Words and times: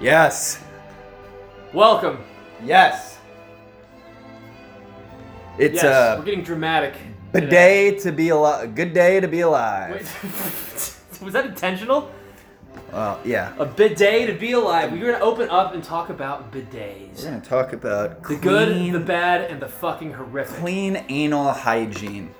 Yes. 0.00 0.62
Welcome. 1.72 2.18
Yes. 2.64 3.18
It's 5.58 5.82
yes, 5.82 5.84
a 5.84 6.18
we're 6.20 6.24
getting 6.24 6.44
dramatic. 6.44 6.94
today. 7.32 7.46
Uh, 7.46 7.50
day 7.50 7.98
to 7.98 8.12
be 8.12 8.28
alive. 8.28 8.74
Good 8.74 8.94
day 8.94 9.18
to 9.18 9.26
be 9.26 9.40
alive. 9.40 9.90
Wait, 9.92 11.20
was 11.22 11.32
that 11.32 11.46
intentional? 11.46 12.12
Well, 12.92 13.20
yeah. 13.24 13.54
A 13.58 13.66
bidet 13.66 14.28
to 14.28 14.34
be 14.34 14.52
alive. 14.52 14.92
We're 14.92 15.12
gonna 15.12 15.24
open 15.24 15.50
up 15.50 15.74
and 15.74 15.82
talk 15.82 16.10
about 16.10 16.52
bidets. 16.52 17.18
We're 17.24 17.30
gonna 17.30 17.40
talk 17.40 17.72
about 17.72 18.22
The 18.22 18.36
good, 18.36 18.92
the 18.92 19.00
bad, 19.00 19.50
and 19.50 19.60
the 19.60 19.68
fucking 19.68 20.12
horrific. 20.12 20.56
clean 20.58 21.04
anal 21.08 21.52
hygiene. 21.52 22.32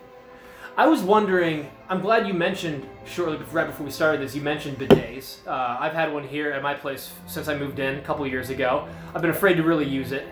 I 0.76 0.86
was 0.86 1.02
wondering. 1.02 1.70
I'm 1.90 2.02
glad 2.02 2.26
you 2.28 2.34
mentioned 2.34 2.86
shortly 3.06 3.38
before, 3.38 3.54
right 3.60 3.66
before 3.66 3.86
we 3.86 3.90
started 3.90 4.20
this. 4.20 4.34
You 4.34 4.42
mentioned 4.42 4.78
bidets. 4.78 5.38
Uh, 5.46 5.78
I've 5.80 5.94
had 5.94 6.12
one 6.12 6.22
here 6.22 6.52
at 6.52 6.62
my 6.62 6.74
place 6.74 7.12
since 7.26 7.48
I 7.48 7.56
moved 7.56 7.78
in 7.78 7.94
a 7.96 8.02
couple 8.02 8.26
years 8.26 8.50
ago. 8.50 8.86
I've 9.14 9.22
been 9.22 9.30
afraid 9.30 9.54
to 9.54 9.62
really 9.62 9.86
use 9.86 10.12
it, 10.12 10.28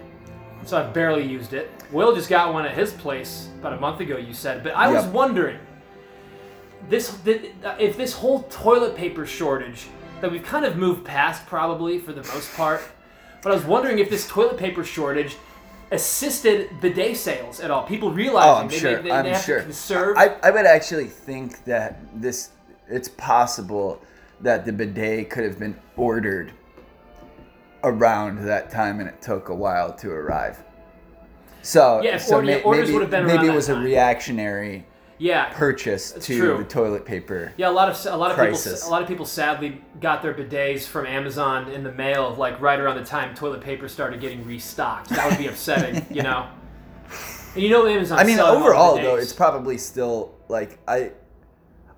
so 0.67 0.77
I've 0.77 0.93
barely 0.93 1.25
used 1.25 1.55
it. 1.55 1.71
Will 1.91 2.15
just 2.15 2.29
got 2.29 2.53
one 2.53 2.67
at 2.67 2.75
his 2.75 2.93
place 2.93 3.49
about 3.59 3.73
a 3.73 3.81
month 3.81 4.01
ago. 4.01 4.19
You 4.19 4.35
said, 4.35 4.63
but 4.63 4.75
I 4.75 4.89
was 4.89 5.07
wondering 5.07 5.59
this 6.91 7.19
th- 7.23 7.53
if 7.79 7.97
this 7.97 8.13
whole 8.13 8.43
toilet 8.51 8.95
paper 8.95 9.25
shortage 9.25 9.87
that 10.21 10.31
we've 10.31 10.45
kind 10.45 10.67
of 10.67 10.77
moved 10.77 11.07
past 11.07 11.47
probably 11.47 11.99
for 11.99 12.13
the 12.13 12.23
most 12.35 12.55
part. 12.55 12.83
But 13.43 13.53
I 13.53 13.55
was 13.55 13.65
wondering 13.65 13.99
if 13.99 14.11
this 14.11 14.29
toilet 14.29 14.59
paper 14.59 14.85
shortage 14.85 15.37
assisted 15.91 16.81
bidet 16.81 17.17
sales 17.17 17.61
at 17.61 17.71
all. 17.71 17.85
People 17.85 18.09
oh, 18.09 18.13
realizing 18.13 18.51
Oh, 18.51 18.55
I'm 18.55 18.69
they, 18.69 18.79
sure. 18.79 18.97
they, 18.97 19.03
they, 19.03 19.11
I'm 19.11 19.25
have 19.27 19.43
sure. 19.45 19.59
to 19.59 19.63
conserve. 19.65 20.17
I, 20.17 20.37
I 20.43 20.51
would 20.51 20.67
actually 20.67 21.07
think 21.07 21.65
that 21.65 21.99
this. 22.21 22.51
It's 22.89 23.09
possible 23.09 24.01
that 24.41 24.65
the 24.65 24.73
bidet 24.73 25.29
could 25.29 25.43
have 25.45 25.59
been 25.59 25.77
ordered 25.97 26.53
around 27.83 28.45
that 28.45 28.71
time, 28.71 29.01
and 29.01 29.09
it 29.09 29.21
took 29.21 29.49
a 29.49 29.55
while 29.55 29.93
to 29.95 30.11
arrive. 30.11 30.63
So, 31.63 32.01
Yeah, 32.03 32.17
so 32.19 32.37
order- 32.37 32.47
ma- 32.47 32.63
orders 32.63 32.83
maybe, 32.87 32.93
would 32.93 33.03
have 33.03 33.11
been 33.11 33.27
maybe 33.27 33.47
it 33.49 33.55
was 33.55 33.67
that 33.67 33.73
a 33.73 33.75
time. 33.77 33.85
reactionary 33.85 34.87
yeah, 35.19 35.53
purchase 35.53 36.13
to 36.13 36.39
true. 36.39 36.59
the 36.59 36.65
toilet 36.65 37.05
paper. 37.05 37.53
yeah. 37.57 37.69
A 37.69 37.71
lot 37.71 37.89
of 37.89 38.13
a 38.13 38.17
lot 38.17 38.31
of 38.31 38.37
Crisis. 38.37 38.81
people 38.81 38.89
a 38.89 38.93
lot 38.93 39.03
of 39.03 39.09
people 39.09 39.27
sadly 39.27 39.81
got 40.01 40.23
their 40.23 40.35
bidets 40.35 40.87
from 40.87 41.07
Amazon 41.07 41.69
in 41.69 41.83
the 41.83 41.93
mail, 41.93 42.35
like 42.39 42.61
right 42.61 42.79
around 42.79 42.97
the 42.97 43.05
time 43.05 43.35
toilet 43.35 43.61
paper 43.61 43.89
started 43.89 44.21
getting 44.21 44.45
restocked. 44.47 45.11
That 45.11 45.29
would 45.29 45.39
be 45.39 45.47
upsetting, 45.47 46.07
you 46.15 46.23
know. 46.23 46.49
And 47.55 47.63
you 47.63 47.71
know 47.71 47.87
Amazon. 47.87 48.19
I 48.19 48.25
mean, 48.25 48.37
selling 48.37 48.57
all 48.57 48.61
the 48.61 48.67
overall 48.67 48.97
though, 48.97 49.17
it's 49.17 49.33
probably 49.33 49.79
still 49.79 50.35
like 50.49 50.79
I, 50.87 51.13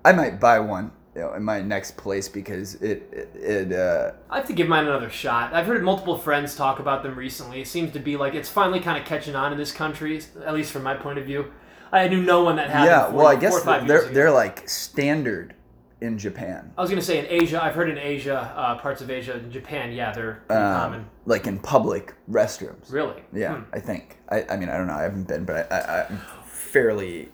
I 0.05 0.13
might 0.13 0.39
buy 0.39 0.59
one 0.59 0.91
you 1.15 1.21
know, 1.21 1.33
in 1.33 1.43
my 1.43 1.61
next 1.61 1.97
place 1.97 2.29
because 2.29 2.75
it 2.75 3.09
it, 3.11 3.35
it 3.35 3.73
uh, 3.73 4.13
I 4.29 4.37
have 4.37 4.47
to 4.47 4.53
give 4.53 4.67
mine 4.67 4.85
another 4.85 5.09
shot. 5.09 5.53
I've 5.53 5.65
heard 5.65 5.83
multiple 5.83 6.17
friends 6.17 6.55
talk 6.55 6.79
about 6.79 7.03
them 7.03 7.15
recently. 7.15 7.61
It 7.61 7.67
seems 7.67 7.91
to 7.93 7.99
be 7.99 8.15
like 8.15 8.35
it's 8.35 8.49
finally 8.49 8.79
kind 8.79 8.97
of 8.97 9.05
catching 9.05 9.35
on 9.35 9.51
in 9.51 9.57
this 9.57 9.71
country, 9.71 10.21
at 10.45 10.53
least 10.53 10.71
from 10.71 10.83
my 10.83 10.93
point 10.93 11.19
of 11.19 11.25
view. 11.25 11.51
I 11.91 12.07
knew 12.07 12.21
no 12.23 12.43
one 12.43 12.55
that 12.57 12.69
had 12.69 12.85
yeah. 12.85 13.09
Well, 13.09 13.27
I 13.27 13.35
guess 13.35 13.63
five 13.63 13.87
they're 13.87 14.05
they're 14.05 14.31
like 14.31 14.67
standard 14.69 15.55
in 16.01 16.17
Japan, 16.17 16.71
I 16.77 16.81
was 16.81 16.89
gonna 16.89 17.01
say 17.01 17.19
in 17.19 17.25
Asia. 17.27 17.61
I've 17.61 17.75
heard 17.75 17.89
in 17.89 17.97
Asia, 17.97 18.53
uh, 18.55 18.77
parts 18.77 19.01
of 19.01 19.09
Asia, 19.11 19.35
in 19.37 19.51
Japan, 19.51 19.91
yeah, 19.91 20.13
they're 20.13 20.41
um, 20.49 20.55
common. 20.57 21.05
like 21.25 21.45
in 21.45 21.59
public 21.59 22.13
restrooms. 22.31 22.89
Really? 22.91 23.21
Yeah, 23.33 23.55
Hmm. 23.57 23.63
I 23.73 23.79
think. 23.81 24.17
I, 24.29 24.45
I 24.49 24.55
mean, 24.55 24.69
I 24.69 24.77
don't 24.77 24.87
know. 24.87 24.93
I 24.93 25.01
haven't 25.03 25.27
been, 25.27 25.43
but 25.43 25.69
I, 25.71 25.75
I, 25.77 26.05
I'm 26.07 26.21
fairly 26.45 27.29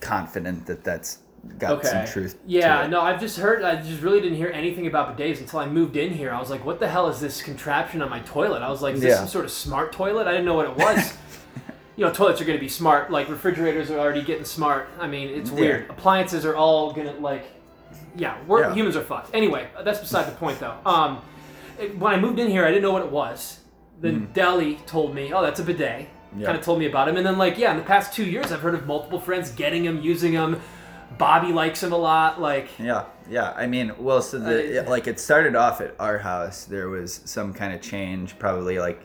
confident 0.00 0.66
that 0.66 0.82
that's 0.84 1.18
got 1.58 1.72
Okay. 1.78 1.88
some 1.88 2.06
truth. 2.06 2.38
yeah, 2.46 2.78
to 2.78 2.84
it. 2.86 2.88
no, 2.88 3.00
I've 3.02 3.20
just 3.20 3.38
heard. 3.38 3.62
I 3.62 3.76
just 3.82 4.00
really 4.02 4.20
didn't 4.22 4.36
hear 4.38 4.50
anything 4.50 4.86
about 4.86 5.16
bidets 5.18 5.40
until 5.40 5.58
I 5.60 5.66
moved 5.68 5.96
in 5.96 6.10
here. 6.10 6.32
I 6.32 6.40
was 6.40 6.48
like, 6.50 6.64
"What 6.64 6.80
the 6.80 6.88
hell 6.88 7.08
is 7.08 7.20
this 7.20 7.42
contraption 7.42 8.00
on 8.02 8.08
my 8.08 8.20
toilet?" 8.20 8.62
I 8.62 8.70
was 8.70 8.80
like, 8.82 8.94
"Is 8.94 9.00
this 9.02 9.10
Yeah. 9.10 9.18
some 9.18 9.28
sort 9.28 9.44
of 9.44 9.50
smart 9.50 9.92
toilet?" 9.92 10.26
I 10.26 10.30
didn't 10.32 10.46
know 10.46 10.54
what 10.54 10.66
it 10.66 10.76
was. 10.76 11.12
you 11.96 12.04
know, 12.04 12.12
toilets 12.12 12.40
are 12.40 12.44
going 12.44 12.58
to 12.58 12.62
be 12.62 12.68
smart. 12.68 13.10
Like 13.10 13.28
refrigerators 13.28 13.90
are 13.90 13.98
already 13.98 14.22
getting 14.22 14.44
smart. 14.44 14.88
I 15.00 15.06
mean, 15.06 15.28
it's 15.28 15.50
Yeah. 15.50 15.56
weird. 15.60 15.90
Appliances 15.90 16.44
are 16.44 16.54
all 16.54 16.92
gonna 16.92 17.12
like, 17.20 17.46
yeah, 18.16 18.36
we're 18.46 18.60
Yeah. 18.62 18.74
humans 18.74 18.96
are 18.96 19.02
fucked. 19.02 19.30
Anyway, 19.34 19.66
that's 19.84 19.98
beside 20.00 20.26
the 20.26 20.32
point 20.36 20.60
though. 20.60 20.74
Um, 20.84 21.20
it- 21.78 21.96
when 21.98 22.12
I 22.14 22.18
moved 22.18 22.38
in 22.38 22.48
here, 22.48 22.64
I 22.64 22.68
didn't 22.68 22.82
know 22.82 22.92
what 22.92 23.02
it 23.02 23.10
was. 23.10 23.60
Then 24.00 24.28
Deli 24.34 24.74
told 24.86 25.14
me, 25.14 25.32
"Oh, 25.32 25.40
that's 25.42 25.58
a 25.58 25.62
bidet." 25.62 26.08
Yeah. 26.36 26.44
Kind 26.46 26.58
of 26.58 26.64
told 26.64 26.78
me 26.78 26.86
about 26.86 27.08
him, 27.08 27.16
and 27.16 27.24
then 27.24 27.38
like, 27.38 27.56
yeah, 27.56 27.70
in 27.70 27.78
the 27.78 27.82
past 27.82 28.12
two 28.12 28.24
years, 28.24 28.52
I've 28.52 28.60
heard 28.60 28.74
of 28.74 28.86
multiple 28.86 29.18
friends 29.18 29.50
getting 29.52 29.84
them, 29.84 30.00
using 30.02 30.34
them. 30.34 30.60
Bobby 31.16 31.50
likes 31.52 31.82
him 31.82 31.92
a 31.92 31.96
lot. 31.96 32.38
Like, 32.38 32.68
Yeah, 32.78 33.04
yeah. 33.30 33.54
I 33.56 33.66
mean, 33.66 33.92
well, 33.98 34.20
so 34.20 34.38
the, 34.38 34.80
I- 34.84 34.88
like 34.88 35.06
it 35.06 35.18
started 35.18 35.56
off 35.56 35.80
at 35.80 35.94
our 35.98 36.18
house. 36.18 36.64
There 36.64 36.90
was 36.90 37.22
some 37.24 37.54
kind 37.54 37.72
of 37.72 37.80
change, 37.80 38.38
probably 38.38 38.78
like 38.78 39.00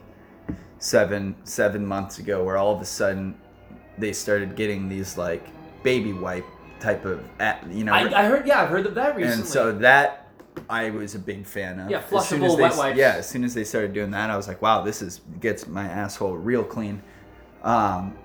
seven 0.81 1.35
seven 1.45 1.85
months 1.85 2.19
ago, 2.19 2.43
where 2.43 2.57
all 2.57 2.75
of 2.75 2.81
a 2.81 2.85
sudden 2.85 3.35
they 3.97 4.11
started 4.11 4.55
getting 4.57 4.89
these 4.89 5.17
like 5.17 5.47
baby 5.83 6.11
wipe 6.11 6.45
type 6.79 7.05
of, 7.05 7.23
you 7.69 7.83
know, 7.83 7.93
I, 7.93 8.21
I 8.21 8.25
heard, 8.25 8.45
yeah, 8.47 8.61
I've 8.63 8.69
heard 8.69 8.85
of 8.87 8.95
that 8.95 9.15
recently. 9.15 9.37
and 9.41 9.45
so 9.47 9.71
that 9.71 10.27
I 10.69 10.89
was 10.89 11.13
a 11.15 11.19
big 11.19 11.45
fan 11.45 11.79
of. 11.79 11.89
Yeah, 11.91 11.99
As 12.11 12.27
soon 12.27 12.43
as 12.43 12.51
flushable 12.51 12.57
they- 12.57 12.63
wet 12.63 12.75
wipes. 12.77 12.97
Yeah, 12.97 13.13
as 13.17 13.29
soon 13.29 13.43
as 13.43 13.53
they 13.53 13.63
started 13.63 13.93
doing 13.93 14.11
that, 14.11 14.29
I 14.29 14.35
was 14.35 14.47
like, 14.47 14.61
wow, 14.61 14.81
this 14.81 15.01
is 15.01 15.21
gets 15.39 15.67
my 15.67 15.85
asshole 15.85 16.35
real 16.35 16.63
clean. 16.63 17.01
Um, 17.63 18.17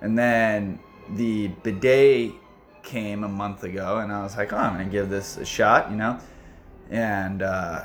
and 0.00 0.16
then 0.16 0.78
the 1.16 1.48
bidet 1.64 2.32
came 2.84 3.24
a 3.24 3.28
month 3.28 3.64
ago, 3.64 3.98
and 3.98 4.12
I 4.12 4.22
was 4.22 4.36
like, 4.36 4.52
oh, 4.52 4.56
I'm 4.56 4.72
gonna 4.74 4.84
give 4.84 5.08
this 5.10 5.36
a 5.38 5.44
shot, 5.44 5.90
you 5.90 5.96
know. 5.96 6.18
And 6.90 7.42
uh, 7.42 7.82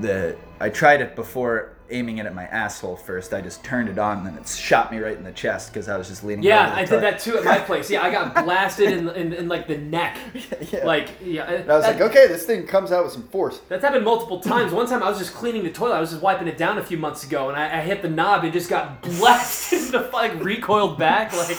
the 0.00 0.36
I 0.60 0.68
tried 0.68 1.00
it 1.00 1.16
before 1.16 1.75
aiming 1.90 2.18
it 2.18 2.26
at 2.26 2.34
my 2.34 2.44
asshole 2.44 2.96
first. 2.96 3.32
I 3.34 3.40
just 3.40 3.62
turned 3.64 3.88
it 3.88 3.98
on, 3.98 4.18
and 4.18 4.26
then 4.26 4.36
it 4.38 4.46
shot 4.48 4.90
me 4.90 4.98
right 4.98 5.16
in 5.16 5.24
the 5.24 5.32
chest 5.32 5.72
because 5.72 5.88
I 5.88 5.96
was 5.96 6.08
just 6.08 6.24
leaning. 6.24 6.42
yeah, 6.44 6.66
over 6.66 6.70
the 6.74 6.76
I 6.76 6.84
did 6.84 7.02
that 7.02 7.20
too 7.20 7.38
at 7.38 7.44
my 7.44 7.58
place. 7.58 7.90
Yeah, 7.90 8.02
I 8.02 8.10
got 8.10 8.34
blasted 8.44 8.92
in, 8.92 9.08
in, 9.10 9.32
in 9.32 9.48
like 9.48 9.66
the 9.68 9.78
neck. 9.78 10.18
Yeah. 10.72 10.84
Like, 10.84 11.10
yeah. 11.22 11.44
And 11.44 11.70
I 11.70 11.76
was 11.76 11.84
that, 11.84 12.00
like, 12.00 12.10
okay, 12.10 12.26
this 12.26 12.44
thing 12.44 12.66
comes 12.66 12.90
out 12.90 13.04
with 13.04 13.12
some 13.12 13.22
force. 13.28 13.60
That's 13.68 13.84
happened 13.84 14.04
multiple 14.04 14.40
times. 14.40 14.72
One 14.72 14.86
time 14.88 15.02
I 15.02 15.08
was 15.08 15.18
just 15.18 15.32
cleaning 15.34 15.62
the 15.62 15.70
toilet. 15.70 15.94
I 15.96 16.00
was 16.00 16.10
just 16.10 16.22
wiping 16.22 16.48
it 16.48 16.56
down 16.58 16.78
a 16.78 16.82
few 16.82 16.98
months 16.98 17.24
ago, 17.24 17.48
and 17.48 17.56
I, 17.58 17.78
I 17.78 17.80
hit 17.82 18.02
the 18.02 18.08
knob 18.08 18.42
and 18.44 18.52
just 18.52 18.68
got 18.68 19.00
blasted 19.02 19.80
in 19.86 19.92
the 19.92 20.10
like 20.12 20.42
recoiled 20.42 20.98
back. 20.98 21.32
Like, 21.36 21.56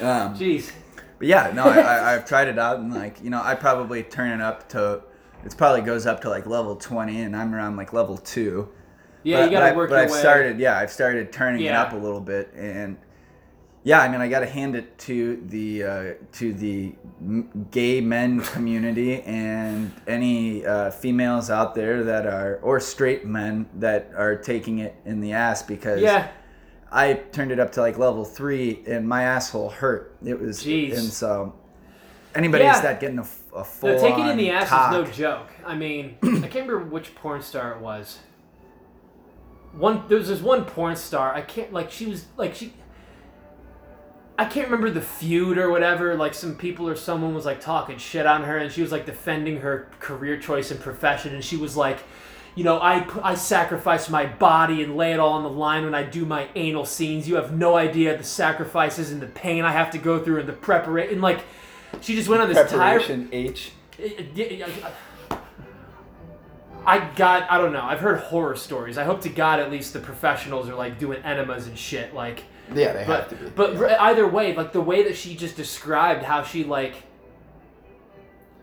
Um, 0.00 0.34
jeez. 0.36 0.70
But 1.18 1.28
yeah, 1.28 1.52
no, 1.54 1.64
I, 1.64 1.78
I, 1.78 2.14
I've 2.14 2.26
tried 2.26 2.48
it 2.48 2.58
out, 2.58 2.78
and 2.78 2.92
like 2.92 3.22
you 3.22 3.30
know, 3.30 3.40
I 3.42 3.54
probably 3.54 4.02
turn 4.02 4.40
it 4.40 4.42
up 4.42 4.68
to, 4.70 5.02
it 5.44 5.56
probably 5.56 5.82
goes 5.82 6.06
up 6.06 6.20
to 6.22 6.28
like 6.30 6.46
level 6.46 6.76
twenty, 6.76 7.22
and 7.22 7.36
I'm 7.36 7.54
around 7.54 7.76
like 7.76 7.92
level 7.92 8.16
two. 8.16 8.68
Yeah, 9.22 9.40
but, 9.40 9.44
you 9.44 9.50
gotta 9.52 9.66
but 9.70 9.76
work 9.76 9.90
I, 9.90 9.92
but 9.92 9.96
your 9.96 10.04
I've 10.04 10.10
way. 10.12 10.18
started, 10.20 10.58
yeah, 10.60 10.78
I've 10.78 10.92
started 10.92 11.32
turning 11.32 11.64
it 11.64 11.72
up 11.72 11.92
a 11.92 11.96
little 11.96 12.20
bit, 12.20 12.52
and 12.54 12.96
yeah, 13.82 14.00
I 14.00 14.08
mean, 14.08 14.22
I 14.22 14.28
got 14.28 14.40
to 14.40 14.46
hand 14.46 14.74
it 14.76 14.96
to 15.00 15.42
the 15.48 15.82
uh, 15.84 16.12
to 16.32 16.52
the 16.54 16.94
gay 17.70 18.00
men 18.00 18.40
community 18.54 19.20
and 19.22 19.92
any 20.06 20.64
uh, 20.64 20.90
females 20.90 21.50
out 21.50 21.74
there 21.74 22.02
that 22.04 22.26
are 22.26 22.58
or 22.62 22.80
straight 22.80 23.26
men 23.26 23.66
that 23.74 24.10
are 24.16 24.36
taking 24.36 24.78
it 24.78 24.94
in 25.04 25.20
the 25.20 25.32
ass 25.32 25.62
because 25.62 26.00
Yeah. 26.00 26.28
I 26.90 27.14
turned 27.14 27.50
it 27.50 27.58
up 27.58 27.72
to 27.72 27.80
like 27.80 27.98
level 27.98 28.24
three, 28.24 28.82
and 28.86 29.06
my 29.08 29.24
asshole 29.24 29.68
hurt. 29.68 30.16
It 30.24 30.40
was, 30.40 30.62
Jeez. 30.62 30.96
and 30.96 31.02
so 31.12 31.52
anybody 32.34 32.64
Yeah. 32.64 32.80
that 32.80 33.00
getting 33.00 33.18
a, 33.18 33.26
a 33.54 33.64
full 33.64 33.90
No, 33.90 34.00
taking 34.00 34.26
in 34.26 34.36
the 34.36 34.50
ass 34.50 34.68
cock, 34.68 34.92
is 34.92 35.08
no 35.08 35.12
joke. 35.12 35.48
I 35.64 35.74
mean, 35.76 36.16
I 36.22 36.48
can't 36.48 36.66
remember 36.66 36.80
which 36.80 37.14
porn 37.14 37.42
star 37.42 37.72
it 37.72 37.80
was. 37.80 38.18
One 39.72 40.04
there 40.08 40.18
was 40.18 40.28
this 40.28 40.40
one 40.40 40.64
porn 40.64 40.96
star. 40.96 41.34
I 41.34 41.40
can't 41.40 41.72
like 41.72 41.90
she 41.90 42.06
was 42.06 42.26
like 42.36 42.54
she. 42.54 42.74
I 44.36 44.46
can't 44.46 44.66
remember 44.66 44.90
the 44.90 45.00
feud 45.00 45.58
or 45.58 45.70
whatever. 45.70 46.16
Like 46.16 46.34
some 46.34 46.56
people 46.56 46.88
or 46.88 46.96
someone 46.96 47.34
was 47.34 47.44
like 47.44 47.60
talking 47.60 47.98
shit 47.98 48.26
on 48.26 48.42
her, 48.44 48.58
and 48.58 48.70
she 48.72 48.82
was 48.82 48.92
like 48.92 49.06
defending 49.06 49.58
her 49.58 49.88
career 50.00 50.38
choice 50.38 50.70
and 50.70 50.80
profession, 50.80 51.34
and 51.34 51.44
she 51.44 51.56
was 51.56 51.76
like, 51.76 52.00
you 52.54 52.64
know, 52.64 52.78
I 52.78 53.06
I 53.22 53.34
sacrifice 53.34 54.08
my 54.08 54.26
body 54.26 54.82
and 54.82 54.96
lay 54.96 55.12
it 55.12 55.20
all 55.20 55.32
on 55.32 55.42
the 55.42 55.50
line 55.50 55.84
when 55.84 55.94
I 55.94 56.02
do 56.04 56.24
my 56.24 56.48
anal 56.54 56.84
scenes. 56.84 57.28
You 57.28 57.36
have 57.36 57.52
no 57.52 57.76
idea 57.76 58.16
the 58.16 58.24
sacrifices 58.24 59.10
and 59.10 59.20
the 59.20 59.26
pain 59.26 59.64
I 59.64 59.72
have 59.72 59.90
to 59.92 59.98
go 59.98 60.22
through 60.22 60.40
and 60.40 60.48
the 60.48 60.52
preparation. 60.52 61.20
Like, 61.20 61.40
she 62.00 62.14
just 62.14 62.28
went 62.28 62.42
on 62.42 62.48
this 62.48 62.58
tire. 62.70 62.98
Preparation 62.98 63.28
H. 63.32 63.72
Eh, 63.98 64.22
eh, 64.38 64.66
I 66.86 66.98
got 67.14 67.50
I 67.50 67.58
don't 67.58 67.72
know. 67.72 67.82
I've 67.82 68.00
heard 68.00 68.20
horror 68.20 68.56
stories. 68.56 68.98
I 68.98 69.04
hope 69.04 69.22
to 69.22 69.28
God 69.30 69.58
at 69.60 69.70
least 69.70 69.92
the 69.92 70.00
professionals 70.00 70.68
are 70.68 70.74
like 70.74 70.98
doing 70.98 71.22
enemas 71.22 71.66
and 71.66 71.78
shit. 71.78 72.14
Like, 72.14 72.44
Yeah, 72.74 72.92
they 72.92 73.04
but 73.06 73.20
have 73.20 73.28
to 73.30 73.36
be. 73.36 73.50
but 73.50 73.76
r- 73.76 73.96
either 74.00 74.26
way, 74.28 74.54
like 74.54 74.72
the 74.72 74.80
way 74.80 75.02
that 75.04 75.16
she 75.16 75.34
just 75.34 75.56
described 75.56 76.22
how 76.24 76.42
she 76.42 76.64
like. 76.64 76.94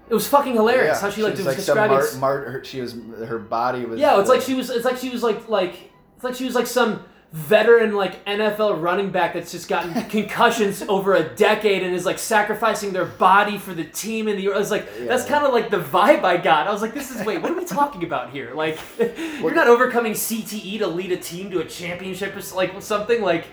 It 0.09 0.13
was 0.13 0.27
fucking 0.27 0.53
hilarious 0.53 0.99
how 0.99 1.09
she 1.09 1.23
like 1.23 1.31
was 1.35 1.43
some 1.45 1.55
describing. 1.55 1.97
Mart, 1.97 2.17
Mart, 2.19 2.47
her, 2.49 2.63
she 2.63 2.81
was 2.81 2.95
her 3.25 3.39
body 3.39 3.85
was. 3.85 3.99
yeah, 3.99 4.19
it's 4.19 4.29
like 4.29 4.41
she 4.41 4.53
was. 4.53 4.69
It's 4.69 4.85
like 4.85 4.97
she 4.97 5.09
was 5.09 5.23
like 5.23 5.47
like. 5.49 5.89
It's 6.15 6.23
like 6.23 6.35
she 6.35 6.45
was 6.45 6.53
like 6.53 6.67
some 6.67 7.03
veteran 7.31 7.93
like 7.95 8.23
NFL 8.25 8.81
running 8.81 9.09
back 9.09 9.33
that's 9.33 9.51
just 9.51 9.69
gotten 9.69 9.93
concussions 10.09 10.81
over 10.83 11.15
a 11.15 11.23
decade 11.23 11.81
and 11.81 11.95
is 11.95 12.05
like 12.05 12.19
sacrificing 12.19 12.91
their 12.91 13.05
body 13.05 13.57
for 13.57 13.73
the 13.73 13.85
team 13.85 14.27
and 14.27 14.37
the 14.37 14.51
I 14.51 14.57
was 14.57 14.69
like 14.69 14.85
that's 15.07 15.25
kind 15.25 15.45
of 15.45 15.53
like 15.53 15.69
the 15.69 15.79
vibe 15.79 16.23
I 16.25 16.35
got. 16.37 16.67
I 16.67 16.71
was 16.73 16.81
like 16.81 16.93
this 16.93 17.09
is 17.09 17.25
wait, 17.25 17.41
what 17.41 17.51
are 17.51 17.55
we 17.55 17.63
talking 17.65 18.03
about 18.03 18.31
here? 18.31 18.53
Like 18.53 18.77
you're 18.99 19.53
not 19.53 19.67
overcoming 19.67 20.11
CTE 20.13 20.79
to 20.79 20.87
lead 20.87 21.13
a 21.13 21.17
team 21.17 21.49
to 21.51 21.59
a 21.59 21.65
championship 21.65 22.35
or 22.35 22.55
like 22.55 22.81
something 22.81 23.21
like 23.21 23.45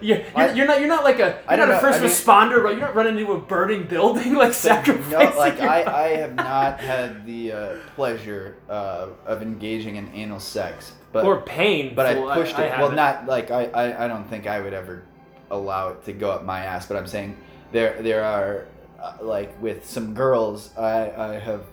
you're, 0.00 0.18
you're, 0.36 0.54
you're 0.54 0.66
not 0.66 0.80
you're 0.80 0.88
not 0.88 1.04
like 1.04 1.20
a 1.20 1.38
you're 1.48 1.58
not 1.58 1.68
a 1.68 1.72
know, 1.74 1.78
first 1.80 1.98
I 2.00 2.02
mean- 2.02 2.10
responder, 2.10 2.62
right? 2.62 2.72
You're 2.72 2.86
not 2.86 2.94
running 2.94 3.18
into 3.18 3.32
a 3.32 3.38
burning 3.38 3.84
building 3.84 4.34
like 4.36 4.54
sacrificing. 4.54 5.10
No, 5.10 5.36
like 5.36 5.60
I, 5.60 5.84
body. 5.84 5.96
I 5.96 6.08
have 6.16 6.34
not 6.34 6.80
had 6.80 7.24
the 7.26 7.52
uh, 7.52 7.76
pleasure 7.94 8.56
uh, 8.68 9.08
of 9.26 9.42
engaging 9.42 9.96
in 9.96 10.08
anal 10.14 10.40
sex, 10.40 10.92
but 11.12 11.24
or 11.24 11.42
pain. 11.42 11.94
but 11.94 12.06
I 12.06 12.14
pushed 12.34 12.58
I 12.58 12.64
it. 12.64 12.78
well, 12.78 12.90
haven't. 12.90 13.28
like 13.28 13.50
I, 13.50 13.64
I, 13.66 14.04
I 14.04 14.08
don't 14.08 14.28
think 14.28 14.46
I 14.46 14.60
would 14.60 14.72
ever 14.72 15.04
allow 15.50 15.90
it 15.90 16.04
to 16.06 16.12
go 16.12 16.30
up 16.30 16.44
my 16.44 16.64
ass. 16.64 16.86
But 16.86 16.96
I'm 16.96 17.06
saying 17.06 17.36
there 17.70 18.00
there 18.02 18.24
are 18.24 18.66
uh, 19.00 19.18
like 19.20 19.60
with 19.62 19.88
some 19.88 20.14
girls 20.14 20.76
I 20.76 21.10
I 21.10 21.38
have 21.38 21.64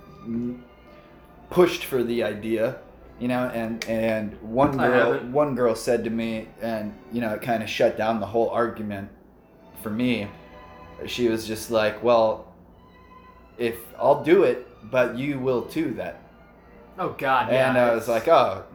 pushed 1.49 1.85
for 1.85 2.03
the 2.03 2.23
idea, 2.23 2.77
you 3.19 3.27
know, 3.27 3.49
and 3.53 3.83
and 3.85 4.39
one 4.41 4.77
girl 4.77 5.19
one 5.31 5.55
girl 5.55 5.75
said 5.75 6.03
to 6.03 6.09
me, 6.09 6.47
and 6.61 6.93
you 7.11 7.21
know, 7.21 7.33
it 7.33 7.41
kind 7.41 7.63
of 7.63 7.69
shut 7.69 7.97
down 7.97 8.19
the 8.19 8.27
whole 8.27 8.49
argument 8.49 9.09
for 9.81 9.89
me. 9.89 10.27
She 11.05 11.29
was 11.29 11.47
just 11.47 11.71
like, 11.71 12.03
well, 12.03 12.53
if 13.57 13.77
I'll 13.97 14.23
do 14.23 14.43
it, 14.43 14.67
but 14.91 15.17
you 15.17 15.39
will 15.39 15.61
too. 15.63 15.93
Then. 15.93 16.15
Oh 16.97 17.15
God! 17.17 17.51
Yeah. 17.51 17.69
And 17.69 17.77
I 17.77 17.95
was 17.95 18.07
like, 18.07 18.27
oh, 18.27 18.65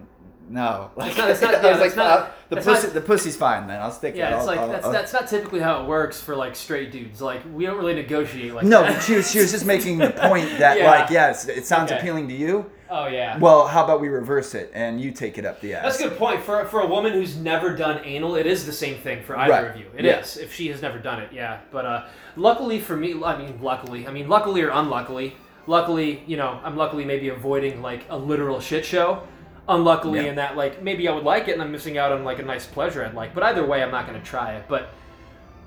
no. 0.49 0.91
Like, 0.97 1.17
not- 1.17 1.31
it's 1.31 1.41
not- 1.41 1.55
I 1.57 1.63
yeah, 1.63 1.71
was 1.73 1.81
like, 1.81 1.97
not- 1.97 2.07
"Uh, 2.21 2.27
the 2.51 2.57
pussy, 2.57 2.87
not- 2.87 2.95
the 2.95 3.01
pussy's 3.01 3.37
fine. 3.37 3.67
Then 3.67 3.81
I'll 3.81 3.91
stick 3.91 4.15
it. 4.15 4.19
Yeah, 4.19 4.37
it's 4.37 4.47
like 4.47 4.59
I'll- 4.59 4.69
that's 4.69 4.85
I'll- 4.87 4.93
that's 4.93 5.13
not 5.13 5.27
typically 5.29 5.61
how 5.61 5.83
it 5.83 5.87
works 5.89 6.21
for 6.21 6.37
like 6.37 6.55
straight 6.57 6.93
dudes. 6.93 7.21
Like 7.23 7.43
we 7.53 7.67
don't 7.67 7.79
really 7.79 7.95
negotiate 7.95 8.55
like 8.55 8.65
No, 8.65 8.83
that. 8.83 9.03
she 9.03 9.15
was 9.17 9.31
she 9.31 9.39
was 9.39 9.51
just 9.51 9.65
making 9.67 9.99
the 9.99 10.11
point 10.11 10.49
that 10.59 10.79
Yeah. 10.79 10.91
like 10.91 11.11
yes, 11.11 11.49
it 11.49 11.65
sounds 11.67 11.91
Okay. 11.91 11.99
appealing 12.01 12.29
to 12.29 12.35
you. 12.35 12.71
oh 12.91 13.07
yeah. 13.07 13.39
Well, 13.39 13.67
how 13.67 13.83
about 13.85 14.01
we 14.01 14.09
reverse 14.09 14.55
it 14.55 14.71
and 14.75 15.01
you 15.01 15.11
take 15.11 15.39
it 15.39 15.47
up 15.47 15.61
the 15.61 15.75
ass? 15.75 15.83
That's 15.85 16.01
a 16.01 16.09
good 16.11 16.19
point. 16.19 16.43
For 16.43 16.65
for 16.67 16.81
a 16.81 16.87
woman 16.87 17.13
who's 17.15 17.37
never 17.37 17.75
done 17.75 18.01
anal, 18.05 18.37
it 18.37 18.47
is 18.47 18.67
the 18.67 18.73
same 18.73 18.97
thing 18.99 19.23
for 19.23 19.37
either 19.39 19.53
Right. 19.53 19.71
of 19.71 19.77
you. 19.77 19.87
It 19.97 20.05
is 20.05 20.37
Yeah. 20.37 20.45
if 20.45 20.55
she 20.55 20.69
has 20.69 20.83
never 20.83 20.99
done 20.99 21.21
it. 21.23 21.31
Yeah, 21.33 21.59
but 21.73 21.87
uh, 21.87 22.03
luckily 22.37 22.79
for 22.81 22.97
me, 22.97 23.15
I 23.25 23.37
mean, 23.39 23.59
luckily, 23.63 24.07
I 24.07 24.11
mean, 24.13 24.29
luckily 24.29 24.61
or 24.63 24.69
unluckily, 24.71 25.35
luckily, 25.67 26.23
you 26.27 26.37
know, 26.37 26.61
I'm 26.63 26.77
luckily 26.77 27.05
maybe 27.05 27.31
avoiding 27.31 27.81
like 27.83 28.05
a 28.11 28.17
literal 28.19 28.61
shit 28.61 28.85
show. 28.85 29.23
Unluckily, 29.69 30.21
Yeah. 30.23 30.31
in 30.31 30.35
that 30.37 30.57
like 30.57 30.83
maybe 30.83 31.09
I 31.09 31.13
would 31.15 31.25
like 31.25 31.49
it 31.49 31.53
and 31.53 31.63
I'm 31.63 31.73
missing 31.73 31.97
out 31.97 32.13
on 32.13 32.23
like 32.25 32.39
a 32.39 32.43
nice 32.43 32.67
pleasure 32.67 33.05
I'd 33.05 33.15
like. 33.15 33.35
But 33.35 33.45
either 33.45 33.65
way, 33.65 33.83
I'm 33.83 33.91
not 33.91 34.07
going 34.07 34.19
to 34.21 34.25
try 34.27 34.53
it. 34.57 34.65
But 34.69 34.91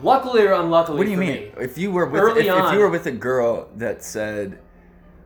luckily 0.04 0.44
or 0.44 0.54
unluckily, 0.54 0.98
What 1.00 1.06
do 1.06 1.12
you 1.12 1.18
mean? 1.18 1.30
me- 1.30 1.52
If 1.60 1.78
you 1.78 1.92
were 1.92 2.06
with 2.06 2.22
Early 2.22 2.48
if, 2.48 2.56
if 2.66 2.74
you 2.74 2.80
were 2.80 2.90
with 2.90 3.08
a 3.08 3.12
girl 3.12 3.70
that 3.78 4.04
said, 4.04 4.60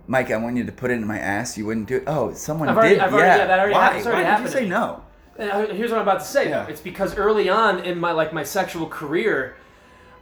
"Mike, 0.08 0.32
I 0.32 0.38
want 0.38 0.56
you 0.56 0.64
to 0.64 0.72
put 0.72 0.90
it 0.90 0.94
in 0.94 1.06
my 1.06 1.20
ass," 1.20 1.58
you 1.58 1.66
wouldn't 1.66 1.88
do 1.90 1.98
it. 1.98 2.04
Oh, 2.08 2.32
someone 2.34 2.70
I've 2.70 2.78
already- 2.78 2.96
did. 2.96 3.04
I've 3.04 3.14
already- 3.14 3.28
yeah. 3.28 3.38
yeah, 3.38 3.48
that 3.48 3.60
already 3.60 3.74
Why? 3.74 3.82
happened. 3.82 3.98
It's 4.00 4.08
already 4.08 4.24
Why 4.24 4.24
did 4.24 4.32
happened 4.32 4.54
you 4.54 4.60
say 4.62 4.68
no? 4.70 5.04
And 5.38 5.72
here's 5.78 5.92
what 5.92 5.98
I'm 5.98 6.04
about 6.08 6.20
to 6.20 6.26
say. 6.26 6.50
Yeah. 6.50 6.68
It's 6.68 6.82
because 6.82 7.18
early 7.18 7.50
on 7.50 7.80
in 7.80 8.00
my 8.00 8.12
like 8.14 8.32
my 8.32 8.44
sexual 8.44 8.86
career, 8.88 9.56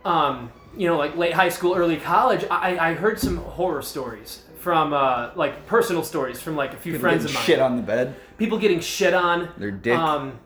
um, 0.05 0.51
you 0.77 0.87
know, 0.87 0.97
like 0.97 1.15
late 1.17 1.33
high 1.33 1.49
school, 1.49 1.75
early 1.75 1.97
college, 1.97 2.45
I, 2.49 2.77
I 2.79 2.93
heard 2.93 3.19
some 3.19 3.37
horror 3.37 3.81
stories 3.81 4.43
from 4.59 4.93
uh, 4.93 5.31
like 5.35 5.65
personal 5.65 6.03
stories 6.03 6.41
from 6.41 6.55
like 6.55 6.73
a 6.73 6.77
few 6.77 6.99
friends 6.99 7.25
of 7.25 7.33
mine. 7.33 7.43
Shit 7.43 7.59
on 7.59 7.75
the 7.77 7.81
bed. 7.81 8.15
People 8.37 8.57
getting 8.57 8.79
shit 8.79 9.13
on. 9.13 9.49
Their 9.57 9.71
dick. 9.71 9.97
Um, 9.97 10.39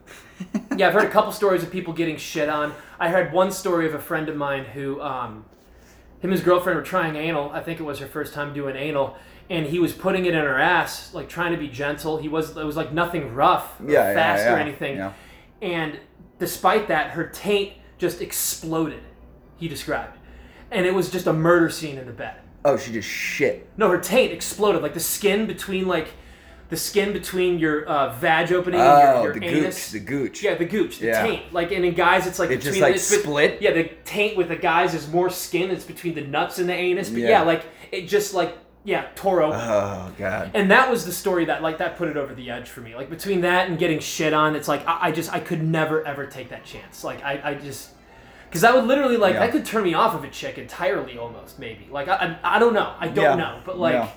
yeah, 0.76 0.88
I've 0.88 0.94
heard 0.94 1.04
a 1.06 1.10
couple 1.10 1.32
stories 1.32 1.62
of 1.62 1.70
people 1.70 1.92
getting 1.92 2.16
shit 2.16 2.48
on. 2.48 2.74
I 2.98 3.08
heard 3.08 3.32
one 3.32 3.50
story 3.50 3.86
of 3.86 3.94
a 3.94 3.98
friend 3.98 4.28
of 4.28 4.36
mine 4.36 4.64
who, 4.64 5.00
um, 5.00 5.44
him 6.20 6.30
and 6.30 6.32
his 6.32 6.42
girlfriend 6.42 6.76
were 6.78 6.84
trying 6.84 7.16
anal. 7.16 7.50
I 7.50 7.60
think 7.60 7.80
it 7.80 7.82
was 7.82 7.98
her 7.98 8.06
first 8.06 8.32
time 8.34 8.54
doing 8.54 8.76
anal, 8.76 9.16
and 9.50 9.66
he 9.66 9.78
was 9.78 9.92
putting 9.92 10.24
it 10.24 10.34
in 10.34 10.40
her 10.40 10.58
ass, 10.58 11.12
like 11.12 11.28
trying 11.28 11.52
to 11.52 11.58
be 11.58 11.68
gentle. 11.68 12.16
He 12.18 12.28
was 12.28 12.56
it 12.56 12.64
was 12.64 12.76
like 12.76 12.92
nothing 12.92 13.34
rough, 13.34 13.80
or 13.80 13.90
Yeah, 13.90 14.08
yeah, 14.08 14.14
fast 14.14 14.46
or 14.46 14.50
yeah, 14.50 14.58
anything. 14.62 14.96
yeah. 14.96 15.12
And 15.60 15.98
despite 16.38 16.88
that, 16.88 17.10
her 17.10 17.26
taint 17.26 17.74
just 17.98 18.20
exploded. 18.22 19.02
He 19.56 19.68
described, 19.68 20.18
and 20.70 20.84
it 20.86 20.94
was 20.94 21.10
just 21.10 21.26
a 21.26 21.32
murder 21.32 21.68
scene 21.70 21.98
in 21.98 22.06
the 22.06 22.12
bed. 22.12 22.36
Oh, 22.64 22.76
she 22.76 22.92
just 22.92 23.08
shit. 23.08 23.68
No, 23.76 23.88
her 23.90 23.98
taint 23.98 24.32
exploded. 24.32 24.82
Like 24.82 24.94
the 24.94 25.00
skin 25.00 25.46
between 25.46 25.86
like 25.86 26.08
the 26.70 26.76
skin 26.76 27.12
between 27.12 27.58
your 27.58 27.84
uh, 27.84 28.14
vag 28.14 28.50
opening 28.52 28.80
Oh, 28.80 28.84
and 28.84 29.22
your, 29.24 29.32
your 29.34 29.40
the 29.40 29.46
anus. 29.64 29.92
gooch, 29.92 29.92
the 29.92 30.00
gooch. 30.00 30.42
yeah, 30.42 30.54
the 30.54 30.64
gooch, 30.64 30.98
the 30.98 31.06
Yeah. 31.08 31.22
taint. 31.22 31.52
Like 31.52 31.72
and 31.72 31.84
in 31.84 31.94
guys, 31.94 32.26
it's 32.26 32.38
like 32.38 32.50
It 32.50 32.56
just, 32.56 32.66
between 32.68 32.82
like, 32.82 32.94
it's 32.94 33.10
bet- 33.10 33.20
split? 33.20 33.62
Yeah, 33.62 33.72
the 33.72 33.84
taint 34.06 34.36
with 34.36 34.48
the 34.48 34.56
guys 34.56 34.94
is 34.94 35.06
more 35.12 35.28
skin. 35.28 35.70
It's 35.70 35.84
between 35.84 36.14
the 36.14 36.22
nuts 36.22 36.58
and 36.58 36.68
the 36.68 36.72
anus. 36.74 37.10
But 37.10 37.20
yeah, 37.20 37.28
Yeah. 37.28 37.42
like 37.42 37.64
it 37.92 38.08
just 38.08 38.32
like 38.32 38.56
yeah 38.86 39.06
tore 39.14 39.42
open. 39.42 39.60
Oh 39.60 40.10
god. 40.18 40.50
and 40.54 40.70
that 40.70 40.90
was 40.90 41.04
the 41.04 41.12
story 41.12 41.44
that 41.46 41.62
like 41.62 41.78
that 41.78 41.96
put 41.98 42.08
it 42.08 42.16
over 42.16 42.34
the 42.34 42.50
edge 42.50 42.70
for 42.70 42.80
me. 42.80 42.94
Like 42.96 43.10
between 43.10 43.42
that 43.42 43.68
and 43.68 43.78
getting 43.78 43.98
shit 43.98 44.32
on, 44.32 44.56
it's 44.56 44.68
like 44.68 44.86
I, 44.88 45.08
I 45.08 45.12
just 45.12 45.30
I 45.32 45.40
could 45.40 45.62
never 45.62 46.06
ever 46.06 46.24
take 46.26 46.48
that 46.48 46.64
chance. 46.64 47.04
Like 47.04 47.22
I, 47.22 47.40
I 47.44 47.54
just 47.54 47.90
because 48.54 48.62
that 48.62 48.72
would 48.72 48.84
literally 48.84 49.16
like 49.16 49.34
Yeah. 49.34 49.40
that 49.40 49.50
could 49.52 49.64
turn 49.66 49.82
me 49.82 49.94
off 49.94 50.14
of 50.14 50.22
a 50.22 50.28
chick 50.30 50.58
entirely 50.58 51.18
almost 51.18 51.58
maybe. 51.58 51.88
Like 51.90 52.06
I, 52.06 52.38
I, 52.44 52.56
I 52.56 52.58
don't 52.60 52.72
know. 52.72 52.94
I 53.00 53.08
don't 53.08 53.24
Yeah. 53.24 53.34
know. 53.34 53.60
But 53.66 53.78
like. 53.78 53.94
No. 53.94 54.08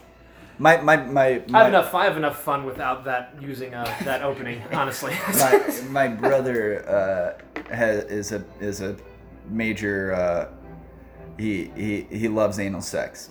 My 0.60 0.78
my 0.82 0.98
my 0.98 1.42
my, 1.50 1.60
I 1.60 1.64
have 1.64 1.68
enough. 1.74 1.94
I 1.94 2.06
have 2.06 2.18
enough 2.18 2.42
fun 2.42 2.66
without 2.66 3.06
that 3.06 3.36
using 3.40 3.76
uh, 3.76 3.84
that 4.04 4.24
opening. 4.24 4.60
Honestly, 4.74 5.14
my, 5.38 5.82
my 5.90 6.08
brother 6.08 6.88
uh, 6.90 7.74
has, 7.76 8.04
is 8.06 8.32
a 8.32 8.44
is 8.60 8.82
a 8.82 8.96
major. 9.50 10.14
Uh, 10.16 10.48
he 11.38 11.72
he 11.76 12.08
he 12.10 12.28
loves 12.28 12.58
anal 12.60 12.82
sex, 12.82 13.30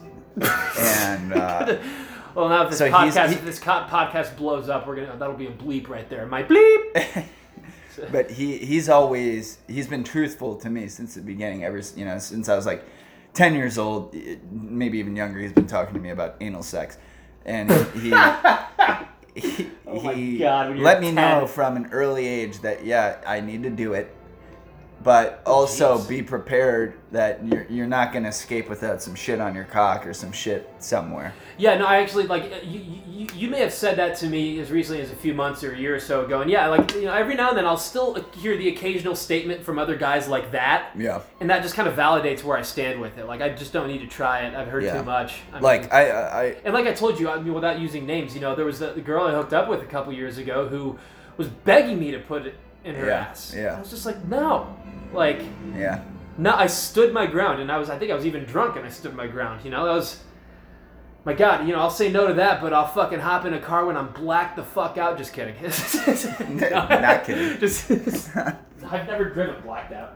and 0.78 1.32
uh, 1.32 1.78
well, 2.36 2.48
now 2.48 2.62
if 2.62 2.70
this 2.70 2.78
So 2.78 2.90
podcast 2.92 3.28
he- 3.30 3.34
if 3.34 3.44
this 3.44 3.58
podcast 3.58 4.36
blows 4.36 4.68
up, 4.68 4.86
we're 4.86 4.94
gonna 4.94 5.16
that'll 5.18 5.34
be 5.34 5.48
a 5.48 5.52
bleep 5.52 5.88
right 5.88 6.08
there. 6.08 6.26
My 6.26 6.44
bleep. 6.44 7.24
but 8.12 8.30
he 8.30 8.58
he's 8.58 8.88
always 8.88 9.58
he's 9.68 9.86
been 9.88 10.04
truthful 10.04 10.56
to 10.56 10.70
me 10.70 10.88
since 10.88 11.14
the 11.14 11.20
beginning. 11.22 11.64
Ever 11.64 11.80
you 11.96 12.04
know 12.04 12.18
since 12.18 12.48
I 12.48 12.56
was 12.56 12.66
like 12.66 12.84
ten 13.34 13.54
years 13.54 13.78
old, 13.78 14.14
maybe 14.50 14.98
even 14.98 15.16
younger. 15.16 15.38
He's 15.40 15.52
been 15.52 15.66
talking 15.66 15.94
to 15.94 16.00
me 16.00 16.10
about 16.10 16.36
anal 16.40 16.62
sex, 16.62 16.98
and 17.44 17.70
he. 17.94 18.12
he, 19.40 19.70
Oh 19.88 20.00
my 20.02 20.14
he 20.14 20.38
God, 20.38 20.76
let 20.78 21.00
me 21.00 21.06
10. 21.06 21.14
know 21.14 21.46
from 21.46 21.76
an 21.76 21.86
early 21.92 22.26
age 22.26 22.58
that 22.60 22.84
yeah 22.84 23.18
I 23.26 23.40
need 23.40 23.62
to 23.62 23.70
do 23.70 23.92
it, 23.92 24.14
but 25.06 25.40
also 25.46 25.98
jeez. 25.98 26.08
be 26.08 26.20
prepared 26.20 26.94
that 27.12 27.40
you're, 27.46 27.64
you're 27.70 27.86
not 27.86 28.12
gonna 28.12 28.26
escape 28.28 28.68
without 28.68 29.00
some 29.00 29.14
shit 29.14 29.40
on 29.40 29.54
your 29.54 29.62
cock 29.62 30.04
or 30.04 30.12
some 30.12 30.32
shit 30.32 30.68
somewhere. 30.80 31.32
Yeah, 31.58 31.78
no, 31.78 31.86
I 31.86 31.98
actually 31.98 32.26
like 32.26 32.64
you, 32.64 32.80
you. 32.80 33.28
You 33.32 33.48
may 33.48 33.60
have 33.60 33.72
said 33.72 33.96
that 33.98 34.16
to 34.18 34.26
me 34.26 34.58
as 34.58 34.70
recently 34.72 35.00
as 35.02 35.12
a 35.12 35.16
few 35.16 35.32
months 35.32 35.62
or 35.62 35.72
a 35.72 35.78
year 35.78 35.94
or 35.94 36.00
so 36.00 36.24
ago, 36.24 36.40
and 36.40 36.50
yeah, 36.50 36.66
like 36.66 36.92
you 36.94 37.02
know, 37.02 37.12
every 37.12 37.36
now 37.36 37.50
and 37.50 37.56
then 37.56 37.66
I'll 37.66 37.76
still 37.76 38.14
hear 38.36 38.56
the 38.56 38.68
occasional 38.68 39.14
statement 39.14 39.62
from 39.62 39.78
other 39.78 39.94
guys 39.94 40.26
like 40.26 40.50
that, 40.50 40.90
Yeah, 40.96 41.20
and 41.40 41.48
that 41.50 41.62
just 41.62 41.76
kind 41.76 41.88
of 41.88 41.94
validates 41.94 42.42
where 42.42 42.58
I 42.58 42.62
stand 42.62 43.00
with 43.00 43.16
it. 43.16 43.26
Like 43.26 43.40
I 43.40 43.50
just 43.50 43.72
don't 43.72 43.86
need 43.86 44.00
to 44.00 44.08
try 44.08 44.40
it. 44.40 44.56
I've 44.56 44.66
heard 44.68 44.82
Yeah. 44.82 44.98
too 44.98 45.04
much. 45.04 45.38
I 45.52 45.60
like 45.60 45.92
I 45.94 46.10
I, 46.10 46.42
I 46.42 46.44
And 46.64 46.74
like 46.74 46.86
I 46.88 46.92
told 46.92 47.20
you, 47.20 47.30
I 47.30 47.40
mean, 47.40 47.54
without 47.54 47.78
using 47.78 48.06
names, 48.06 48.34
you 48.34 48.40
know, 48.40 48.56
there 48.56 48.66
was 48.66 48.80
the, 48.80 48.88
the 48.88 49.00
girl 49.02 49.24
I 49.28 49.32
hooked 49.32 49.52
up 49.52 49.68
with 49.68 49.82
a 49.82 49.86
couple 49.86 50.12
years 50.12 50.36
ago 50.38 50.66
who 50.66 50.98
was 51.36 51.46
begging 51.48 52.00
me 52.00 52.10
to 52.10 52.18
put 52.18 52.44
it 52.46 52.54
in 52.86 52.94
her 52.94 53.06
Yeah, 53.06 53.14
ass. 53.30 53.54
yeah. 53.56 53.76
I 53.76 53.80
was 53.80 53.90
just 53.90 54.06
like, 54.06 54.24
no, 54.26 54.74
like, 55.12 55.42
yeah. 55.74 56.02
no. 56.38 56.54
I 56.54 56.66
stood 56.66 57.12
my 57.12 57.26
ground, 57.26 57.60
and 57.60 57.70
I 57.70 57.78
was, 57.78 57.90
I 57.90 57.98
think 57.98 58.10
I 58.10 58.14
was 58.14 58.24
even 58.26 58.44
drunk, 58.44 58.76
and 58.76 58.86
I 58.86 58.88
stood 58.90 59.14
my 59.14 59.26
ground. 59.26 59.64
You 59.64 59.70
know, 59.70 59.84
that 59.84 59.92
was, 59.92 60.20
my 61.24 61.34
God, 61.34 61.66
you 61.66 61.74
know, 61.74 61.80
I'll 61.80 61.90
say 61.90 62.10
no 62.10 62.28
to 62.28 62.34
that, 62.34 62.60
but 62.62 62.72
I'll 62.72 62.86
fucking 62.86 63.18
hop 63.18 63.44
in 63.44 63.52
a 63.54 63.60
car 63.60 63.84
when 63.84 63.96
I'm 63.96 64.12
blacked 64.12 64.56
the 64.56 64.62
fuck 64.62 64.96
out. 64.96 65.18
Just 65.18 65.32
kidding. 65.32 65.54
No. 66.56 66.68
Not 66.88 67.24
kidding. 67.24 67.58
Just, 67.60 67.90
I've 67.90 69.06
never 69.08 69.24
driven 69.30 69.60
blacked 69.62 69.92
out. 69.92 70.14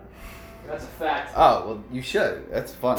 That's 0.66 0.84
a 0.84 0.88
fact. 0.88 1.32
Oh 1.34 1.66
well, 1.66 1.84
you 1.90 2.00
should. 2.02 2.48
That's 2.50 2.72
fun. 2.72 2.98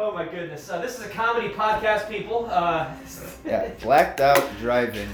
Oh 0.00 0.12
my 0.14 0.24
goodness. 0.24 0.70
Uh, 0.70 0.80
this 0.80 0.96
is 1.00 1.04
a 1.06 1.08
comedy 1.08 1.48
podcast, 1.48 2.08
people. 2.08 2.46
Uh, 2.48 2.88
yeah, 3.44 3.68
blacked 3.82 4.20
out 4.20 4.40
driving. 4.60 5.08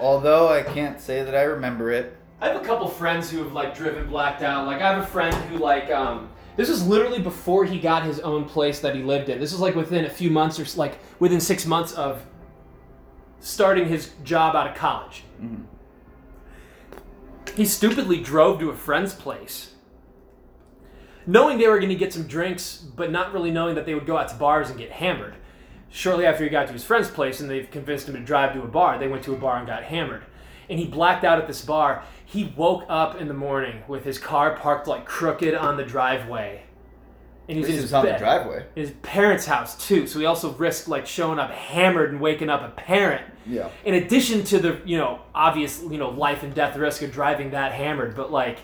Although 0.00 0.48
I 0.48 0.62
can't 0.62 0.98
say 0.98 1.22
that 1.22 1.34
I 1.34 1.42
remember 1.42 1.90
it. 1.90 2.16
I 2.40 2.48
have 2.48 2.60
a 2.60 2.64
couple 2.64 2.88
friends 2.88 3.30
who 3.30 3.38
have 3.38 3.52
like 3.52 3.76
driven 3.76 4.08
blacked 4.08 4.42
out. 4.42 4.66
Like 4.66 4.80
I 4.80 4.94
have 4.94 5.02
a 5.02 5.06
friend 5.06 5.34
who 5.34 5.58
like 5.58 5.90
um 5.90 6.30
this 6.56 6.68
was 6.68 6.86
literally 6.86 7.20
before 7.20 7.64
he 7.64 7.78
got 7.78 8.02
his 8.02 8.18
own 8.20 8.44
place 8.44 8.80
that 8.80 8.94
he 8.94 9.02
lived 9.02 9.28
in. 9.28 9.38
This 9.38 9.52
was 9.52 9.60
like 9.60 9.74
within 9.74 10.06
a 10.06 10.10
few 10.10 10.30
months 10.30 10.58
or 10.58 10.78
like 10.78 10.98
within 11.20 11.40
6 11.40 11.66
months 11.66 11.92
of 11.92 12.24
starting 13.40 13.86
his 13.86 14.10
job 14.24 14.56
out 14.56 14.66
of 14.66 14.74
college. 14.74 15.24
He 17.54 17.64
stupidly 17.64 18.20
drove 18.20 18.58
to 18.60 18.70
a 18.70 18.76
friend's 18.76 19.14
place. 19.14 19.74
Knowing 21.26 21.58
they 21.58 21.68
were 21.68 21.78
going 21.78 21.90
to 21.90 21.94
get 21.94 22.12
some 22.12 22.26
drinks, 22.26 22.78
but 22.78 23.10
not 23.10 23.32
really 23.32 23.50
knowing 23.50 23.74
that 23.74 23.86
they 23.86 23.94
would 23.94 24.06
go 24.06 24.16
out 24.16 24.28
to 24.28 24.34
bars 24.34 24.70
and 24.70 24.78
get 24.78 24.90
hammered. 24.90 25.36
Shortly 25.90 26.24
after 26.24 26.44
he 26.44 26.50
got 26.50 26.68
to 26.68 26.72
his 26.72 26.84
friend's 26.84 27.10
place 27.10 27.40
and 27.40 27.50
they've 27.50 27.70
convinced 27.70 28.08
him 28.08 28.14
to 28.14 28.20
drive 28.20 28.52
to 28.54 28.62
a 28.62 28.66
bar, 28.68 28.98
they 28.98 29.08
went 29.08 29.24
to 29.24 29.32
a 29.34 29.36
bar 29.36 29.58
and 29.58 29.66
got 29.66 29.82
hammered. 29.84 30.22
and 30.68 30.78
he 30.78 30.86
blacked 30.86 31.24
out 31.24 31.38
at 31.38 31.48
this 31.48 31.64
bar. 31.64 32.04
He 32.24 32.52
woke 32.56 32.84
up 32.88 33.20
in 33.20 33.26
the 33.26 33.34
morning 33.34 33.82
with 33.88 34.04
his 34.04 34.18
car 34.18 34.56
parked 34.56 34.86
like 34.86 35.04
crooked 35.04 35.52
on 35.52 35.76
the 35.76 35.82
driveway, 35.84 36.62
and 37.48 37.58
he's 37.58 37.66
in 37.68 37.74
his 37.74 37.92
on 37.92 38.04
the 38.04 38.12
bed 38.12 38.20
driveway. 38.20 38.64
his 38.76 38.92
parents' 39.02 39.46
house 39.46 39.76
too. 39.88 40.06
So 40.06 40.20
he 40.20 40.26
also 40.26 40.52
risked 40.52 40.86
like 40.86 41.06
showing 41.08 41.40
up 41.40 41.50
hammered 41.50 42.12
and 42.12 42.20
waking 42.20 42.48
up 42.48 42.62
a 42.62 42.68
parent. 42.80 43.24
Yeah. 43.46 43.68
In 43.84 43.94
addition 43.94 44.44
to 44.44 44.60
the 44.60 44.80
you 44.84 44.96
know 44.96 45.22
obvious 45.34 45.82
you 45.82 45.98
know 45.98 46.10
life 46.10 46.44
and 46.44 46.54
death 46.54 46.76
risk 46.76 47.02
of 47.02 47.10
driving 47.10 47.50
that 47.50 47.72
hammered, 47.72 48.14
but 48.14 48.30
like 48.30 48.60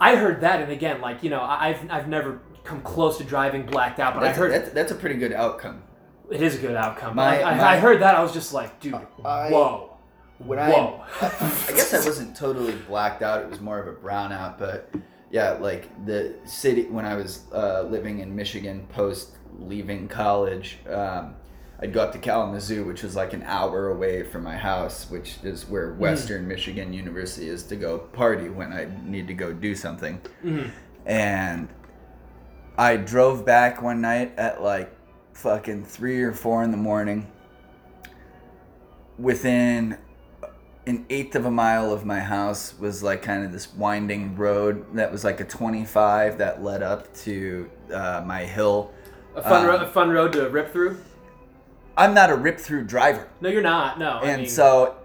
I 0.00 0.16
heard 0.16 0.40
that, 0.40 0.60
and 0.60 0.72
again 0.72 1.00
like 1.00 1.22
you 1.22 1.30
know 1.30 1.42
I've 1.42 1.88
I've 1.92 2.08
never 2.08 2.40
come 2.64 2.80
close 2.82 3.18
to 3.18 3.24
driving 3.24 3.66
blacked 3.66 4.00
out, 4.00 4.14
but 4.14 4.20
That's, 4.20 4.36
I 4.36 4.40
heard 4.40 4.50
that's, 4.52 4.70
that's 4.70 4.90
a 4.90 4.96
pretty 4.96 5.14
good 5.14 5.32
outcome. 5.32 5.84
It 6.30 6.42
is 6.42 6.56
a 6.56 6.58
good 6.58 6.76
outcome. 6.76 7.16
My- 7.16 7.42
I, 7.42 7.56
my- 7.56 7.64
I 7.64 7.76
heard 7.78 8.00
that 8.02 8.14
I 8.14 8.22
was 8.22 8.32
just 8.32 8.52
like, 8.52 8.80
dude, 8.80 8.94
I- 9.24 9.50
whoa. 9.50 9.86
When 10.38 10.58
I, 10.58 10.70
Whoa. 10.70 11.04
I 11.20 11.72
guess 11.74 11.92
I 11.92 11.98
wasn't 12.02 12.34
totally 12.34 12.72
blacked 12.88 13.20
out. 13.22 13.42
It 13.42 13.50
was 13.50 13.60
more 13.60 13.78
of 13.78 13.86
a 13.88 13.92
brownout, 13.92 14.58
but 14.58 14.90
yeah, 15.30 15.50
like 15.52 15.90
the 16.06 16.34
city 16.46 16.84
when 16.84 17.04
I 17.04 17.14
was 17.14 17.42
uh, 17.52 17.82
living 17.82 18.20
in 18.20 18.34
Michigan 18.34 18.86
post 18.88 19.36
leaving 19.58 20.08
college, 20.08 20.78
um, 20.88 21.34
I'd 21.82 21.92
go 21.92 22.00
up 22.00 22.12
to 22.12 22.18
Kalamazoo, 22.18 22.84
which 22.86 23.02
was 23.02 23.16
like 23.16 23.34
an 23.34 23.42
hour 23.42 23.90
away 23.90 24.22
from 24.22 24.42
my 24.42 24.56
house, 24.56 25.10
which 25.10 25.36
is 25.42 25.68
where 25.68 25.92
Western 25.92 26.48
Michigan 26.48 26.94
University 26.94 27.48
is 27.48 27.62
to 27.64 27.76
go 27.76 27.98
party 27.98 28.48
when 28.48 28.72
I 28.72 28.88
need 29.04 29.28
to 29.28 29.34
go 29.34 29.52
do 29.52 29.74
something. 29.74 30.22
And 31.04 31.68
I 32.78 32.96
drove 32.96 33.44
back 33.44 33.82
one 33.82 34.00
night 34.00 34.32
at 34.38 34.62
like 34.62 34.90
fucking 35.44 35.84
three 35.84 36.22
or 36.22 36.32
four 36.32 36.62
in 36.62 36.70
the 36.70 36.76
morning. 36.76 37.26
Within 39.18 39.96
an 40.86 41.06
eighth 41.10 41.34
of 41.34 41.44
a 41.46 41.50
mile 41.50 41.92
of 41.92 42.04
my 42.04 42.20
house 42.20 42.74
was 42.78 43.02
like 43.02 43.22
kind 43.22 43.44
of 43.44 43.52
this 43.52 43.72
winding 43.74 44.36
road 44.36 44.84
that 44.96 45.10
was 45.12 45.24
like 45.24 45.40
a 45.40 45.44
25 45.44 46.38
that 46.38 46.62
led 46.62 46.82
up 46.82 47.12
to 47.14 47.70
uh, 47.92 48.22
my 48.26 48.44
hill. 48.44 48.90
A 49.34 49.42
fun, 49.42 49.62
Um, 49.62 49.66
ro- 49.68 49.76
a 49.76 49.86
fun 49.86 50.10
road 50.10 50.32
to 50.32 50.48
rip 50.48 50.72
through. 50.72 50.98
I'm 51.96 52.14
not 52.14 52.30
a 52.30 52.34
rip 52.34 52.58
through 52.58 52.84
driver. 52.84 53.28
No, 53.40 53.48
you're 53.48 53.62
not. 53.62 53.98
No. 53.98 54.12
I 54.22 54.24
And 54.26 54.42
mean- 54.42 54.50
so, 54.50 54.96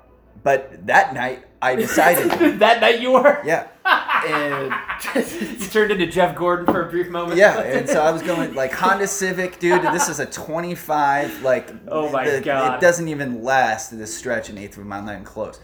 but 0.43 0.85
that 0.87 1.13
night 1.13 1.45
I 1.61 1.75
decided, 1.75 2.59
that 2.59 2.81
night 2.81 3.01
you 3.01 3.11
were. 3.11 3.41
yeah. 3.45 3.67
And 3.85 4.73
You 5.15 5.67
turned 5.67 5.91
into 5.91 6.07
Jeff 6.07 6.35
Gordon 6.35 6.65
for 6.65 6.87
a 6.87 6.89
brief 6.89 7.09
moment. 7.09 7.37
Yeah, 7.37 7.59
and 7.61 7.87
so 7.87 8.01
I 8.03 8.11
was 8.11 8.21
going 8.23 8.55
like 8.55 8.71
Honda 8.73 9.07
Civic, 9.07 9.59
dude. 9.59 9.81
This 9.83 10.09
is 10.09 10.19
a 10.19 10.25
25. 10.25 11.41
Like, 11.43 11.69
Oh 11.87 12.09
my 12.09 12.29
the- 12.29 12.41
God. 12.41 12.75
it 12.75 12.81
doesn't 12.81 13.07
even 13.07 13.43
last 13.43 13.95
this 13.97 14.15
stretch 14.15 14.49
an 14.49 14.57
eighth 14.57 14.77
of 14.77 14.83
a 14.83 14.85
mile, 14.85 15.03
not 15.03 15.11
even 15.13 15.23
close. 15.25 15.59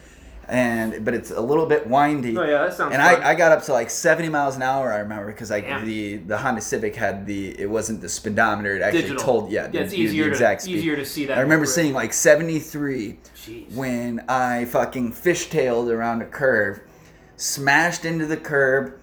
And 0.47 1.05
but 1.05 1.13
it's 1.13 1.31
a 1.31 1.39
little 1.39 1.65
bit 1.65 1.87
windy. 1.87 2.37
Oh 2.37 2.43
yeah, 2.43 2.63
that 2.65 2.73
sounds. 2.73 2.93
And 2.93 3.01
fun. 3.01 3.23
I, 3.23 3.29
I 3.29 3.35
got 3.35 3.53
up 3.53 3.63
to 3.65 3.73
like 3.73 3.89
70 3.89 4.27
miles 4.27 4.57
an 4.57 4.63
hour. 4.63 4.91
I 4.91 4.97
remember 4.97 5.27
because 5.27 5.49
like 5.49 5.63
Damn. 5.65 5.85
the 5.85 6.17
the 6.17 6.37
Honda 6.37 6.59
Civic 6.61 6.93
had 6.95 7.25
the 7.25 7.57
it 7.59 7.69
wasn't 7.69 8.01
the 8.01 8.09
speedometer. 8.09 8.75
It 8.75 8.81
actually 8.81 9.03
Digital. 9.03 9.23
told 9.23 9.51
yeah, 9.51 9.69
Yeah, 9.71 9.81
it's 9.81 9.91
the, 9.91 9.97
the 9.97 10.03
easier 10.03 10.29
to- 10.29 10.59
speed. 10.59 10.75
easier 10.77 10.95
to 10.97 11.05
see 11.05 11.25
that 11.27 11.37
I 11.37 11.41
remember 11.41 11.65
seeing 11.65 11.93
like 11.93 12.11
73 12.11 13.17
Jeez. 13.37 13.73
when 13.75 14.25
I 14.27 14.65
fucking 14.65 15.13
fishtailed 15.13 15.89
around 15.89 16.21
a 16.21 16.25
curve, 16.25 16.81
smashed 17.41 18.05
into 18.05 18.25
the 18.27 18.37
curb, 18.37 18.93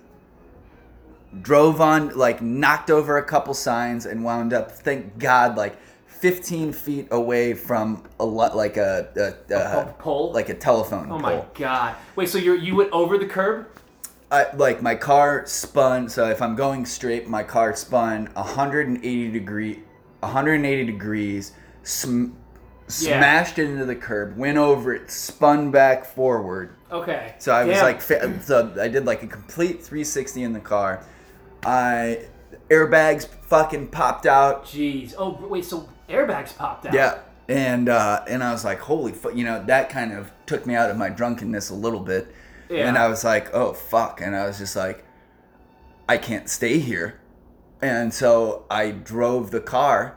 drove 1.42 1.80
on, 1.80 2.16
like 2.16 2.40
knocked 2.40 2.90
over 2.90 3.18
a 3.18 3.25
couple 3.25 3.52
signs, 3.52 4.07
and 4.07 4.25
wound 4.25 4.52
up, 4.52 4.71
thank 4.71 5.18
God, 5.18 5.57
like 5.57 5.76
15 6.07 6.73
feet 6.73 7.09
away 7.11 7.52
from 7.54 8.04
a 8.21 8.25
lot, 8.25 8.57
like 8.57 8.76
a, 8.76 9.09
a, 9.50 9.54
a, 9.54 9.85
po- 9.85 9.95
pole? 9.99 10.33
like 10.33 10.49
a 10.49 10.54
telephone 10.54 11.07
Oh 11.07 11.18
pole. 11.18 11.21
my 11.21 11.45
god! 11.54 11.97
Wait, 12.16 12.28
so 12.28 12.38
you 12.38 12.54
you 12.54 12.76
went 12.76 12.92
over 12.92 13.18
the 13.18 13.26
curb? 13.26 13.66
I, 14.30 14.47
like 14.54 14.83
my 14.83 14.95
car 14.95 15.45
spun. 15.47 16.09
So 16.09 16.28
if 16.28 16.40
I'm 16.42 16.54
going 16.54 16.85
straight, 16.87 17.28
my 17.28 17.42
car 17.42 17.75
spun 17.75 18.26
180 18.35 19.30
degree, 19.33 19.83
180 20.21 20.85
degrees, 20.85 21.52
sm- 21.83 22.26
Yeah. 23.00 23.18
smashed 23.18 23.59
into 23.59 23.85
the 23.85 23.97
curb, 23.97 24.37
went 24.37 24.59
over 24.59 24.92
it, 24.95 25.11
spun 25.11 25.71
back 25.71 26.04
forward. 26.04 26.75
Okay. 26.90 27.35
So 27.38 27.52
I 27.52 27.64
was 27.64 27.76
Damn. 27.76 27.85
like, 27.85 28.00
fa- 28.00 28.40
so 28.42 28.73
I 28.80 28.88
did 28.88 29.04
like 29.04 29.23
a 29.23 29.26
complete 29.26 29.83
360 29.83 30.42
in 30.42 30.52
the 30.52 30.61
car. 30.61 31.04
I 31.64 32.26
airbags 32.71 33.26
fucking 33.26 33.88
popped 33.88 34.26
out. 34.26 34.64
Jeez. 34.64 35.14
Oh 35.18 35.38
wait, 35.49 35.64
so 35.64 35.88
airbags 36.09 36.57
popped 36.57 36.87
out. 36.87 36.95
Yeah. 36.95 37.18
And 37.49 37.88
uh, 37.88 38.25
and 38.28 38.42
I 38.42 38.52
was 38.52 38.64
like, 38.64 38.78
holy 38.78 39.12
fuck, 39.12 39.35
you 39.35 39.45
know, 39.45 39.64
that 39.66 39.90
kind 39.90 40.12
of 40.12 40.30
took 40.47 40.66
me 40.66 40.75
out 40.75 40.90
of 40.90 40.97
my 40.97 41.09
drunkenness 41.09 41.71
a 41.71 41.75
little 41.75 42.00
bit. 42.00 42.35
Yeah. 42.68 42.87
And 42.88 42.99
I 42.99 43.09
was 43.09 43.25
like, 43.25 43.54
oh 43.54 43.73
fuck, 43.73 44.21
and 44.21 44.37
I 44.37 44.47
was 44.47 44.59
just 44.59 44.76
like, 44.76 45.04
I 46.09 46.18
can't 46.18 46.49
stay 46.49 46.78
here. 46.78 47.21
And 47.80 48.12
so 48.12 48.66
I 48.71 48.90
drove 48.90 49.50
the 49.50 49.61
car. 49.61 50.16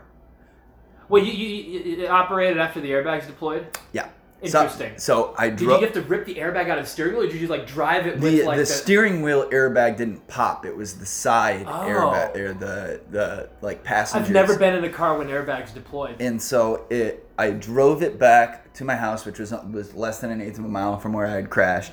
Well, 1.08 1.22
you, 1.22 1.32
you, 1.32 1.80
you 1.80 2.06
operated 2.06 2.58
after 2.58 2.80
the 2.80 2.90
airbags 2.90 3.26
deployed? 3.26 3.66
Yeah. 3.92 4.08
So- 4.44 4.62
Interesting. 4.62 4.92
So, 4.96 5.34
I 5.38 5.50
Did 5.50 5.60
you 5.60 5.70
have 5.70 5.92
to 5.92 6.02
rip 6.02 6.26
the 6.26 6.34
airbag 6.34 6.68
out 6.68 6.78
of 6.78 6.84
the 6.84 6.90
steering 6.90 7.14
wheel, 7.14 7.22
or 7.22 7.26
did 7.26 7.34
you 7.34 7.40
just 7.46 7.50
like 7.50 7.66
drive 7.66 8.06
it 8.08 8.18
with 8.18 8.22
the, 8.32 8.42
like 8.42 8.58
the 8.58 8.66
steering 8.66 9.22
wheel 9.22 9.48
airbag 9.50 9.96
didn't 9.96 10.26
pop. 10.26 10.66
It 10.66 10.76
was 10.76 10.94
the 10.98 11.06
side 11.06 11.64
Oh. 11.68 11.70
airbag, 11.86 12.36
or 12.36 12.52
the 12.54 13.00
the 13.10 13.48
like 13.60 13.84
passenger. 13.84 14.24
I've 14.26 14.32
never 14.32 14.58
been 14.58 14.74
in 14.74 14.82
a 14.84 14.88
car 14.90 15.16
when 15.16 15.28
airbags 15.28 15.72
deployed. 15.72 16.20
And 16.20 16.42
so 16.42 16.84
it, 16.90 17.28
I 17.38 17.50
drove 17.50 18.02
it 18.02 18.18
back 18.18 18.72
to 18.74 18.84
my 18.84 18.96
house, 18.96 19.24
which 19.24 19.38
was 19.38 19.52
was 19.70 19.94
less 19.94 20.18
than 20.20 20.30
an 20.30 20.40
eighth 20.40 20.58
of 20.58 20.64
a 20.64 20.68
mile 20.68 20.98
from 20.98 21.12
where 21.12 21.26
I 21.26 21.30
had 21.30 21.48
crashed. 21.48 21.92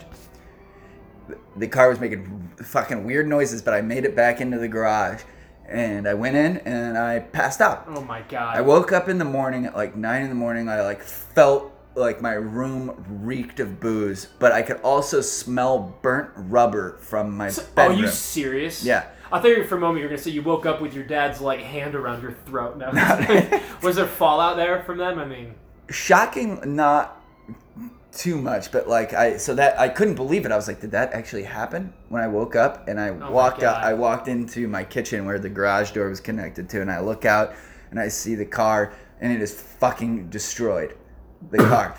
The 1.56 1.68
car 1.68 1.90
was 1.90 2.00
making 2.00 2.50
fucking 2.64 3.04
weird 3.06 3.28
noises, 3.28 3.62
but 3.62 3.74
I 3.76 3.82
made 3.82 4.06
it 4.06 4.16
back 4.16 4.42
into 4.42 4.58
the 4.58 4.68
garage, 4.68 5.22
and 5.68 6.08
I 6.08 6.16
went 6.16 6.36
in 6.36 6.58
and 6.60 6.98
I 6.98 7.20
passed 7.20 7.62
out. 7.62 7.86
oh 7.90 8.02
my 8.02 8.22
god. 8.28 8.58
I 8.58 8.62
woke 8.62 8.92
up 8.92 9.08
in 9.08 9.20
the 9.20 9.26
morning 9.26 9.66
at 9.68 9.76
like 9.76 9.96
nine 9.96 10.24
in 10.24 10.30
the 10.30 10.36
morning. 10.36 10.68
I 10.68 10.82
like 10.82 11.04
felt 11.04 11.72
like 11.96 12.22
my 12.22 12.34
room 12.34 13.06
reeked 13.24 13.60
of 13.60 13.80
booze, 13.80 14.28
but 14.40 14.52
I 14.52 14.62
could 14.62 14.80
also 14.82 15.22
smell 15.22 15.96
burnt 16.02 16.32
rubber 16.36 16.98
from 17.02 17.36
my 17.36 17.50
So- 17.50 17.64
oh, 17.78 17.88
are 17.88 17.94
you 17.94 18.08
serious? 18.08 18.84
Yeah. 18.84 19.06
I 19.32 19.40
thought 19.40 19.50
you 19.50 19.64
for 19.64 19.76
a 19.76 19.80
moment 19.80 20.00
you 20.00 20.06
were 20.06 20.10
gonna 20.10 20.22
say 20.22 20.32
you 20.32 20.42
woke 20.42 20.66
up 20.66 20.82
with 20.82 20.94
your 20.94 21.04
dad's 21.04 21.40
like 21.40 21.60
hand 21.60 21.94
around 21.94 22.24
your 22.24 22.36
throat. 22.46 22.78
No. 22.78 22.90
was 23.84 23.98
there 23.98 24.08
fallout 24.08 24.58
there 24.58 24.82
from 24.84 24.98
them? 24.98 25.20
I 25.20 25.26
mean, 25.26 25.54
shocking 25.90 26.76
not 26.76 27.16
too 28.12 28.42
much 28.42 28.72
but 28.72 28.88
like 28.88 29.14
i 29.14 29.38
so 29.38 29.54
that 29.54 29.80
i 29.80 29.88
couldn't 29.88 30.16
believe 30.16 30.44
it 30.44 30.52
i 30.52 30.56
was 30.56 30.68
like 30.68 30.82
did 30.82 30.90
that 30.90 31.14
actually 31.14 31.44
happen 31.44 31.94
when 32.10 32.24
i 32.24 32.28
woke 32.28 32.56
up 32.56 32.88
and 32.88 33.00
i 33.00 33.10
Oh 33.10 33.32
walked 33.32 33.62
out 33.62 33.84
i 33.84 33.94
walked 33.94 34.28
into 34.28 34.68
my 34.68 34.84
kitchen 34.84 35.26
where 35.26 35.38
the 35.38 35.48
garage 35.50 35.92
door 35.92 36.10
was 36.10 36.20
connected 36.20 36.68
to 36.70 36.82
and 36.82 36.92
i 36.92 37.00
look 37.00 37.24
out 37.26 37.54
and 37.92 38.00
i 38.00 38.08
see 38.08 38.34
the 38.34 38.46
car 38.46 38.94
and 39.22 39.32
it 39.32 39.42
is 39.42 39.54
fucking 39.54 40.30
destroyed 40.30 40.96
the 41.52 41.58
car 41.58 41.96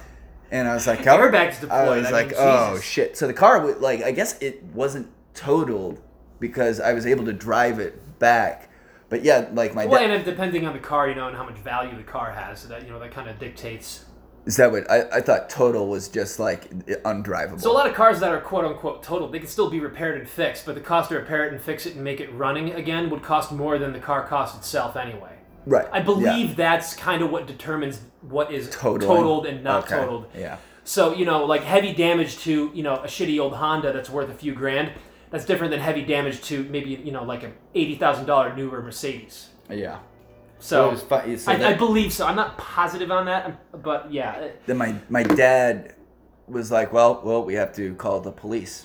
and 0.50 0.68
i 0.68 0.74
was 0.74 0.86
like 0.86 1.06
oh, 1.06 1.18
airbags 1.18 1.68
i 1.70 1.96
was 1.96 2.06
I 2.06 2.10
like 2.10 2.26
mean, 2.28 2.36
oh 2.38 2.72
Jesus. 2.72 2.84
shit 2.84 3.16
so 3.16 3.26
the 3.26 3.32
car 3.34 3.64
would 3.64 3.80
like 3.80 4.02
i 4.02 4.10
guess 4.10 4.40
it 4.40 4.62
wasn't 4.64 5.08
totaled 5.34 6.00
because 6.38 6.80
i 6.80 6.92
was 6.92 7.06
able 7.06 7.24
to 7.26 7.32
drive 7.32 7.78
it 7.78 8.18
back 8.18 8.68
but 9.08 9.24
yeah 9.24 9.48
like 9.52 9.74
my 9.74 9.86
Well, 9.86 10.00
dad 10.00 10.10
and 10.10 10.24
depending 10.24 10.66
on 10.66 10.72
the 10.72 10.78
car, 10.78 11.08
you 11.08 11.16
know, 11.16 11.26
and 11.26 11.36
how 11.36 11.44
much 11.44 11.56
value 11.56 11.96
the 11.96 12.02
car 12.04 12.30
has, 12.30 12.60
so 12.60 12.68
that 12.68 12.84
you 12.84 12.90
know 12.90 13.00
that 13.00 13.10
kind 13.10 13.28
of 13.28 13.38
dictates. 13.40 14.04
is 14.46 14.56
that 14.56 14.70
what 14.70 14.88
I, 14.90 15.02
I 15.16 15.20
thought 15.20 15.50
total 15.50 15.88
was 15.88 16.08
just 16.08 16.38
like 16.38 16.70
undrivable 17.02 17.60
So 17.60 17.72
a 17.72 17.74
lot 17.74 17.88
of 17.88 17.94
cars 17.94 18.20
that 18.20 18.30
are 18.30 18.40
quote 18.40 18.64
unquote 18.64 19.02
total, 19.02 19.28
they 19.28 19.40
can 19.40 19.48
still 19.48 19.68
be 19.68 19.80
repaired 19.80 20.18
and 20.20 20.28
fixed, 20.28 20.64
but 20.64 20.76
the 20.76 20.80
cost 20.80 21.10
to 21.10 21.16
repair 21.16 21.44
it 21.46 21.52
and 21.52 21.60
fix 21.60 21.86
it 21.86 21.96
and 21.96 22.04
make 22.04 22.20
it 22.20 22.32
running 22.34 22.72
again 22.72 23.10
would 23.10 23.22
cost 23.22 23.50
more 23.50 23.78
than 23.78 23.92
the 23.92 23.98
car 23.98 24.24
cost 24.26 24.56
itself 24.56 24.94
anyway. 24.96 25.34
right 25.66 25.88
I 25.92 25.98
yeah. 25.98 26.04
believe 26.04 26.54
that's 26.56 26.94
kind 26.94 27.20
of 27.20 27.30
what 27.30 27.46
determines 27.48 28.00
what 28.22 28.52
is 28.52 28.68
Totaling. 28.70 29.16
totaled 29.16 29.46
and 29.46 29.64
not 29.64 29.84
Okay. 29.84 29.96
totaled. 29.96 30.26
Yeah. 30.36 30.56
So, 30.84 31.14
you 31.14 31.24
know, 31.24 31.44
like 31.44 31.62
heavy 31.62 31.92
damage 31.92 32.38
to, 32.40 32.70
you 32.74 32.82
know, 32.82 32.94
a 32.96 33.06
shitty 33.06 33.40
old 33.40 33.54
Honda 33.54 33.92
that's 33.92 34.10
worth 34.10 34.28
a 34.30 34.34
few 34.34 34.54
grand, 34.54 34.92
that's 35.30 35.44
different 35.44 35.70
than 35.70 35.80
heavy 35.80 36.02
damage 36.02 36.42
to 36.42 36.64
maybe, 36.64 36.90
you 36.90 37.12
know, 37.12 37.22
like 37.24 37.42
a 37.44 37.52
$80,000 37.74 38.56
newer 38.56 38.82
Mercedes. 38.82 39.50
Yeah. 39.68 39.98
So, 40.58 40.90
was. 40.90 41.00
So 41.02 41.16
I, 41.52 41.56
that- 41.56 41.62
I 41.62 41.74
believe 41.74 42.12
so. 42.12 42.26
I'm 42.26 42.36
not 42.36 42.58
positive 42.58 43.10
on 43.10 43.24
that, 43.26 43.82
but 43.82 44.12
yeah. 44.12 44.48
then 44.66 44.76
my 44.76 44.94
my 45.08 45.22
dad 45.22 45.94
was 46.46 46.70
like, 46.70 46.92
"Well, 46.92 47.22
well, 47.24 47.42
we 47.42 47.54
have 47.54 47.74
to 47.76 47.94
call 47.94 48.20
the 48.20 48.30
police." 48.32 48.84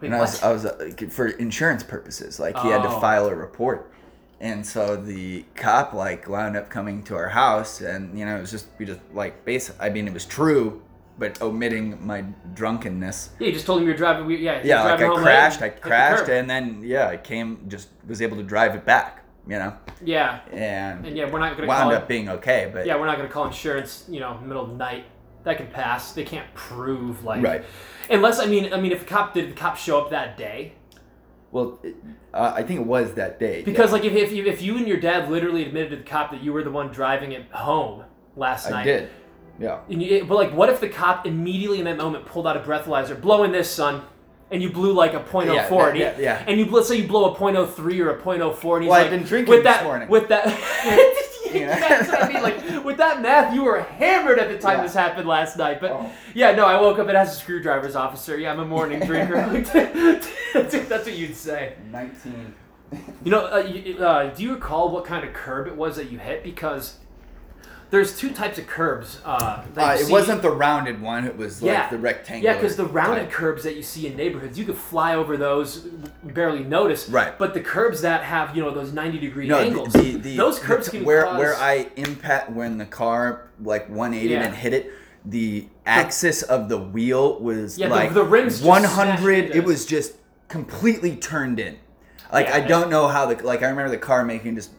Wait, 0.00 0.08
and 0.08 0.16
I 0.16 0.20
was? 0.20 0.42
I 0.42 0.52
was 0.52 0.66
uh, 0.66 0.90
for 1.10 1.28
insurance 1.28 1.84
purposes. 1.84 2.40
Like 2.40 2.58
he 2.58 2.70
had 2.70 2.82
to 2.82 2.88
Oh. 2.88 2.98
file 2.98 3.28
a 3.28 3.34
report. 3.36 3.92
And 4.40 4.66
so 4.66 4.96
the 4.96 5.44
cop 5.54 5.92
like 5.94 6.28
wound 6.28 6.56
up 6.56 6.68
coming 6.68 7.02
to 7.04 7.16
our 7.16 7.28
house, 7.28 7.80
and 7.80 8.18
you 8.18 8.24
know 8.26 8.36
it 8.36 8.40
was 8.40 8.50
just 8.50 8.66
we 8.78 8.84
just 8.84 9.00
like 9.12 9.44
base. 9.44 9.72
I 9.80 9.88
mean, 9.88 10.06
it 10.06 10.12
was 10.12 10.26
true, 10.26 10.82
but 11.18 11.40
omitting 11.40 12.04
my 12.04 12.22
drunkenness. 12.54 13.30
yeah, 13.38 13.46
you 13.46 13.52
just 13.52 13.66
told 13.66 13.80
him 13.80 13.86
you're 13.86 13.96
driving. 13.96 14.26
we- 14.26 14.36
Yeah, 14.38 14.60
Yeah, 14.64 14.82
like 14.82 15.00
I 15.00 15.08
crashed, 15.14 15.62
I 15.62 15.66
hit 15.66 15.76
the 15.76 15.80
crashed, 15.82 16.28
and 16.28 16.50
then 16.50 16.82
yeah, 16.84 17.08
I 17.08 17.16
came 17.16 17.64
just 17.68 17.88
was 18.06 18.20
able 18.20 18.36
to 18.36 18.42
drive 18.42 18.74
it 18.74 18.84
back. 18.84 19.20
You 19.46 19.58
know, 19.58 19.74
Yeah, 20.02 20.40
and, 20.52 21.04
and 21.06 21.16
yeah, 21.16 21.30
we're 21.30 21.38
not 21.38 21.54
gonna 21.56 21.68
wound 21.68 21.92
up 21.92 22.08
being 22.08 22.28
okay. 22.30 22.70
But 22.72 22.86
yeah, 22.86 22.96
we're 22.98 23.04
not 23.06 23.18
gonna 23.18 23.28
call 23.28 23.46
insurance. 23.46 24.04
You 24.08 24.20
know, 24.20 24.38
middle 24.38 24.62
of 24.64 24.70
the 24.70 24.76
night. 24.76 25.04
that 25.44 25.58
can 25.58 25.66
pass. 25.66 26.12
They 26.12 26.24
can't 26.24 26.52
prove 26.54 27.22
like 27.24 27.42
Right. 27.42 27.64
Unless 28.10 28.40
I 28.40 28.46
mean, 28.46 28.72
I 28.72 28.80
mean, 28.80 28.92
if 28.92 29.02
a 29.02 29.04
cop 29.04 29.34
did 29.34 29.50
the 29.50 29.54
cop 29.54 29.76
show 29.76 30.00
up 30.00 30.08
that 30.10 30.38
day? 30.38 30.72
Well, 31.54 31.78
uh, 32.34 32.52
I 32.52 32.64
think 32.64 32.80
it 32.80 32.86
was 32.86 33.14
that 33.14 33.38
day. 33.38 33.62
Because 33.62 33.90
yeah. 33.90 33.92
like 33.92 34.04
if 34.04 34.12
if 34.12 34.32
you, 34.32 34.44
if 34.44 34.60
you 34.60 34.76
and 34.76 34.88
your 34.88 34.98
dad 34.98 35.30
literally 35.30 35.64
admitted 35.64 35.90
to 35.90 35.96
the 35.98 36.02
cop 36.02 36.32
that 36.32 36.42
you 36.42 36.52
were 36.52 36.64
the 36.64 36.70
one 36.72 36.88
driving 36.88 37.30
it 37.30 37.48
home 37.52 38.02
last 38.34 38.68
night, 38.68 38.80
I 38.80 38.84
did. 38.84 39.10
Yeah. 39.60 39.78
And 39.88 40.02
you, 40.02 40.24
but 40.24 40.34
like, 40.34 40.52
what 40.52 40.68
if 40.68 40.80
the 40.80 40.88
cop 40.88 41.28
immediately 41.28 41.78
in 41.78 41.84
that 41.84 41.96
moment 41.96 42.26
pulled 42.26 42.48
out 42.48 42.56
a 42.56 42.60
breathalyzer, 42.60 43.20
blowing 43.20 43.52
this, 43.52 43.70
son, 43.70 44.02
and 44.50 44.60
you 44.64 44.70
blew 44.72 44.92
like 44.92 45.14
a 45.14 45.20
.04, 45.20 45.44
Yeah, 45.46 45.86
and, 45.86 45.96
he- 45.96 46.02
yeah, 46.02 46.18
yeah. 46.18 46.44
and 46.48 46.58
you 46.58 46.66
let's 46.66 46.88
say 46.88 46.96
you 46.96 47.06
blow 47.06 47.32
a 47.32 47.36
.03 47.36 48.00
or 48.00 48.10
a 48.10 48.20
.04, 48.20 48.34
and 48.34 48.82
he's 48.82 48.90
Well, 48.90 48.92
I've 48.92 49.10
been 49.10 49.22
drinking 49.22 49.50
with 49.54 49.62
this 49.62 49.76
that, 49.76 49.84
morning. 49.84 50.08
With 50.08 50.28
that, 50.30 50.46
Yeah. 51.60 51.78
that's 51.78 52.08
what 52.08 52.22
I 52.24 52.28
mean. 52.32 52.42
Like 52.42 52.84
with 52.84 52.96
that 52.98 53.22
math, 53.22 53.54
you 53.54 53.62
were 53.64 53.80
hammered 53.80 54.38
at 54.38 54.48
the 54.48 54.58
time 54.58 54.78
Yeah. 54.78 54.82
this 54.84 54.94
happened 54.94 55.28
last 55.28 55.56
night. 55.56 55.80
But 55.80 55.92
Oh. 55.92 56.10
yeah, 56.34 56.52
no, 56.52 56.66
I 56.66 56.80
woke 56.80 56.98
up 56.98 57.08
and 57.08 57.16
as 57.16 57.32
a 57.36 57.40
screwdriver's 57.40 57.96
officer. 57.96 58.38
Yeah, 58.38 58.52
I'm 58.52 58.60
a 58.60 58.64
morning 58.66 59.00
drinker. 59.06 59.34
that's 60.54 60.74
what 60.74 61.16
you'd 61.16 61.36
say. 61.36 61.74
19. 61.90 62.54
You 63.24 63.30
know, 63.30 63.46
uh, 63.52 63.58
you, 63.58 63.98
uh, 63.98 64.32
do 64.34 64.42
you 64.42 64.54
recall 64.54 64.90
what 64.90 65.04
kind 65.04 65.24
of 65.26 65.32
curb 65.32 65.66
it 65.66 65.74
was 65.76 65.96
that 65.96 66.10
you 66.12 66.18
hit? 66.18 66.44
Because 66.44 66.98
there's 67.94 68.18
two 68.18 68.30
types 68.30 68.58
of 68.58 68.66
curbs. 68.66 69.20
Uh, 69.24 69.62
Uh, 69.76 69.96
it 69.98 70.06
see- 70.06 70.12
wasn't 70.12 70.42
the 70.42 70.50
rounded 70.50 71.00
one. 71.00 71.24
It 71.24 71.36
was 71.36 71.62
like 71.62 71.70
Yeah. 71.72 71.88
the 71.88 71.96
rectangular. 71.98 72.52
Yeah, 72.54 72.60
because 72.60 72.76
the 72.76 72.84
rounded 72.86 73.24
type. 73.26 73.30
curbs 73.32 73.62
that 73.62 73.76
you 73.76 73.82
see 73.82 74.06
in 74.08 74.16
neighborhoods, 74.16 74.58
you 74.58 74.64
could 74.64 74.76
fly 74.76 75.14
over 75.14 75.36
those, 75.36 75.78
barely 76.24 76.64
notice. 76.64 77.08
Right. 77.08 77.38
But 77.38 77.54
the 77.54 77.60
curbs 77.60 78.00
that 78.02 78.22
have 78.24 78.56
you 78.56 78.62
know 78.62 78.70
those 78.72 78.92
ninety 78.92 79.18
degree 79.18 79.46
No, 79.46 79.58
angles, 79.58 79.92
the, 79.92 80.16
the, 80.16 80.36
those 80.36 80.58
curbs 80.58 80.88
can 80.88 81.04
where 81.04 81.24
cause. 81.24 81.38
where 81.38 81.54
I 81.56 81.86
impact 81.96 82.50
when 82.50 82.78
the 82.78 82.86
car 82.86 83.42
like 83.62 83.88
180 83.88 84.34
Yeah. 84.34 84.42
and 84.42 84.54
hit 84.54 84.74
it. 84.74 84.92
The 85.24 85.68
axis 85.86 86.42
of 86.42 86.68
the 86.68 86.76
wheel 86.78 87.38
was 87.40 87.78
Yeah, 87.78 87.88
like 87.88 88.12
the 88.12 88.24
rims 88.24 88.60
100. 88.60 89.44
It 89.50 89.56
it. 89.56 89.64
was 89.64 89.86
just 89.86 90.14
completely 90.48 91.16
turned 91.16 91.58
in. 91.60 91.76
Like 92.32 92.50
I 92.50 92.60
don't 92.60 92.90
know 92.90 93.06
how 93.08 93.26
the 93.26 93.42
like 93.44 93.62
I 93.62 93.68
remember 93.68 93.90
the 93.90 93.96
car 93.98 94.24
making 94.24 94.56
just 94.56 94.70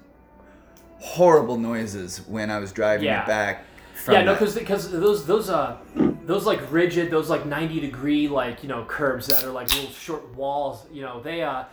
horrible 1.06 1.58
noises 1.58 2.18
when 2.28 2.50
I 2.50 2.58
was 2.60 2.72
driving 2.72 3.06
Yeah. 3.06 3.22
it 3.24 3.28
back. 3.28 3.66
From 3.94 4.16
yeah, 4.16 4.24
no, 4.24 4.34
because 4.34 4.56
because 4.56 4.92
those 4.92 5.26
those 5.26 5.50
uh 5.50 5.78
those 6.26 6.46
like 6.46 6.60
rigid 6.72 7.10
those 7.12 7.30
like 7.30 7.46
ninety 7.46 7.80
degree 7.80 8.28
like 8.28 8.62
you 8.64 8.70
know 8.70 8.84
curbs 8.86 9.28
that 9.28 9.44
are 9.44 9.52
like 9.52 9.74
little 9.74 9.90
short 9.92 10.34
walls. 10.36 10.86
You 10.92 11.04
know 11.04 11.22
they 11.22 11.42
uh 11.44 11.64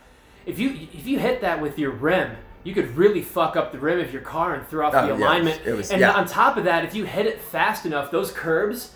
if 0.45 0.57
you 0.59 0.69
if 0.93 1.05
you 1.07 1.19
hit 1.19 1.41
that 1.41 1.61
with 1.61 1.77
your 1.79 1.91
rim. 1.91 2.31
You 2.65 2.73
could 2.73 2.95
really 2.95 3.21
fuck 3.21 3.57
up 3.57 3.73
the 3.73 3.77
rim 3.79 3.99
of 3.99 4.13
your 4.13 4.21
car 4.21 4.53
and 4.53 4.65
throw 4.69 4.87
off 4.87 4.93
Oh, 4.95 5.01
the 5.01 5.07
yeah, 5.19 5.19
alignment. 5.27 5.61
it 5.65 5.75
was- 5.75 5.91
and 5.91 5.99
yeah. 5.99 6.13
on 6.13 6.25
top 6.25 6.55
of 6.55 6.63
that, 6.63 6.85
if 6.85 6.95
you 6.95 7.03
hit 7.03 7.25
it 7.25 7.41
fast 7.41 7.85
enough, 7.85 8.09
those 8.09 8.31
curbs, 8.31 8.91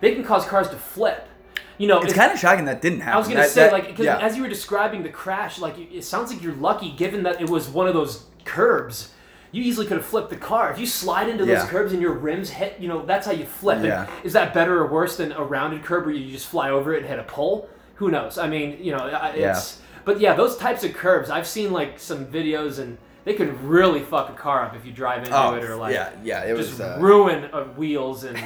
they 0.00 0.14
can 0.14 0.24
cause 0.24 0.46
cars 0.46 0.70
to 0.70 0.76
flip. 0.76 1.28
You 1.76 1.86
know, 1.86 2.00
it's 2.00 2.14
kind 2.14 2.32
of 2.32 2.38
shocking 2.38 2.64
that 2.64 2.80
didn't 2.80 3.00
happen. 3.00 3.14
I 3.16 3.18
was 3.18 3.28
gonna 3.28 3.40
That- 3.40 3.50
say 3.50 3.64
that- 3.64 3.72
like 3.74 3.88
because 3.88 4.06
yeah. 4.06 4.16
as 4.20 4.38
you 4.38 4.42
were 4.42 4.48
describing 4.48 5.02
the 5.02 5.10
crash, 5.10 5.58
like 5.58 5.74
it 5.78 6.02
sounds 6.02 6.32
like 6.32 6.42
you're 6.42 6.54
lucky 6.54 6.92
given 6.92 7.22
that 7.24 7.42
it 7.42 7.50
was 7.50 7.68
one 7.68 7.86
of 7.88 7.92
those 7.92 8.24
curbs. 8.46 9.12
You 9.52 9.62
easily 9.62 9.86
could 9.86 9.96
have 9.96 10.06
flipped 10.06 10.30
the 10.30 10.36
car 10.36 10.70
if 10.70 10.78
you 10.78 10.86
slide 10.86 11.28
into 11.28 11.44
those 11.44 11.64
Yeah. 11.64 11.66
curbs 11.66 11.92
and 11.92 12.00
your 12.00 12.12
rims 12.12 12.50
hit. 12.50 12.76
You 12.78 12.88
know 12.88 13.04
that's 13.04 13.26
how 13.26 13.32
you 13.32 13.44
flip. 13.44 13.78
And 13.78 14.08
Is 14.24 14.32
that 14.34 14.54
better 14.54 14.78
or 14.78 14.86
worse 14.86 15.16
than 15.16 15.32
a 15.32 15.42
rounded 15.42 15.84
curb 15.84 16.06
where 16.06 16.14
you 16.14 16.30
just 16.30 16.46
fly 16.46 16.70
over 16.70 16.94
it 16.94 16.98
and 16.98 17.06
hit 17.06 17.18
a 17.18 17.24
pole? 17.24 17.68
Who 17.96 18.10
knows? 18.10 18.38
I 18.38 18.48
mean, 18.48 18.78
you 18.80 18.92
know, 18.92 18.98
I- 18.98 19.30
it's. 19.30 19.80
But 20.04 20.18
yeah, 20.20 20.34
those 20.34 20.56
types 20.56 20.82
of 20.82 20.94
curbs, 20.94 21.28
I've 21.30 21.46
seen 21.46 21.72
like 21.72 21.98
some 21.98 22.26
videos 22.26 22.78
and 22.78 22.96
they 23.24 23.34
could 23.34 23.60
really 23.62 24.00
fuck 24.00 24.30
a 24.30 24.32
car 24.32 24.64
up 24.64 24.74
if 24.74 24.86
you 24.86 24.92
drive 24.92 25.24
into 25.24 25.36
oh, 25.36 25.54
it 25.54 25.64
or 25.64 25.76
like 25.76 25.94
yeah, 25.94 26.10
yeah, 26.24 26.42
it 26.44 26.56
just 26.56 26.70
was. 26.70 26.80
Uh, 26.80 26.96
ruin 27.00 27.50
uh, 27.52 27.64
wheels 27.64 28.24
and 28.24 28.38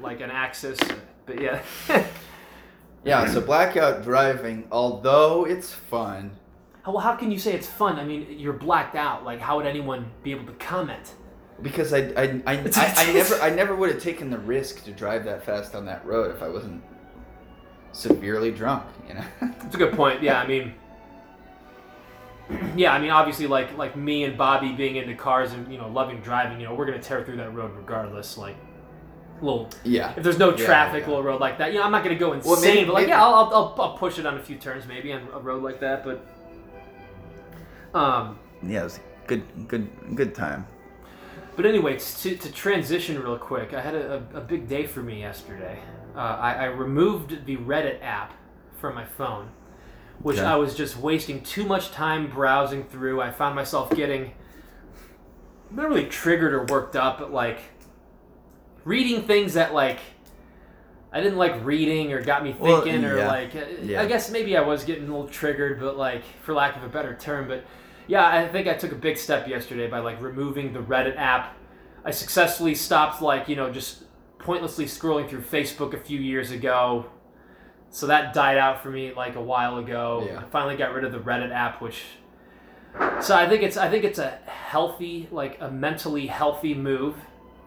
like 0.00 0.20
an 0.20 0.30
axis. 0.30 0.78
But 1.26 1.40
yeah. 1.40 1.60
yeah, 3.04 3.26
so 3.26 3.40
blackout 3.40 4.02
driving, 4.02 4.66
although 4.72 5.44
it's 5.44 5.70
fun, 5.72 6.32
Well, 6.86 6.98
how 6.98 7.14
can 7.14 7.30
you 7.30 7.38
say 7.38 7.52
it's 7.54 7.68
fun? 7.68 7.98
I 7.98 8.04
mean, 8.04 8.26
you're 8.38 8.52
blacked 8.52 8.96
out. 8.96 9.24
Like, 9.24 9.40
how 9.40 9.56
would 9.56 9.66
anyone 9.66 10.10
be 10.22 10.32
able 10.32 10.46
to 10.46 10.52
comment? 10.54 11.14
because 11.60 11.92
I 11.92 11.98
I, 12.16 12.42
I, 12.46 12.52
I, 12.76 12.94
I 12.96 13.12
never 13.12 13.34
I 13.40 13.50
never 13.50 13.76
would 13.76 13.90
have 13.92 14.02
taken 14.02 14.30
the 14.30 14.38
risk 14.38 14.82
to 14.84 14.90
drive 14.90 15.24
that 15.26 15.44
fast 15.44 15.76
on 15.76 15.84
that 15.86 16.04
road 16.04 16.34
if 16.34 16.42
I 16.42 16.48
wasn't 16.48 16.82
severely 17.92 18.50
drunk. 18.50 18.84
You 19.08 19.14
know. 19.14 19.24
It's 19.66 19.74
a 19.76 19.78
good 19.78 19.94
point. 19.94 20.22
Yeah, 20.22 20.40
I 20.40 20.46
mean, 20.46 20.74
yeah, 22.76 22.92
I 22.92 22.98
mean, 22.98 23.10
obviously, 23.10 23.46
like 23.46 23.76
like 23.78 23.94
me 23.96 24.24
and 24.24 24.36
Bobby 24.36 24.72
being 24.72 24.96
into 24.96 25.14
cars 25.14 25.52
and 25.52 25.70
you 25.70 25.78
know 25.78 25.88
loving 25.88 26.20
driving, 26.20 26.60
you 26.60 26.66
know, 26.66 26.74
we're 26.74 26.86
gonna 26.86 26.98
tear 27.00 27.22
through 27.24 27.36
that 27.36 27.54
road 27.54 27.70
regardless. 27.76 28.36
Like, 28.36 28.56
little 29.40 29.70
yeah. 29.84 30.14
if 30.16 30.24
there's 30.24 30.38
no 30.38 30.50
Yeah, 30.56 30.64
traffic, 30.64 31.02
yeah. 31.02 31.08
little 31.08 31.22
road 31.22 31.40
like 31.40 31.58
that, 31.58 31.72
you 31.72 31.78
know, 31.78 31.84
I'm 31.84 31.92
not 31.92 32.02
gonna 32.02 32.16
go 32.16 32.32
insane. 32.32 32.50
Well, 32.52 32.60
maybe- 32.60 32.84
but 32.84 32.94
like, 32.94 33.02
maybe- 33.02 33.10
yeah, 33.10 33.24
I'll, 33.24 33.34
I'll 33.34 33.54
I'll 33.54 33.76
I'll 33.82 33.96
push 33.98 34.18
it 34.18 34.26
on 34.26 34.36
a 34.36 34.42
few 34.42 34.56
turns 34.56 34.86
maybe 34.86 35.12
on 35.12 35.28
a 35.32 35.38
road 35.38 35.62
like 35.62 35.78
that. 35.80 36.04
But, 36.04 36.26
um, 37.94 38.38
Yeah, 38.66 38.80
it 38.80 38.84
was 38.84 38.98
a 38.98 39.26
good, 39.26 39.68
good, 39.68 39.88
good 40.14 40.34
time. 40.34 40.66
But 41.54 41.66
anyway, 41.66 41.98
to, 41.98 42.36
to 42.36 42.52
transition 42.52 43.22
real 43.22 43.36
quick, 43.36 43.74
I 43.74 43.80
had 43.80 43.94
a, 43.94 44.24
a, 44.34 44.40
big 44.40 44.68
day 44.68 44.86
for 44.86 45.02
me 45.02 45.20
yesterday. 45.20 45.78
Uh, 46.16 46.18
I, 46.18 46.54
I 46.54 46.64
removed 46.64 47.44
the 47.44 47.58
Reddit 47.58 48.02
app 48.02 48.32
from 48.80 48.94
my 48.94 49.04
phone, 49.04 49.50
which 50.20 50.38
Okay. 50.38 50.46
I 50.46 50.56
was 50.56 50.74
just 50.74 50.96
wasting 50.96 51.42
too 51.42 51.64
much 51.64 51.90
time 51.90 52.30
browsing 52.30 52.84
through. 52.84 53.20
I 53.20 53.30
found 53.30 53.54
myself 53.54 53.90
getting 53.90 54.32
not 55.70 55.88
really 55.88 56.06
triggered 56.06 56.52
or 56.52 56.64
worked 56.64 56.96
up, 56.96 57.18
but 57.18 57.32
like 57.32 57.58
reading 58.84 59.22
things 59.22 59.54
that 59.54 59.74
like 59.74 59.98
I 61.12 61.20
didn't 61.20 61.38
like 61.38 61.64
reading 61.64 62.12
or 62.12 62.22
got 62.22 62.42
me 62.42 62.56
Well, 62.58 62.82
thinking 62.82 63.04
or 63.04 63.24
like 63.26 63.52
Yeah. 63.82 64.00
I 64.00 64.06
guess 64.06 64.30
maybe 64.30 64.56
I 64.56 64.62
was 64.62 64.84
getting 64.84 65.04
a 65.04 65.10
little 65.10 65.28
triggered, 65.28 65.80
but 65.80 65.96
like 65.96 66.22
for 66.42 66.54
lack 66.54 66.76
of 66.76 66.82
a 66.82 66.88
better 66.88 67.14
term, 67.14 67.48
but 67.48 67.64
yeah, 68.06 68.26
I 68.26 68.48
think 68.48 68.66
I 68.68 68.74
took 68.74 68.92
a 68.92 68.96
big 68.96 69.16
step 69.16 69.48
yesterday 69.48 69.88
by 69.88 69.98
like 70.00 70.20
removing 70.20 70.72
the 70.72 70.80
Reddit 70.80 71.16
app. 71.16 71.56
I 72.04 72.10
successfully 72.10 72.74
stopped 72.74 73.22
like, 73.22 73.48
you 73.48 73.56
know, 73.56 73.70
just 73.70 74.04
pointlessly 74.38 74.86
scrolling 74.86 75.28
through 75.28 75.42
Facebook 75.42 75.94
a 75.94 75.98
few 75.98 76.18
years 76.18 76.50
ago. 76.50 77.06
So 77.90 78.06
that 78.06 78.32
died 78.34 78.58
out 78.58 78.82
for 78.82 78.90
me 78.90 79.12
like 79.14 79.36
a 79.36 79.42
while 79.42 79.78
ago. 79.78 80.26
Yeah. 80.26 80.40
I 80.40 80.44
finally 80.44 80.76
got 80.76 80.92
rid 80.94 81.04
of 81.04 81.12
the 81.12 81.18
Reddit 81.20 81.52
app, 81.52 81.80
which 81.82 82.02
so 83.20 83.36
I 83.36 83.48
think 83.48 83.62
it's 83.62 83.76
I 83.76 83.88
think 83.88 84.04
it's 84.04 84.18
a 84.18 84.30
healthy, 84.46 85.28
like 85.30 85.58
a 85.60 85.70
mentally 85.70 86.26
healthy 86.26 86.74
move 86.74 87.14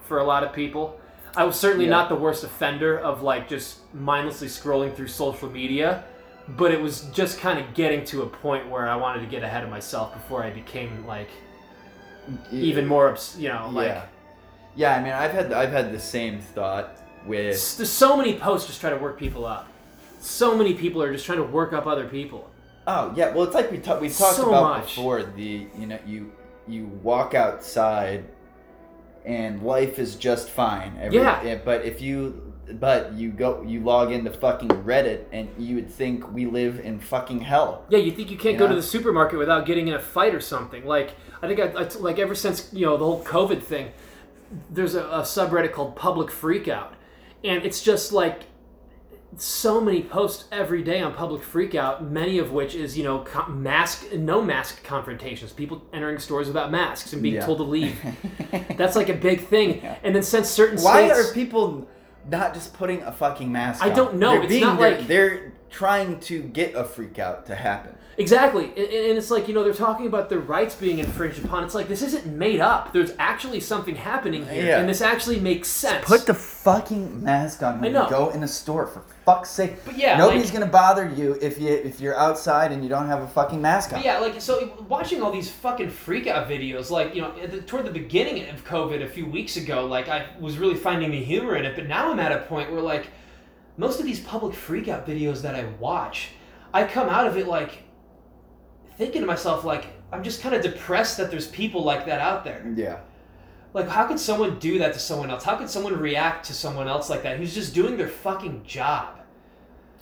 for 0.01 0.19
a 0.19 0.23
lot 0.23 0.43
of 0.43 0.53
people. 0.53 0.99
I 1.35 1.43
was 1.43 1.55
certainly 1.59 1.85
Yeah. 1.85 1.91
not 1.91 2.09
the 2.09 2.15
worst 2.15 2.43
offender 2.43 2.97
of 2.97 3.21
like 3.21 3.47
just 3.47 3.79
mindlessly 3.93 4.47
scrolling 4.47 4.93
through 4.95 5.07
social 5.07 5.49
media, 5.49 6.03
but 6.49 6.71
it 6.71 6.79
was 6.79 7.01
just 7.13 7.39
kind 7.39 7.59
of 7.59 7.73
getting 7.73 8.03
to 8.05 8.21
a 8.23 8.27
point 8.27 8.69
where 8.69 8.87
I 8.87 8.95
wanted 8.95 9.21
to 9.21 9.27
get 9.27 9.43
ahead 9.43 9.63
of 9.63 9.69
myself 9.69 10.13
before 10.13 10.43
I 10.43 10.49
became 10.51 11.05
like 11.07 11.29
even 12.51 12.85
more, 12.87 13.09
obs- 13.09 13.35
you 13.39 13.49
know, 13.49 13.69
like 13.71 13.87
yeah. 13.87 14.05
Yeah, 14.77 14.95
I 14.97 15.01
mean, 15.03 15.13
I've 15.13 15.31
had 15.31 15.53
I've 15.53 15.71
had 15.71 15.93
the 15.93 15.99
same 15.99 16.41
thought 16.41 16.97
with 17.25 17.57
so 17.57 18.17
many 18.17 18.37
posts 18.37 18.67
just 18.67 18.81
trying 18.81 18.95
to 18.95 19.01
work 19.01 19.17
people 19.17 19.45
up. 19.45 19.67
So 20.19 20.57
many 20.57 20.73
people 20.73 21.01
are 21.01 21.11
just 21.13 21.25
trying 21.25 21.37
to 21.37 21.43
work 21.45 21.71
up 21.71 21.87
other 21.87 22.07
people. 22.07 22.49
Oh 22.87 23.13
yeah, 23.15 23.31
well 23.33 23.43
it's 23.45 23.55
like 23.55 23.71
we 23.71 23.77
ta- 23.77 23.99
we 23.99 24.09
talked 24.09 24.35
So 24.35 24.49
about 24.49 24.79
much. 24.79 24.95
before. 24.95 25.23
The 25.23 25.67
you 25.77 25.87
know 25.87 25.99
you 26.05 26.31
you 26.67 26.87
walk 27.03 27.33
outside, 27.35 28.25
and 29.23 29.63
life 29.63 29.97
is 29.97 30.15
just 30.15 30.49
fine. 30.49 30.97
Every, 30.99 31.17
Yeah. 31.19 31.59
But 31.63 31.85
if 31.85 32.01
you 32.01 32.44
but 32.73 33.13
you 33.13 33.29
go 33.31 33.61
you 33.61 33.79
log 33.81 34.11
into 34.11 34.31
fucking 34.31 34.69
Reddit 34.69 35.25
and 35.31 35.47
you 35.57 35.75
would 35.75 35.89
think 35.89 36.31
we 36.33 36.45
live 36.45 36.79
in 36.79 36.99
fucking 36.99 37.41
hell. 37.41 37.85
Yeah, 37.89 37.99
you 37.99 38.11
think 38.11 38.31
you 38.31 38.37
can't 38.37 38.57
go 38.57 38.65
Yeah. 38.65 38.71
to 38.71 38.75
the 38.75 38.83
supermarket 38.83 39.37
without 39.39 39.65
getting 39.65 39.87
in 39.87 39.93
a 39.93 39.99
fight 39.99 40.33
or 40.33 40.41
something? 40.41 40.85
Like 40.85 41.11
I 41.41 41.47
think 41.47 41.59
I, 41.59 41.65
I 41.67 41.87
like 41.99 42.17
ever 42.19 42.35
since 42.35 42.69
you 42.73 42.85
know 42.85 42.97
the 42.97 43.05
whole 43.05 43.23
COVID 43.23 43.61
thing, 43.61 43.91
there's 44.69 44.95
a, 44.95 45.03
a 45.05 45.21
subreddit 45.21 45.73
called 45.73 45.95
Public 45.95 46.29
Freakout, 46.29 46.93
and 47.43 47.63
it's 47.63 47.81
just 47.83 48.11
like 48.11 48.43
so 49.37 49.81
many 49.81 50.01
posts 50.01 50.45
every 50.51 50.81
day 50.81 51.01
on 51.01 51.13
Public 51.13 51.41
Freakout. 51.41 52.09
Many 52.09 52.37
of 52.39 52.51
which 52.51 52.73
is 52.73 52.97
you 52.97 53.03
know 53.03 53.19
co- 53.25 53.47
mask 53.51 54.11
no 54.13 54.41
mask 54.41 54.83
confrontations, 54.83 55.51
people 55.51 55.83
entering 55.93 56.19
stores 56.19 56.47
without 56.47 56.71
masks 56.71 57.11
and 57.13 57.21
being 57.21 57.35
Yeah. 57.35 57.45
told 57.45 57.57
to 57.59 57.63
leave. 57.63 57.95
That's 58.77 58.95
like 58.95 59.09
a 59.09 59.13
big 59.13 59.41
thing. 59.47 59.81
And 60.03 60.15
then 60.15 60.23
since 60.23 60.49
certain 60.49 60.79
Why 60.81 61.09
states, 61.09 61.29
are 61.29 61.33
people 61.33 61.87
not 62.29 62.53
just 62.53 62.73
putting 62.73 63.01
a 63.03 63.11
fucking 63.11 63.51
mask 63.51 63.81
on. 63.81 63.87
I 63.89 63.91
on? 63.91 63.97
don't 63.97 64.15
know. 64.15 64.31
They're 64.31 64.41
It's 64.43 64.49
being, 64.49 64.61
not 64.63 64.79
they're, 64.79 64.97
like- 64.97 65.07
they're 65.07 65.53
trying 65.75 66.19
to 66.21 66.41
get 66.41 66.73
a 66.73 66.85
freak 66.85 67.19
out 67.19 67.45
to 67.47 67.53
happen. 67.55 67.93
Exactly, 68.17 68.63
and, 68.67 68.77
and 68.77 69.17
it's 69.17 69.29
like 69.29 69.49
you 69.49 69.53
know 69.53 69.61
they're 69.61 69.73
talking 69.73 70.07
about 70.07 70.29
their 70.29 70.39
rights 70.39 70.73
being 70.73 70.99
infringed 70.99 71.43
upon. 71.43 71.65
It's 71.65 71.75
like 71.75 71.89
this 71.89 72.01
isn't 72.01 72.25
made 72.25 72.61
up. 72.61 72.93
There's 72.93 73.11
actually 73.19 73.59
something 73.59 73.93
happening 73.93 74.47
here, 74.47 74.67
Yeah. 74.67 74.79
and 74.79 74.87
this 74.87 75.01
actually 75.01 75.37
makes 75.41 75.67
sense. 75.67 76.05
Put 76.05 76.25
the 76.25 76.33
fucking 76.33 77.21
mask 77.21 77.61
on 77.61 77.81
when 77.81 77.93
you 77.93 78.09
go 78.09 78.29
in 78.29 78.41
a 78.43 78.47
store 78.47 78.87
for 78.87 79.01
fuck's 79.25 79.49
sake. 79.49 79.83
But 79.83 79.97
yeah, 79.97 80.17
nobody's 80.17 80.45
like- 80.45 80.53
gonna 80.53 80.71
bother 80.71 81.11
you 81.13 81.37
if 81.41 81.59
you 81.59 81.67
if 81.67 81.99
you're 81.99 82.17
outside 82.17 82.71
and 82.71 82.81
you 82.83 82.87
don't 82.89 83.07
have 83.07 83.21
a 83.21 83.27
fucking 83.27 83.61
mask 83.61 83.91
on. 83.91 84.01
Yeah, 84.01 84.19
like 84.19 84.39
so, 84.39 84.85
watching 84.87 85.21
all 85.21 85.31
these 85.33 85.51
fucking 85.51 85.89
freak 85.89 86.25
out 86.27 86.47
videos, 86.47 86.89
like 86.89 87.13
you 87.15 87.21
know, 87.21 87.33
at 87.43 87.51
the, 87.51 87.59
toward 87.63 87.85
the 87.85 87.91
beginning 87.91 88.47
of 88.47 88.63
COVID 88.63 89.03
a 89.03 89.09
few 89.09 89.25
weeks 89.25 89.57
ago, 89.57 89.85
like 89.87 90.07
I 90.07 90.27
was 90.39 90.57
really 90.57 90.75
finding 90.75 91.11
the 91.11 91.21
humor 91.21 91.57
in 91.57 91.65
it. 91.65 91.75
But 91.75 91.87
now 91.89 92.09
I'm 92.13 92.19
at 92.21 92.31
a 92.31 92.37
point 92.45 92.71
where 92.71 92.81
like 92.81 93.07
most 93.77 93.99
of 93.99 94.05
these 94.05 94.19
public 94.21 94.55
freak 94.55 94.87
out 94.87 95.05
videos 95.07 95.41
that 95.41 95.55
I 95.55 95.65
watch, 95.79 96.29
I 96.73 96.85
come 96.85 97.09
out 97.09 97.27
of 97.27 97.37
it 97.37 97.47
like 97.47 97.83
thinking 98.97 99.21
to 99.21 99.27
myself 99.27 99.63
like 99.63 99.87
I'm 100.11 100.23
just 100.23 100.41
kind 100.41 100.55
of 100.55 100.61
depressed 100.61 101.17
that 101.17 101.29
there's 101.31 101.47
people 101.47 101.83
like 101.83 102.05
that 102.05 102.21
out 102.21 102.43
there. 102.43 102.65
Yeah. 102.75 102.99
Like, 103.73 103.89
how 103.89 104.05
could 104.07 104.19
someone 104.19 104.57
do 104.59 104.79
that 104.79 104.93
to 104.93 104.99
someone 104.99 105.29
else? 105.29 105.43
How 105.43 105.57
could 105.57 105.69
someone 105.69 105.97
react 105.99 106.45
to 106.45 106.53
someone 106.53 106.87
else 106.87 107.09
like 107.09 107.23
that 107.23 107.37
who's 107.37 107.53
just 107.53 107.73
doing 107.73 107.97
their 107.97 108.07
fucking 108.07 108.63
job? 108.65 109.19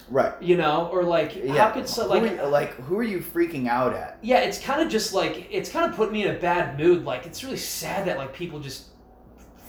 Right. 0.09 0.33
You 0.41 0.57
know, 0.57 0.89
or 0.91 1.01
like, 1.03 1.35
Yeah. 1.35 1.53
how 1.53 1.71
could 1.71 1.87
so 1.89 2.05
like, 2.07 2.21
are 2.21 2.35
you- 2.35 2.41
like 2.51 2.75
who 2.75 2.99
are 2.99 3.03
you 3.03 3.19
freaking 3.19 3.67
out 3.67 3.93
at? 3.95 4.19
yeah, 4.21 4.39
it's 4.39 4.59
kind 4.59 4.81
of 4.81 4.89
just 4.89 5.13
like 5.13 5.47
it's 5.49 5.71
kind 5.71 5.89
of 5.89 5.95
put 5.95 6.11
me 6.11 6.23
in 6.23 6.35
a 6.35 6.37
bad 6.37 6.77
mood. 6.77 7.05
Like, 7.05 7.25
it's 7.25 7.43
really 7.43 7.57
sad 7.57 8.05
that 8.07 8.17
like 8.17 8.33
people 8.33 8.59
just 8.59 8.87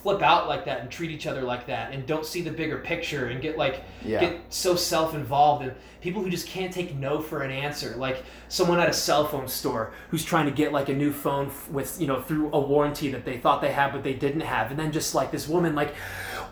flip 0.05 0.21
out 0.21 0.47
like 0.47 0.67
that 0.67 0.83
and 0.83 0.91
treat 0.91 1.11
each 1.11 1.27
other 1.27 1.41
like 1.41 1.67
that 1.67 1.91
and 1.95 2.07
don't 2.07 2.27
see 2.27 2.43
the 2.43 2.51
bigger 2.51 2.77
picture 2.77 3.29
and 3.29 3.41
get 3.41 3.57
like 3.57 3.83
Yeah. 4.05 4.21
get 4.21 4.41
so 4.51 4.77
self-involved 4.77 5.63
and 5.65 5.73
people 6.03 6.23
who 6.23 6.29
just 6.29 6.47
can't 6.47 6.71
take 6.71 6.95
no 6.95 7.23
for 7.23 7.41
an 7.41 7.51
answer. 7.51 7.95
Like 7.97 8.23
someone 8.49 8.79
at 8.81 8.91
a 8.91 8.93
cell 8.93 9.27
phone 9.27 9.49
store 9.49 9.95
who's 10.11 10.23
trying 10.23 10.45
to 10.45 10.53
get 10.53 10.73
like 10.73 10.91
a 10.91 10.95
new 10.95 11.11
phone 11.11 11.51
with 11.71 11.99
you 11.99 12.07
know 12.07 12.21
through 12.21 12.51
a 12.53 12.61
warranty 12.61 13.11
that 13.13 13.25
they 13.25 13.39
thought 13.39 13.63
they 13.63 13.73
had 13.73 13.93
but 13.93 14.03
they 14.05 14.13
didn't 14.13 14.43
have 14.43 14.71
and 14.71 14.79
then 14.79 14.93
just 14.93 15.15
like 15.15 15.31
this 15.31 15.49
woman 15.49 15.75
like 15.75 15.95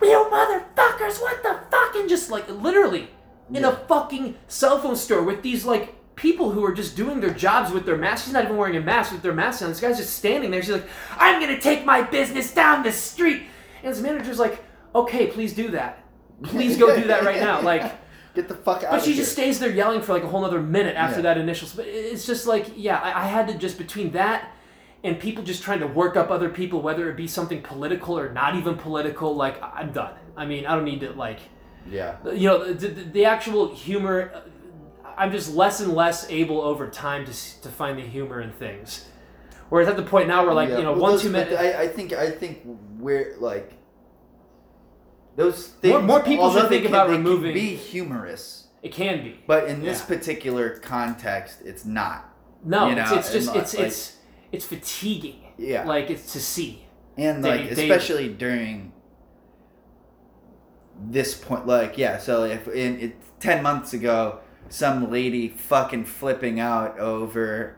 you 0.01 0.09
motherfuckers 0.33 1.21
what 1.21 1.43
the 1.43 1.61
fuck? 1.71 1.95
and 1.95 2.09
just 2.09 2.31
like 2.31 2.49
literally 2.49 3.11
in 3.53 3.67
a 3.67 3.73
fucking 3.87 4.35
cell 4.49 4.79
phone 4.81 4.97
store 4.97 5.23
with 5.23 5.43
these 5.43 5.67
like 5.67 5.95
people 6.17 6.51
who 6.51 6.65
are 6.65 6.73
just 6.73 6.97
doing 6.97 7.21
their 7.21 7.33
jobs 7.35 7.73
with 7.73 7.87
their 7.87 7.97
mask. 7.97 8.25
She's 8.25 8.33
not 8.33 8.45
even 8.45 8.57
wearing 8.57 8.77
a 8.77 8.81
mask 8.81 9.13
with 9.13 9.23
their 9.23 9.33
mask 9.33 9.63
on. 9.63 9.69
This 9.69 9.81
guy's 9.81 9.97
just 9.99 10.15
standing 10.17 10.51
there. 10.51 10.63
She's 10.63 10.73
like, 10.73 10.89
I'm 11.17 11.41
gonna 11.41 11.61
take 11.61 11.85
my 11.85 12.03
business 12.03 12.53
down 12.53 12.83
the 12.83 12.93
street. 12.93 13.43
And 13.83 13.89
his 13.95 14.01
manager's 14.03 14.39
like, 14.39 14.63
okay, 14.95 15.27
please 15.29 15.55
do 15.55 15.69
that. 15.71 16.05
Please 16.43 16.77
go 16.77 16.95
do 16.95 17.07
that 17.09 17.25
right 17.25 17.41
now. 17.41 17.61
Like, 17.73 18.01
Get 18.35 18.49
the 18.49 18.55
fuck 18.55 18.83
out 18.83 18.93
but 18.93 19.03
she 19.05 19.15
just 19.15 19.33
stays 19.33 19.59
there 19.61 19.69
yelling 19.71 20.01
for 20.01 20.15
like 20.15 20.23
a 20.23 20.27
whole 20.27 20.43
other 20.43 20.63
minute 20.63 20.97
after 20.97 21.17
Yeah. 21.17 21.23
that 21.35 21.39
initial. 21.39 21.69
But 21.77 21.87
it's 21.87 22.25
just 22.27 22.47
like, 22.47 22.67
yeah, 22.77 22.99
I, 22.99 23.25
I 23.25 23.27
had 23.27 23.47
to 23.49 23.55
just 23.55 23.77
between 23.77 24.13
that 24.13 24.51
and 25.05 25.19
people 25.21 25.45
just 25.45 25.63
trying 25.63 25.81
to 25.81 25.87
work 25.87 26.17
up 26.17 26.31
other 26.31 26.49
people, 26.49 26.81
whether 26.81 27.11
it 27.11 27.17
be 27.17 27.27
something 27.29 27.61
political 27.61 28.19
or 28.19 28.33
not 28.33 28.55
even 28.57 28.77
political. 28.77 29.35
Like, 29.37 29.63
I'm 29.63 29.93
done. 29.93 30.15
I 30.35 30.47
mean, 30.47 30.65
I 30.65 30.75
don't 30.75 30.87
need 30.87 31.01
to 31.01 31.11
like 31.13 31.41
Yeah. 31.91 32.17
you 32.33 32.49
know 32.49 32.73
the, 32.73 32.89
the, 32.89 33.03
the 33.05 33.25
actual 33.27 33.75
humor 33.75 34.43
i'm 35.17 35.31
just 35.33 35.55
less 35.55 35.81
and 35.81 35.95
less 35.95 36.29
able 36.31 36.61
over 36.61 36.89
time 36.89 37.25
to, 37.25 37.33
to 37.63 37.69
find 37.69 37.99
the 37.99 38.03
humor 38.03 38.41
in 38.41 38.51
things 38.53 39.07
whereas 39.69 39.89
at 39.89 39.97
the 39.97 40.03
point 40.03 40.29
now 40.29 40.45
where 40.45 40.55
like 40.55 40.69
Yeah, 40.69 40.79
you 40.79 40.83
know 40.85 40.93
well, 40.93 41.03
one 41.03 41.11
those- 41.13 41.23
two 41.23 41.31
minutes 41.31 41.55
I, 41.61 41.83
I 41.83 41.89
think 41.89 42.13
I 42.13 42.31
think 42.31 42.61
we're 42.99 43.37
like 43.39 43.73
those 45.35 45.69
things. 45.69 45.93
More- 45.93 46.03
more 46.03 46.21
people 46.23 46.53
should 46.53 46.69
think 46.69 46.83
can- 46.85 46.93
about 46.93 47.09
removing- 47.09 47.55
be 47.55 47.75
humorous, 47.75 48.67
it 48.83 48.93
can 48.93 49.23
be 49.25 49.41
but 49.47 49.65
in 49.67 49.81
this 49.83 50.01
Yeah. 50.01 50.07
particular 50.17 50.79
context, 50.79 51.59
it's 51.65 51.85
not. 51.87 52.29
no 52.65 52.87
you 52.89 52.97
it's, 52.99 53.11
know, 53.11 53.17
it's 53.19 53.33
just 53.33 53.49
and, 53.49 53.57
it's 53.57 53.75
like- 53.75 53.87
it's 53.87 54.17
it's 54.53 54.67
fatiguing 54.67 55.41
Yeah. 55.57 55.85
like 55.85 56.11
it's 56.11 56.33
to 56.35 56.41
see 56.41 56.85
and 57.17 57.43
like 57.43 57.63
daily. 57.71 57.71
especially 57.91 58.29
during 58.29 58.93
this 61.11 61.35
point 61.35 61.67
like 61.67 61.97
yeah 61.99 62.19
so 62.19 62.45
if 62.45 62.69
in 62.69 63.01
it, 63.01 63.17
10 63.41 63.63
months 63.63 63.93
ago 63.93 64.39
some 64.73 65.11
lady 65.11 65.49
fucking 65.49 66.03
flipping 66.03 66.59
out 66.59 66.99
over 66.99 67.77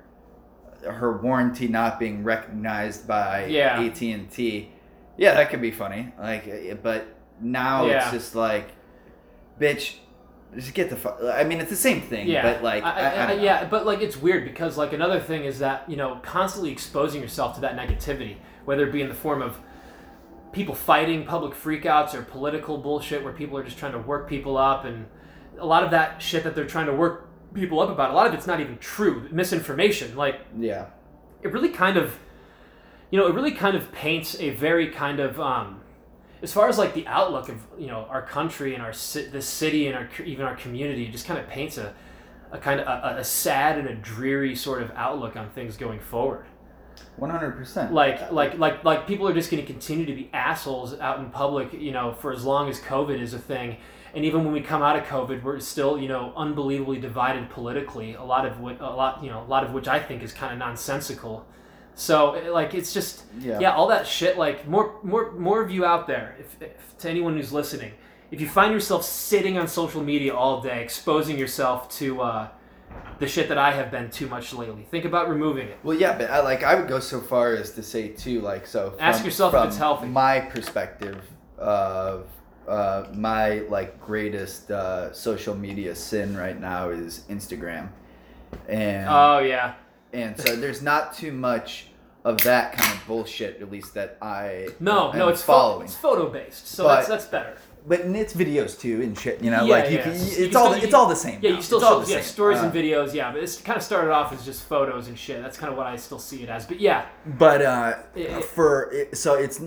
her 0.86 1.16
warranty 1.18 1.66
not 1.66 1.98
being 1.98 2.22
recognized 2.22 3.08
by 3.08 3.46
Yeah. 3.46 3.80
AT&T 3.80 4.70
yeah 5.16 5.34
that 5.34 5.50
could 5.50 5.60
be 5.60 5.72
funny 5.72 6.12
like 6.20 6.46
eh, 6.46 6.74
but 6.80 7.06
now 7.40 7.84
Yeah. 7.86 8.02
it's 8.02 8.12
just 8.12 8.34
like 8.36 8.68
bitch 9.60 9.96
just 10.54 10.72
get 10.72 10.88
the 10.88 10.94
fuck 10.94 11.18
I 11.20 11.42
mean 11.42 11.60
it's 11.60 11.70
the 11.70 11.74
same 11.76 12.00
thing 12.00 12.28
yeah 12.28 12.42
but 12.52 12.62
like 12.62 12.84
I, 12.84 12.90
I, 12.90 13.00
I, 13.00 13.24
I 13.24 13.26
don't 13.26 13.36
know. 13.38 13.42
yeah 13.42 13.64
but 13.64 13.86
like 13.86 14.00
it's 14.00 14.16
weird 14.16 14.44
because 14.44 14.78
like 14.78 14.92
another 14.92 15.18
thing 15.18 15.44
is 15.44 15.58
that 15.58 15.90
you 15.90 15.96
know 15.96 16.20
constantly 16.22 16.70
exposing 16.70 17.20
yourself 17.20 17.56
to 17.56 17.60
that 17.62 17.76
negativity 17.76 18.36
whether 18.66 18.86
it 18.86 18.92
be 18.92 19.02
in 19.02 19.08
the 19.08 19.14
form 19.16 19.42
of 19.42 19.58
people 20.52 20.76
fighting 20.76 21.24
public 21.24 21.54
freakouts 21.54 22.14
or 22.14 22.22
political 22.22 22.78
bullshit 22.78 23.24
where 23.24 23.32
people 23.32 23.58
are 23.58 23.64
just 23.64 23.78
trying 23.78 23.90
to 23.92 23.98
work 23.98 24.28
people 24.28 24.56
up 24.56 24.84
and 24.84 25.06
a 25.58 25.66
lot 25.66 25.82
of 25.82 25.90
that 25.90 26.20
shit 26.20 26.44
that 26.44 26.54
they're 26.54 26.66
trying 26.66 26.86
to 26.86 26.92
work 26.92 27.28
people 27.54 27.80
up 27.80 27.88
about 27.88 28.10
a 28.10 28.14
lot 28.14 28.26
of 28.26 28.34
it's 28.34 28.46
not 28.46 28.60
even 28.60 28.76
true 28.78 29.28
misinformation 29.30 30.16
like 30.16 30.40
yeah. 30.58 30.86
it 31.42 31.52
really 31.52 31.68
kind 31.68 31.96
of 31.96 32.18
you 33.10 33.18
know 33.18 33.26
it 33.26 33.34
really 33.34 33.52
kind 33.52 33.76
of 33.76 33.92
paints 33.92 34.38
a 34.40 34.50
very 34.50 34.88
kind 34.90 35.20
of 35.20 35.40
um 35.40 35.80
as 36.42 36.52
far 36.52 36.68
as 36.68 36.78
like 36.78 36.94
the 36.94 37.06
outlook 37.06 37.48
of 37.48 37.56
you 37.78 37.86
know 37.86 38.06
our 38.10 38.22
country 38.22 38.74
and 38.74 38.82
our 38.82 38.92
ci- 38.92 39.26
this 39.26 39.46
city 39.46 39.86
and 39.86 39.96
our 39.96 40.08
even 40.24 40.44
our 40.44 40.56
community 40.56 41.04
it 41.04 41.12
just 41.12 41.26
kind 41.26 41.38
of 41.38 41.48
paints 41.48 41.78
a 41.78 41.94
a 42.54 42.58
kind 42.58 42.80
of 42.80 42.86
a, 42.86 43.20
a 43.20 43.24
sad 43.24 43.78
and 43.78 43.88
a 43.88 43.94
dreary 43.94 44.54
sort 44.54 44.80
of 44.80 44.90
outlook 44.94 45.36
on 45.36 45.50
things 45.50 45.76
going 45.76 45.98
forward. 45.98 46.46
100% 47.18 47.92
like 47.92 48.30
like 48.32 48.58
like 48.58 48.82
like 48.84 49.06
people 49.06 49.28
are 49.28 49.34
just 49.34 49.50
going 49.50 49.62
to 49.62 49.66
continue 49.66 50.06
to 50.06 50.14
be 50.14 50.30
assholes 50.32 50.98
out 50.98 51.20
in 51.20 51.30
public 51.30 51.72
you 51.72 51.92
know 51.92 52.12
for 52.12 52.32
as 52.32 52.44
long 52.44 52.68
as 52.68 52.80
covid 52.80 53.20
is 53.20 53.34
a 53.34 53.38
thing 53.38 53.76
and 54.14 54.24
even 54.24 54.44
when 54.44 54.52
we 54.52 54.60
come 54.60 54.82
out 54.82 54.96
of 54.96 55.04
covid 55.04 55.42
we're 55.42 55.58
still 55.60 55.98
you 55.98 56.08
know 56.08 56.32
unbelievably 56.36 56.98
divided 56.98 57.48
politically 57.50 58.14
a 58.14 58.22
lot 58.22 58.46
of 58.46 58.60
what 58.60 58.80
a 58.80 58.84
lot 58.84 59.22
you 59.22 59.30
know 59.30 59.42
a 59.42 59.48
lot 59.54 59.64
of 59.64 59.72
which 59.72 59.88
i 59.88 59.98
think 59.98 60.22
is 60.22 60.32
kind 60.32 60.52
of 60.52 60.58
nonsensical 60.58 61.44
so 61.94 62.32
like 62.52 62.74
it's 62.74 62.92
just 62.92 63.24
Yeah. 63.38 63.58
yeah 63.60 63.72
all 63.74 63.88
that 63.88 64.06
shit 64.06 64.36
like 64.38 64.66
more 64.68 64.94
more 65.02 65.32
more 65.32 65.62
of 65.62 65.70
you 65.70 65.84
out 65.84 66.06
there 66.06 66.36
if, 66.38 66.60
if 66.62 66.98
to 66.98 67.08
anyone 67.10 67.36
who's 67.36 67.52
listening 67.52 67.92
if 68.30 68.40
you 68.40 68.48
find 68.48 68.72
yourself 68.72 69.04
sitting 69.04 69.58
on 69.58 69.68
social 69.68 70.02
media 70.02 70.34
all 70.34 70.60
day 70.60 70.82
exposing 70.82 71.38
yourself 71.38 71.88
to 71.98 72.20
uh, 72.20 72.48
the 73.20 73.26
shit 73.28 73.48
that 73.48 73.58
i 73.58 73.70
have 73.70 73.90
been 73.92 74.10
too 74.10 74.26
much 74.26 74.52
lately 74.52 74.86
think 74.90 75.04
about 75.04 75.28
removing 75.28 75.68
it 75.68 75.78
Well, 75.84 75.96
yeah, 75.96 76.16
but 76.18 76.30
I, 76.30 76.40
like 76.40 76.62
I 76.64 76.74
would 76.74 76.88
go 76.88 76.98
so 77.00 77.20
far 77.20 77.54
as 77.54 77.72
to 77.72 77.82
say 77.82 78.08
too, 78.08 78.40
like 78.40 78.66
so. 78.66 78.80
Ask 78.98 79.18
from- 79.18 79.26
yourself 79.26 79.54
if 79.54 79.64
it's 79.66 79.76
healthy. 79.76 80.06
My 80.06 80.40
perspective 80.40 81.20
of 81.58 82.26
uh, 82.68 83.06
my 83.14 83.60
like 83.68 84.00
greatest 84.00 84.70
uh, 84.70 85.12
social 85.12 85.54
media 85.54 85.94
sin 85.94 86.36
right 86.36 86.58
now 86.60 86.90
is 86.90 87.24
Instagram, 87.30 87.88
and 88.68 89.06
oh 89.08 89.38
yeah 89.40 89.74
and 90.12 90.38
so 90.40 90.54
there's 90.56 90.80
not 90.82 91.12
too 91.14 91.32
much 91.32 91.88
of 92.24 92.38
that 92.44 92.72
kind 92.72 92.96
of 92.98 93.06
bullshit, 93.06 93.60
at 93.60 93.70
least 93.70 93.94
that 93.94 94.16
I 94.22 94.68
No, 94.80 95.10
no, 95.12 95.28
it's 95.28 95.42
following. 95.42 95.80
Pho- 95.80 95.84
it's 95.84 95.96
photo 95.96 96.28
based, 96.30 96.68
so 96.68 96.84
But- 96.84 96.94
that's 96.96 97.08
that's 97.08 97.26
better. 97.26 97.56
But 97.86 98.00
and 98.00 98.16
it's 98.16 98.32
videos 98.32 98.80
too 98.80 99.02
and 99.02 99.18
shit. 99.18 99.42
You 99.42 99.50
know, 99.50 99.66
Yeah, 99.66 99.74
like 99.74 99.90
you 99.90 99.98
yeah. 99.98 100.02
can, 100.04 100.12
it's 100.14 100.56
all 100.56 100.72
still- 100.72 100.84
it's 100.84 100.94
all 100.94 101.06
the 101.06 101.14
same. 101.16 101.40
Yeah, 101.42 101.50
now. 101.50 101.56
you 101.56 101.62
still 101.62 101.80
show 101.80 101.98
yeah 102.00 102.04
same. 102.16 102.22
stories 102.22 102.60
Uh, 102.60 102.64
and 102.64 102.72
videos. 102.72 103.12
Yeah, 103.12 103.30
but 103.30 103.42
it's 103.42 103.60
kind 103.60 103.76
of 103.76 103.82
started 103.82 104.10
off 104.10 104.32
as 104.32 104.42
just 104.42 104.62
photos 104.66 105.08
and 105.08 105.18
shit. 105.18 105.42
That's 105.42 105.58
kind 105.58 105.70
of 105.70 105.76
what 105.76 105.86
I 105.86 105.96
still 105.96 106.18
see 106.18 106.42
it 106.42 106.48
as. 106.48 106.64
But 106.64 106.80
yeah, 106.80 107.04
But 107.26 107.60
uh, 107.60 107.94
It- 108.14 108.42
for 108.44 108.90
it, 108.90 109.18
so 109.18 109.34
it's 109.34 109.60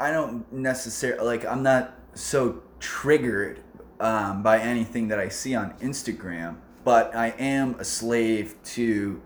I 0.00 0.10
don't 0.12 0.50
necessarily 0.50 1.26
like 1.26 1.44
I'm 1.44 1.62
not 1.62 1.92
so 2.18 2.62
triggered 2.80 3.60
um, 4.00 4.42
by 4.42 4.58
anything 4.58 5.08
that 5.08 5.18
I 5.18 5.28
see 5.28 5.54
on 5.54 5.72
Instagram, 5.80 6.56
but 6.84 7.14
I 7.14 7.28
am 7.38 7.76
a 7.78 7.84
slave 7.84 8.54
to 8.76 9.20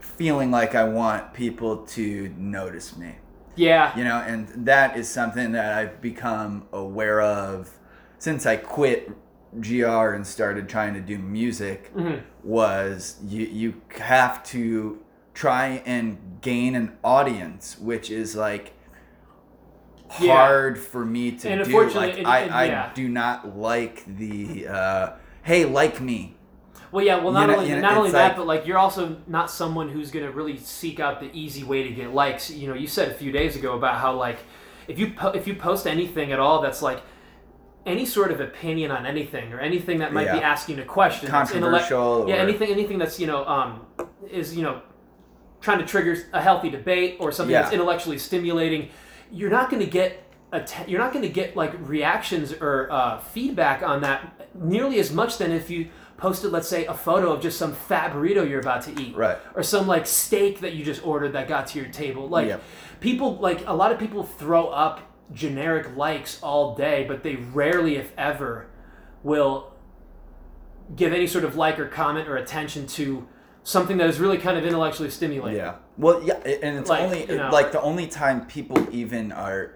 feeling 0.00 0.50
like 0.50 0.74
I 0.74 0.84
want 0.84 1.32
people 1.32 1.78
to 1.78 2.32
notice 2.36 2.96
me. 2.96 3.16
yeah, 3.54 3.96
You 3.96 4.04
know, 4.04 4.16
and 4.18 4.48
that 4.66 4.96
is 4.96 5.08
something 5.08 5.52
that 5.52 5.74
I've 5.74 6.00
become 6.00 6.64
aware 6.72 7.20
of 7.20 7.70
since 8.18 8.46
I 8.46 8.56
quit 8.56 9.10
GR 9.60 9.86
and 10.14 10.26
started 10.26 10.68
trying 10.68 10.94
to 10.94 11.00
do 11.00 11.18
music 11.18 11.94
Mhm. 11.94 12.22
was 12.42 13.16
you 13.22 13.44
you 13.44 13.74
have 13.98 14.42
to 14.44 15.00
try 15.34 15.82
and 15.84 16.38
gain 16.40 16.74
an 16.74 16.92
audience, 17.04 17.78
which 17.78 18.10
is 18.10 18.34
like 18.34 18.72
Yeah. 20.20 20.36
hard 20.36 20.78
for 20.78 21.04
me 21.04 21.32
to 21.32 21.48
And 21.48 21.64
do. 21.64 21.90
Like 21.90 22.18
it- 22.18 22.26
I, 22.26 22.40
it- 22.40 22.52
I 22.52 22.64
yeah. 22.66 22.90
do 22.94 23.08
not 23.08 23.56
like 23.56 24.04
the 24.18 24.66
uh, 24.68 25.10
hey 25.42 25.64
like 25.64 26.00
me. 26.00 26.36
Well, 26.90 27.04
yeah. 27.04 27.16
Well, 27.16 27.32
not 27.32 27.48
You 27.48 27.54
only 27.56 27.68
know, 27.70 27.80
not 27.80 27.96
only 27.96 28.10
that, 28.10 28.28
like- 28.28 28.36
but 28.36 28.46
like 28.46 28.66
you're 28.66 28.78
also 28.78 29.16
not 29.26 29.50
someone 29.50 29.88
who's 29.88 30.10
gonna 30.10 30.30
really 30.30 30.58
seek 30.58 31.00
out 31.00 31.20
the 31.20 31.30
easy 31.32 31.64
way 31.64 31.82
to 31.82 31.90
get 31.90 32.12
likes. 32.12 32.50
You 32.50 32.68
know, 32.68 32.74
you 32.74 32.86
said 32.86 33.08
a 33.10 33.14
few 33.14 33.32
days 33.32 33.56
ago 33.56 33.74
about 33.74 33.96
how 33.98 34.14
like 34.14 34.38
if 34.88 34.98
you 34.98 35.12
po- 35.12 35.28
if 35.30 35.46
you 35.46 35.54
post 35.54 35.86
anything 35.86 36.32
at 36.32 36.38
all 36.38 36.60
that's 36.60 36.82
like 36.82 37.00
any 37.86 38.04
sort 38.04 38.30
of 38.30 38.40
opinion 38.40 38.90
on 38.90 39.06
anything 39.06 39.52
or 39.52 39.58
anything 39.60 39.98
that 39.98 40.12
might 40.12 40.30
be 40.30 40.38
asking 40.42 40.78
a 40.78 40.84
question 40.84 41.28
that's 41.30 41.50
intellect- 41.52 41.88
Controversial 41.88 42.28
yeah 42.28 42.36
anything 42.36 42.70
anything 42.70 42.98
that's 42.98 43.18
you 43.18 43.26
know 43.26 43.44
um, 43.46 43.86
is 44.30 44.54
you 44.56 44.62
know 44.62 44.82
trying 45.60 45.78
to 45.78 45.84
trigger 45.86 46.16
a 46.32 46.40
healthy 46.42 46.70
debate 46.70 47.16
or 47.20 47.32
something 47.32 47.52
that's 47.62 47.72
intellectually 47.72 48.18
stimulating 48.18 48.88
you're 49.32 49.50
not 49.50 49.70
going 49.70 49.82
to 49.82 49.90
get 49.90 50.22
att- 50.52 50.88
you're 50.88 51.00
not 51.00 51.12
going 51.12 51.22
to 51.22 51.28
get 51.32 51.56
like 51.56 51.72
reactions 51.88 52.52
or 52.52 52.88
uh, 52.92 53.18
feedback 53.18 53.82
on 53.82 54.02
that 54.02 54.48
nearly 54.54 54.98
as 55.00 55.10
much 55.12 55.38
than 55.38 55.50
if 55.50 55.70
you 55.70 55.88
posted 56.18 56.52
let's 56.52 56.68
say 56.68 56.84
a 56.86 56.94
photo 56.94 57.32
of 57.32 57.40
just 57.42 57.58
some 57.58 57.72
fat 57.72 58.12
burrito 58.12 58.48
you're 58.48 58.60
about 58.60 58.82
to 58.82 59.00
eat 59.02 59.16
Right. 59.16 59.38
or 59.56 59.62
some 59.64 59.86
like 59.88 60.06
steak 60.06 60.60
that 60.60 60.74
you 60.74 60.84
just 60.84 61.04
ordered 61.04 61.32
that 61.32 61.48
got 61.48 61.66
to 61.68 61.78
your 61.80 61.88
table 61.88 62.28
like 62.28 62.46
Yep. 62.46 62.62
people 63.00 63.36
like 63.38 63.66
a 63.66 63.72
lot 63.72 63.90
of 63.90 63.98
people 63.98 64.22
throw 64.22 64.68
up 64.68 65.00
generic 65.32 65.96
likes 65.96 66.40
all 66.42 66.76
day 66.76 67.04
but 67.08 67.22
they 67.24 67.36
rarely 67.36 67.96
if 67.96 68.12
ever 68.16 68.66
will 69.24 69.72
give 70.94 71.12
any 71.12 71.26
sort 71.26 71.44
of 71.44 71.56
like 71.56 71.78
or 71.78 71.86
comment 71.88 72.28
or 72.28 72.36
attention 72.36 72.86
to 72.86 73.26
something 73.64 73.96
that 73.96 74.08
is 74.08 74.20
really 74.20 74.38
kind 74.38 74.58
of 74.58 74.64
intellectually 74.64 75.08
stimulating 75.10 75.58
Yeah. 75.58 75.76
Well, 76.02 76.22
yeah, 76.22 76.34
and 76.44 76.78
it's 76.78 76.90
Like, 76.90 77.00
only 77.02 77.20
you 77.30 77.36
know- 77.38 77.50
like 77.50 77.72
the 77.72 77.80
only 77.80 78.06
time 78.08 78.44
people 78.46 78.86
even 78.90 79.30
are, 79.32 79.72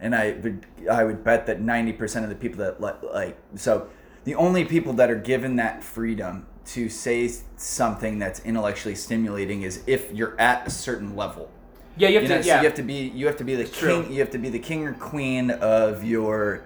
and 0.00 0.14
I 0.14 0.36
would 0.42 0.66
I 0.90 1.02
would 1.04 1.24
bet 1.24 1.46
that 1.46 1.60
ninety 1.60 1.92
percent 1.92 2.24
of 2.24 2.28
the 2.30 2.36
people 2.36 2.58
that 2.64 2.80
li- 2.80 3.08
like 3.12 3.36
so, 3.56 3.88
the 4.24 4.36
only 4.36 4.64
people 4.64 4.92
that 4.94 5.10
are 5.10 5.16
given 5.16 5.56
that 5.56 5.82
freedom 5.82 6.46
to 6.66 6.88
say 6.88 7.28
something 7.56 8.18
that's 8.18 8.40
intellectually 8.40 8.94
stimulating 8.94 9.62
is 9.62 9.82
if 9.86 10.10
you're 10.12 10.34
at 10.40 10.66
a 10.66 10.70
certain 10.70 11.14
level. 11.16 11.50
yeah 11.96 12.08
you 12.08 12.14
have 12.14 12.22
You 12.22 12.28
to 12.28 12.34
know, 12.36 12.40
so 12.42 12.48
yeah 12.48 12.60
you 12.60 12.64
have 12.66 12.74
to 12.76 12.82
be 12.82 12.94
you 13.18 13.26
have 13.26 13.36
to 13.36 13.44
be 13.44 13.54
the 13.56 13.64
true. 13.66 14.02
king. 14.04 14.12
You 14.12 14.20
have 14.20 14.30
to 14.30 14.38
be 14.38 14.48
the 14.50 14.58
king 14.60 14.86
or 14.86 14.94
queen 14.94 15.50
of 15.50 16.02
your 16.04 16.62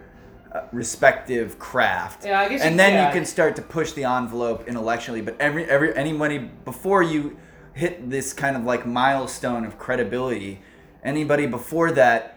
uh, 0.53 0.63
respective 0.73 1.59
craft. 1.59 2.25
Yeah, 2.25 2.41
I 2.41 2.49
guess 2.49 2.63
and 2.63 2.73
you- 2.73 2.77
then 2.79 2.93
yeah. 2.95 3.07
you 3.09 3.13
can 3.13 3.25
start 3.25 3.57
to 3.57 3.63
push 3.63 3.93
the 3.93 4.05
envelope 4.05 4.69
intellectually. 4.69 5.21
But 5.23 5.35
every 5.41 5.65
every 5.65 5.95
anybody 5.97 6.39
before 6.65 7.03
you 7.03 7.37
hit 7.79 8.11
this 8.11 8.33
kind 8.33 8.57
of 8.57 8.65
like 8.65 8.85
milestone 8.87 9.65
of 9.65 9.79
credibility, 9.79 10.61
anybody 11.05 11.47
before 11.47 11.93
that. 11.93 12.35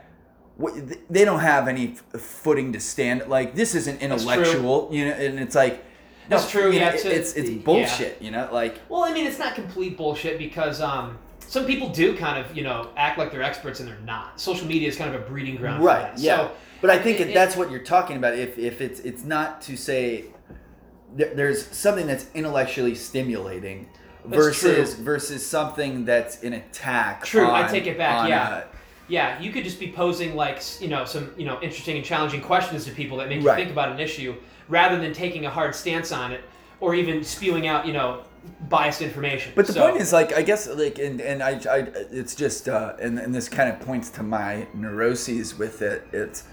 They 1.10 1.25
don't 1.25 1.39
have 1.39 1.67
any 1.67 1.95
footing 2.17 2.73
to 2.73 2.80
stand. 2.80 3.27
Like 3.27 3.56
this 3.56 3.73
isn't 3.73 3.99
intellectual, 4.01 4.89
you 4.91 5.06
know, 5.06 5.12
and 5.13 5.39
it's 5.39 5.56
like 5.56 5.84
That's 6.30 6.49
true, 6.51 6.71
you 6.71 6.80
know, 6.80 6.86
yeah, 6.88 6.93
it- 6.93 7.01
to- 7.01 7.15
it's 7.15 7.34
it's 7.34 7.49
yeah. 7.49 7.62
bullshit, 7.63 8.21
you 8.21 8.30
know. 8.30 8.47
Like 8.51 8.80
well 8.88 9.04
i 9.04 9.12
mean 9.12 9.25
it's 9.25 9.39
not 9.39 9.56
complete 9.56 9.97
bullshit 9.97 10.38
because 10.38 10.80
um 10.80 11.17
some 11.39 11.65
people 11.65 11.89
do 11.89 12.15
kind 12.15 12.38
of 12.45 12.56
you 12.56 12.63
know 12.63 12.89
act 12.95 13.17
like 13.17 13.32
they're 13.32 13.41
experts 13.41 13.80
and 13.80 13.89
they're 13.89 14.06
not 14.06 14.39
social 14.39 14.67
media 14.67 14.88
is 14.88 14.95
kind 14.95 15.13
of 15.13 15.19
a 15.21 15.25
breeding 15.25 15.56
ground 15.56 15.84
right 15.84 16.12
for 16.12 16.15
that. 16.17 16.19
yeah 16.19 16.38
so 16.38 16.51
but 16.82 16.89
i 16.91 16.97
think 16.99 17.19
it- 17.19 17.30
it, 17.30 17.34
that's 17.34 17.56
what 17.58 17.71
you're 17.71 17.88
talking 17.95 18.15
about 18.17 18.34
if 18.38 18.58
if 18.60 18.80
it's 18.82 18.99
it's 19.01 19.23
not 19.23 19.62
to 19.63 19.75
say 19.75 20.25
there's 21.13 21.65
something 21.67 22.08
that's 22.08 22.27
intellectually 22.36 22.95
stimulating 22.95 23.89
versus 24.25 24.93
versus 24.95 25.45
something 25.45 26.05
that's 26.05 26.43
an 26.43 26.53
attack 26.53 27.23
True, 27.25 27.49
I 27.49 27.67
take 27.67 27.88
it 27.88 27.97
back, 27.97 28.29
yeah. 28.29 28.57
a- 28.60 28.63
Yeah, 29.07 29.39
you 29.39 29.51
could 29.51 29.63
just 29.63 29.79
be 29.79 29.91
posing 29.91 30.36
like 30.36 30.62
you 30.79 30.88
know 30.88 31.05
some 31.05 31.31
you 31.38 31.45
know 31.45 31.60
interesting 31.62 31.97
and 31.97 32.05
challenging 32.05 32.41
questions 32.41 32.86
to 32.86 32.91
people 32.91 33.17
that 33.17 33.29
make 33.29 33.41
you 33.41 33.53
think 33.55 33.71
about 33.71 33.91
an 33.91 33.99
issue, 33.99 34.36
rather 34.69 34.97
than 34.99 35.13
taking 35.13 35.45
a 35.45 35.49
hard 35.49 35.73
stance 35.75 36.12
on 36.12 36.31
it 36.31 36.43
or 36.79 36.95
even 36.95 37.23
spewing 37.23 37.67
out 37.67 37.86
you 37.88 37.93
know 37.93 38.23
biased 38.69 39.01
information. 39.01 39.51
But 39.55 39.67
the 39.67 39.73
So- 39.73 39.81
point 39.88 40.01
is, 40.01 40.12
like, 40.12 40.34
I 40.34 40.41
guess, 40.41 40.67
like, 40.67 40.97
and, 40.97 41.21
and 41.21 41.43
I, 41.43 41.60
I, 41.69 41.77
it's 42.12 42.34
just, 42.34 42.67
uh, 42.67 42.93
and, 42.99 43.19
and 43.19 43.36
this 43.36 43.47
kind 43.47 43.69
of 43.71 43.79
points 43.81 44.10
to 44.12 44.23
my 44.23 44.65
neuroses 44.73 45.55
with 45.60 45.84
it. 45.84 46.07
It's 46.12 46.43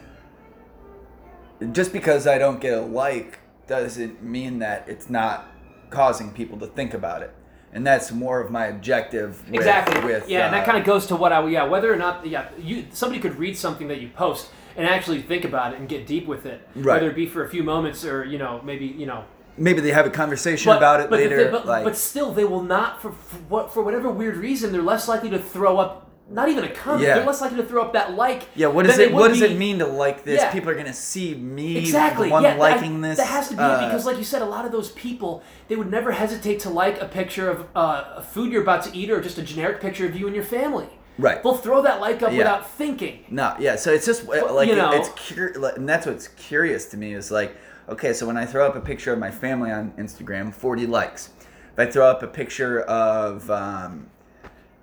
just 1.72 1.92
because 1.92 2.26
I 2.26 2.36
don't 2.38 2.60
get 2.60 2.76
a 2.76 2.80
like 2.82 3.38
doesn't 3.66 4.22
mean 4.22 4.58
that 4.60 4.86
it's 4.88 5.08
not 5.10 5.46
causing 5.90 6.30
people 6.32 6.58
to 6.58 6.66
think 6.66 6.92
about 6.94 7.22
it, 7.22 7.34
and 7.72 7.86
that's 7.86 8.10
more 8.12 8.40
of 8.40 8.50
my 8.50 8.66
objective. 8.66 9.42
With, 9.46 9.54
exactly. 9.56 10.04
With 10.04 10.28
yeah, 10.28 10.46
and 10.46 10.54
that 10.54 10.62
uh, 10.62 10.66
kind 10.66 10.78
of 10.78 10.84
goes 10.84 11.06
to 11.06 11.16
what 11.16 11.32
I 11.32 11.46
yeah 11.48 11.64
whether 11.64 11.92
or 11.92 11.96
not 11.96 12.26
yeah 12.26 12.48
you 12.58 12.86
somebody 12.92 13.20
could 13.20 13.38
read 13.38 13.56
something 13.56 13.88
that 13.88 14.00
you 14.00 14.08
post 14.08 14.50
and 14.76 14.86
actually 14.86 15.22
think 15.22 15.44
about 15.44 15.72
it 15.74 15.80
and 15.80 15.88
get 15.88 16.06
deep 16.06 16.26
with 16.26 16.46
it, 16.46 16.66
Right. 16.74 16.94
whether 16.94 17.10
it 17.10 17.16
be 17.16 17.26
for 17.26 17.44
a 17.44 17.48
few 17.48 17.62
moments 17.62 18.04
or 18.04 18.24
you 18.24 18.38
know 18.38 18.60
maybe 18.64 18.86
you 18.86 19.06
know 19.06 19.24
maybe 19.56 19.80
they 19.80 19.90
have 19.92 20.06
a 20.06 20.10
conversation 20.10 20.72
about 20.72 21.00
it 21.00 21.10
but 21.10 21.18
later. 21.18 21.50
but, 21.50 21.66
like, 21.66 21.84
but 21.84 21.96
still, 21.96 22.32
they 22.32 22.44
will 22.44 22.62
not 22.62 23.02
for, 23.02 23.12
for 23.12 23.36
what 23.48 23.72
for 23.74 23.82
whatever 23.82 24.08
weird 24.10 24.36
reason 24.36 24.72
they're 24.72 24.82
less 24.82 25.08
likely 25.08 25.30
to 25.30 25.38
throw 25.38 25.78
up. 25.78 26.07
Not 26.30 26.50
even 26.50 26.64
a 26.64 26.68
comment. 26.70 27.04
Yeah. 27.04 27.14
They're 27.16 27.26
less 27.26 27.40
likely 27.40 27.56
to 27.56 27.64
throw 27.64 27.82
up 27.82 27.94
that 27.94 28.14
like. 28.14 28.48
yeah, 28.54 28.66
what 28.66 28.84
does 28.84 28.98
it? 28.98 29.12
What 29.12 29.28
does 29.28 29.40
be- 29.40 29.46
it 29.46 29.56
mean 29.58 29.78
to 29.78 29.86
like 29.86 30.24
this? 30.24 30.40
Yeah. 30.42 30.52
People 30.52 30.68
are 30.70 30.74
gonna 30.74 30.92
see 30.92 31.34
me, 31.34 31.76
Exactly. 31.78 32.28
the 32.28 32.32
one 32.32 32.42
yeah, 32.42 32.50
that- 32.50 32.58
liking 32.58 33.00
this. 33.00 33.16
That 33.16 33.28
has 33.28 33.48
to 33.48 33.56
be 33.56 33.62
uh, 33.62 33.86
because, 33.86 34.04
like 34.04 34.18
you 34.18 34.24
said, 34.24 34.42
a 34.42 34.46
lot 34.46 34.66
of 34.66 34.72
those 34.72 34.90
people 34.92 35.42
they 35.68 35.76
would 35.76 35.90
never 35.90 36.12
hesitate 36.12 36.60
to 36.60 36.70
like 36.70 37.00
a 37.00 37.06
picture 37.06 37.48
of 37.48 37.66
uh, 37.74 38.14
a 38.16 38.22
food 38.22 38.52
you're 38.52 38.60
about 38.62 38.82
to 38.84 38.94
eat 38.96 39.10
or 39.10 39.20
just 39.22 39.38
a 39.38 39.42
generic 39.42 39.80
picture 39.80 40.04
of 40.04 40.14
you 40.14 40.26
and 40.26 40.34
your 40.36 40.44
family. 40.44 40.88
Right. 41.18 41.42
They'll 41.42 41.56
throw 41.56 41.80
that 41.82 42.00
like 42.00 42.22
up 42.22 42.30
Yeah. 42.32 42.38
without 42.38 42.70
thinking. 42.70 43.24
No, 43.30 43.56
yeah. 43.58 43.76
So 43.76 43.90
it's 43.92 44.04
just 44.06 44.28
uh, 44.28 44.52
like 44.52 44.66
you 44.68 44.74
it- 44.74 44.76
know- 44.76 44.92
it's 44.92 45.08
cur- 45.08 45.54
and 45.76 45.88
that's 45.88 46.06
what's 46.06 46.28
curious 46.28 46.84
to 46.90 46.98
me 46.98 47.14
is 47.14 47.30
like, 47.30 47.56
okay, 47.88 48.12
so 48.12 48.26
when 48.26 48.36
I 48.36 48.44
throw 48.44 48.66
up 48.66 48.76
a 48.76 48.80
picture 48.80 49.14
of 49.14 49.18
my 49.18 49.30
family 49.30 49.70
on 49.70 49.92
Instagram, 49.92 50.52
forty 50.52 50.86
likes. 50.86 51.30
If 51.72 51.78
I 51.88 51.90
throw 51.90 52.06
up 52.06 52.22
a 52.22 52.26
picture 52.26 52.82
of 52.82 53.50
um, 53.50 54.08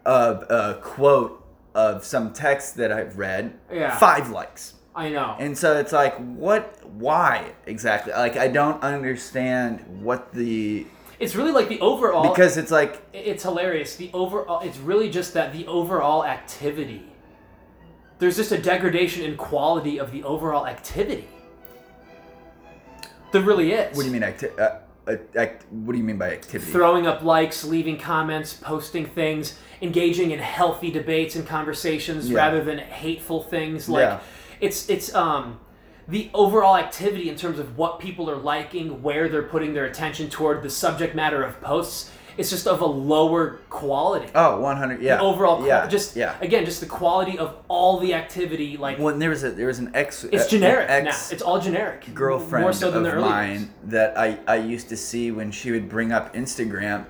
of 0.05 0.43
a 0.49 0.79
quote 0.81 1.43
of 1.73 2.03
some 2.05 2.31
text 2.33 2.77
that 2.77 2.91
I've 2.91 3.17
read, 3.17 3.53
Yeah. 3.71 3.97
five 3.97 4.29
likes. 4.29 4.73
I 4.95 5.09
know. 5.09 5.35
And 5.39 5.57
so 5.57 5.77
it's 5.77 5.91
like, 5.91 6.15
what? 6.17 6.79
Why 6.89 7.51
exactly? 7.65 8.13
Like, 8.13 8.37
I 8.37 8.47
don't 8.47 8.81
understand 8.81 9.81
what 10.01 10.33
the 10.33 10.85
it's 11.19 11.35
really 11.35 11.51
like 11.51 11.67
the 11.69 11.79
overall. 11.81 12.29
because 12.29 12.55
it's 12.57 12.71
like 12.71 13.01
it's 13.13 13.43
hilarious. 13.43 13.95
The 13.97 14.09
overall, 14.13 14.61
it's 14.61 14.77
really 14.77 15.09
just 15.09 15.33
that 15.33 15.51
the 15.51 15.65
overall 15.67 16.23
activity. 16.25 17.05
There's 18.19 18.37
just 18.37 18.53
a 18.53 18.57
degradation 18.57 19.25
in 19.25 19.35
quality 19.35 19.99
of 19.99 20.11
the 20.13 20.23
overall 20.23 20.65
activity. 20.65 21.27
There 23.33 23.41
really 23.41 23.73
is. 23.73 23.95
what 23.97 24.03
do 24.03 24.07
you 24.07 24.13
mean 24.13 24.23
acti- 24.23 24.47
uh, 24.57 24.61
uh, 24.63 24.79
act- 25.07 25.65
what 25.71 25.93
do 25.93 25.97
you 25.97 26.03
mean 26.03 26.17
by 26.17 26.31
activity? 26.31 26.71
Throwing 26.71 27.07
up 27.07 27.23
likes, 27.23 27.63
leaving 27.63 27.97
comments, 27.97 28.53
posting 28.53 29.05
things, 29.05 29.57
engaging 29.81 30.31
in 30.31 30.39
healthy 30.39 30.91
debates 30.91 31.35
and 31.35 31.45
conversations 31.47 32.29
Yeah. 32.29 32.37
rather 32.37 32.63
than 32.63 32.77
hateful 32.79 33.43
things. 33.43 33.87
Like 33.89 34.01
Yeah. 34.01 34.19
it's 34.61 34.89
it's 34.89 35.13
um 35.13 35.59
the 36.07 36.29
overall 36.35 36.77
activity 36.77 37.29
in 37.29 37.35
terms 37.35 37.57
of 37.57 37.77
what 37.77 37.99
people 37.99 38.29
are 38.29 38.35
liking, 38.37 39.01
where 39.01 39.27
they're 39.27 39.41
putting 39.43 39.73
their 39.73 39.85
attention 39.85 40.29
toward 40.29 40.61
the 40.61 40.69
subject 40.69 41.15
matter 41.15 41.43
of 41.43 41.59
posts. 41.61 42.11
It's 42.37 42.49
just 42.49 42.67
of 42.67 42.81
a 42.81 42.85
lower 42.85 43.59
quality. 43.69 44.27
oh, 44.35 44.59
100 44.59 45.01
yeah 45.01 45.17
the 45.17 45.23
overall 45.23 45.57
qual- 45.57 45.67
yeah 45.67 45.87
just 45.87 46.15
yeah 46.15 46.35
again 46.41 46.65
just 46.65 46.79
the 46.81 46.85
quality 46.85 47.37
of 47.39 47.55
all 47.67 47.99
the 47.99 48.13
activity 48.13 48.77
like 48.77 48.97
when 48.99 49.19
there 49.19 49.29
was 49.29 49.43
a 49.43 49.51
there 49.51 49.67
was 49.67 49.79
an 49.79 49.91
ex. 49.93 50.23
it's 50.25 50.45
uh, 50.45 50.49
generic 50.49 50.89
an 50.89 51.05
now 51.05 51.09
ex 51.11 51.31
it's 51.31 51.41
all 51.41 51.59
generic 51.59 52.13
girlfriend 52.13 52.63
more 52.63 52.73
so 52.73 52.91
than 52.91 53.05
of 53.05 53.19
mine 53.21 53.73
that 53.85 54.17
I 54.17 54.37
I 54.47 54.57
used 54.57 54.89
to 54.89 54.97
see 54.97 55.31
when 55.31 55.51
she 55.51 55.71
would 55.71 55.87
bring 55.89 56.11
up 56.11 56.33
Instagram. 56.33 57.05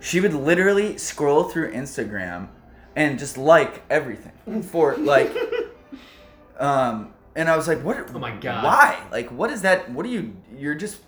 She 0.00 0.20
would 0.20 0.34
literally 0.34 0.98
scroll 0.98 1.44
through 1.44 1.72
Instagram 1.72 2.48
and 2.94 3.18
just 3.18 3.36
like 3.38 3.82
everything 3.90 4.62
for 4.62 4.96
like, 4.96 5.34
um, 6.58 7.12
and 7.34 7.48
I 7.48 7.56
was 7.56 7.68
like, 7.68 7.82
what? 7.82 8.08
Oh 8.14 8.18
my 8.18 8.30
God. 8.36 8.64
Why? 8.64 9.02
Like, 9.10 9.30
what 9.30 9.50
is 9.50 9.62
that? 9.62 9.90
What 9.90 10.06
are 10.06 10.10
you? 10.10 10.36
You're 10.56 10.74
just. 10.74 10.98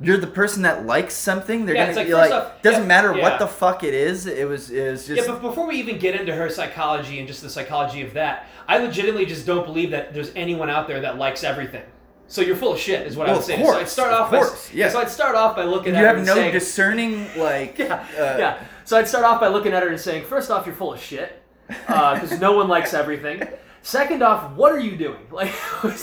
You're 0.00 0.16
the 0.18 0.26
person 0.28 0.62
that 0.62 0.86
likes 0.86 1.14
something. 1.14 1.66
They're 1.66 1.74
Yeah, 1.74 1.86
gonna 1.86 1.96
like, 1.96 2.08
you're 2.08 2.18
like 2.18 2.30
off- 2.32 2.62
doesn't 2.62 2.82
yeah, 2.82 2.86
matter 2.88 3.16
yeah. 3.16 3.22
what 3.22 3.38
the 3.40 3.48
fuck 3.48 3.82
it 3.82 3.94
is. 3.94 4.26
It 4.26 4.48
was 4.48 4.70
it 4.70 4.90
was 4.92 5.06
just 5.06 5.20
yeah, 5.26 5.32
but 5.32 5.42
before 5.42 5.66
we 5.66 5.74
even 5.76 5.98
get 5.98 6.14
into 6.18 6.32
her 6.34 6.48
psychology 6.48 7.18
and 7.18 7.26
just 7.26 7.42
the 7.42 7.50
psychology 7.50 8.02
of 8.02 8.14
that, 8.14 8.46
I 8.68 8.78
legitimately 8.78 9.26
just 9.26 9.44
don't 9.46 9.64
believe 9.64 9.90
that 9.90 10.14
there's 10.14 10.30
anyone 10.36 10.70
out 10.70 10.86
there 10.86 11.00
that 11.00 11.18
likes 11.18 11.42
everything. 11.42 11.82
So 12.30 12.42
you're 12.42 12.56
full 12.56 12.74
of 12.74 12.78
shit, 12.78 13.06
is 13.06 13.16
what 13.16 13.26
I 13.26 13.30
Well, 13.32 13.38
would 13.40 13.46
say. 13.46 13.56
course, 13.56 13.74
so 13.74 13.80
I'd 13.80 13.88
start 13.88 14.12
of 14.12 14.20
off 14.20 14.30
course, 14.30 14.68
by, 14.68 14.74
yeah. 14.76 14.88
So 14.90 15.00
I'd 15.00 15.08
start 15.08 15.34
off 15.34 15.56
by 15.56 15.64
looking 15.64 15.94
you 15.94 15.98
at 15.98 16.02
her 16.02 16.06
have 16.08 16.16
and 16.18 16.26
no 16.26 16.34
saying, 16.34 16.52
discerning 16.52 17.26
like 17.38 17.78
yeah, 17.78 17.94
uh, 18.16 18.36
yeah. 18.38 18.62
So 18.84 18.98
I'd 18.98 19.08
start 19.08 19.24
off 19.24 19.40
by 19.40 19.48
looking 19.48 19.72
at 19.72 19.82
her 19.82 19.88
and 19.88 19.98
saying, 19.98 20.26
first 20.26 20.50
off, 20.50 20.64
you're 20.66 20.74
full 20.74 20.92
of 20.92 21.00
shit, 21.02 21.42
because 21.66 22.38
no 22.38 22.52
one 22.52 22.68
likes 22.68 22.94
everything. 22.94 23.42
Second 23.82 24.22
off, 24.22 24.52
what 24.52 24.70
are 24.72 24.78
you 24.78 24.96
doing? 24.96 25.18
Like, 25.32 25.54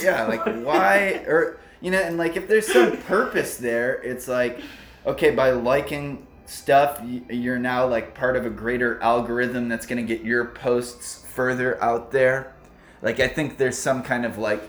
yeah 0.04 0.26
like 0.26 0.44
why 0.66 1.24
or 1.28 1.60
you 1.86 1.92
know 1.92 2.00
and 2.02 2.18
like 2.18 2.36
if 2.36 2.48
there's 2.48 2.66
some 2.68 2.98
purpose 3.04 3.58
there 3.58 4.02
it's 4.02 4.28
like 4.28 4.60
okay 5.06 5.30
by 5.30 5.52
liking 5.52 6.26
stuff 6.48 7.00
you're 7.30 7.60
now 7.60 7.86
like 7.88 8.16
part 8.16 8.36
of 8.36 8.44
a 8.46 8.50
greater 8.50 9.00
algorithm 9.02 9.70
that's 9.70 9.86
going 9.86 10.04
to 10.06 10.16
get 10.16 10.26
your 10.26 10.46
posts 10.46 11.24
further 11.28 11.82
out 11.84 12.12
there 12.12 12.56
like 13.04 13.20
i 13.20 13.28
think 13.28 13.58
there's 13.58 13.78
some 13.78 14.02
kind 14.02 14.26
of 14.26 14.38
like 14.40 14.62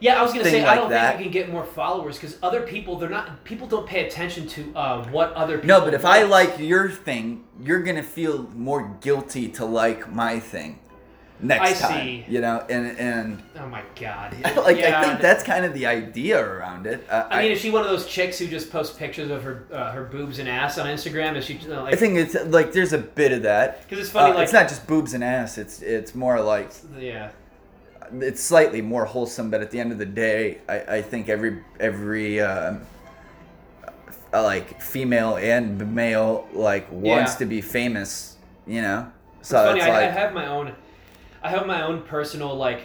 Yeah, 0.00 0.20
I 0.20 0.22
was 0.22 0.32
gonna 0.32 0.44
say 0.44 0.64
I 0.64 0.76
don't 0.76 0.90
that. 0.90 1.16
think 1.16 1.26
you 1.26 1.30
can 1.32 1.32
get 1.32 1.52
more 1.52 1.64
followers 1.64 2.16
because 2.18 2.36
other 2.42 2.60
people 2.62 2.98
they're 2.98 3.08
not 3.08 3.42
people 3.44 3.66
don't 3.66 3.86
pay 3.86 4.06
attention 4.06 4.46
to 4.48 4.60
uh, 4.76 5.04
what 5.10 5.32
other 5.32 5.58
people. 5.58 5.78
no 5.78 5.84
but 5.84 5.94
if 5.94 6.04
i 6.04 6.22
like. 6.22 6.50
like 6.50 6.58
your 6.60 6.90
thing 6.90 7.44
you're 7.60 7.82
going 7.82 7.96
to 7.96 8.02
feel 8.18 8.42
more 8.54 8.96
guilty 9.00 9.48
to 9.48 9.64
like 9.64 10.12
my 10.12 10.38
thing 10.38 10.78
next 11.40 11.82
I 11.82 11.88
time. 11.88 12.00
see. 12.06 12.24
You 12.28 12.40
know, 12.40 12.64
and 12.70 12.98
and 12.98 13.42
Oh 13.58 13.66
my 13.66 13.82
god. 14.00 14.34
like 14.56 14.78
Yeah, 14.78 15.00
I 15.00 15.04
think 15.04 15.20
that's 15.20 15.42
kind 15.44 15.64
of 15.64 15.74
the 15.74 15.86
idea 15.86 16.40
around 16.44 16.86
it. 16.86 17.04
Uh, 17.10 17.26
I 17.30 17.42
mean, 17.42 17.52
is 17.52 17.60
she 17.60 17.70
one 17.70 17.82
of 17.82 17.88
those 17.90 18.06
chicks 18.06 18.38
who 18.38 18.46
just 18.46 18.70
posts 18.70 18.96
pictures 18.96 19.30
of 19.30 19.42
her 19.42 19.64
uh, 19.72 19.92
her 19.92 20.04
boobs 20.04 20.38
and 20.38 20.48
ass 20.48 20.78
on 20.78 20.86
Instagram? 20.86 21.36
Is 21.36 21.44
she 21.44 21.58
uh, 21.70 21.82
like? 21.82 21.94
I 21.94 21.96
think 21.96 22.16
it's 22.16 22.34
like 22.46 22.72
there's 22.72 22.92
a 22.92 22.98
bit 22.98 23.32
of 23.32 23.42
that. 23.42 23.82
because 23.82 23.98
it's 23.98 24.10
funny, 24.10 24.32
Uh, 24.32 24.34
like 24.34 24.44
it's 24.44 24.52
not 24.52 24.68
just 24.68 24.86
boobs 24.86 25.14
and 25.14 25.22
ass. 25.24 25.58
It's 25.58 25.82
it's 25.82 26.14
more 26.14 26.40
like 26.40 26.70
yeah, 26.98 27.30
it's 28.20 28.42
slightly 28.42 28.80
more 28.82 29.04
wholesome. 29.04 29.50
But 29.50 29.60
at 29.60 29.70
the 29.70 29.80
end 29.80 29.92
of 29.92 29.98
the 29.98 30.06
day, 30.06 30.58
I, 30.68 30.96
I 30.96 31.02
think 31.02 31.28
every 31.28 31.62
every 31.80 32.40
um, 32.40 32.82
uh, 34.32 34.42
like 34.42 34.80
female 34.80 35.36
and 35.36 35.94
male 35.94 36.46
like 36.52 36.90
wants 36.90 37.32
Yeah. 37.32 37.38
to 37.38 37.46
be 37.46 37.60
famous. 37.60 38.36
You 38.66 38.82
know, 38.82 39.12
it's 39.40 39.50
so 39.50 39.64
funny. 39.64 39.80
it's 39.80 39.88
I, 39.88 40.06
I 40.06 40.10
have 40.10 40.32
my 40.32 40.46
own, 40.46 40.74
I 41.44 41.50
have 41.50 41.66
my 41.66 41.82
own 41.82 42.02
personal 42.02 42.56
like 42.56 42.80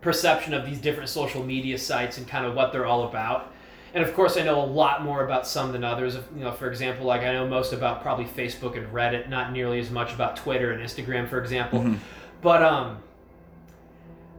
perception 0.00 0.52
of 0.52 0.66
these 0.66 0.80
different 0.80 1.08
social 1.08 1.44
media 1.44 1.78
sites 1.78 2.18
and 2.18 2.26
kind 2.26 2.44
of 2.44 2.54
what 2.54 2.72
they're 2.72 2.86
all 2.86 3.04
about. 3.04 3.52
And 3.94 4.04
of 4.04 4.14
course, 4.14 4.36
I 4.36 4.42
know 4.42 4.60
a 4.62 4.66
lot 4.66 5.04
more 5.04 5.24
about 5.24 5.46
some 5.46 5.72
than 5.72 5.84
others. 5.84 6.16
You 6.36 6.44
know, 6.44 6.52
for 6.52 6.68
example, 6.68 7.06
like 7.06 7.22
I 7.22 7.32
know 7.32 7.46
most 7.46 7.72
about 7.72 8.02
probably 8.02 8.24
Facebook 8.24 8.76
and 8.76 8.92
Reddit, 8.92 9.28
not 9.28 9.52
nearly 9.52 9.78
as 9.78 9.90
much 9.90 10.12
about 10.12 10.36
Twitter 10.36 10.72
and 10.72 10.82
Instagram, 10.82 11.28
for 11.28 11.40
example. 11.40 11.80
Mhm. 11.80 11.98
But 12.42 12.62
um, 12.62 12.98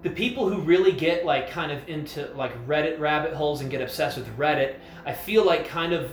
the 0.04 0.10
people 0.10 0.49
who 0.49 0.60
really 0.62 0.91
get 0.91 1.25
like 1.25 1.49
kind 1.49 1.71
of 1.71 1.88
into 1.88 2.30
like 2.36 2.54
Reddit 2.67 2.99
rabbit 2.99 3.34
holes 3.34 3.62
and 3.62 3.71
get 3.71 3.82
obsessed 3.82 4.17
with 4.17 4.38
Reddit, 4.38 4.75
I 5.06 5.13
feel 5.13 5.45
like 5.45 5.67
kind 5.67 5.93
of 5.93 6.12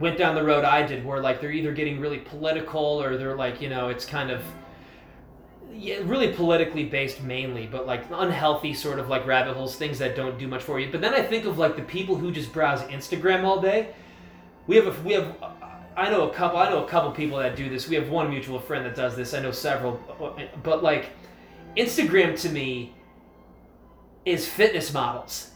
went 0.00 0.18
down 0.18 0.34
the 0.34 0.42
road 0.42 0.64
I 0.64 0.84
did, 0.84 1.04
where 1.04 1.20
like 1.20 1.40
they're 1.40 1.52
either 1.52 1.72
getting 1.72 2.00
really 2.00 2.18
political 2.18 3.00
or 3.02 3.16
they're 3.16 3.36
like 3.36 3.60
you 3.60 3.68
know 3.68 3.88
it's 3.88 4.04
kind 4.04 4.30
of 4.30 4.42
yeah, 5.78 5.98
really 6.04 6.32
politically 6.32 6.84
based 6.84 7.22
mainly, 7.22 7.66
but 7.66 7.86
like 7.86 8.04
unhealthy 8.10 8.74
sort 8.74 8.98
of 8.98 9.08
like 9.08 9.26
rabbit 9.26 9.54
holes, 9.54 9.76
things 9.76 9.98
that 9.98 10.16
don't 10.16 10.38
do 10.38 10.48
much 10.48 10.62
for 10.62 10.80
you. 10.80 10.90
But 10.90 11.00
then 11.00 11.14
I 11.14 11.22
think 11.22 11.44
of 11.44 11.58
like 11.58 11.76
the 11.76 11.82
people 11.82 12.16
who 12.16 12.32
just 12.32 12.52
browse 12.52 12.82
Instagram 12.82 13.44
all 13.44 13.60
day. 13.60 13.94
We 14.66 14.76
have 14.76 14.86
a 14.86 15.02
we 15.02 15.12
have 15.12 15.36
I 15.96 16.10
know 16.10 16.28
a 16.28 16.34
couple 16.34 16.58
I 16.58 16.68
know 16.70 16.84
a 16.84 16.88
couple 16.88 17.10
people 17.12 17.38
that 17.38 17.56
do 17.56 17.68
this. 17.68 17.88
We 17.88 17.96
have 17.96 18.08
one 18.08 18.30
mutual 18.30 18.58
friend 18.58 18.84
that 18.84 18.94
does 18.94 19.16
this. 19.16 19.34
I 19.34 19.40
know 19.40 19.52
several, 19.52 20.00
uh, 20.20 20.44
but 20.62 20.82
like 20.82 21.10
Instagram 21.76 22.40
to 22.42 22.48
me 22.48 22.94
is 24.24 24.48
fitness 24.48 24.92
models. 24.92 25.50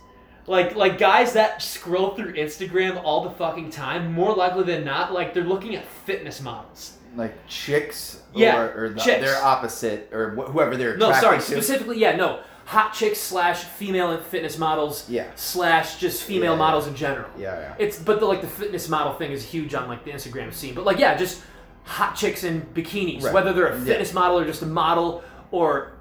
Like 0.46 0.76
like 0.76 0.98
guys 0.98 1.32
that 1.32 1.62
scroll 1.62 2.14
through 2.14 2.34
Instagram 2.34 3.00
all 3.02 3.24
the 3.24 3.30
fucking 3.30 3.70
time, 3.70 4.12
more 4.12 4.34
likely 4.34 4.64
than 4.64 4.84
not, 4.84 5.12
like 5.12 5.34
they're 5.34 5.44
looking 5.44 5.76
at 5.76 5.86
fitness 5.86 6.40
models. 6.40 6.98
Like 7.16 7.34
chicks 7.48 8.20
Yeah, 8.34 8.60
or, 8.60 8.84
or 8.84 8.88
the, 8.90 9.00
chicks. 9.00 9.20
their 9.24 9.42
opposite 9.42 10.08
or 10.12 10.30
wh- 10.36 10.50
whoever 10.50 10.76
they're 10.76 10.96
No, 10.96 11.12
sorry, 11.12 11.38
to. 11.38 11.42
specifically, 11.42 11.98
yeah, 11.98 12.14
no. 12.16 12.40
Hot 12.66 12.92
chicks 12.94 13.18
slash 13.18 13.64
female 13.64 14.16
fitness 14.20 14.56
models 14.56 15.08
Yeah. 15.10 15.26
slash 15.34 15.98
just 15.98 16.22
female 16.22 16.44
Yeah, 16.44 16.50
yeah. 16.52 16.56
models 16.56 16.86
in 16.86 16.94
general. 16.94 17.28
Yeah, 17.36 17.58
yeah. 17.58 17.74
It's 17.78 17.98
but 17.98 18.20
the 18.20 18.26
like 18.26 18.42
the 18.42 18.46
fitness 18.46 18.88
model 18.88 19.12
thing 19.14 19.32
is 19.32 19.44
huge 19.44 19.74
on 19.74 19.88
like 19.88 20.04
the 20.04 20.12
Instagram 20.12 20.52
scene. 20.54 20.74
But 20.74 20.84
like 20.84 20.98
yeah, 20.98 21.16
just 21.16 21.42
hot 21.82 22.14
chicks 22.14 22.44
in 22.44 22.62
bikinis, 22.74 23.24
Right. 23.24 23.34
whether 23.34 23.52
they're 23.52 23.72
a 23.72 23.78
Yeah. 23.78 23.84
fitness 23.84 24.12
model 24.14 24.38
or 24.38 24.44
just 24.44 24.62
a 24.62 24.66
model 24.66 25.24
or 25.50 25.92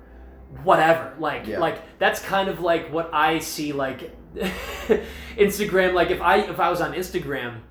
whatever. 0.64 1.14
Like 1.18 1.48
Yeah. 1.48 1.58
like 1.60 1.98
that's 1.98 2.20
kind 2.22 2.50
of 2.50 2.60
like 2.60 2.92
what 2.94 3.10
I 3.14 3.40
see 3.40 3.74
like 3.74 4.16
Instagram. 5.38 5.94
Like 5.94 6.12
if 6.12 6.22
I 6.22 6.38
if 6.38 6.60
I 6.60 6.70
was 6.70 6.82
on 6.82 6.94
Instagram, 6.94 7.62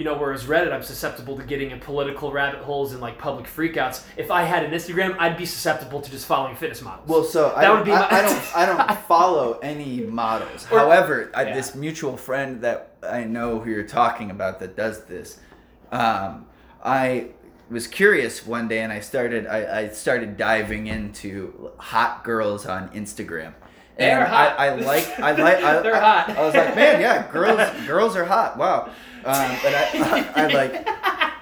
you 0.00 0.04
know, 0.06 0.16
whereas 0.16 0.44
Reddit, 0.44 0.72
I'm 0.72 0.82
susceptible 0.82 1.36
to 1.36 1.44
getting 1.44 1.72
in 1.72 1.78
political 1.78 2.32
rabbit 2.32 2.60
holes 2.60 2.92
and 2.92 3.02
like 3.02 3.18
public 3.18 3.46
freakouts. 3.46 4.02
If 4.16 4.30
I 4.30 4.44
had 4.44 4.64
an 4.64 4.70
Instagram, 4.70 5.14
I'd 5.18 5.36
be 5.36 5.44
susceptible 5.44 6.00
to 6.00 6.10
just 6.10 6.24
following 6.24 6.56
fitness 6.56 6.80
models. 6.80 7.06
Well, 7.06 7.22
so 7.22 7.50
That 7.54 7.60
don't, 7.64 7.76
would 7.80 7.84
be 7.84 7.92
I, 7.92 7.98
my- 7.98 8.08
I 8.10 8.22
don't 8.22 8.56
I 8.56 8.66
don't 8.66 8.98
follow 9.06 9.58
any 9.62 10.00
models. 10.00 10.66
Or- 10.72 10.78
However, 10.78 11.30
I, 11.34 11.44
this 11.44 11.74
mutual 11.74 12.16
friend 12.16 12.62
that 12.62 12.92
I 13.02 13.24
know 13.24 13.58
who 13.60 13.68
you're 13.70 13.82
talking 13.86 14.30
about 14.30 14.58
that 14.60 14.74
does 14.74 15.04
this, 15.04 15.38
um, 15.92 16.46
I 16.82 17.26
was 17.70 17.86
curious 17.86 18.46
one 18.46 18.68
day 18.68 18.78
and 18.80 18.90
I 18.90 19.00
started 19.00 19.46
I, 19.46 19.80
I 19.80 19.88
started 19.90 20.38
diving 20.38 20.86
into 20.86 21.72
hot 21.76 22.24
girls 22.24 22.64
on 22.64 22.88
Instagram. 22.90 23.52
They're 23.98 24.20
And 24.20 24.28
hot. 24.30 24.58
I, 24.58 24.68
I 24.68 24.74
like 24.76 25.20
I 25.20 25.32
like 25.32 25.62
I, 25.62 25.82
They're 25.82 25.94
I- 25.94 26.20
hot. 26.22 26.30
I 26.38 26.42
was 26.46 26.54
like, 26.54 26.74
man, 26.74 27.02
yeah, 27.02 27.30
girls 27.30 27.60
girls 27.86 28.16
are 28.16 28.24
hot. 28.24 28.56
Wow. 28.56 28.88
Um, 29.24 29.56
but 29.62 29.74
I, 29.74 29.90
I, 29.94 30.32
I 30.44 30.46
like 30.46 30.88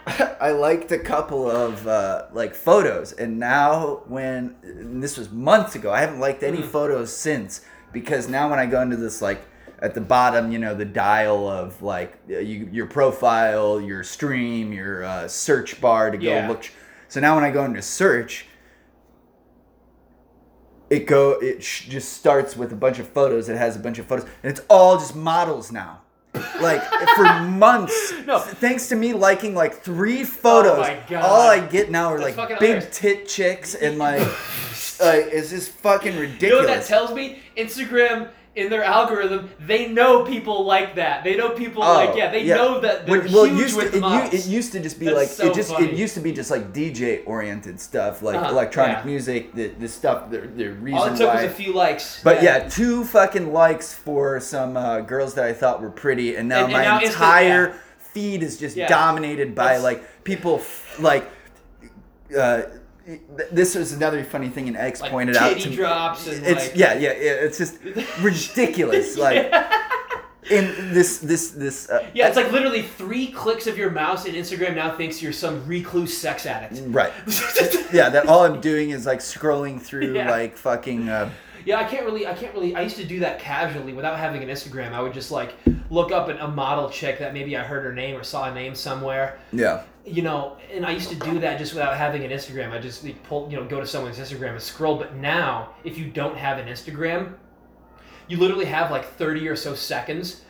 I 0.41 0.51
liked 0.53 0.91
a 0.93 0.99
couple 0.99 1.51
of 1.51 1.87
uh, 1.87 2.27
like 2.33 2.55
photos, 2.55 3.12
and 3.12 3.38
now 3.38 4.03
when 4.07 4.57
and 4.62 5.03
this 5.03 5.17
was 5.19 5.31
months 5.31 5.75
ago, 5.75 5.91
I 5.93 6.01
haven't 6.01 6.21
liked 6.21 6.43
any 6.43 6.59
Mhm. 6.59 6.64
photos 6.67 7.14
since 7.14 7.61
because 7.93 8.29
now 8.29 8.49
when 8.51 8.59
I 8.59 8.67
go 8.67 8.81
into 8.81 8.97
this 8.97 9.21
like 9.23 9.43
at 9.81 9.95
the 9.95 10.01
bottom, 10.01 10.51
you 10.51 10.59
know, 10.59 10.75
the 10.75 10.85
dial 10.85 11.49
of 11.49 11.83
like 11.83 12.19
uh, 12.31 12.38
you, 12.38 12.69
your 12.73 12.87
profile, 12.87 13.81
your 13.81 14.03
stream, 14.03 14.73
your 14.73 15.05
uh, 15.05 15.29
search 15.29 15.81
bar 15.81 16.11
to 16.11 16.17
go 16.19 16.25
Yeah. 16.25 16.49
look. 16.49 16.64
So 17.09 17.21
now 17.21 17.35
when 17.37 17.45
I 17.45 17.51
go 17.51 17.64
into 17.64 17.81
search, 17.83 18.47
it 20.91 21.07
go 21.07 21.33
it 21.41 21.62
sh- 21.62 21.87
just 21.88 22.14
starts 22.14 22.57
with 22.57 22.73
a 22.73 22.77
bunch 22.77 22.99
of 22.99 23.09
photos. 23.09 23.49
It 23.49 23.57
has 23.57 23.77
a 23.77 23.79
bunch 23.79 23.99
of 23.99 24.07
photos, 24.07 24.27
and 24.43 24.51
it's 24.51 24.62
all 24.71 24.97
just 24.99 25.14
models 25.14 25.71
now. 25.71 26.01
Like 26.61 26.83
for 27.16 27.24
months, 27.44 28.12
No. 28.27 28.38
thanks 28.38 28.88
to 28.88 28.96
me 28.96 29.12
liking 29.12 29.55
like 29.55 29.83
three 29.83 30.24
photos, 30.24 30.87
oh 30.88 31.03
God. 31.09 31.22
all 31.22 31.40
I 31.51 31.61
get 31.61 31.90
now 31.90 32.12
are 32.12 32.18
That's 32.20 32.37
like 32.37 32.48
big 32.59 32.59
hilarious. 32.68 32.98
tit 32.98 33.29
chicks 33.29 33.74
and 33.74 33.98
like, 33.98 34.20
it's 35.01 35.51
just 35.51 35.70
fucking 35.70 36.12
You 36.14 36.22
know 36.27 36.29
ridiculous. 36.33 36.66
what 36.66 36.77
that 36.79 36.85
tells 36.87 37.12
me? 37.12 37.38
Instagram 37.57 38.29
in 38.59 38.71
their 38.71 38.83
algorithm, 38.85 39.49
they 39.61 39.88
know 39.88 40.25
people 40.25 40.64
like 40.64 40.97
that. 40.97 41.23
They 41.25 41.37
know 41.37 41.51
people 41.51 41.83
like 41.83 42.16
yeah. 42.16 42.31
They 42.31 42.44
know 42.47 42.81
that 42.81 43.07
they're 43.07 43.21
When- 43.23 43.33
well, 43.33 43.44
it 43.44 43.51
huge 43.53 43.61
used 43.61 43.77
with 43.77 43.92
to, 43.92 44.25
it, 44.27 44.35
it 44.35 44.47
used 44.47 44.73
to 44.73 44.81
just 44.81 44.99
be 44.99 45.07
That's 45.07 45.16
like 45.16 45.29
so 45.29 45.47
it 45.51 45.55
just 45.55 45.73
funny. 45.73 45.87
it 45.88 45.94
used 45.94 46.14
to 46.14 46.21
be 46.21 46.33
just 46.33 46.51
like 46.51 46.73
DJ 46.73 47.23
oriented 47.27 47.79
stuff, 47.81 48.21
like 48.23 48.37
Uh-huh, 48.37 48.51
electronic 48.51 48.99
yeah. 48.99 49.05
music, 49.12 49.55
the 49.55 49.68
the 49.68 49.88
stuff, 49.88 50.31
the 50.31 50.38
the 50.40 50.68
reason 50.68 50.99
All 50.99 51.07
it 51.07 51.16
took 51.16 51.29
why. 51.29 51.37
was 51.42 51.44
a 51.44 51.55
few 51.62 51.73
likes. 51.73 52.21
But 52.23 52.42
yeah, 52.42 52.68
two 52.68 53.05
fucking 53.05 53.53
likes 53.53 53.94
for 53.94 54.40
some 54.40 54.77
uh, 54.77 55.01
girls 55.01 55.35
that 55.35 55.44
I 55.44 55.53
thought 55.53 55.81
were 55.81 55.90
pretty, 55.90 56.37
and 56.37 56.49
now 56.49 56.64
And- 56.64 56.64
and 56.64 56.73
my 56.73 56.83
now 56.85 57.01
entire 57.01 57.68
yeah. 57.68 57.75
feed 57.99 58.42
is 58.42 58.59
just 58.59 58.77
Yeah. 58.77 58.88
dominated 58.88 59.55
by 59.55 59.64
That's- 59.79 59.83
like 59.85 60.25
people 60.25 60.57
f- 60.57 60.97
like. 60.99 61.25
Uh, 62.37 62.62
this 63.53 63.75
was 63.75 63.92
another 63.92 64.23
funny 64.25 64.49
thing, 64.49 64.68
and 64.68 64.77
X 64.77 65.01
Like 65.01 65.11
pointed 65.11 65.37
out 65.37 65.59
to 65.59 65.71
me. 65.71 65.77
drops 65.77 66.27
and, 66.27 66.44
it's 66.47 66.68
like- 66.68 66.77
yeah, 66.77 66.94
yeah, 66.94 67.12
yeah, 67.12 67.33
it's 67.33 67.59
just 67.59 67.79
ridiculous. 68.21 69.16
Like 69.16 69.53
in 70.51 70.94
this, 70.94 71.18
this, 71.18 71.51
this. 71.51 71.88
Uh, 71.90 72.07
Yeah, 72.14 72.29
it's 72.29 72.37
like 72.37 72.51
literally 72.53 72.83
three 72.83 73.29
clicks 73.33 73.66
of 73.66 73.77
your 73.77 73.90
mouse, 73.90 74.25
and 74.27 74.35
Instagram 74.35 74.75
now 74.77 74.97
thinks 74.97 75.23
you're 75.23 75.33
some 75.33 75.66
recluse 75.66 76.16
sex 76.16 76.47
addict. 76.47 76.81
right. 76.87 77.12
yeah, 77.92 78.09
that 78.09 78.27
all 78.27 78.44
I'm 78.44 78.61
doing 78.61 78.90
is 78.90 79.05
like 79.07 79.18
scrolling 79.21 79.81
through 79.81 80.14
Yeah. 80.14 80.31
like 80.31 80.57
fucking. 80.57 81.09
Uh, 81.09 81.31
Yeah, 81.66 81.79
I 81.81 81.85
can't 81.85 82.05
really, 82.07 82.27
I 82.27 82.33
can't 82.35 82.55
really. 82.55 82.75
I 82.75 82.81
used 82.83 82.97
to 82.97 83.05
do 83.05 83.21
that 83.21 83.40
casually 83.40 83.92
without 83.92 84.18
having 84.18 84.42
an 84.42 84.49
Instagram. 84.49 84.92
I 84.92 85.03
would 85.03 85.12
just 85.12 85.31
like 85.31 85.55
look 85.90 86.12
up 86.12 86.29
an, 86.29 86.38
a 86.38 86.49
model 86.49 86.88
chick 86.88 87.18
that 87.18 87.35
maybe 87.35 87.57
I 87.57 87.62
heard 87.62 87.85
her 87.85 87.92
name 87.92 88.16
or 88.16 88.23
saw 88.23 88.51
a 88.51 88.55
name 88.55 88.75
somewhere, 88.75 89.38
yeah. 89.53 89.83
You 90.09 90.23
know. 90.23 90.57
And 90.73 90.85
I 90.87 90.90
used 90.92 91.09
to 91.11 91.16
do 91.16 91.38
that 91.40 91.59
just 91.59 91.73
without 91.75 91.97
having 91.97 92.25
an 92.25 92.31
Instagram. 92.31 92.73
I 92.73 92.79
just 92.79 93.05
like, 93.05 93.23
pull, 93.23 93.49
you 93.51 93.57
know, 93.57 93.64
go 93.66 93.81
to 93.81 93.87
someone's 93.87 94.18
Instagram 94.18 94.51
and 94.53 94.62
scroll. 94.62 94.97
But 94.97 95.16
now, 95.16 95.71
if 95.85 95.99
you 95.99 96.07
don't 96.07 96.37
have 96.37 96.59
an 96.59 96.66
Instagram, 96.68 97.35
you 98.29 98.37
literally 98.38 98.66
have 98.66 98.90
like 98.90 99.05
thirty 99.05 99.47
or 99.49 99.57
so 99.57 99.75
seconds 99.75 100.42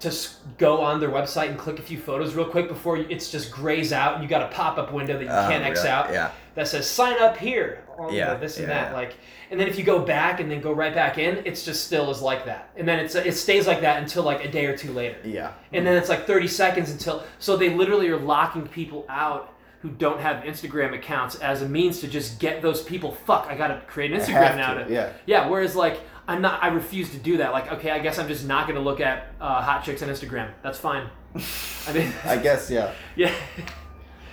to 0.00 0.12
go 0.58 0.80
on 0.80 1.00
their 1.00 1.08
website 1.08 1.48
and 1.48 1.58
click 1.58 1.78
a 1.78 1.82
few 1.82 1.98
photos 1.98 2.34
real 2.34 2.44
quick 2.46 2.68
before 2.68 2.98
it's 2.98 3.30
just 3.30 3.50
grays 3.50 3.92
out 3.92 4.14
and 4.14 4.22
you 4.22 4.28
got 4.28 4.42
a 4.42 4.54
pop-up 4.54 4.92
window 4.92 5.14
that 5.16 5.24
you 5.24 5.30
Oh, 5.30 5.48
can't 5.48 5.64
X 5.64 5.84
out 5.84 6.12
Yeah. 6.12 6.30
That 6.54 6.68
says 6.68 6.88
sign 6.88 7.20
up 7.20 7.36
here 7.36 7.84
know, 7.98 8.10
Yeah, 8.10 8.34
this 8.34 8.58
and 8.58 8.68
yeah, 8.68 8.84
that 8.84 8.92
like 8.92 9.14
and 9.50 9.58
then 9.58 9.68
if 9.68 9.78
you 9.78 9.84
go 9.84 10.00
back 10.00 10.40
and 10.40 10.50
then 10.50 10.60
go 10.60 10.72
right 10.72 10.94
back 10.94 11.18
in 11.18 11.42
it's 11.44 11.64
just 11.64 11.86
still 11.86 12.10
is 12.10 12.22
like 12.22 12.44
that. 12.46 12.70
And 12.76 12.86
then 12.86 12.98
it's 12.98 13.14
it 13.14 13.34
stays 13.34 13.66
like 13.66 13.80
that 13.82 14.02
until 14.02 14.22
like 14.22 14.44
a 14.44 14.50
day 14.50 14.66
or 14.66 14.76
two 14.76 14.92
later. 14.92 15.18
Yeah. 15.24 15.52
and 15.72 15.86
then 15.86 15.96
it's 15.96 16.08
like 16.08 16.26
30 16.26 16.48
seconds 16.48 16.90
until 16.90 17.24
so 17.38 17.56
they 17.56 17.70
literally 17.70 18.08
are 18.08 18.18
locking 18.18 18.66
people 18.66 19.04
out 19.08 19.52
who 19.80 19.90
don't 19.90 20.20
have 20.20 20.44
Instagram 20.44 20.94
accounts 20.94 21.36
as 21.36 21.60
a 21.60 21.68
means 21.68 22.00
to 22.00 22.08
just 22.08 22.38
get 22.38 22.62
those 22.62 22.82
people 22.82 23.12
fuck 23.12 23.46
I 23.48 23.56
gotta 23.56 23.82
create 23.86 24.12
an 24.12 24.20
Instagram 24.20 24.56
now 24.56 24.74
to, 24.74 24.84
to 24.84 24.92
yeah. 24.92 25.12
yeah 25.26 25.48
whereas 25.48 25.76
like 25.76 26.00
I'm 26.26 26.40
not 26.40 26.62
I 26.62 26.68
refuse 26.68 27.10
to 27.10 27.18
do 27.18 27.36
that. 27.38 27.52
Like 27.52 27.70
okay 27.72 27.90
I 27.90 27.98
guess 27.98 28.18
I'm 28.18 28.28
just 28.28 28.46
not 28.46 28.66
gonna 28.66 28.80
look 28.80 29.00
at 29.00 29.28
uh, 29.40 29.60
hot 29.62 29.84
chicks 29.84 30.02
on 30.02 30.08
Instagram. 30.08 30.50
That's 30.62 30.78
fine. 30.78 31.08
I 31.86 31.92
mean 31.92 32.12
I 32.24 32.38
guess 32.38 32.70
yeah. 32.70 32.92
yeah 33.16 33.34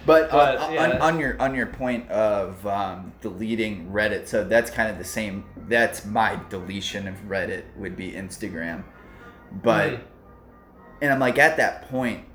But, 0.06 0.32
But- 0.32 0.58
uh, 0.58 0.64
on, 0.66 0.74
yeah. 0.74 0.98
on 1.00 1.20
your 1.20 1.42
on 1.42 1.54
your 1.56 1.68
point 1.68 2.10
of 2.10 2.66
um, 2.66 3.14
deleting 3.22 3.92
Reddit, 3.92 4.28
so 4.28 4.44
that's 4.44 4.72
kind 4.72 4.90
of 4.90 4.98
the 4.98 5.04
same. 5.04 5.46
That's 5.68 6.06
my 6.06 6.40
deletion 6.50 7.08
of 7.08 7.16
Reddit 7.28 7.64
would 7.78 7.96
be 7.96 8.12
Instagram, 8.14 8.84
but 9.64 9.92
Mhm. 9.92 10.00
and 11.02 11.14
I'm 11.14 11.20
like 11.20 11.38
at 11.38 11.58
that 11.58 11.88
point, 11.90 12.26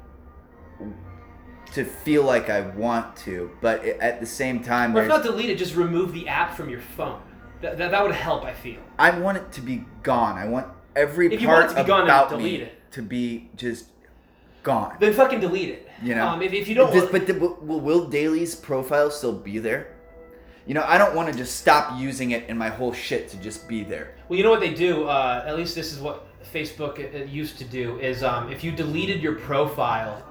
to 1.72 1.84
feel 1.84 2.22
like 2.22 2.48
I 2.48 2.60
want 2.60 3.16
to, 3.18 3.50
but 3.60 3.84
at 3.84 4.20
the 4.20 4.26
same 4.26 4.62
time, 4.62 4.96
Or 4.96 5.02
if 5.02 5.08
not 5.08 5.22
delete 5.24 5.50
it, 5.50 5.56
just 5.58 5.74
remove 5.74 6.12
the 6.12 6.28
app 6.28 6.54
from 6.54 6.68
your 6.68 6.80
phone. 6.80 7.20
That, 7.62 7.78
that, 7.78 7.90
that 7.90 8.02
would 8.02 8.14
help, 8.14 8.44
I 8.44 8.52
feel. 8.52 8.78
I 8.98 9.10
want 9.18 9.38
it 9.38 9.50
to 9.52 9.60
be 9.60 9.84
gone. 10.02 10.36
I 10.38 10.46
want 10.46 10.68
every 10.94 11.32
If 11.34 11.40
you 11.40 11.48
want 11.48 11.66
part 11.66 11.70
it 11.72 11.74
to 11.74 11.84
be 11.84 11.88
gone, 11.88 12.04
about 12.04 12.28
delete 12.30 12.60
me 12.60 12.66
it. 12.66 12.92
to 12.92 13.02
be 13.02 13.50
just 13.56 13.86
gone. 14.62 14.96
Then 15.00 15.12
fucking 15.12 15.40
delete 15.40 15.70
it. 15.70 15.85
You 16.02 16.14
know? 16.14 16.28
Um, 16.28 16.42
if, 16.42 16.52
if 16.52 16.68
you 16.68 16.74
don't 16.74 16.92
This- 16.92 17.10
but 17.10 17.26
the, 17.26 17.34
will, 17.34 17.80
will 17.80 18.06
Daly's 18.06 18.54
profile 18.54 19.10
still 19.10 19.32
be 19.32 19.58
there? 19.58 19.92
You 20.66 20.74
know, 20.74 20.84
I 20.84 20.98
don't 20.98 21.14
want 21.14 21.30
to 21.30 21.38
just 21.38 21.56
stop 21.56 21.98
using 21.98 22.32
it 22.32 22.46
and 22.48 22.58
my 22.58 22.68
whole 22.68 22.92
shit 22.92 23.28
to 23.28 23.36
just 23.36 23.68
be 23.68 23.84
there. 23.84 24.16
Well, 24.28 24.36
you 24.36 24.42
know 24.42 24.50
what 24.50 24.60
they 24.60 24.74
do. 24.74 25.04
Uh, 25.04 25.44
at 25.46 25.56
least 25.56 25.76
this 25.76 25.92
is 25.92 26.00
what 26.00 26.26
Facebook 26.52 26.98
uh, 26.98 27.24
used 27.24 27.58
to 27.58 27.64
do. 27.64 28.00
Is 28.00 28.24
um, 28.24 28.50
if 28.50 28.64
you 28.64 28.72
deleted 28.72 29.22
your 29.22 29.36
profile, 29.36 30.24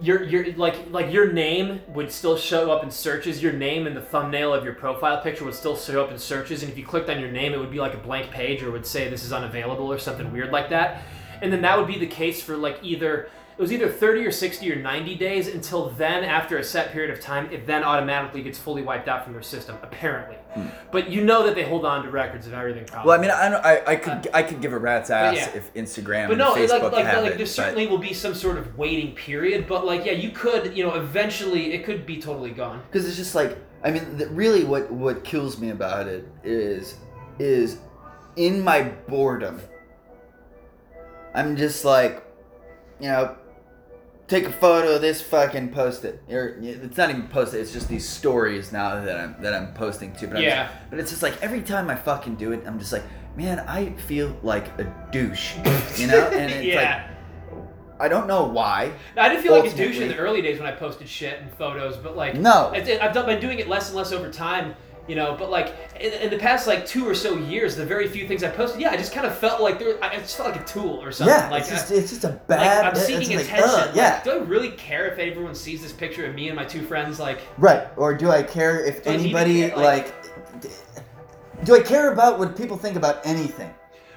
your 0.00 0.24
your 0.24 0.54
like 0.54 0.90
like 0.90 1.12
your 1.12 1.32
name 1.32 1.80
would 1.88 2.10
still 2.10 2.38
show 2.38 2.70
up 2.72 2.82
in 2.82 2.90
searches. 2.90 3.42
Your 3.42 3.52
name 3.52 3.86
and 3.86 3.94
the 3.94 4.00
thumbnail 4.00 4.54
of 4.54 4.64
your 4.64 4.72
profile 4.72 5.20
picture 5.20 5.44
would 5.44 5.54
still 5.54 5.76
show 5.76 6.02
up 6.02 6.10
in 6.10 6.18
searches. 6.18 6.62
And 6.62 6.72
if 6.72 6.78
you 6.78 6.86
clicked 6.86 7.10
on 7.10 7.20
your 7.20 7.30
name, 7.30 7.52
it 7.52 7.58
would 7.58 7.70
be 7.70 7.78
like 7.78 7.92
a 7.92 7.98
blank 7.98 8.30
page, 8.30 8.62
or 8.62 8.70
would 8.70 8.86
say 8.86 9.10
this 9.10 9.22
is 9.22 9.34
unavailable 9.34 9.92
or 9.92 9.98
something 9.98 10.32
weird 10.32 10.50
like 10.50 10.70
that. 10.70 11.02
And 11.42 11.52
then 11.52 11.60
that 11.60 11.76
would 11.76 11.86
be 11.88 11.98
the 11.98 12.06
case 12.06 12.42
for 12.42 12.56
like 12.56 12.78
either 12.82 13.28
it 13.56 13.62
was 13.62 13.72
either 13.72 13.88
30 13.88 14.26
or 14.26 14.30
60 14.30 14.70
or 14.70 14.76
90 14.76 15.14
days 15.14 15.48
until 15.48 15.88
then 15.90 16.24
after 16.24 16.58
a 16.58 16.64
set 16.64 16.92
period 16.92 17.10
of 17.10 17.20
time 17.20 17.50
it 17.52 17.66
then 17.66 17.82
automatically 17.82 18.42
gets 18.42 18.58
fully 18.58 18.82
wiped 18.82 19.08
out 19.08 19.24
from 19.24 19.32
their 19.32 19.42
system 19.42 19.76
apparently 19.82 20.36
hmm. 20.54 20.66
but 20.92 21.10
you 21.10 21.24
know 21.24 21.46
that 21.46 21.54
they 21.54 21.62
hold 21.64 21.84
on 21.84 22.02
to 22.02 22.10
records 22.10 22.46
of 22.46 22.52
everything 22.52 22.84
probably 22.84 23.08
Well, 23.08 23.18
I 23.18 23.22
mean, 23.22 23.30
I 23.30 23.48
don't, 23.48 23.64
I, 23.64 23.92
I 23.92 23.96
could 23.96 24.26
uh, 24.26 24.30
I 24.34 24.42
could 24.42 24.60
give 24.60 24.72
a 24.72 24.78
rat's 24.78 25.10
ass 25.10 25.36
yeah. 25.36 25.56
if 25.56 25.72
Instagram 25.74 26.28
But 26.28 26.38
no, 26.38 26.54
and 26.54 26.68
like, 26.68 26.82
Facebook 26.82 26.92
like, 26.92 27.06
have 27.06 27.22
like 27.22 27.32
it. 27.32 27.36
there 27.36 27.46
but- 27.46 27.48
certainly 27.48 27.86
will 27.86 27.98
be 27.98 28.12
some 28.12 28.34
sort 28.34 28.58
of 28.58 28.76
waiting 28.76 29.14
period, 29.14 29.66
but 29.66 29.86
like, 29.86 30.04
yeah, 30.04 30.12
you 30.12 30.30
could, 30.30 30.76
you 30.76 30.84
know, 30.84 30.94
eventually 30.94 31.72
it 31.72 31.84
could 31.84 32.04
be 32.06 32.20
totally 32.20 32.50
gone. 32.50 32.82
because 32.90 33.06
it's 33.06 33.16
just 33.16 33.34
like 33.34 33.58
I 33.86 33.90
mean, 33.90 34.18
th- 34.18 34.30
really, 34.30 34.64
what 34.64 34.90
what 34.90 35.22
kills 35.22 35.58
me 35.58 35.70
about 35.70 36.08
it 36.08 36.26
is 36.42 36.96
is 37.38 37.78
in 38.34 38.62
my 38.62 38.82
boredom. 38.82 39.60
I'm 41.34 41.56
just 41.56 41.84
like, 41.84 42.24
you 42.98 43.08
know, 43.08 43.36
take 44.28 44.44
a 44.44 44.52
photo 44.52 44.94
of 44.96 45.00
this, 45.00 45.20
fucking 45.22 45.70
post 45.70 46.04
it. 46.04 46.20
Or 46.30 46.56
it's 46.60 46.96
not 46.96 47.10
even 47.10 47.28
post 47.28 47.54
it. 47.54 47.58
It's 47.60 47.72
just 47.72 47.88
these 47.88 48.08
stories 48.08 48.72
now 48.72 49.00
that 49.04 49.16
I'm 49.18 49.36
that 49.42 49.54
I'm 49.54 49.72
posting 49.74 50.12
to. 50.16 50.26
But 50.26 50.38
I'm 50.38 50.42
Yeah. 50.42 50.64
just- 50.66 50.90
but 50.90 50.98
it's 50.98 51.10
just 51.10 51.22
like 51.22 51.40
every 51.42 51.62
time 51.62 51.88
I 51.90 51.96
fucking 51.96 52.36
do 52.36 52.52
it, 52.52 52.62
I'm 52.66 52.78
just 52.78 52.92
like, 52.92 53.04
man, 53.36 53.60
I 53.60 53.90
feel 53.92 54.36
like 54.42 54.66
a 54.78 54.84
douche, 55.12 55.54
you 55.96 56.06
know? 56.08 56.26
And 56.28 56.50
it's 56.52 56.64
yeah. 56.64 57.06
like 57.08 57.16
I 57.98 58.08
don't 58.08 58.26
know 58.26 58.44
why. 58.44 58.92
I 59.16 59.30
didn't 59.30 59.42
feel 59.42 59.58
like 59.58 59.72
a 59.72 59.74
douche 59.74 59.98
in 59.98 60.08
the 60.08 60.18
early 60.18 60.42
days 60.42 60.58
when 60.58 60.68
I 60.68 60.72
posted 60.72 61.08
shit 61.08 61.40
and 61.40 61.50
photos, 61.54 61.96
but 61.96 62.14
like, 62.14 62.34
No. 62.34 62.70
it- 62.74 63.00
I've 63.00 63.14
done, 63.14 63.24
been 63.24 63.40
doing 63.40 63.58
it 63.58 63.68
less 63.68 63.88
and 63.88 63.96
less 63.96 64.12
over 64.12 64.30
time, 64.30 64.74
you 65.08 65.14
know. 65.14 65.34
But 65.38 65.50
like 65.50 65.74
in, 66.00 66.12
in 66.14 66.30
the 66.30 66.38
past 66.38 66.66
like 66.66 66.86
two 66.86 67.08
or 67.08 67.14
so 67.14 67.36
years, 67.36 67.76
the 67.76 67.84
very 67.86 68.08
few 68.08 68.26
things 68.26 68.42
I 68.44 68.48
posted, 68.50 68.80
yeah, 68.80 68.90
I 68.90 68.96
just 68.96 69.12
kind 69.12 69.26
of 69.26 69.36
felt 69.38 69.60
like 69.60 69.78
there, 69.78 70.02
I 70.04 70.16
just 70.18 70.36
felt 70.36 70.50
like 70.52 70.60
a 70.60 70.64
tool 70.64 71.02
or 71.02 71.12
something. 71.12 71.34
Yeah, 71.36 71.48
like 71.50 71.62
it's 71.62 71.70
just 71.70 71.92
I- 71.92 71.94
it's 71.96 72.10
just 72.10 72.24
a 72.24 72.28
like, 72.28 72.46
bad. 72.46 72.84
I'm 72.84 72.92
it's 72.92 73.06
seeking 73.06 73.36
like, 73.36 73.46
attention. 73.46 73.70
Like, 73.72 73.94
yeah, 73.94 74.22
do 74.22 74.30
I 74.32 74.36
really 74.36 74.70
care 74.72 75.06
if 75.06 75.18
everyone 75.18 75.54
sees 75.54 75.82
this 75.82 75.92
picture 75.92 76.26
of 76.26 76.34
me 76.34 76.48
and 76.48 76.56
my 76.56 76.64
two 76.64 76.82
friends? 76.82 77.18
Like, 77.20 77.40
right. 77.58 77.88
Or 77.96 78.14
do 78.14 78.30
I 78.30 78.42
care 78.42 78.84
if 78.84 79.04
Do 79.04 79.10
I 79.10 79.16
need 79.16 79.32
to 79.32 79.38
anybody 79.38 79.68
care, 79.68 79.76
like? 79.76 80.06
like- 80.06 80.72
do 81.64 81.74
I 81.74 81.80
care 81.80 82.12
about 82.12 82.38
what 82.38 82.54
people 82.56 82.76
think 82.76 82.96
about 82.96 83.24
anything? 83.26 83.72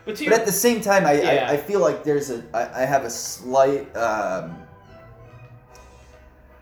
but 0.05 0.15
to 0.17 0.25
But 0.25 0.31
your, 0.31 0.33
at 0.33 0.45
the 0.45 0.51
same 0.51 0.81
time, 0.81 1.05
I, 1.05 1.13
Yeah. 1.21 1.47
I, 1.49 1.53
I 1.53 1.57
feel 1.57 1.79
like 1.79 2.03
there's 2.03 2.29
a 2.31 2.43
I, 2.53 2.81
I 2.83 2.85
have 2.85 3.05
a 3.05 3.09
slight. 3.09 3.95
Um, 3.95 4.57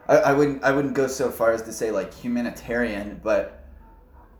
I, 0.08 0.18
I 0.18 0.34
wouldn't 0.34 0.64
I 0.64 0.72
wouldn't 0.72 0.94
go 0.94 1.08
so 1.08 1.30
far 1.32 1.52
as 1.52 1.62
to 1.64 1.74
say 1.74 1.92
like 1.92 2.14
humanitarian, 2.14 3.20
but 3.24 3.57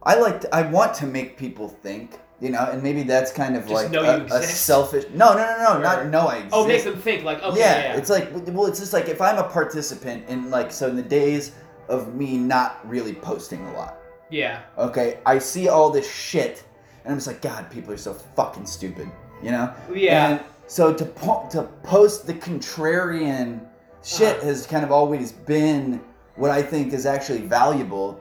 I 0.08 0.16
like 0.16 0.42
to, 0.42 0.56
I 0.56 0.62
want 0.78 0.94
to 1.02 1.06
make 1.06 1.38
people 1.38 1.68
think, 1.68 2.20
you 2.40 2.50
know, 2.50 2.64
and 2.72 2.82
maybe 2.82 3.04
that's 3.04 3.32
kind 3.32 3.56
of 3.58 3.64
Just 3.64 3.74
like 3.74 3.92
know 3.92 4.02
a, 4.04 4.18
you 4.20 4.24
a 4.24 4.38
exist? 4.40 4.66
selfish. 4.66 5.06
No, 5.14 5.34
no, 5.34 5.40
no, 5.40 5.58
no, 5.64 5.78
Or- 5.78 5.82
not 5.90 6.08
know 6.08 6.28
I 6.28 6.36
exist. 6.38 6.54
oh, 6.56 6.66
make 6.68 6.84
them 6.84 6.98
think 7.08 7.24
like, 7.24 7.42
okay, 7.44 7.60
yeah, 7.60 7.78
yeah, 7.94 7.98
it's 7.98 8.10
like 8.10 8.26
well, 8.56 8.66
it's 8.68 8.80
just 8.80 8.94
like 8.94 9.08
if 9.10 9.20
I'm 9.22 9.38
a 9.38 9.44
participant 9.60 10.28
in 10.30 10.50
like 10.50 10.72
so 10.72 10.88
in 10.88 10.96
the 10.96 11.10
days 11.22 11.52
of 11.90 12.16
me 12.16 12.38
not 12.38 12.70
really 12.94 13.14
posting 13.14 13.62
a 13.68 13.74
lot. 13.74 13.98
yeah. 14.30 14.62
Okay, 14.78 15.20
I 15.26 15.40
see 15.40 15.68
all 15.70 15.90
this 15.90 16.10
shit, 16.10 16.64
and 17.04 17.12
I'm 17.14 17.18
just 17.18 17.28
like, 17.28 17.42
God, 17.42 17.70
people 17.72 17.94
are 17.94 17.98
so 18.10 18.14
fucking 18.14 18.66
stupid, 18.66 19.10
you 19.44 19.52
know? 19.52 19.74
Yeah. 19.94 20.30
And 20.30 20.42
so 20.68 20.94
to 20.94 21.06
po- 21.06 21.48
to 21.52 21.64
post 21.84 22.28
the 22.28 22.34
contrarian 22.34 23.62
shit 24.04 24.38
Uh-huh. 24.38 24.46
has 24.48 24.66
kind 24.68 24.84
of 24.84 24.92
always 24.92 25.32
been 25.32 26.02
what 26.36 26.52
I 26.52 26.62
think 26.62 26.94
is 26.94 27.06
actually 27.06 27.42
valuable. 27.42 28.20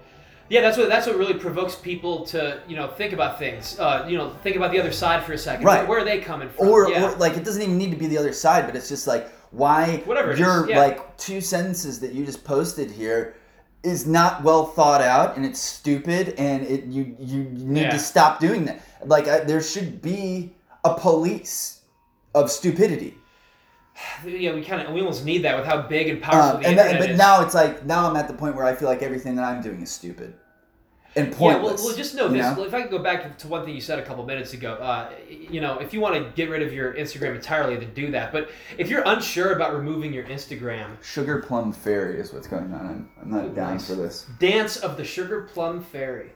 Yeah, 0.48 0.60
that's 0.60 0.78
what 0.78 0.88
that's 0.88 1.06
what 1.06 1.16
really 1.16 1.34
provokes 1.34 1.74
people 1.74 2.24
to 2.26 2.60
you 2.68 2.76
know 2.76 2.88
think 2.88 3.12
about 3.12 3.38
things. 3.38 3.78
Uh, 3.78 4.06
you 4.08 4.16
know, 4.16 4.30
think 4.42 4.56
about 4.56 4.70
the 4.70 4.78
other 4.78 4.92
side 4.92 5.24
for 5.24 5.32
a 5.32 5.38
second. 5.38 5.64
Right. 5.64 5.86
Where, 5.86 6.00
are 6.00 6.04
they 6.04 6.20
coming 6.20 6.48
from? 6.50 6.68
Or, 6.68 6.88
yeah. 6.88 7.04
or 7.04 7.16
like 7.16 7.36
it 7.36 7.44
doesn't 7.44 7.62
even 7.62 7.78
need 7.78 7.90
to 7.90 7.96
be 7.96 8.06
the 8.06 8.18
other 8.18 8.32
side, 8.32 8.66
but 8.66 8.76
it's 8.76 8.88
just 8.88 9.06
like 9.06 9.28
why 9.50 10.02
Whatever 10.04 10.36
your 10.36 10.68
yeah. 10.68 10.78
like 10.78 11.16
two 11.16 11.40
sentences 11.40 12.00
that 12.00 12.12
you 12.12 12.24
just 12.24 12.44
posted 12.44 12.90
here 12.90 13.36
is 13.82 14.06
not 14.06 14.42
well 14.42 14.66
thought 14.66 15.00
out 15.00 15.36
and 15.36 15.46
it's 15.46 15.60
stupid 15.60 16.34
and 16.38 16.66
it 16.66 16.84
you 16.84 17.16
you 17.18 17.44
need 17.44 17.82
Yeah. 17.82 17.90
to 17.90 17.98
stop 17.98 18.40
doing 18.40 18.64
that. 18.66 18.82
Like 19.04 19.28
I, 19.28 19.40
there 19.40 19.62
should 19.62 20.02
be 20.02 20.52
a 20.84 20.94
police 20.94 21.80
of 22.34 22.50
stupidity. 22.50 23.16
yeah, 24.26 24.54
we 24.54 24.62
kind 24.64 24.86
of 24.86 24.92
we 24.92 25.00
almost 25.00 25.24
need 25.24 25.42
that 25.42 25.56
with 25.56 25.66
how 25.66 25.82
big 25.82 26.08
and 26.08 26.22
powerful 26.22 26.56
Um, 26.56 26.62
the 26.62 26.68
and 26.68 26.78
that, 26.78 26.98
but 26.98 27.10
is. 27.10 27.18
now 27.18 27.42
it's 27.42 27.54
like 27.54 27.84
now 27.84 28.08
I'm 28.08 28.16
at 28.16 28.28
the 28.28 28.34
point 28.34 28.56
where 28.56 28.64
I 28.64 28.74
feel 28.74 28.88
like 28.88 29.02
everything 29.02 29.36
that 29.36 29.44
I'm 29.44 29.62
doing 29.62 29.82
is 29.82 29.90
stupid 29.90 30.34
and 31.16 31.28
yeah, 31.28 31.38
pointless. 31.38 31.80
well, 31.80 31.88
well, 31.88 31.96
just 31.96 32.14
know 32.14 32.26
you 32.26 32.34
this. 32.34 32.42
know? 32.42 32.54
Well, 32.54 32.64
if 32.66 32.74
I 32.74 32.82
could 32.82 32.90
go 32.90 32.98
back 32.98 33.38
to 33.38 33.48
one 33.48 33.64
thing 33.64 33.74
you 33.74 33.80
said 33.80 33.98
a 33.98 34.02
couple 34.02 34.24
minutes 34.26 34.52
ago, 34.52 34.74
uh, 34.74 35.10
you 35.28 35.62
know, 35.62 35.78
if 35.78 35.94
you 35.94 36.00
want 36.00 36.14
to 36.14 36.30
get 36.36 36.50
rid 36.50 36.62
of 36.62 36.72
your 36.74 36.92
Instagram 36.94 37.34
entirely, 37.34 37.76
then 37.76 37.92
do 37.94 38.10
that. 38.10 38.32
But 38.32 38.50
if 38.76 38.90
you're 38.90 39.02
unsure 39.06 39.52
about 39.52 39.74
removing 39.74 40.12
your 40.12 40.24
Instagram, 40.24 41.02
Sugar 41.02 41.40
Plum 41.40 41.72
Fairy 41.72 42.20
is 42.20 42.32
what's 42.32 42.46
going 42.46 42.72
on. 42.72 42.86
I'm, 42.86 43.10
I'm 43.22 43.30
not 43.30 43.54
down 43.54 43.72
nice. 43.72 43.88
for 43.88 43.94
this. 43.94 44.26
Dance 44.38 44.76
of 44.76 44.98
the 44.98 45.04
Sugar 45.04 45.48
Plum 45.52 45.82
Fairy. 45.82 46.32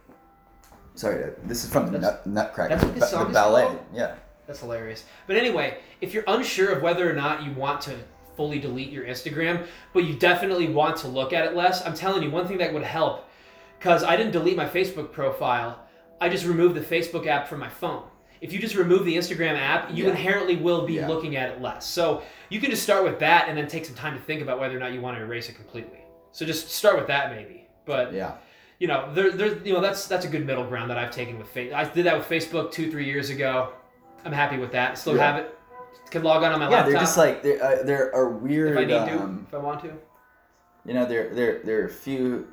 Sorry, 0.94 1.24
uh, 1.24 1.28
this 1.44 1.62
is 1.64 1.70
from 1.70 1.92
the 1.92 1.98
nut, 1.98 2.26
Nutcracker, 2.26 2.74
that's 2.74 2.84
what 2.84 2.94
this 2.94 3.04
the, 3.04 3.10
song 3.10 3.24
the 3.24 3.30
is 3.30 3.34
ballet. 3.34 3.62
called? 3.62 3.78
Yeah. 3.94 4.14
That's 4.50 4.58
hilarious. 4.58 5.04
But 5.28 5.36
anyway, 5.36 5.78
if 6.00 6.12
you're 6.12 6.24
unsure 6.26 6.72
of 6.72 6.82
whether 6.82 7.08
or 7.08 7.12
not 7.12 7.44
you 7.44 7.52
want 7.52 7.80
to 7.82 7.94
fully 8.36 8.58
delete 8.58 8.90
your 8.90 9.04
Instagram, 9.04 9.64
but 9.92 10.02
you 10.02 10.14
definitely 10.14 10.66
want 10.66 10.96
to 10.96 11.06
look 11.06 11.32
at 11.32 11.44
it 11.44 11.54
less, 11.54 11.86
I'm 11.86 11.94
telling 11.94 12.24
you, 12.24 12.32
one 12.32 12.48
thing 12.48 12.58
that 12.58 12.74
would 12.74 12.82
help, 12.82 13.30
because 13.78 14.02
I 14.02 14.16
didn't 14.16 14.32
delete 14.32 14.56
my 14.56 14.68
Facebook 14.68 15.12
profile, 15.12 15.86
I 16.20 16.28
just 16.28 16.44
removed 16.44 16.74
the 16.74 16.80
Facebook 16.80 17.28
app 17.28 17.46
from 17.46 17.60
my 17.60 17.68
phone. 17.68 18.02
If 18.40 18.52
you 18.52 18.58
just 18.58 18.74
remove 18.74 19.04
the 19.04 19.14
Instagram 19.16 19.56
app, 19.56 19.92
you 19.94 20.06
Yeah. 20.06 20.10
inherently 20.10 20.56
will 20.56 20.84
be 20.84 20.94
Yeah. 20.94 21.06
looking 21.06 21.36
at 21.36 21.50
it 21.50 21.62
less. 21.62 21.86
So 21.86 22.22
you 22.48 22.58
can 22.58 22.70
just 22.72 22.82
start 22.82 23.04
with 23.04 23.20
that 23.20 23.48
and 23.48 23.56
then 23.56 23.68
take 23.68 23.84
some 23.84 23.94
time 23.94 24.14
to 24.18 24.20
think 24.24 24.42
about 24.42 24.58
whether 24.58 24.76
or 24.76 24.80
not 24.80 24.92
you 24.92 25.00
want 25.00 25.16
to 25.16 25.22
erase 25.22 25.48
it 25.48 25.54
completely. 25.54 26.00
So 26.32 26.44
just 26.44 26.72
start 26.72 26.96
with 26.96 27.06
that 27.06 27.30
maybe. 27.36 27.68
But 27.86 28.12
Yeah. 28.12 28.32
you 28.80 28.88
know, 28.88 29.10
there, 29.14 29.30
there, 29.30 29.58
you 29.58 29.74
know, 29.74 29.80
that's 29.80 30.06
that's 30.08 30.24
a 30.24 30.28
good 30.28 30.44
middle 30.44 30.64
ground 30.64 30.90
that 30.90 30.98
I've 30.98 31.12
taken 31.12 31.38
with 31.38 31.54
Facebook. 31.54 31.74
I 31.74 31.84
did 31.84 32.06
that 32.06 32.16
with 32.18 32.26
Facebook 32.28 32.72
two, 32.72 32.90
three 32.90 33.04
years 33.04 33.30
ago. 33.30 33.74
I'm 34.24 34.32
happy 34.32 34.58
with 34.58 34.72
that. 34.72 34.98
Still 34.98 35.16
Yeah. 35.16 35.32
have 35.32 35.36
it. 35.36 35.56
Can 36.10 36.22
log 36.24 36.42
on 36.42 36.52
on 36.52 36.58
my 36.58 36.66
Yeah, 36.66 36.70
laptop 36.72 36.90
they're 36.90 37.00
just 37.00 37.16
like 37.18 37.42
there. 37.42 37.62
Uh, 37.62 37.82
there 37.84 38.14
are 38.14 38.28
weird. 38.30 38.72
if 38.72 38.78
I 38.78 38.84
need 38.84 39.10
to, 39.12 39.22
um, 39.22 39.46
if 39.48 39.54
I 39.54 39.58
want 39.58 39.80
to. 39.82 39.92
you 40.84 40.94
know, 40.94 41.04
there 41.06 41.32
there 41.34 41.60
there 41.62 41.82
are 41.82 41.86
a 41.86 41.90
few. 41.90 42.48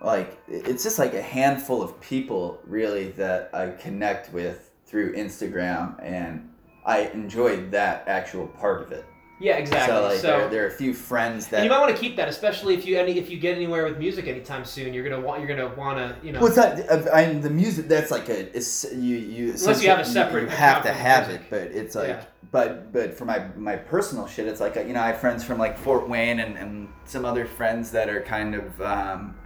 Like 0.00 0.40
it's 0.46 0.84
just 0.84 0.98
like 1.00 1.14
a 1.14 1.22
handful 1.22 1.82
of 1.82 2.00
people 2.00 2.60
really 2.64 3.08
that 3.12 3.50
I 3.52 3.70
connect 3.70 4.32
with 4.32 4.70
through 4.86 5.14
Instagram, 5.14 5.96
and 6.00 6.48
I 6.86 7.08
enjoyed 7.12 7.72
that 7.72 8.04
actual 8.06 8.46
part 8.46 8.82
of 8.82 8.92
it. 8.92 9.04
Yeah, 9.40 9.56
exactly. 9.56 10.16
So 10.16 10.16
So, 10.16 10.26
there, 10.26 10.48
there 10.48 10.64
are 10.64 10.68
a 10.68 10.72
few 10.72 10.92
friends 10.92 11.46
that. 11.48 11.62
you 11.62 11.70
might 11.70 11.78
want 11.78 11.94
to 11.94 12.00
keep 12.00 12.16
that, 12.16 12.28
especially 12.28 12.74
if 12.74 12.84
you 12.84 12.98
any 12.98 13.18
if 13.18 13.30
you 13.30 13.38
get 13.38 13.54
anywhere 13.56 13.84
with 13.84 13.98
music 13.98 14.26
anytime 14.26 14.64
soon. 14.64 14.92
You're 14.92 15.08
gonna 15.08 15.20
want 15.20 15.40
you're 15.40 15.48
gonna 15.48 15.74
want 15.74 15.98
to 15.98 16.26
you 16.26 16.32
know. 16.32 16.40
Well, 16.40 16.48
it's 16.48 16.56
not. 16.56 16.78
uh, 16.90 17.10
I 17.12 17.26
mean, 17.26 17.40
the 17.40 17.50
music. 17.50 17.86
That's 17.88 18.10
like 18.10 18.28
a. 18.28 18.56
It's 18.56 18.84
you. 18.92 19.16
You. 19.16 19.52
Unless 19.52 19.82
you 19.82 19.90
have 19.90 20.00
a 20.00 20.04
separate 20.04 20.42
You 20.42 20.48
have 20.48 20.82
to 20.82 20.92
have 20.92 21.28
music. 21.28 21.44
it, 21.44 21.50
but 21.50 21.62
it's 21.62 21.94
like. 21.94 22.08
Yeah. 22.08 22.24
But 22.50 22.92
but 22.92 23.14
for 23.14 23.26
my 23.26 23.46
my 23.56 23.76
personal 23.76 24.26
shit, 24.26 24.46
it's 24.46 24.60
like 24.60 24.76
uh, 24.76 24.80
you 24.80 24.94
know 24.94 25.02
I 25.02 25.08
have 25.08 25.20
friends 25.20 25.44
from 25.44 25.58
like 25.58 25.76
Fort 25.78 26.08
Wayne 26.08 26.40
and, 26.40 26.56
and 26.56 26.88
some 27.04 27.26
other 27.26 27.44
friends 27.44 27.90
that 27.90 28.08
are 28.08 28.22
kind 28.22 28.54
of 28.54 28.80
um, 28.80 29.36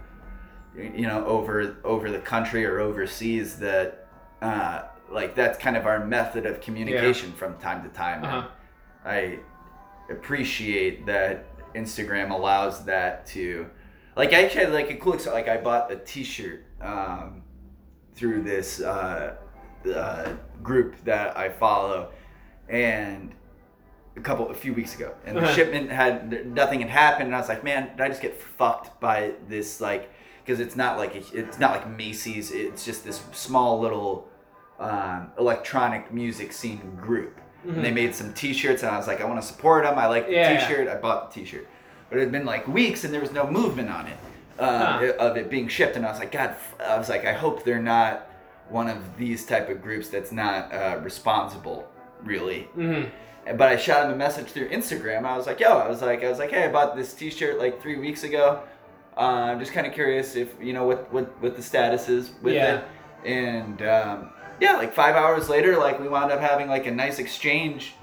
you 0.75 1.05
know 1.05 1.25
over 1.25 1.75
over 1.83 2.09
the 2.09 2.19
country 2.19 2.65
or 2.65 2.79
overseas 2.79 3.57
that 3.57 4.07
uh, 4.41 4.83
like 5.11 5.35
that's 5.35 5.57
kind 5.57 5.75
of 5.75 5.85
our 5.85 6.05
method 6.05 6.45
of 6.45 6.61
communication 6.61 7.33
from 7.33 7.57
time 7.57 7.83
to 7.83 7.89
time. 7.89 8.23
Uh-huh. 8.23 8.47
I 9.05 9.39
appreciate 10.13 11.05
that 11.05 11.45
Instagram 11.75 12.31
allows 12.31 12.85
that 12.85 13.25
to 13.27 13.67
like 14.15 14.31
I 14.33 14.43
actually 14.43 14.65
had 14.65 14.73
like 14.73 14.89
a 14.91 14.95
cool 14.95 15.17
like 15.27 15.47
I 15.47 15.57
bought 15.57 15.91
a 15.91 15.95
T-shirt 15.97 16.63
um, 16.81 17.41
through 18.15 18.43
this 18.43 18.79
uh, 18.79 19.35
uh, 19.93 20.33
group 20.61 20.95
that 21.03 21.35
I 21.37 21.49
follow, 21.49 22.11
and 22.69 23.33
a 24.15 24.21
couple 24.21 24.49
a 24.49 24.53
few 24.53 24.73
weeks 24.73 24.95
ago, 24.95 25.13
and 25.25 25.35
the 25.35 25.41
Uh-huh. 25.41 25.53
shipment 25.53 25.89
had 25.89 26.45
nothing 26.47 26.79
had 26.81 26.89
happened, 26.89 27.27
and 27.27 27.35
I 27.35 27.39
was 27.39 27.49
like, 27.49 27.63
man, 27.63 27.89
did 27.97 28.01
I 28.01 28.07
just 28.07 28.21
get 28.21 28.39
fucked 28.39 28.99
by 28.99 29.33
this 29.47 29.81
like? 29.81 30.11
Because 30.45 30.59
it's 30.59 30.75
not 30.75 30.97
like 30.97 31.15
a, 31.15 31.23
it's 31.39 31.57
not 31.57 31.71
like 31.71 31.89
Macy's. 31.89 32.51
It's 32.51 32.85
just 32.85 33.03
this 33.05 33.21
small 33.31 33.79
little 33.79 34.27
um, 34.79 35.31
electronic 35.39 36.13
music 36.13 36.51
scene 36.53 36.97
group. 37.01 37.39
And 37.67 37.83
they 37.83 37.91
made 37.91 38.13
some 38.13 38.33
T-shirts, 38.33 38.83
and 38.83 38.91
I 38.91 38.97
was 38.97 39.07
like, 39.07 39.21
I 39.21 39.25
want 39.25 39.41
to 39.41 39.47
support 39.47 39.83
them. 39.85 39.97
I 39.97 40.07
like 40.07 40.25
the 40.27 40.33
Yeah. 40.33 40.59
T-shirt. 40.67 40.87
I 40.89 40.95
bought 40.95 41.33
the 41.33 41.39
T-shirt, 41.39 41.65
but 42.09 42.17
it 42.17 42.21
had 42.21 42.31
been 42.31 42.45
like 42.45 42.67
weeks, 42.67 43.03
and 43.05 43.13
there 43.13 43.21
was 43.21 43.31
no 43.31 43.47
movement 43.49 43.89
on 43.89 44.07
it 44.07 44.17
um, 44.59 44.81
Huh. 44.99 45.13
of 45.19 45.37
it 45.37 45.49
being 45.49 45.67
shipped. 45.69 45.95
And 45.95 46.05
I 46.05 46.09
was 46.11 46.19
like, 46.19 46.31
God, 46.31 46.55
I 46.85 46.97
was 46.97 47.07
like, 47.09 47.25
I 47.25 47.31
hope 47.33 47.63
they're 47.63 47.81
not 47.81 48.29
one 48.69 48.89
of 48.89 48.97
these 49.17 49.45
type 49.45 49.69
of 49.69 49.81
groups 49.81 50.09
that's 50.09 50.31
not 50.31 50.73
uh, 50.73 50.99
responsible, 51.01 51.87
really. 52.23 52.63
hmm 52.75 53.03
But 53.45 53.69
I 53.69 53.77
shot 53.77 54.05
him 54.05 54.11
a 54.13 54.15
message 54.15 54.47
through 54.47 54.69
Instagram. 54.69 55.25
I 55.25 55.37
was 55.37 55.47
like, 55.47 55.59
yo, 55.59 55.77
I 55.77 55.87
was 55.87 56.01
like, 56.01 56.23
I 56.23 56.29
was 56.29 56.39
like, 56.39 56.51
hey, 56.51 56.65
I 56.65 56.71
bought 56.71 56.95
this 56.95 57.13
T-shirt 57.13 57.59
like 57.59 57.81
three 57.81 57.97
weeks 57.97 58.23
ago. 58.23 58.61
Uh, 59.15 59.21
I'm 59.51 59.59
just 59.59 59.71
kind 59.73 59.85
of 59.87 59.93
curious 59.93 60.35
if 60.35 60.49
you 60.59 60.73
know 60.73 60.85
what 60.87 61.11
what 61.13 61.39
what 61.41 61.55
the 61.55 61.61
status 61.61 62.09
is 62.09 62.31
with 62.41 62.55
Yeah. 62.55 62.79
it. 62.79 62.85
And 63.25 63.81
um, 63.83 64.29
yeah, 64.63 64.73
like 64.77 64.93
five 64.93 65.15
hours 65.15 65.49
later, 65.49 65.77
like 65.77 65.99
we 65.99 66.07
wound 66.07 66.31
up 66.31 66.39
having 66.39 66.67
like 66.69 66.87
a 66.87 66.91
nice 66.91 67.19
exchange, 67.19 67.93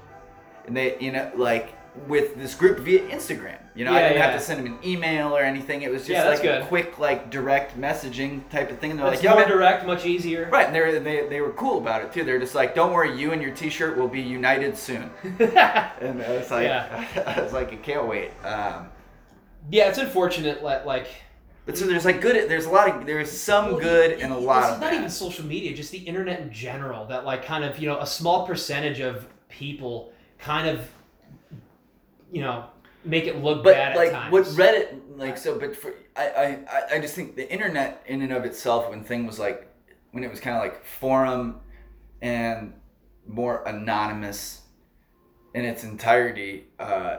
and 0.67 0.77
they, 0.77 0.97
you 0.99 1.11
know, 1.11 1.31
like 1.35 1.73
with 2.07 2.35
this 2.35 2.55
group 2.55 2.79
via 2.79 3.01
Instagram. 3.09 3.57
You 3.73 3.85
know, 3.85 3.93
I 3.93 4.01
didn't 4.01 4.17
yeah. 4.17 4.31
have 4.31 4.39
to 4.39 4.45
send 4.45 4.59
them 4.59 4.73
an 4.73 4.79
email 4.85 5.35
or 5.35 5.41
anything. 5.41 5.81
It 5.81 5.91
was 5.91 6.01
just 6.01 6.11
Yeah, 6.11 6.23
that's 6.25 6.41
like 6.41 6.61
a 6.61 6.65
quick, 6.65 6.99
like 6.99 7.29
direct 7.29 7.79
messaging 7.79 8.47
type 8.49 8.69
of 8.69 8.79
thing. 8.79 8.91
And 8.91 8.99
they're 8.99 9.13
It's 9.13 9.23
like, 9.23 9.35
more 9.35 9.47
direct, 9.47 9.85
much 9.85 10.05
easier. 10.05 10.49
Right, 10.51 10.67
and 10.67 10.75
they 10.75 10.81
were, 10.81 10.99
they, 10.99 11.27
they 11.27 11.41
were 11.41 11.53
cool 11.53 11.77
about 11.77 12.03
it 12.03 12.13
too. 12.13 12.23
They're 12.23 12.39
just 12.39 12.53
like, 12.53 12.75
"Don't 12.75 12.93
worry, 12.93 13.17
you 13.17 13.31
and 13.31 13.41
your 13.41 13.51
T-shirt 13.51 13.97
will 13.97 14.09
be 14.09 14.21
united 14.21 14.77
soon." 14.77 15.09
And 15.39 16.21
I 16.21 16.37
was 16.37 16.51
like, 16.51 16.65
Yeah. 16.65 17.05
I 17.37 17.41
was 17.41 17.53
like, 17.53 17.71
I 17.71 17.77
can't 17.77 18.07
wait. 18.07 18.31
Um, 18.43 18.89
yeah, 19.69 19.89
it's 19.89 19.97
unfortunate. 19.97 20.63
Like, 20.63 20.85
like 20.85 21.07
but 21.65 21.77
so 21.77 21.85
there's 21.85 22.05
like 22.05 22.21
good. 22.21 22.49
There's 22.49 22.65
a 22.65 22.69
lot 22.69 22.87
of 22.89 23.05
there's 23.05 23.31
some 23.31 23.71
Well, 23.71 23.79
good 23.79 24.11
it- 24.11 24.21
and 24.21 24.33
a 24.33 24.37
it's 24.37 24.45
lot 24.45 24.63
of 24.63 24.79
not 24.79 24.89
bad. 24.91 24.93
even 24.95 25.09
social 25.09 25.45
media, 25.45 25.75
just 25.75 25.91
the 25.91 25.99
internet 25.99 26.39
in 26.39 26.51
general. 26.51 27.05
That 27.05 27.25
like 27.25 27.43
kind 27.45 27.63
of 27.63 27.77
you 27.79 27.87
know 27.87 27.99
a 27.99 28.05
small 28.07 28.45
percentage 28.47 28.99
of 28.99 29.27
people 29.49 30.11
kind 30.39 30.67
of 30.67 30.87
you 32.31 32.41
know 32.41 32.65
make 33.03 33.25
it 33.25 33.41
look 33.43 33.63
but 33.63 33.73
bad 33.75 33.95
like 33.95 34.09
at 34.09 34.13
times. 34.13 34.31
what 34.31 34.43
Reddit 34.45 35.17
like 35.17 35.37
so. 35.37 35.57
But 35.59 35.75
for 35.75 35.93
I, 36.15 36.27
I 36.27 36.45
I- 36.45 36.95
I 36.95 36.99
just 36.99 37.15
think 37.15 37.35
the 37.35 37.51
internet 37.51 38.03
in 38.07 38.21
and 38.21 38.33
of 38.33 38.43
itself, 38.45 38.89
when 38.89 39.03
thing 39.03 39.25
was 39.27 39.37
like 39.39 39.67
when 40.11 40.23
it 40.23 40.29
was 40.31 40.39
kind 40.39 40.55
of 40.57 40.61
like 40.61 40.83
forum 40.85 41.59
and 42.21 42.73
more 43.27 43.63
anonymous 43.65 44.61
in 45.53 45.63
its 45.65 45.83
entirety. 45.83 46.65
Uh, 46.79 47.17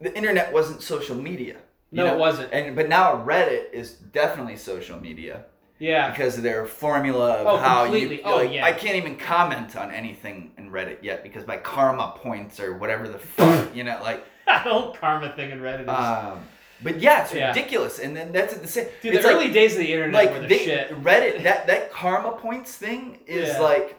the 0.00 0.14
internet 0.16 0.52
wasn't 0.52 0.82
social 0.82 1.16
media. 1.16 1.56
No, 1.90 2.06
it 2.06 2.18
wasn't. 2.18 2.52
And 2.52 2.76
but 2.76 2.88
now 2.88 3.24
Reddit 3.24 3.72
is 3.72 3.92
definitely 3.92 4.56
social 4.56 5.00
media 5.00 5.44
yeah, 5.78 6.10
because 6.10 6.36
of 6.36 6.42
their 6.42 6.66
formula 6.66 7.34
of 7.34 7.46
Oh, 7.46 7.56
how 7.56 7.82
completely. 7.84 8.16
you. 8.16 8.22
Oh, 8.24 8.36
like, 8.36 8.52
yeah. 8.52 8.64
I 8.66 8.72
can't 8.72 8.96
even 8.96 9.16
comment 9.16 9.76
on 9.76 9.90
anything 9.92 10.50
in 10.58 10.70
Reddit 10.70 10.98
yet 11.02 11.22
because 11.22 11.46
my 11.46 11.56
karma 11.56 12.14
points 12.16 12.60
or 12.60 12.76
whatever 12.76 13.08
the 13.08 13.18
fuck 13.18 13.74
you 13.74 13.84
know 13.84 13.98
like. 14.02 14.24
that 14.46 14.62
whole 14.62 14.92
karma 14.94 15.32
thing 15.36 15.50
in 15.50 15.60
Reddit 15.60 15.82
is. 15.84 15.88
Um, 15.88 16.40
but 16.82 17.00
yeah, 17.00 17.22
it's 17.22 17.32
Yeah. 17.34 17.48
ridiculous, 17.48 17.98
and 17.98 18.14
then 18.16 18.32
that's 18.32 18.56
the 18.56 18.66
same. 18.68 18.86
Dude, 19.02 19.14
it's 19.14 19.24
the 19.24 19.32
like, 19.32 19.36
early 19.44 19.52
days 19.52 19.72
of 19.72 19.78
the 19.78 19.92
internet 19.92 20.14
like 20.14 20.32
were 20.34 20.40
the 20.42 20.46
they- 20.48 20.64
shit. 20.64 20.90
Reddit 21.02 21.42
that 21.44 21.66
that 21.68 21.90
karma 21.90 22.32
points 22.32 22.74
thing 22.76 23.20
is 23.26 23.48
Yeah. 23.48 23.60
like 23.60 23.94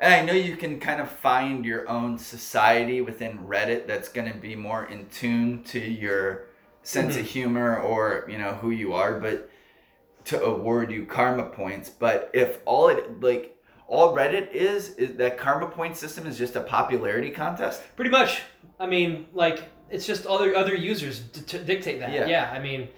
and 0.00 0.12
I 0.12 0.22
know 0.24 0.32
you 0.32 0.56
can 0.56 0.80
kind 0.80 1.00
of 1.00 1.08
find 1.08 1.64
your 1.64 1.88
own 1.88 2.18
society 2.18 3.00
within 3.00 3.38
Reddit 3.46 3.86
that's 3.86 4.08
going 4.08 4.30
to 4.32 4.36
be 4.36 4.56
more 4.56 4.86
in 4.86 5.06
tune 5.10 5.62
to 5.64 5.78
your 5.78 6.46
sense 6.82 7.14
Mm-hmm. 7.14 7.20
of 7.24 7.26
humor 7.30 7.78
or, 7.80 8.26
you 8.28 8.38
know, 8.38 8.52
who 8.54 8.70
you 8.70 8.92
are, 8.92 9.18
but 9.20 9.48
to 10.26 10.42
award 10.42 10.90
you 10.90 11.04
karma 11.06 11.44
points, 11.44 11.88
but 11.90 12.30
if 12.32 12.58
all 12.64 12.88
it 12.88 13.20
like 13.20 13.56
all 13.88 14.14
Reddit 14.16 14.52
is 14.52 14.90
is 14.94 15.16
that 15.16 15.36
karma 15.36 15.66
point 15.66 15.96
system 15.96 16.26
is 16.26 16.38
just 16.38 16.54
a 16.56 16.60
popularity 16.60 17.30
contest. 17.30 17.82
Pretty 17.96 18.10
much. 18.10 18.42
I 18.78 18.86
mean, 18.86 19.26
like 19.32 19.64
it's 19.90 20.06
just 20.06 20.26
other 20.26 20.54
other 20.56 20.74
users 20.74 21.18
d- 21.20 21.58
dictate 21.64 22.00
that. 22.00 22.12
Yeah. 22.12 22.26
Yeah. 22.26 22.50
I 22.52 22.58
mean, 22.60 22.88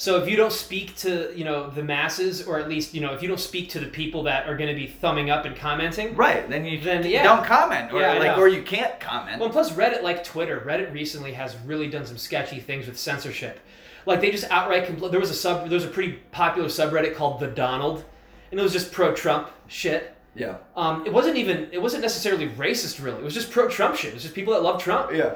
so 0.00 0.16
if 0.16 0.30
you 0.30 0.34
don't 0.34 0.50
speak 0.50 0.96
to 0.96 1.30
you 1.36 1.44
know 1.44 1.68
the 1.68 1.82
masses, 1.82 2.46
or 2.46 2.58
at 2.58 2.70
least 2.70 2.94
you 2.94 3.02
know 3.02 3.12
if 3.12 3.20
you 3.20 3.28
don't 3.28 3.38
speak 3.38 3.68
to 3.68 3.80
the 3.80 3.86
people 3.86 4.22
that 4.22 4.48
are 4.48 4.56
going 4.56 4.70
to 4.70 4.74
be 4.74 4.86
thumbing 4.86 5.28
up 5.28 5.44
and 5.44 5.54
commenting. 5.54 6.16
Right, 6.16 6.48
then 6.48 6.64
you 6.64 6.80
Then, 6.80 7.04
yeah. 7.04 7.22
don't 7.22 7.44
comment 7.44 7.92
or 7.92 8.00
Yeah, 8.00 8.14
like 8.14 8.38
or 8.38 8.48
you 8.48 8.62
can't 8.62 8.98
comment. 8.98 9.38
Well, 9.38 9.50
plus 9.50 9.72
Reddit, 9.72 10.02
like 10.02 10.24
Twitter, 10.24 10.62
Reddit 10.66 10.90
recently 10.94 11.32
has 11.34 11.54
really 11.66 11.90
done 11.90 12.06
some 12.06 12.16
sketchy 12.16 12.60
things 12.60 12.86
with 12.86 12.98
censorship. 12.98 13.60
Like 14.06 14.22
they 14.22 14.30
just 14.30 14.50
outright 14.50 14.86
compl- 14.86 15.10
there 15.10 15.20
was 15.20 15.28
a 15.28 15.34
sub 15.34 15.68
there 15.68 15.76
was 15.76 15.84
a 15.84 15.88
pretty 15.88 16.12
popular 16.32 16.70
subreddit 16.70 17.14
called 17.14 17.38
the 17.38 17.48
Donald, 17.48 18.02
and 18.50 18.58
it 18.58 18.62
was 18.62 18.72
just 18.72 18.92
pro 18.92 19.14
Trump 19.14 19.50
shit. 19.68 20.16
yeah. 20.34 20.56
Um, 20.76 21.04
it 21.04 21.12
wasn't 21.12 21.36
even 21.36 21.68
it 21.72 21.82
wasn't 21.82 22.00
necessarily 22.00 22.48
racist 22.48 23.04
really. 23.04 23.18
It 23.18 23.24
was 23.24 23.34
just 23.34 23.50
pro 23.50 23.68
Trump 23.68 23.96
shit. 23.96 24.12
It 24.12 24.14
was 24.14 24.22
just 24.22 24.34
people 24.34 24.54
that 24.54 24.62
love 24.62 24.82
Trump. 24.82 25.12
Yeah. 25.12 25.34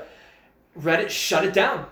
Reddit 0.81 1.11
shut 1.11 1.45
it 1.45 1.53
down. 1.53 1.85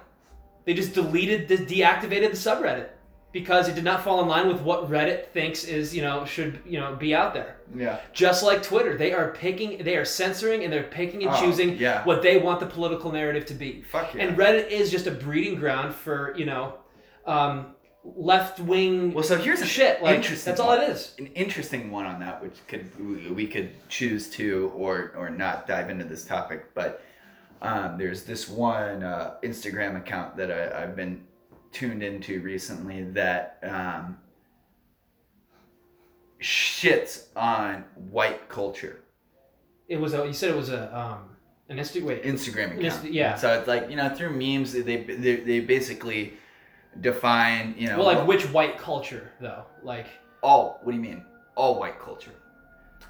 They 0.65 0.75
just 0.75 0.95
deleted 0.95 1.49
the 1.49 1.57
deactivated 1.59 2.31
the 2.31 2.37
subreddit 2.37 2.89
because 3.33 3.67
it 3.69 3.75
did 3.75 3.85
not 3.85 4.05
fall 4.05 4.21
in 4.23 4.29
line 4.29 4.47
with 4.47 4.61
what 4.61 4.91
Reddit 4.91 5.29
thinks 5.29 5.65
is, 5.65 5.95
you 5.95 6.03
know, 6.03 6.25
should, 6.27 6.61
you 6.67 6.79
know, 6.79 6.95
be 6.95 7.15
out 7.15 7.33
there. 7.33 7.57
Yeah. 7.75 7.99
Just 8.13 8.43
like 8.43 8.63
Twitter, 8.63 8.97
they 8.99 9.13
are 9.15 9.31
picking, 9.33 9.83
they 9.83 9.97
are 9.97 10.05
censoring 10.05 10.65
and 10.65 10.73
they're 10.73 10.83
picking 10.83 11.23
and 11.23 11.33
Oh, 11.33 11.41
choosing 11.41 11.79
yeah. 11.79 12.05
what 12.05 12.21
they 12.23 12.37
want 12.37 12.61
the 12.61 12.67
political 12.67 13.11
narrative 13.11 13.47
to 13.47 13.55
be. 13.55 13.83
Fuck 13.91 14.15
yeah. 14.15 14.25
And 14.25 14.37
Reddit 14.37 14.69
is 14.69 14.91
just 14.91 15.07
a 15.07 15.11
breeding 15.11 15.55
ground 15.59 15.95
for, 15.95 16.35
you 16.37 16.45
know, 16.45 16.75
um, 17.27 17.75
left 18.05 18.61
wing 18.61 19.15
Well, 19.15 19.25
so 19.25 19.39
here's 19.39 19.63
a 19.63 19.67
shit. 19.67 20.03
Like 20.03 20.17
interesting 20.17 20.51
that's 20.51 20.61
all 20.61 20.73
it 20.73 20.83
is. 20.91 21.15
an 21.19 21.27
interesting 21.29 21.91
one 21.91 22.05
on 22.05 22.21
that, 22.21 22.43
which 22.43 22.57
could 22.69 23.35
we 23.35 23.47
could 23.47 23.71
choose 23.89 24.29
to 24.31 24.73
or 24.77 25.13
or 25.17 25.31
not 25.31 25.67
dive 25.67 25.89
into 25.89 26.05
this 26.05 26.25
topic, 26.25 26.75
but 26.75 27.03
um, 27.63 27.97
there's 27.97 28.25
this 28.25 28.49
one 28.49 29.03
uh, 29.03 29.37
Instagram 29.43 29.97
account 29.97 30.37
that 30.37 30.51
I, 30.51 30.83
I've 30.83 30.95
been 30.95 31.25
tuned 31.71 32.03
into 32.03 32.41
recently 32.43 33.05
that 33.13 33.59
um, 33.63 34.19
shits 36.41 37.27
on 37.35 37.85
white 38.11 38.49
culture. 38.49 39.01
It 39.89 39.97
was 39.97 40.13
a. 40.15 40.27
You 40.27 40.33
said 40.33 40.51
it 40.51 40.57
was 40.57 40.71
a 40.71 40.97
um 40.97 41.37
an 41.69 41.79
Insta. 41.79 42.03
Wait. 42.03 42.25
Instagram 42.25 42.79
account. 42.79 43.13
yeah. 43.13 43.37
So 43.37 43.59
it's 43.59 43.69
like 43.69 43.89
you 43.89 43.97
know 43.97 44.09
through 44.11 44.31
memes 44.31 44.73
they 44.73 44.81
they, 44.83 45.37
they 45.37 45.61
basically 45.61 46.35
define 47.01 47.75
you 47.79 47.87
know 47.89 47.99
well, 47.99 48.07
like 48.07 48.27
which 48.27 48.45
white 48.51 48.77
culture 48.79 49.31
though? 49.41 49.65
Like. 49.83 50.07
all 50.43 50.81
what 50.83 50.93
do 50.93 50.99
you 50.99 51.03
mean 51.03 51.25
all 51.55 51.79
white 51.79 52.01
culture 52.01 52.33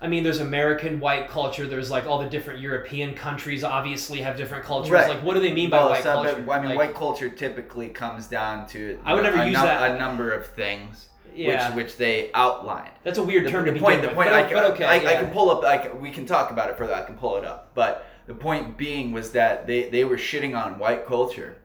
I 0.02 0.08
mean, 0.08 0.24
there's 0.24 0.40
American 0.40 0.98
white 0.98 1.28
culture. 1.28 1.66
There's 1.66 1.90
like 1.90 2.06
all 2.06 2.18
the 2.18 2.28
different 2.28 2.58
European 2.60 3.14
countries 3.14 3.62
obviously 3.62 4.20
have 4.20 4.36
different 4.36 4.64
cultures. 4.64 4.90
Right. 4.90 5.08
Like, 5.08 5.22
what 5.22 5.34
do 5.34 5.40
they 5.40 5.52
mean 5.52 5.70
by 5.70 5.78
Well, 5.78 5.90
white 5.90 6.02
so, 6.02 6.14
culture? 6.14 6.42
but, 6.44 6.52
I 6.52 6.58
mean, 6.60 6.68
Like, 6.70 6.78
white 6.78 6.94
culture 6.94 7.28
typically 7.30 7.88
comes 7.88 8.26
down 8.26 8.66
to 8.68 8.98
I 9.04 9.14
would 9.14 9.22
never 9.22 9.38
a, 9.38 9.44
use 9.46 9.52
num- 9.54 9.64
that. 9.66 9.92
a 9.92 9.98
number 9.98 10.32
of 10.32 10.46
things, 10.48 11.06
Yeah, 11.34 11.68
which 11.68 11.76
which 11.86 11.96
they 11.98 12.32
outlined. 12.34 12.90
that's 13.04 13.18
a 13.18 13.22
weird 13.22 13.46
The, 13.46 13.50
term 13.50 13.64
the 13.64 13.72
to 13.74 13.78
point, 13.80 14.00
begin 14.00 14.02
the 14.02 14.08
with. 14.08 14.16
point, 14.16 14.30
but, 14.30 14.34
I 14.34 14.52
but 14.52 14.72
okay, 14.72 14.84
I, 14.84 15.12
I 15.12 15.22
can 15.22 15.30
pull 15.30 15.50
up. 15.50 15.64
I 15.64 15.78
can, 15.78 16.00
we 16.00 16.10
can 16.10 16.26
talk 16.26 16.50
about 16.50 16.68
it 16.68 16.76
further. 16.76 16.94
I 16.94 17.02
can 17.02 17.14
pull 17.16 17.36
it 17.36 17.44
up. 17.44 17.70
But 17.74 18.04
the 18.26 18.34
point 18.34 18.76
being 18.76 19.12
was 19.12 19.30
that 19.32 19.68
they 19.68 19.88
they 19.88 20.04
were 20.04 20.16
shitting 20.16 20.60
on 20.60 20.80
white 20.80 21.06
culture, 21.06 21.58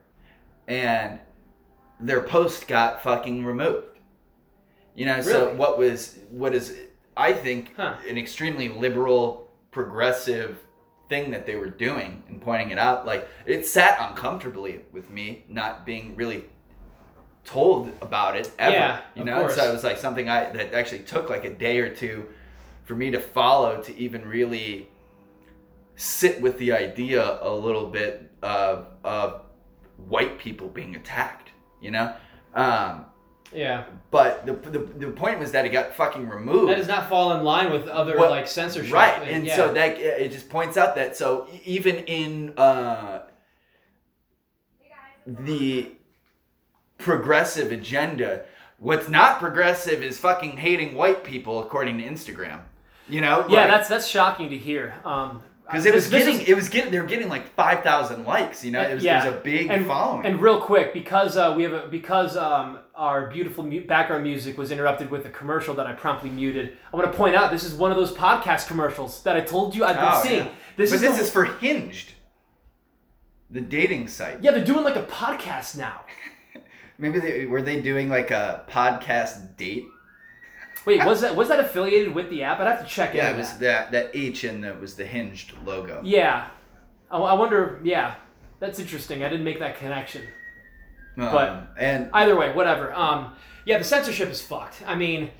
and 0.68 1.18
their 1.98 2.22
post 2.22 2.68
got 2.68 3.02
fucking 3.02 3.44
removed. 3.44 3.98
You 4.94 5.06
know, 5.06 5.20
so 5.22 5.52
what 5.54 5.76
was 5.76 6.18
what 6.30 6.54
is 6.54 6.76
I 7.18 7.32
think 7.32 7.74
Huh. 7.76 7.96
an 8.08 8.16
extremely 8.16 8.68
liberal, 8.68 9.50
progressive 9.72 10.58
thing 11.08 11.30
that 11.32 11.46
they 11.46 11.56
were 11.56 11.68
doing 11.68 12.22
and 12.28 12.40
pointing 12.40 12.70
it 12.70 12.78
out. 12.78 13.04
Like 13.04 13.28
it 13.44 13.66
sat 13.66 13.98
uncomfortably 14.00 14.80
with 14.92 15.10
me 15.10 15.44
not 15.48 15.84
being 15.84 16.14
really 16.16 16.44
told 17.44 17.90
about 18.00 18.36
it 18.36 18.50
ever. 18.58 18.72
Yeah, 18.74 19.00
you 19.14 19.24
know, 19.24 19.40
course. 19.40 19.56
so 19.56 19.68
it 19.68 19.72
was 19.72 19.82
like 19.82 19.98
something 19.98 20.28
I 20.28 20.50
that 20.52 20.72
actually 20.74 21.00
took 21.00 21.28
like 21.28 21.44
a 21.44 21.52
day 21.52 21.80
or 21.80 21.92
two 21.94 22.26
for 22.84 22.94
me 22.94 23.10
to 23.10 23.20
follow 23.20 23.82
to 23.82 23.96
even 23.98 24.26
really 24.26 24.88
sit 25.96 26.40
with 26.40 26.56
the 26.58 26.72
idea 26.72 27.38
a 27.42 27.50
little 27.50 27.86
bit 27.88 28.30
of 28.42 28.86
of 29.02 29.42
white 29.96 30.38
people 30.38 30.68
being 30.68 30.94
attacked. 30.94 31.50
You 31.80 31.90
know. 31.90 32.14
Um, 32.54 33.06
yeah, 33.54 33.84
but 34.10 34.44
the, 34.46 34.52
the, 34.52 34.78
the 34.78 35.10
point 35.10 35.38
was 35.38 35.52
that 35.52 35.64
it 35.64 35.70
got 35.70 35.94
fucking 35.94 36.28
removed. 36.28 36.70
that 36.70 36.76
does 36.76 36.88
not 36.88 37.08
fall 37.08 37.32
in 37.36 37.44
line 37.44 37.70
with 37.72 37.88
other 37.88 38.18
Well, 38.18 38.30
like 38.30 38.46
censorship. 38.48 38.92
Right, 38.92 39.22
and 39.28 39.46
yeah. 39.46 39.56
so 39.56 39.72
that 39.72 39.98
it 39.98 40.32
just 40.32 40.48
points 40.48 40.76
out 40.76 40.94
that 40.96 41.16
so 41.16 41.46
even 41.64 41.96
in 42.04 42.52
uh, 42.58 43.22
the 45.26 45.92
progressive 46.98 47.72
agenda, 47.72 48.44
what's 48.78 49.08
not 49.08 49.38
progressive 49.38 50.02
is 50.02 50.18
fucking 50.18 50.56
hating 50.56 50.94
white 50.94 51.24
people, 51.24 51.60
according 51.60 51.98
to 51.98 52.04
Instagram. 52.04 52.60
You 53.08 53.20
know? 53.22 53.46
yeah, 53.48 53.60
Like- 53.62 53.70
that's 53.70 53.88
that's 53.88 54.06
shocking 54.06 54.50
to 54.50 54.58
hear. 54.58 54.94
Um, 55.04 55.42
because 55.70 55.84
it 55.86 55.94
was 55.94 56.08
This- 56.08 56.24
this 56.24 56.24
getting 56.26 56.40
is- 56.42 56.48
it 56.48 56.54
was 56.54 56.68
getting 56.68 56.90
they 56.90 56.98
were 56.98 57.06
getting 57.06 57.28
like 57.28 57.54
five 57.54 57.82
thousand 57.84 58.24
likes. 58.24 58.64
You 58.64 58.70
know, 58.72 58.80
it 58.80 58.94
was, 58.94 59.04
Yeah. 59.04 59.22
it 59.22 59.26
was 59.30 59.34
a 59.36 59.40
big 59.40 59.70
and, 59.70 59.86
following. 59.86 60.24
And 60.26 60.40
real 60.40 60.60
quick, 60.60 60.92
because 60.94 61.36
uh, 61.36 61.52
we 61.56 61.62
have 61.64 61.72
a, 61.72 61.86
because 61.88 62.36
um, 62.36 62.78
our 62.94 63.28
beautiful 63.30 63.64
mu- 63.64 63.86
background 63.86 64.22
music 64.24 64.56
was 64.56 64.70
interrupted 64.72 65.10
with 65.10 65.26
a 65.26 65.30
commercial 65.30 65.74
that 65.74 65.86
I 65.86 65.92
promptly 65.92 66.30
muted. 66.30 66.76
I 66.92 66.96
want 66.96 67.10
to 67.12 67.16
point 67.16 67.36
out 67.36 67.50
this 67.50 67.64
is 67.64 67.74
one 67.74 67.90
of 67.90 67.96
those 67.96 68.12
podcast 68.12 68.66
commercials 68.66 69.22
that 69.24 69.36
I 69.36 69.40
told 69.42 69.74
you 69.76 69.84
I've 69.84 69.96
been 69.96 70.04
Oh, 70.10 70.20
seeing. 70.22 70.44
yeah. 70.46 70.50
This 70.76 70.90
but 70.90 70.96
is 70.96 71.00
this 71.02 71.16
the- 71.16 71.22
is 71.24 71.30
for 71.30 71.44
Hinge, 71.44 72.14
the 73.50 73.60
dating 73.60 74.08
site. 74.08 74.42
yeah, 74.42 74.50
they're 74.52 74.64
doing 74.64 74.84
like 74.84 74.96
a 74.96 75.02
podcast 75.04 75.76
now. 75.76 76.00
Maybe 76.98 77.20
they 77.20 77.46
were 77.46 77.62
they 77.62 77.80
doing 77.80 78.08
like 78.08 78.30
a 78.30 78.64
podcast 78.70 79.56
date. 79.56 79.84
Wait, 80.88 81.04
was 81.04 81.20
that 81.20 81.36
was 81.36 81.48
that 81.48 81.60
affiliated 81.60 82.14
with 82.14 82.30
the 82.30 82.42
app? 82.42 82.60
I'd 82.60 82.66
have 82.66 82.80
to 82.80 82.86
check 82.86 83.14
it. 83.14 83.18
Yeah, 83.18 83.32
it 83.32 83.36
was 83.36 83.52
that. 83.58 83.90
that 83.90 83.92
that 83.92 84.10
H 84.14 84.44
in 84.44 84.62
the 84.62 84.72
was 84.74 84.94
the 84.94 85.04
Hinge 85.04 85.54
logo. 85.66 86.00
Yeah, 86.02 86.48
I, 87.10 87.18
I 87.18 87.34
wonder. 87.34 87.78
Yeah, 87.84 88.14
that's 88.58 88.78
interesting. 88.78 89.22
I 89.22 89.28
didn't 89.28 89.44
make 89.44 89.58
that 89.58 89.78
connection. 89.78 90.22
Um, 91.18 91.30
but- 91.30 91.74
and 91.78 92.08
Either 92.14 92.36
way, 92.38 92.54
whatever. 92.54 92.94
Um, 92.94 93.34
yeah, 93.66 93.76
the 93.76 93.84
censorship 93.84 94.30
is 94.30 94.40
fucked. 94.40 94.82
I 94.86 94.94
mean, 94.94 95.30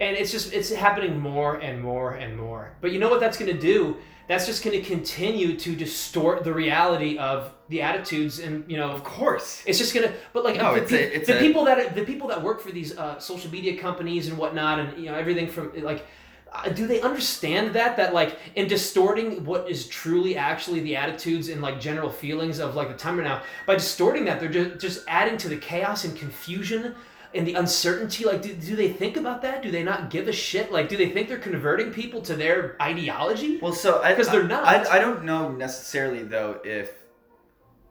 and 0.00 0.16
it's 0.16 0.32
just 0.32 0.54
it's 0.54 0.72
happening 0.72 1.20
more 1.20 1.56
and 1.56 1.82
more 1.82 2.12
and 2.14 2.34
more. 2.34 2.72
But 2.80 2.92
you 2.92 2.98
know 2.98 3.10
what 3.10 3.20
that's 3.20 3.36
going 3.36 3.52
to 3.54 3.60
do? 3.60 3.98
That's 4.28 4.46
just 4.46 4.64
going 4.64 4.80
to 4.80 4.86
continue 4.88 5.56
to 5.58 5.76
distort 5.76 6.44
the 6.44 6.52
reality 6.54 7.18
of 7.18 7.52
the 7.68 7.82
attitudes 7.82 8.38
and 8.38 8.64
you 8.70 8.76
know. 8.78 8.90
of 8.90 9.04
course, 9.04 9.62
It's 9.66 9.78
just 9.78 9.92
gonna, 9.94 10.12
but 10.32 10.44
like 10.44 10.56
No, 10.56 10.74
the, 10.74 10.82
it's 10.82 10.90
pe- 10.90 11.04
a- 11.04 11.12
it's 11.16 11.26
the 11.26 11.36
a- 11.36 11.40
people 11.40 11.64
that 11.66 11.94
the 11.94 12.04
people 12.04 12.28
that 12.28 12.42
work 12.42 12.60
for 12.60 12.72
these 12.72 12.96
uh, 12.96 13.18
social 13.18 13.50
media 13.50 13.76
companies 13.76 14.28
and 14.28 14.38
whatnot, 14.38 14.78
and 14.80 14.98
you 14.98 15.10
know 15.10 15.14
everything 15.16 15.48
from 15.48 15.72
like, 15.82 16.06
uh, 16.52 16.68
do 16.70 16.86
they 16.86 17.00
understand 17.02 17.74
that 17.74 17.96
that 17.96 18.14
like 18.14 18.38
in 18.54 18.66
distorting 18.68 19.44
what 19.44 19.68
is 19.68 19.86
truly 19.88 20.36
actually 20.36 20.80
the 20.80 20.94
attitudes 20.96 21.48
and 21.48 21.60
like 21.60 21.80
general 21.80 22.10
feelings 22.10 22.60
of 22.60 22.74
like 22.76 22.88
the 22.88 22.94
time 22.96 23.18
right 23.18 23.24
now 23.26 23.42
by 23.66 23.74
distorting 23.74 24.24
that 24.24 24.40
they're 24.40 24.48
just 24.60 24.80
just 24.80 25.04
adding 25.08 25.36
to 25.36 25.48
the 25.48 25.56
chaos 25.56 26.04
and 26.04 26.16
confusion 26.16 26.94
and 27.34 27.46
the 27.46 27.54
uncertainty 27.54 28.24
like 28.24 28.42
do, 28.42 28.54
do 28.54 28.76
they 28.76 28.88
think 28.92 29.16
about 29.16 29.42
that 29.42 29.62
do 29.62 29.70
they 29.70 29.82
not 29.82 30.10
give 30.10 30.28
a 30.28 30.32
shit 30.32 30.70
like 30.72 30.88
do 30.88 30.96
they 30.96 31.10
think 31.10 31.28
they're 31.28 31.38
converting 31.38 31.90
people 31.92 32.20
to 32.22 32.34
their 32.36 32.76
ideology 32.80 33.58
Well, 33.60 33.72
so 33.72 34.02
because 34.06 34.28
they're 34.28 34.44
not. 34.46 34.64
I, 34.64 34.96
I 34.96 34.98
don't 34.98 35.24
know 35.24 35.50
necessarily 35.50 36.22
though 36.22 36.60
if 36.64 36.92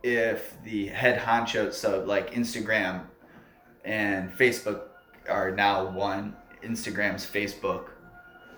if 0.04 0.62
the 0.64 0.88
head 0.88 1.20
honcho, 1.20 1.72
so 1.74 2.04
like 2.06 2.34
Instagram 2.34 3.06
and 3.86 4.32
Facebook 4.32 4.82
are 5.30 5.52
now 5.52 5.86
one. 5.90 6.36
Instagram's 6.62 7.26
Facebook. 7.26 7.88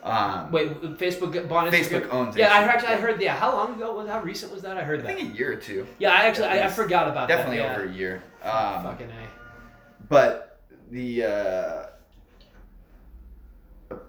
Um, 0.04 0.52
wait 0.52 0.82
facebook 1.00 1.48
bought 1.50 1.66
Instagram? 1.66 2.04
Facebook 2.04 2.14
owns 2.14 2.38
yeah 2.38 2.54
i 2.54 2.62
Instagram. 2.62 2.68
actually 2.68 2.88
i 2.90 2.96
heard 2.98 3.20
yeah 3.20 3.36
how 3.36 3.52
long 3.56 3.74
ago 3.74 3.92
was 3.96 4.08
how 4.08 4.22
recent 4.22 4.52
was 4.54 4.62
that 4.62 4.78
i 4.78 4.84
heard 4.84 5.00
I 5.00 5.02
that 5.04 5.12
I 5.12 5.16
think 5.16 5.34
a 5.34 5.36
year 5.36 5.52
or 5.54 5.56
two. 5.56 5.88
Yeah, 5.98 6.12
I 6.12 6.26
actually 6.26 6.46
I, 6.46 6.66
I 6.66 6.70
forgot 6.70 7.08
about 7.08 7.28
that. 7.28 7.38
Definitely 7.38 7.58
that. 7.64 7.76
over 7.76 7.88
a 7.90 7.92
year. 7.92 8.22
Um, 8.44 8.84
Fucking 8.84 9.10
a. 9.10 9.28
but 10.08 10.55
the 10.92 11.24
uh, 11.24 11.86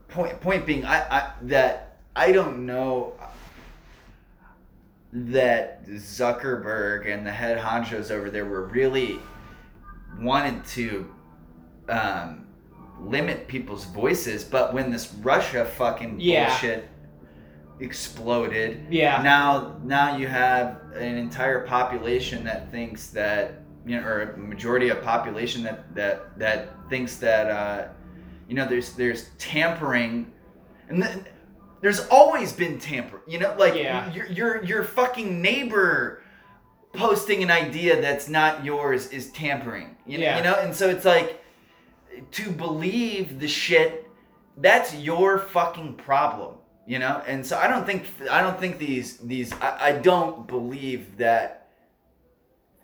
point 0.09 0.41
point 0.41 0.67
being, 0.67 0.85
I, 0.85 1.01
I 1.19 1.33
that 1.43 1.99
I 2.15 2.33
don't 2.33 2.67
know 2.67 3.15
that 5.13 5.87
Zuckerberg 5.87 7.13
and 7.13 7.27
the 7.27 7.33
head 7.33 7.59
honchos 7.59 8.11
over 8.11 8.31
there 8.31 8.45
were 8.45 8.67
really 8.67 9.19
wanted 10.19 10.65
to 10.67 11.11
um, 11.89 12.47
limit 13.01 13.47
people's 13.49 13.85
voices, 13.85 14.45
but 14.45 14.75
when 14.75 14.91
this 14.91 15.13
Russia 15.23 15.65
fucking 15.65 16.21
Yeah. 16.21 16.49
bullshit 16.49 16.89
exploded, 17.81 18.87
Yeah. 18.91 19.23
now 19.23 19.77
now 19.85 20.17
you 20.17 20.27
have 20.27 20.81
an 20.95 21.17
entire 21.17 21.67
population 21.67 22.45
that 22.45 22.71
thinks 22.71 23.09
that 23.09 23.63
you 23.87 23.97
know 24.01 24.07
or 24.07 24.23
a 24.35 24.37
majority 24.37 24.89
of 24.89 25.03
population 25.03 25.63
that 25.63 25.95
that 25.95 26.39
that 26.39 26.69
thinks 26.91 27.17
that 27.17 27.47
uh, 27.51 27.89
you 28.49 28.55
know 28.55 28.67
there's 28.69 28.93
there's 28.93 29.31
tampering 29.39 30.31
and 30.89 31.25
there's 31.81 32.01
always 32.09 32.53
been 32.53 32.79
tamper 32.79 33.21
you 33.27 33.39
know 33.39 33.55
like 33.59 33.75
Yeah. 33.75 34.13
your 34.13 34.27
your 34.27 34.65
your 34.65 34.83
fucking 34.85 35.41
neighbor 35.41 36.23
posting 36.95 37.43
an 37.43 37.51
idea 37.51 38.01
that's 38.01 38.29
not 38.29 38.65
yours 38.65 39.09
is 39.11 39.31
tampering 39.33 39.97
you 40.07 40.19
know, 40.19 40.25
Yeah. 40.25 40.37
you 40.39 40.43
know 40.45 40.55
and 40.55 40.75
so 40.75 40.89
it's 40.89 41.05
like 41.05 41.43
to 42.33 42.51
believe 42.51 43.39
the 43.39 43.49
shit 43.49 44.11
that's 44.59 44.95
your 44.95 45.39
fucking 45.39 45.95
problem 45.95 46.55
you 46.87 46.99
know 46.99 47.23
and 47.27 47.45
so 47.47 47.59
i 47.59 47.67
don't 47.69 47.85
think 47.85 48.07
i 48.31 48.41
don't 48.41 48.59
think 48.59 48.79
these 48.79 49.19
these 49.19 49.53
i, 49.61 49.89
I 49.89 49.93
don't 49.93 50.47
believe 50.49 51.19
that 51.19 51.66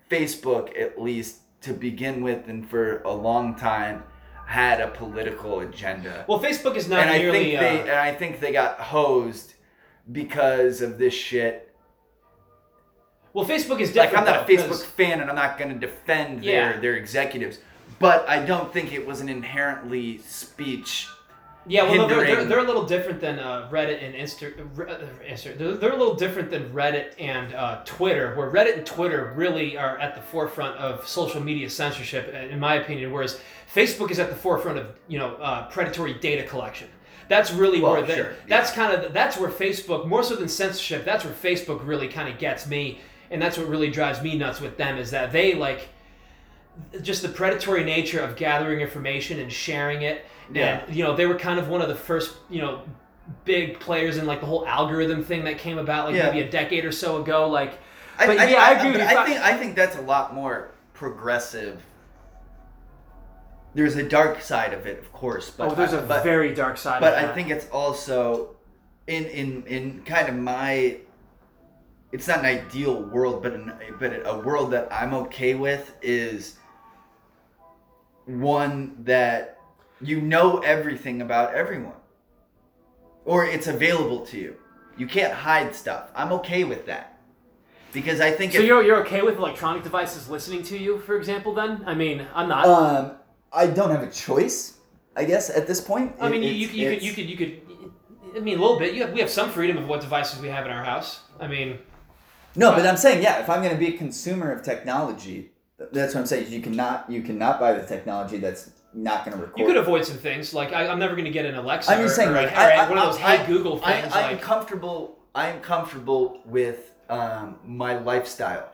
facebook 0.09 0.79
at 0.79 1.01
least 1.01 1.37
to 1.61 1.73
begin 1.73 2.21
with 2.23 2.47
and 2.47 2.69
for 2.69 3.01
a 3.03 3.11
long 3.11 3.55
time 3.55 4.03
had 4.45 4.81
a 4.81 4.89
political 4.89 5.61
agenda 5.61 6.25
Well, 6.27 6.39
Facebook 6.39 6.75
is 6.75 6.87
not 6.89 6.99
and 6.99 7.09
i 7.09 7.17
nearly. 7.17 7.39
think 7.51 7.59
they 7.59 7.79
uh, 7.79 7.83
and 7.83 7.91
i 7.91 8.13
think 8.13 8.39
they 8.39 8.51
got 8.51 8.79
hosed 8.79 9.53
because 10.11 10.81
of 10.81 10.97
this 10.97 11.13
shit 11.13 11.69
well, 13.33 13.45
Facebook 13.45 13.79
is 13.79 13.95
like 13.95 14.15
i'm 14.15 14.25
not 14.25 14.49
a 14.49 14.53
Facebook 14.53 14.67
'cause- 14.67 14.85
fan 14.85 15.21
and 15.21 15.29
i'm 15.29 15.35
not 15.35 15.57
going 15.57 15.71
to 15.73 15.79
defend 15.87 16.43
Yeah. 16.43 16.73
their 16.73 16.81
their 16.81 16.95
executives 16.95 17.59
but 17.99 18.27
i 18.27 18.43
don't 18.45 18.71
think 18.73 18.91
it 18.93 19.05
was 19.07 19.21
an 19.21 19.29
inherently 19.29 20.17
speech 20.19 21.07
Yeah, 21.65 21.83
well, 21.89 22.07
they're, 22.07 22.25
they're, 22.25 22.45
they're 22.45 22.59
a 22.59 22.63
little 22.63 22.85
different 22.85 23.21
than 23.21 23.39
uh, 23.39 23.69
Reddit 23.71 24.03
and 24.03 24.13
Insta. 24.15 24.59
uh, 24.59 25.05
Insta 25.25 25.57
they're, 25.57 25.75
they're 25.75 25.93
a 25.93 25.97
little 25.97 26.15
different 26.15 26.51
than 26.51 26.69
Reddit 26.73 27.13
and 27.19 27.53
uh, 27.53 27.81
Twitter, 27.85 28.35
where 28.35 28.51
Reddit 28.51 28.77
and 28.77 28.85
Twitter 28.85 29.33
really 29.35 29.77
are 29.77 29.97
at 29.97 30.15
the 30.15 30.21
forefront 30.21 30.77
of 30.77 31.07
social 31.07 31.41
media 31.41 31.69
censorship, 31.69 32.33
in 32.33 32.59
my 32.59 32.75
opinion. 32.75 33.11
Whereas 33.11 33.39
Facebook 33.73 34.11
is 34.11 34.19
at 34.19 34.29
the 34.29 34.35
forefront 34.35 34.77
of 34.77 34.87
you 35.07 35.17
know 35.19 35.35
uh, 35.35 35.67
predatory 35.69 36.15
data 36.15 36.43
collection. 36.43 36.89
That's 37.29 37.51
really 37.51 37.81
Well, 37.81 37.93
where 37.93 38.15
sure, 38.15 38.35
that's 38.47 38.71
kind 38.71 38.93
of 38.93 39.13
that's 39.13 39.37
where 39.37 39.49
Facebook 39.49 40.05
more 40.05 40.23
so 40.23 40.35
than 40.35 40.49
censorship. 40.49 41.05
That's 41.05 41.23
where 41.23 41.33
Facebook 41.33 41.85
really 41.85 42.09
kind 42.09 42.27
of 42.27 42.37
gets 42.37 42.67
me, 42.67 42.99
and 43.31 43.41
that's 43.41 43.57
what 43.57 43.67
really 43.67 43.89
drives 43.89 44.21
me 44.21 44.37
nuts 44.37 44.59
with 44.59 44.77
them 44.77 44.97
is 44.97 45.11
that 45.11 45.31
they 45.31 45.55
like 45.55 45.87
just 47.01 47.21
the 47.21 47.29
predatory 47.29 47.83
nature 47.83 48.19
of 48.19 48.35
gathering 48.35 48.81
information 48.81 49.39
and 49.39 49.51
sharing 49.51 50.01
it. 50.01 50.25
Yeah. 50.51 50.83
And 50.85 50.95
you 50.95 51.03
know, 51.03 51.15
they 51.15 51.25
were 51.25 51.37
kind 51.37 51.59
of 51.59 51.69
one 51.69 51.81
of 51.81 51.87
the 51.87 51.95
first, 51.95 52.35
you 52.49 52.61
know, 52.61 52.81
big 53.45 53.79
players 53.79 54.17
in 54.17 54.25
like 54.25 54.41
the 54.41 54.45
whole 54.45 54.65
algorithm 54.67 55.23
thing 55.23 55.43
that 55.45 55.57
came 55.57 55.77
about 55.77 56.07
like 56.07 56.15
Yeah. 56.15 56.31
maybe 56.31 56.41
a 56.41 56.49
decade 56.49 56.85
or 56.85 56.91
so 56.91 57.21
ago. 57.21 57.47
Like, 57.49 57.79
I, 58.17 58.27
but 58.27 58.37
I, 58.37 58.49
yeah, 58.49 58.57
I, 58.57 58.71
agree 58.71 58.91
with 58.91 59.01
you. 59.01 59.07
I 59.07 59.25
think 59.25 59.39
I 59.39 59.57
think 59.57 59.75
that's 59.75 59.95
a 59.95 60.01
lot 60.01 60.33
more 60.33 60.71
progressive. 60.93 61.81
There's 63.75 63.95
a 63.95 64.03
dark 64.03 64.41
side 64.41 64.73
of 64.73 64.85
it, 64.85 64.99
of 64.99 65.11
course, 65.11 65.49
but 65.49 65.71
oh, 65.71 65.75
there's 65.75 65.93
a 65.93 66.01
but, 66.01 66.23
very 66.23 66.53
dark 66.53 66.77
side. 66.77 67.01
but 67.01 67.15
I 67.15 67.33
think 67.33 67.49
it's 67.49 67.67
also 67.69 68.55
in 69.07 69.25
in 69.25 69.63
in 69.67 70.03
kind 70.03 70.29
of 70.29 70.35
my. 70.35 70.97
It's 72.11 72.27
not 72.27 72.39
an 72.39 72.45
ideal 72.45 73.01
world, 73.01 73.41
but 73.41 73.53
an, 73.53 73.73
but 73.99 74.13
a 74.25 74.37
world 74.37 74.69
that 74.71 74.87
I'm 74.91 75.15
okay 75.15 75.55
with 75.55 75.95
is 76.03 76.57
one 78.25 78.95
that 79.05 79.57
you 80.03 80.21
know 80.21 80.59
everything 80.59 81.21
about 81.21 81.53
everyone, 81.53 81.99
or 83.25 83.45
it's 83.45 83.67
available 83.67 84.25
to 84.27 84.37
you. 84.37 84.55
You 84.97 85.07
can't 85.07 85.33
hide 85.33 85.73
stuff. 85.75 86.11
I'm 86.15 86.31
okay 86.33 86.63
with 86.63 86.85
that 86.85 87.19
because 87.93 88.21
I 88.21 88.31
think 88.31 88.53
So 88.53 88.59
if- 88.59 88.65
you're 88.65 88.83
you're 88.83 89.01
okay 89.05 89.21
with 89.21 89.37
electronic 89.37 89.83
devices 89.83 90.29
listening 90.29 90.63
to 90.63 90.77
you, 90.77 90.99
for 90.99 91.17
example? 91.17 91.53
Then 91.53 91.83
I 91.85 91.93
mean, 91.93 92.27
I'm 92.33 92.47
not. 92.49 92.65
Um, 92.67 93.11
I 93.51 93.67
don't 93.67 93.91
have 93.91 94.03
a 94.03 94.11
choice, 94.11 94.77
I 95.15 95.23
guess, 95.25 95.49
at 95.49 95.67
this 95.67 95.79
point. 95.81 96.15
I 96.19 96.29
mean, 96.29 96.43
you, 96.43 96.49
you, 96.49 96.67
you 96.67 96.89
could 96.89 97.03
you 97.03 97.13
could 97.13 97.29
you 97.29 97.37
could. 97.37 97.61
I 98.35 98.39
mean, 98.39 98.57
a 98.57 98.61
little 98.61 98.79
bit. 98.79 98.93
You 98.95 99.03
have, 99.03 99.13
we 99.13 99.19
have 99.19 99.29
some 99.29 99.49
freedom 99.51 99.77
of 99.77 99.87
what 99.87 100.01
devices 100.01 100.41
we 100.41 100.47
have 100.49 100.65
in 100.65 100.71
our 100.71 100.83
house. 100.83 101.21
I 101.39 101.47
mean, 101.47 101.77
No, 102.55 102.71
but 102.71 102.83
I'm 102.85 102.97
saying, 102.97 103.21
yeah, 103.21 103.39
if 103.41 103.49
I'm 103.49 103.61
going 103.61 103.73
to 103.73 103.77
be 103.79 103.93
a 103.93 103.97
consumer 103.97 104.51
of 104.51 104.63
technology, 104.63 105.51
that's 105.91 106.15
what 106.15 106.21
I'm 106.21 106.25
saying. 106.25 106.51
You 106.51 106.59
cannot, 106.59 107.11
you 107.11 107.21
cannot 107.21 107.59
buy 107.59 107.73
the 107.73 107.85
technology 107.85 108.37
that's 108.37 108.71
not 108.93 109.25
going 109.25 109.35
to 109.37 109.43
record. 109.43 109.59
you 109.59 109.65
could 109.65 109.77
avoid 109.77 110.05
some 110.05 110.17
things. 110.17 110.53
Like 110.53 110.71
I, 110.73 110.87
I'm 110.87 110.99
never 110.99 111.13
going 111.15 111.25
to 111.25 111.31
get 111.31 111.45
an 111.45 111.55
Alexa. 111.55 111.91
I'm 111.91 112.01
just 112.03 112.15
saying, 112.15 112.29
or, 112.29 112.33
like, 112.33 112.51
or 112.51 112.59
I- 112.59 112.89
one 112.89 112.97
of 112.97 113.05
those 113.13 113.21
I- 113.21 113.37
Hey 113.37 113.47
Google 113.47 113.81
I, 113.83 114.01
things. 114.01 114.13
I'm 114.13 114.31
like, 114.33 114.41
comfortable. 114.41 115.17
I'm 115.35 115.61
comfortable 115.61 116.41
with 116.45 116.91
um, 117.09 117.57
my 117.65 117.97
lifestyle. 117.97 118.71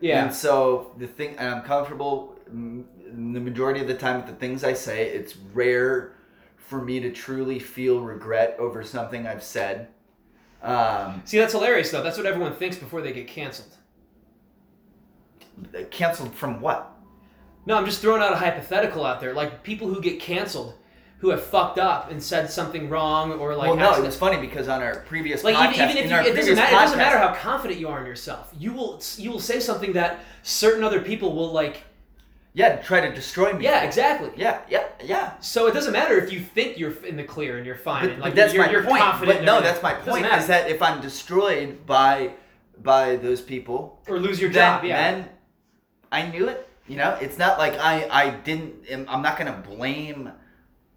yeah. 0.00 0.24
And 0.24 0.34
so 0.34 0.92
the 0.98 1.06
thing, 1.06 1.34
and 1.38 1.48
I'm 1.54 1.62
comfortable 1.62 2.36
mm, 2.52 2.84
the 3.32 3.40
majority 3.40 3.80
of 3.80 3.86
the 3.88 3.94
time 3.94 4.16
with 4.16 4.26
the 4.26 4.34
things 4.36 4.64
I 4.64 4.74
say. 4.74 5.08
It's 5.08 5.34
rare 5.54 6.12
for 6.56 6.82
me 6.82 7.00
to 7.00 7.10
truly 7.10 7.58
feel 7.58 8.00
regret 8.00 8.54
over 8.58 8.82
something 8.84 9.26
I've 9.26 9.42
said. 9.42 9.88
Um, 10.62 11.22
See, 11.24 11.38
that's 11.38 11.52
hilarious 11.52 11.90
though. 11.90 12.02
That's 12.02 12.18
what 12.18 12.26
everyone 12.26 12.52
thinks 12.54 12.76
before 12.76 13.00
they 13.00 13.12
get 13.12 13.26
canceled. 13.28 13.72
canceled 15.90 16.34
from 16.34 16.60
what? 16.60 16.92
No, 17.68 17.76
I'm 17.76 17.84
just 17.84 18.00
throwing 18.00 18.22
out 18.22 18.32
a 18.32 18.36
hypothetical 18.36 19.04
out 19.04 19.20
there. 19.20 19.34
Like 19.34 19.62
people 19.62 19.88
who 19.88 20.00
get 20.00 20.20
canceled 20.20 20.72
who 21.18 21.28
have 21.28 21.42
fucked 21.42 21.78
up 21.78 22.10
and 22.10 22.22
said 22.22 22.50
something 22.50 22.88
wrong 22.88 23.32
or 23.32 23.54
like 23.54 23.68
well, 23.68 23.76
no, 23.76 23.88
accident- 23.88 24.06
was 24.06 24.16
funny 24.16 24.40
because 24.40 24.68
on 24.68 24.80
our 24.82 25.00
previous 25.00 25.44
like 25.44 25.54
podcast, 25.54 25.74
even, 25.74 25.90
even 25.90 25.96
if 25.98 26.10
you, 26.10 26.32
it 26.32 26.34
doesn't 26.34 26.54
matter, 26.54 26.74
it 26.74 26.78
doesn't 26.78 26.96
matter 26.98 27.18
how 27.18 27.34
confident 27.34 27.78
you 27.78 27.88
are 27.88 28.00
in 28.00 28.06
yourself. 28.06 28.50
You 28.58 28.72
will 28.72 29.02
you 29.18 29.30
will 29.30 29.38
say 29.38 29.60
something 29.60 29.92
that 29.92 30.20
certain 30.42 30.82
other 30.82 31.02
people 31.02 31.34
will 31.34 31.52
like. 31.52 31.82
yeah, 32.54 32.76
try 32.76 33.02
to 33.02 33.14
destroy 33.14 33.52
me. 33.52 33.64
Yeah, 33.64 33.82
exactly. 33.82 34.30
Yeah, 34.34 34.62
yeah, 34.70 34.86
yeah. 35.04 35.38
So 35.40 35.66
it 35.66 35.74
doesn't 35.74 35.92
matter 35.92 36.18
if 36.18 36.32
you 36.32 36.40
think 36.40 36.78
you're 36.78 37.04
in 37.04 37.16
the 37.16 37.24
clear 37.24 37.58
and 37.58 37.66
you're 37.66 37.74
fine. 37.76 38.04
But, 38.04 38.10
and, 38.12 38.18
but 38.20 38.24
like, 38.28 38.34
that's 38.34 38.54
you're, 38.54 38.64
my 38.64 38.72
you're 38.72 38.84
point. 38.84 39.02
confident. 39.02 39.40
But 39.40 39.44
no, 39.44 39.60
that's 39.60 39.82
my 39.82 39.92
point. 39.92 40.24
Is 40.24 40.46
that 40.46 40.70
if 40.70 40.80
I'm 40.80 41.02
destroyed 41.02 41.84
by 41.84 42.30
by 42.82 43.16
those 43.16 43.42
people, 43.42 44.00
or 44.08 44.18
lose 44.18 44.40
your 44.40 44.50
job. 44.50 44.84
Yeah. 44.84 45.10
then 45.10 45.28
I 46.10 46.30
knew 46.30 46.48
it. 46.48 46.67
You 46.88 46.96
know, 46.96 47.16
it's 47.20 47.38
not 47.38 47.58
like 47.58 47.74
I 47.78 48.08
I 48.10 48.30
didn't. 48.30 48.74
I'm 49.08 49.22
not 49.22 49.38
gonna 49.38 49.62
blame 49.68 50.30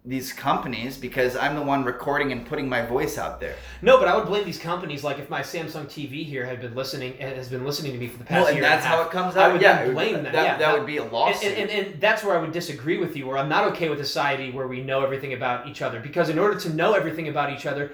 these 0.04 0.32
companies 0.32 0.96
because 0.96 1.36
I'm 1.36 1.54
the 1.54 1.62
one 1.62 1.84
recording 1.84 2.32
and 2.32 2.44
putting 2.44 2.68
my 2.68 2.82
voice 2.84 3.18
out 3.18 3.38
there. 3.38 3.54
No, 3.82 3.98
but 3.98 4.08
I 4.08 4.16
would 4.16 4.26
blame 4.26 4.44
these 4.44 4.58
companies. 4.58 5.04
Like 5.04 5.20
if 5.20 5.30
my 5.30 5.42
Samsung 5.42 5.84
TV 5.86 6.24
here 6.24 6.44
had 6.44 6.60
been 6.60 6.74
listening, 6.74 7.16
has 7.18 7.48
been 7.48 7.64
listening 7.64 7.92
to 7.92 7.98
me 7.98 8.08
for 8.08 8.18
the 8.18 8.24
past 8.24 8.38
Well, 8.40 8.46
and 8.48 8.56
year. 8.56 8.62
that's 8.64 8.84
and 8.84 8.90
how 8.92 8.96
half, 8.98 9.06
it 9.06 9.12
comes 9.12 9.36
I 9.36 9.44
out. 9.44 9.52
would 9.52 9.62
yeah, 9.62 9.80
it 9.82 9.86
would- 9.88 9.94
blame 9.94 10.22
that. 10.24 10.34
yeah, 10.34 10.56
that 10.56 10.76
would 10.76 10.86
be 10.86 10.96
a 10.96 11.02
And, 11.04 11.12
lawsuit. 11.12 11.52
and, 11.52 11.70
and, 11.70 11.86
and 11.92 12.00
that's 12.00 12.24
where 12.24 12.36
I 12.36 12.40
would 12.40 12.50
disagree 12.52 12.98
with 12.98 13.16
you, 13.16 13.28
where 13.28 13.38
I'm 13.38 13.48
not 13.48 13.64
okay 13.72 13.90
with 13.90 14.00
a 14.00 14.04
society 14.04 14.50
where 14.50 14.66
we 14.66 14.82
know 14.82 15.04
everything 15.04 15.34
about 15.34 15.68
each 15.68 15.82
other. 15.82 16.00
Because 16.00 16.30
in 16.30 16.38
order 16.38 16.58
to 16.58 16.70
know 16.74 16.94
everything 16.94 17.28
about 17.28 17.52
each 17.52 17.64
other, 17.66 17.92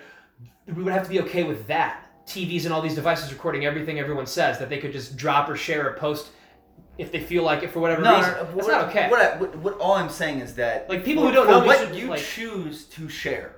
we 0.67 0.83
would 0.83 0.93
have 0.95 1.03
to 1.05 1.11
be 1.11 1.21
okay 1.23 1.43
with 1.43 1.67
that. 1.67 2.05
TVs 2.27 2.65
and 2.65 2.73
all 2.73 2.81
these 2.81 2.95
devices 2.95 3.33
recording 3.33 3.67
everything 3.67 3.99
everyone 3.99 4.27
says 4.27 4.59
that 4.59 4.69
they 4.71 4.79
could 4.79 4.93
just 4.93 5.17
drop 5.17 5.49
or 5.49 5.57
share 5.57 5.89
or 5.89 5.93
post 5.95 6.29
if 6.99 7.11
they 7.13 7.21
feel 7.21 7.45
like 7.45 7.63
it 7.63 7.71
for 7.71 7.79
whatever 7.81 8.03
no, 8.03 8.17
reason. 8.19 8.33
no, 8.33 8.39
no, 8.43 8.45
That's 8.55 8.67
what, 8.67 8.73
not 8.73 8.89
okay. 8.89 9.09
What, 9.09 9.21
I, 9.21 9.37
what, 9.39 9.57
what 9.59 9.79
all 9.79 9.95
I'm 9.95 10.11
saying 10.11 10.41
is 10.41 10.55
that 10.57 10.89
Like, 10.91 11.05
people 11.05 11.23
for- 11.23 11.29
who 11.31 11.35
don't 11.35 11.47
know 11.49 11.65
what 11.65 11.79
should, 11.79 11.95
you 11.95 12.09
like- 12.09 12.21
choose 12.21 12.85
to 12.87 13.09
share. 13.09 13.57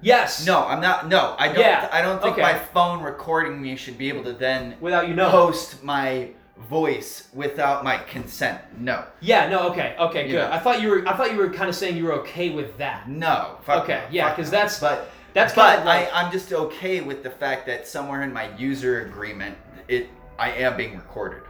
yes. 0.00 0.44
No, 0.46 0.66
I'm 0.66 0.80
not. 0.80 1.08
No, 1.08 1.36
I 1.38 1.48
don't. 1.48 1.58
Yeah, 1.60 1.88
I 1.92 2.02
don't 2.02 2.20
think 2.20 2.34
okay. 2.34 2.42
my 2.42 2.58
phone 2.58 3.02
recording 3.02 3.60
me 3.62 3.76
should 3.76 3.96
be 3.98 4.08
able 4.08 4.24
to 4.24 4.32
then 4.32 4.74
Without 4.80 5.08
you 5.08 5.14
know. 5.14 5.30
post 5.30 5.82
my 5.84 6.30
voice 6.68 7.28
without 7.32 7.84
my 7.84 7.96
consent. 7.98 8.60
No, 8.78 9.04
Yeah. 9.20 9.48
No. 9.48 9.68
Okay. 9.70 9.94
Okay. 9.98 10.26
You 10.26 10.32
Good. 10.32 10.48
know. 10.48 10.52
I 10.52 10.58
thought 10.58 10.82
you 10.82 10.88
were. 10.90 11.08
I 11.08 11.16
thought 11.16 11.32
you 11.32 11.38
were 11.38 11.50
kind 11.50 11.68
of 11.68 11.74
saying 11.74 11.96
you 11.96 12.04
were 12.04 12.14
okay 12.20 12.50
with 12.50 12.76
that. 12.78 13.08
no. 13.08 13.56
Fuck 13.62 13.84
Okay, 13.84 14.02
no, 14.04 14.08
yeah, 14.10 14.30
Because 14.34 14.50
that's- 14.50 14.78
but 14.80 15.10
That's 15.32 15.54
but 15.54 15.86
like, 15.86 16.12
I 16.12 16.22
I'm 16.24 16.32
just 16.32 16.52
okay 16.52 17.00
with 17.00 17.22
the 17.22 17.30
fact 17.30 17.64
that 17.66 17.86
somewhere 17.86 18.22
in 18.22 18.32
my 18.32 18.54
user 18.56 19.02
agreement 19.06 19.56
it 19.88 20.08
I 20.38 20.50
am 20.52 20.76
being 20.76 20.96
recorded. 20.96 21.42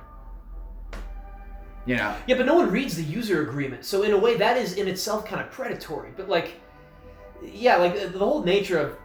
You 1.90 1.96
know. 1.96 2.14
Yeah, 2.28 2.36
but 2.36 2.46
no 2.46 2.54
one 2.54 2.70
reads 2.70 2.96
the 2.96 3.02
user 3.02 3.42
agreement. 3.42 3.84
So 3.84 4.02
in 4.04 4.12
a 4.12 4.16
way, 4.16 4.36
that 4.36 4.56
is 4.56 4.74
in 4.74 4.86
itself 4.86 5.24
kind 5.26 5.40
of 5.42 5.50
predatory. 5.50 6.10
But 6.16 6.28
like, 6.28 6.60
yeah, 7.42 7.76
like 7.76 8.12
the 8.12 8.18
whole 8.18 8.44
nature 8.44 8.78
of 8.78 8.96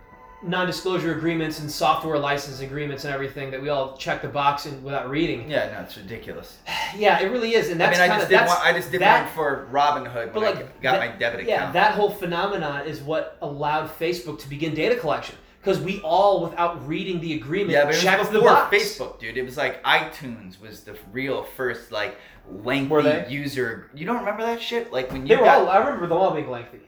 non-disclosure 0.44 1.18
agreements 1.18 1.60
and 1.62 1.72
software 1.72 2.20
license 2.20 2.60
agreements 2.60 3.04
and 3.04 3.12
everything 3.12 3.50
that 3.50 3.60
we 3.60 3.70
all 3.70 3.98
check 3.98 4.22
the 4.22 4.28
box 4.28 4.68
in 4.68 4.84
without 4.84 5.10
reading. 5.10 5.50
Yeah, 5.50 5.72
no, 5.72 5.80
it's 5.82 5.98
ridiculous. 5.98 6.58
Yeah, 6.96 7.20
it 7.20 7.26
really 7.30 7.56
is, 7.56 7.70
and 7.72 7.82
I 7.84 7.88
that's 7.88 8.00
mean, 8.00 8.04
I 8.04 8.08
kind 8.08 8.20
just 8.22 8.24
of 8.24 8.30
did 8.30 8.40
that's 8.40 8.54
one. 8.58 8.62
I 8.64 8.72
just 8.78 8.92
did 8.92 9.02
that- 9.02 9.26
one 9.26 9.34
for 9.34 9.68
Robinhood 9.70 10.32
But 10.32 10.44
when 10.44 10.56
like 10.56 10.66
I 10.66 10.82
got 10.82 10.92
that- 10.94 11.00
my 11.00 11.08
debit 11.08 11.42
account. 11.42 11.50
Yeah, 11.50 11.72
that 11.74 11.94
whole 11.96 12.10
phenomenon 12.10 12.86
is 12.88 13.02
what 13.02 13.38
allowed 13.42 13.90
Facebook 14.00 14.40
to 14.40 14.48
begin 14.50 14.74
data 14.74 14.96
collection 14.96 15.36
because 15.66 15.82
we 15.82 16.00
all, 16.02 16.44
without 16.44 16.88
reading 16.88 17.20
the 17.20 17.34
agreement, 17.34 17.72
Yeah, 17.72 17.86
but 17.86 17.96
it 17.96 18.02
checked 18.02 18.20
was 18.20 18.30
the 18.30 18.40
box. 18.40 18.76
Facebook, 18.76 19.20
dude. 19.20 19.36
It 19.36 19.44
was 19.44 19.58
like 19.58 19.84
iTunes 19.84 20.62
was 20.62 20.82
the 20.82 20.96
real 21.12 21.42
first 21.44 21.92
like 21.92 22.18
lengthy 22.48 23.34
user. 23.34 23.90
You 23.96 24.06
don't 24.06 24.20
remember 24.20 24.44
that 24.44 24.62
shit? 24.62 24.94
Like 24.94 25.12
when 25.12 25.22
you 25.24 25.30
They 25.30 25.36
were 25.38 25.46
got, 25.46 25.62
all. 25.62 25.70
I 25.70 25.78
remember 25.80 26.06
them 26.08 26.18
all 26.18 26.32
being 26.32 26.50
lengthy. 26.52 26.82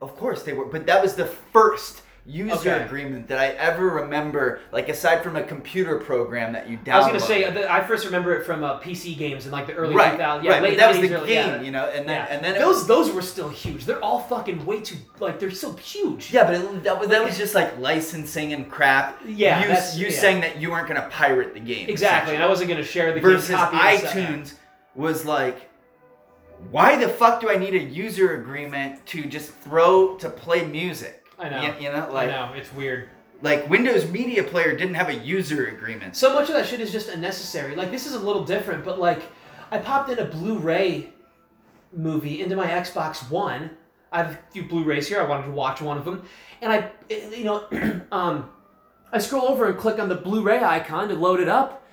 of 0.00 0.16
course 0.16 0.44
they 0.44 0.52
were, 0.52 0.64
but 0.66 0.86
that 0.86 1.02
was 1.02 1.14
the 1.16 1.26
first 1.26 2.02
user 2.30 2.54
Okay. 2.74 2.84
agreement 2.84 3.26
that 3.28 3.38
I 3.38 3.48
ever 3.48 3.86
remember. 3.88 4.60
Like 4.72 4.88
aside 4.88 5.22
from 5.22 5.36
a 5.36 5.42
computer 5.42 5.98
program 5.98 6.52
that 6.52 6.68
you 6.68 6.78
download. 6.78 6.92
I 6.92 6.98
was 6.98 7.06
gonna 7.08 7.20
say 7.20 7.66
I 7.68 7.80
first 7.84 8.04
remember 8.04 8.34
it 8.34 8.44
from 8.46 8.62
uh, 8.62 8.78
PC 8.80 9.16
games 9.18 9.46
in 9.46 9.52
like 9.52 9.66
the 9.66 9.74
early 9.74 9.94
right, 9.94 10.18
2000s. 10.18 10.44
Yeah, 10.44 10.50
right. 10.52 10.62
late 10.62 10.78
that 10.78 10.88
was 10.88 11.00
the 11.08 11.14
early- 11.16 11.26
game, 11.28 11.48
yeah. 11.48 11.60
you 11.62 11.70
know, 11.70 11.86
and 11.86 12.08
then 12.08 12.16
Yeah. 12.16 12.34
and 12.34 12.44
then 12.44 12.54
those 12.58 12.86
those 12.86 13.10
were 13.12 13.22
still 13.22 13.48
huge. 13.48 13.84
They're 13.84 14.02
all 14.04 14.20
fucking 14.20 14.64
way 14.64 14.80
too 14.80 14.96
like 15.18 15.38
they're 15.40 15.50
so 15.50 15.72
huge. 15.74 16.32
Yeah, 16.32 16.44
but 16.44 16.54
it, 16.54 16.82
that 16.84 16.98
was 17.00 17.08
that 17.08 17.24
was 17.24 17.36
just 17.36 17.54
like 17.54 17.78
licensing 17.78 18.52
and 18.52 18.70
crap. 18.70 19.20
Yeah, 19.26 19.62
you, 19.94 20.00
you 20.00 20.06
yeah. 20.12 20.20
saying 20.20 20.40
that 20.42 20.60
you 20.60 20.70
weren't 20.70 20.88
gonna 20.88 21.08
pirate 21.10 21.54
the 21.54 21.60
game. 21.60 21.88
exactly. 21.88 22.34
And 22.34 22.42
I 22.42 22.46
wasn't 22.48 22.70
gonna 22.70 22.84
share 22.84 23.12
the 23.12 23.20
versus 23.20 23.48
game 23.48 23.56
copy 23.58 23.76
and 23.76 23.98
stuff. 24.00 24.14
iTunes 24.14 24.54
was 24.94 25.24
like, 25.24 25.68
why 26.70 26.96
the 26.96 27.08
fuck 27.08 27.40
do 27.40 27.48
I 27.50 27.56
need 27.56 27.74
a 27.74 27.78
user 27.78 28.34
agreement 28.40 29.04
to 29.06 29.24
just 29.24 29.50
throw 29.54 30.16
to 30.16 30.28
play 30.28 30.64
music? 30.66 31.19
I 31.40 31.48
know. 31.48 31.62
You, 31.62 31.84
you 31.86 31.92
know, 31.92 32.14
I 32.14 32.26
know 32.26 32.52
it's 32.54 32.72
weird. 32.74 33.08
like 33.42 33.68
Windows 33.70 34.08
Media 34.10 34.44
Player 34.44 34.76
didn't 34.76 34.94
have 34.94 35.08
a 35.08 35.14
user 35.14 35.68
agreement. 35.68 36.14
So 36.16 36.34
much 36.34 36.48
of 36.48 36.54
that 36.54 36.66
shit 36.66 36.80
is 36.80 36.92
just 36.92 37.08
unnecessary. 37.08 37.74
Like 37.74 37.90
this 37.90 38.06
is 38.06 38.14
a 38.14 38.18
little 38.18 38.44
different, 38.44 38.84
but 38.84 38.98
like 38.98 39.22
I 39.70 39.78
popped 39.78 40.10
in 40.10 40.18
a 40.18 40.24
Blu-ray 40.24 41.08
movie 41.92 42.42
into 42.42 42.56
my 42.56 42.66
Xbox 42.66 43.30
One. 43.30 43.70
I 44.12 44.18
have 44.18 44.32
a 44.32 44.38
few 44.52 44.64
Blu-rays 44.64 45.08
here. 45.08 45.20
I 45.20 45.24
wanted 45.24 45.46
to 45.46 45.52
watch 45.52 45.80
one 45.80 45.96
of 45.96 46.04
them, 46.04 46.24
and 46.60 46.72
I, 46.72 46.90
you 47.08 47.44
know, 47.44 47.64
um, 48.12 48.50
I 49.12 49.18
scroll 49.18 49.44
over 49.48 49.68
and 49.68 49.78
click 49.78 49.98
on 49.98 50.08
the 50.08 50.16
Blu-ray 50.16 50.62
icon 50.62 51.08
to 51.08 51.14
load 51.14 51.40
it 51.40 51.48
up, 51.48 51.86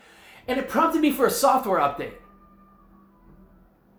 and 0.48 0.60
it 0.60 0.68
prompted 0.68 1.02
me 1.02 1.12
for 1.12 1.28
a 1.28 1.32
software 1.32 1.80
update. 1.80 2.14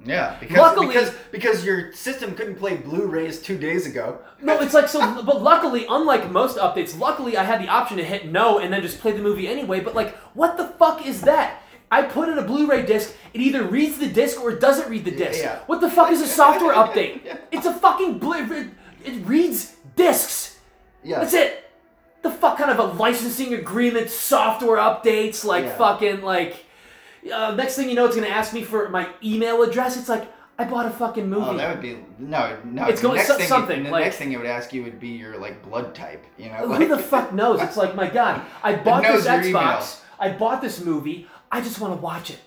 Yeah, 0.08 0.36
because 0.40 0.56
Luckily- 0.56 0.86
because 0.88 1.10
because 1.30 1.64
your 1.64 1.92
system 1.92 2.34
couldn't 2.34 2.56
play 2.56 2.76
Blu-rays 2.76 3.40
two 3.42 3.58
days 3.58 3.86
ago. 3.86 4.18
No, 4.40 4.58
it's 4.60 4.74
like 4.74 4.88
so. 4.88 5.00
But 5.30 5.42
luckily, 5.42 5.86
unlike 5.88 6.30
most 6.30 6.56
updates, 6.58 6.98
luckily 6.98 7.36
I 7.36 7.44
had 7.44 7.60
the 7.60 7.68
option 7.68 7.96
to 7.98 8.04
hit 8.04 8.26
no 8.30 8.58
and 8.58 8.72
then 8.72 8.82
just 8.82 9.00
play 9.00 9.12
the 9.12 9.22
movie 9.22 9.46
anyway. 9.48 9.80
But 9.80 9.94
like, 9.94 10.16
what 10.34 10.56
the 10.56 10.64
fuck 10.66 11.06
is 11.06 11.20
that? 11.22 11.62
I 11.90 12.02
put 12.02 12.28
in 12.28 12.36
a 12.38 12.42
Blu-ray 12.42 12.84
disc. 12.86 13.14
It 13.32 13.40
either 13.40 13.64
reads 13.64 13.98
the 13.98 14.08
disc 14.08 14.40
or 14.40 14.50
it 14.52 14.60
doesn't 14.60 14.88
read 14.90 15.04
the 15.04 15.10
disc. 15.10 15.40
Yeah. 15.42 15.60
What 15.66 15.80
the 15.80 15.90
fuck 15.90 16.10
is 16.10 16.20
a 16.20 16.26
software 16.26 16.74
update? 16.74 17.20
It's 17.50 17.66
a 17.66 17.72
fucking 17.72 18.18
blu. 18.18 18.34
It, 18.52 18.68
it 19.04 19.26
reads 19.26 19.74
discs. 19.96 20.58
Yeah, 21.02 21.20
That's 21.20 21.34
it. 21.34 21.64
The 22.22 22.30
fuck 22.30 22.58
kind 22.58 22.70
of 22.70 22.78
a 22.78 22.84
licensing 22.98 23.54
agreement, 23.54 24.10
software 24.10 24.76
updates, 24.78 25.44
like 25.44 25.64
Yeah. 25.64 25.76
fucking 25.78 26.20
like. 26.22 26.64
Uh, 27.32 27.54
next 27.54 27.76
thing 27.76 27.88
you 27.88 27.94
know, 27.94 28.06
it's 28.06 28.14
gonna 28.16 28.28
ask 28.28 28.52
me 28.52 28.62
for 28.62 28.88
my 28.88 29.08
email 29.22 29.62
address. 29.62 29.96
It's 29.96 30.08
like 30.08 30.30
I 30.58 30.64
bought 30.64 30.86
a 30.86 30.90
fucking 30.90 31.28
movie. 31.28 31.46
Oh, 31.46 31.56
that 31.56 31.70
would 31.70 31.82
be 31.82 31.98
no, 32.18 32.56
no. 32.64 32.86
It's 32.86 33.00
going- 33.00 33.16
next 33.16 33.28
so- 33.28 33.36
thing 33.36 33.46
something, 33.46 33.82
the 33.84 33.90
like- 33.90 34.04
next 34.04 34.16
thing 34.16 34.32
it 34.32 34.36
would 34.38 34.46
ask 34.46 34.72
you 34.72 34.82
would 34.84 34.98
be 34.98 35.08
your 35.08 35.38
like 35.38 35.62
blood 35.62 35.94
type. 35.94 36.24
You 36.36 36.46
know, 36.48 36.54
Who 36.56 36.66
like, 36.78 36.88
the 36.88 36.98
fuck 36.98 37.32
knows? 37.32 37.60
It's 37.62 37.76
like, 37.76 37.94
my 37.94 38.08
God, 38.08 38.40
I 38.62 38.74
bought 38.86 39.02
this 39.04 39.26
Xbox. 39.26 40.00
I 40.18 40.30
bought 40.30 40.60
this 40.60 40.84
movie. 40.84 41.28
I 41.50 41.60
just 41.60 41.80
want 41.80 41.94
to 41.94 42.00
watch 42.00 42.30
it. 42.30 42.38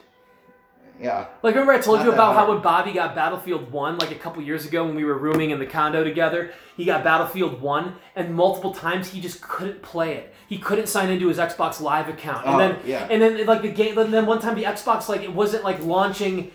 Yeah. 1.02 1.26
Like, 1.42 1.56
remember 1.56 1.74
I 1.74 1.80
told 1.80 1.98
Not 2.00 2.06
you 2.06 2.12
about 2.14 2.36
how 2.36 2.48
when 2.54 2.62
Bobby 2.62 2.92
got 2.92 3.16
Battlefield 3.16 3.72
1, 3.72 3.98
like 3.98 4.12
a 4.12 4.16
couple 4.16 4.42
years 4.44 4.66
ago 4.66 4.86
when 4.86 4.96
we 4.96 5.04
were 5.04 5.18
rooming 5.18 5.50
in 5.50 5.58
the 5.60 5.66
condo 5.66 6.04
together, 6.04 6.52
he 6.78 6.86
got 6.86 7.04
Battlefield 7.04 7.60
1, 7.60 7.96
and 8.16 8.36
multiple 8.36 8.72
times 8.74 9.10
he 9.10 9.20
just 9.20 9.42
couldn't 9.42 9.82
play 9.82 10.14
it. 10.16 10.34
He 10.48 10.58
couldn't 10.60 10.88
sign 10.88 11.10
into 11.10 11.28
his 11.28 11.38
Xbox 11.40 11.82
Live 11.82 12.08
account. 12.08 12.46
And 12.46 12.56
Oh, 12.56 12.60
then, 12.60 12.80
yeah. 12.86 13.08
and 13.10 13.22
then, 13.22 13.46
like, 13.48 13.62
the 13.64 13.70
game, 13.72 13.98
and 13.98 14.14
then 14.14 14.26
one 14.28 14.40
time 14.40 14.56
the 14.56 14.64
Xbox, 14.66 15.10
like, 15.10 15.22
it 15.24 15.34
wasn't, 15.34 15.64
like, 15.64 15.84
launching 15.84 16.52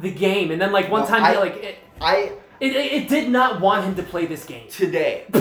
the 0.00 0.10
game. 0.10 0.50
And 0.50 0.60
then, 0.60 0.72
like, 0.72 0.90
one 0.90 1.02
No, 1.02 1.06
time, 1.08 1.22
I- 1.24 1.32
he, 1.32 1.38
like, 1.38 1.56
it, 1.56 1.76
I 2.00 2.32
it, 2.60 2.76
it, 2.76 3.08
did 3.08 3.28
not 3.28 3.60
want 3.60 3.84
him 3.84 3.94
to 3.96 4.02
play 4.02 4.24
this 4.26 4.44
game. 4.44 4.68
today 4.70 5.24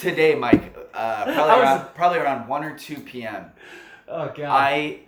today, 0.00 0.34
Mike. 0.34 0.76
Uh, 0.94 1.24
probably 1.32 1.42
was- 1.42 1.58
around 1.62 1.94
probably 1.94 2.18
around 2.18 2.48
one 2.48 2.62
or 2.64 2.76
two 2.78 2.96
p.m. 2.96 3.46
oh, 4.08 4.26
God. 4.28 4.40
I 4.50 5.00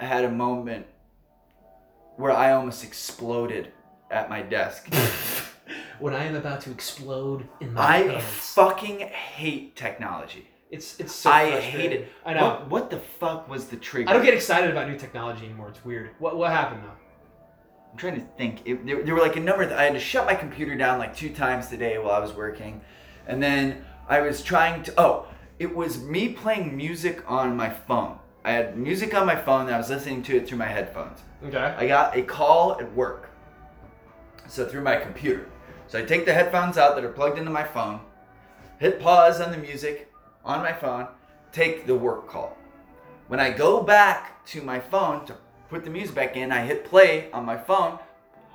had 0.00 0.24
a 0.24 0.30
moment 0.30 0.86
where 2.16 2.32
I 2.32 2.52
almost 2.52 2.84
exploded 2.84 3.72
at 4.10 4.28
my 4.28 4.42
desk. 4.42 4.92
when 5.98 6.14
I 6.14 6.24
am 6.24 6.34
about 6.34 6.60
to 6.62 6.70
explode 6.70 7.48
in 7.60 7.72
my 7.72 7.98
I 7.98 8.02
pants. 8.02 8.54
fucking 8.54 9.00
hate 9.00 9.76
technology. 9.76 10.48
It's 10.70 10.98
it's 10.98 11.14
so 11.14 11.30
I 11.30 11.60
hate 11.60 11.92
it. 11.92 12.12
I 12.24 12.34
know. 12.34 12.44
What, 12.44 12.70
what 12.70 12.90
the 12.90 12.98
fuck 12.98 13.48
was 13.48 13.66
the 13.66 13.76
trigger? 13.76 14.08
I 14.08 14.14
don't 14.14 14.24
get 14.24 14.34
excited 14.34 14.70
about 14.70 14.88
new 14.88 14.98
technology 14.98 15.44
anymore. 15.44 15.68
It's 15.68 15.84
weird. 15.84 16.10
What 16.18 16.36
what 16.36 16.50
happened 16.50 16.82
though? 16.84 16.96
I'm 17.92 17.98
trying 17.98 18.14
to 18.14 18.26
think. 18.38 18.62
It, 18.64 18.86
there, 18.86 19.02
there 19.02 19.14
were 19.14 19.20
like 19.20 19.36
a 19.36 19.40
number. 19.40 19.64
Of, 19.64 19.72
I 19.72 19.84
had 19.84 19.92
to 19.92 20.00
shut 20.00 20.24
my 20.24 20.34
computer 20.34 20.74
down 20.74 20.98
like 20.98 21.14
two 21.14 21.28
times 21.28 21.68
today 21.68 21.98
while 21.98 22.12
I 22.12 22.20
was 22.20 22.32
working, 22.32 22.80
and 23.26 23.42
then 23.42 23.84
I 24.08 24.20
was 24.20 24.42
trying 24.42 24.82
to. 24.84 24.94
Oh, 24.96 25.26
it 25.58 25.74
was 25.74 26.02
me 26.02 26.30
playing 26.30 26.74
music 26.74 27.22
on 27.30 27.54
my 27.54 27.68
phone. 27.68 28.18
I 28.44 28.52
had 28.52 28.76
music 28.76 29.14
on 29.14 29.26
my 29.26 29.36
phone. 29.36 29.66
and 29.66 29.74
I 29.74 29.78
was 29.78 29.90
listening 29.90 30.22
to 30.24 30.36
it 30.36 30.48
through 30.48 30.58
my 30.58 30.66
headphones. 30.66 31.20
Okay. 31.44 31.58
I 31.58 31.86
got 31.86 32.16
a 32.16 32.22
call 32.22 32.78
at 32.80 32.92
work. 32.94 33.30
So 34.48 34.66
through 34.66 34.82
my 34.82 34.96
computer. 34.96 35.48
So 35.86 35.98
I 35.98 36.02
take 36.02 36.24
the 36.24 36.32
headphones 36.32 36.78
out 36.78 36.94
that 36.94 37.04
are 37.04 37.12
plugged 37.12 37.38
into 37.38 37.50
my 37.50 37.64
phone, 37.64 38.00
hit 38.78 39.00
pause 39.00 39.40
on 39.40 39.50
the 39.50 39.58
music 39.58 40.10
on 40.44 40.60
my 40.60 40.72
phone, 40.72 41.06
take 41.52 41.86
the 41.86 41.94
work 41.94 42.28
call. 42.28 42.56
When 43.28 43.38
I 43.40 43.50
go 43.50 43.82
back 43.82 44.44
to 44.46 44.62
my 44.62 44.80
phone 44.80 45.24
to 45.26 45.36
put 45.68 45.84
the 45.84 45.90
music 45.90 46.14
back 46.14 46.36
in, 46.36 46.50
I 46.50 46.64
hit 46.64 46.84
play 46.84 47.30
on 47.32 47.44
my 47.44 47.56
phone. 47.56 47.98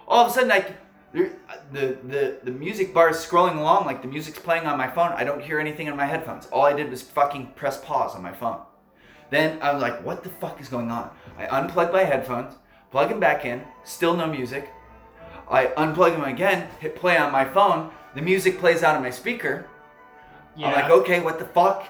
All 0.07 0.25
of 0.25 0.31
a 0.31 0.33
sudden 0.33 0.51
I 0.51 0.65
the, 1.13 1.97
the 2.03 2.39
the 2.43 2.51
music 2.51 2.93
bar 2.93 3.09
is 3.09 3.17
scrolling 3.17 3.57
along 3.57 3.85
like 3.85 4.01
the 4.01 4.07
music's 4.07 4.39
playing 4.39 4.65
on 4.65 4.77
my 4.77 4.87
phone. 4.87 5.13
I 5.13 5.23
don't 5.23 5.41
hear 5.41 5.59
anything 5.59 5.87
in 5.87 5.95
my 5.95 6.05
headphones. 6.05 6.47
All 6.47 6.65
I 6.65 6.73
did 6.73 6.89
was 6.89 7.01
fucking 7.01 7.53
press 7.55 7.79
pause 7.79 8.13
on 8.15 8.21
my 8.21 8.33
phone. 8.33 8.61
Then 9.29 9.61
I 9.61 9.73
was 9.73 9.81
like, 9.81 10.03
what 10.03 10.23
the 10.23 10.29
fuck 10.29 10.61
is 10.61 10.69
going 10.69 10.89
on? 10.89 11.09
I 11.37 11.45
unplug 11.45 11.91
my 11.91 12.03
headphones, 12.03 12.55
plug 12.91 13.09
them 13.09 13.19
back 13.19 13.45
in, 13.45 13.61
still 13.83 14.15
no 14.15 14.27
music. 14.27 14.69
I 15.49 15.67
unplug 15.77 16.13
them 16.13 16.23
again, 16.23 16.69
hit 16.79 16.95
play 16.95 17.17
on 17.17 17.31
my 17.31 17.45
phone. 17.45 17.91
The 18.15 18.21
music 18.21 18.59
plays 18.59 18.83
out 18.83 18.95
of 18.95 19.01
my 19.01 19.09
speaker. 19.09 19.67
I'm 20.69 20.73
like, 20.73 20.91
okay, 20.91 21.19
what 21.19 21.39
the 21.39 21.45
fuck? 21.45 21.87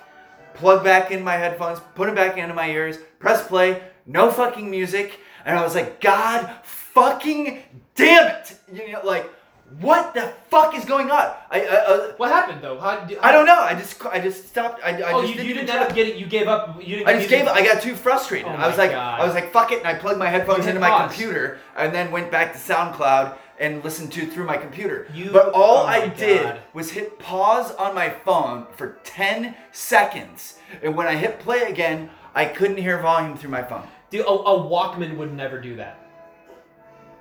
Plug 0.53 0.83
back 0.83 1.11
in 1.11 1.23
my 1.23 1.35
headphones, 1.35 1.79
put 1.95 2.07
them 2.07 2.15
back 2.15 2.37
into 2.37 2.53
my 2.53 2.69
ears, 2.69 2.97
press 3.19 3.47
play, 3.47 3.81
no 4.05 4.31
fucking 4.31 4.69
music. 4.69 5.19
And 5.45 5.57
I 5.57 5.63
was 5.63 5.75
like, 5.75 6.01
God 6.01 6.49
fucking 6.63 7.63
damn 7.95 8.27
it! 8.27 8.59
You 8.71 8.91
know, 8.91 9.01
like, 9.05 9.31
what 9.79 10.13
the 10.13 10.33
fuck 10.49 10.75
is 10.75 10.85
going 10.85 11.11
on? 11.11 11.33
I, 11.51 11.61
I, 11.61 11.65
uh, 11.67 12.13
What 12.13 12.31
happened 12.31 12.61
though? 12.61 12.79
How, 12.79 13.05
I 13.21 13.31
don't 13.33 13.45
know. 13.45 13.59
I 13.59 13.73
just, 13.73 14.03
I 14.05 14.19
just 14.19 14.47
stopped. 14.47 14.81
I, 14.83 15.01
I 15.01 15.11
oh, 15.11 15.21
just 15.21 15.35
you, 15.35 15.43
you 15.43 15.53
didn't 15.53 15.69
end 15.69 15.79
up 15.79 15.93
getting. 15.93 16.17
You 16.17 16.25
gave 16.25 16.47
up. 16.47 16.77
You 16.81 16.97
didn't. 16.97 17.07
I 17.07 17.13
just 17.13 17.29
gave. 17.29 17.45
didn't- 17.45 17.57
I 17.57 17.65
got 17.65 17.81
too 17.81 17.95
frustrated. 17.95 18.47
Oh 18.47 18.51
I 18.51 18.67
was 18.67 18.77
like, 18.77 18.91
God. 18.91 19.19
I 19.19 19.25
was 19.25 19.33
like, 19.35 19.51
fuck 19.51 19.71
it, 19.73 19.79
and 19.79 19.87
I 19.87 19.95
plugged 19.95 20.19
my 20.19 20.29
headphones 20.29 20.67
into 20.67 20.79
my 20.79 20.89
pause. 20.89 21.11
computer, 21.11 21.59
and 21.75 21.93
then 21.93 22.11
went 22.11 22.31
back 22.31 22.53
to 22.53 22.59
SoundCloud 22.59 23.37
and 23.59 23.83
listened 23.83 24.11
to 24.13 24.25
through 24.25 24.45
my 24.45 24.55
computer. 24.55 25.07
You- 25.13 25.31
but 25.31 25.51
all 25.53 25.79
oh 25.79 25.85
I 25.85 26.07
did 26.07 26.43
God. 26.43 26.61
was 26.73 26.91
hit 26.91 27.19
pause 27.19 27.71
on 27.75 27.93
my 27.93 28.09
phone 28.09 28.67
for 28.77 28.99
ten 29.03 29.53
seconds, 29.73 30.59
and 30.81 30.95
when 30.95 31.07
I 31.07 31.15
hit 31.15 31.39
play 31.39 31.63
again, 31.63 32.09
I 32.33 32.45
couldn't 32.45 32.77
hear 32.77 33.01
volume 33.01 33.37
through 33.37 33.49
my 33.49 33.63
phone. 33.63 33.85
Dude, 34.09 34.21
a, 34.21 34.29
a 34.29 34.59
Walkman 34.69 35.17
would 35.17 35.33
never 35.33 35.59
do 35.59 35.75
that. 35.75 36.06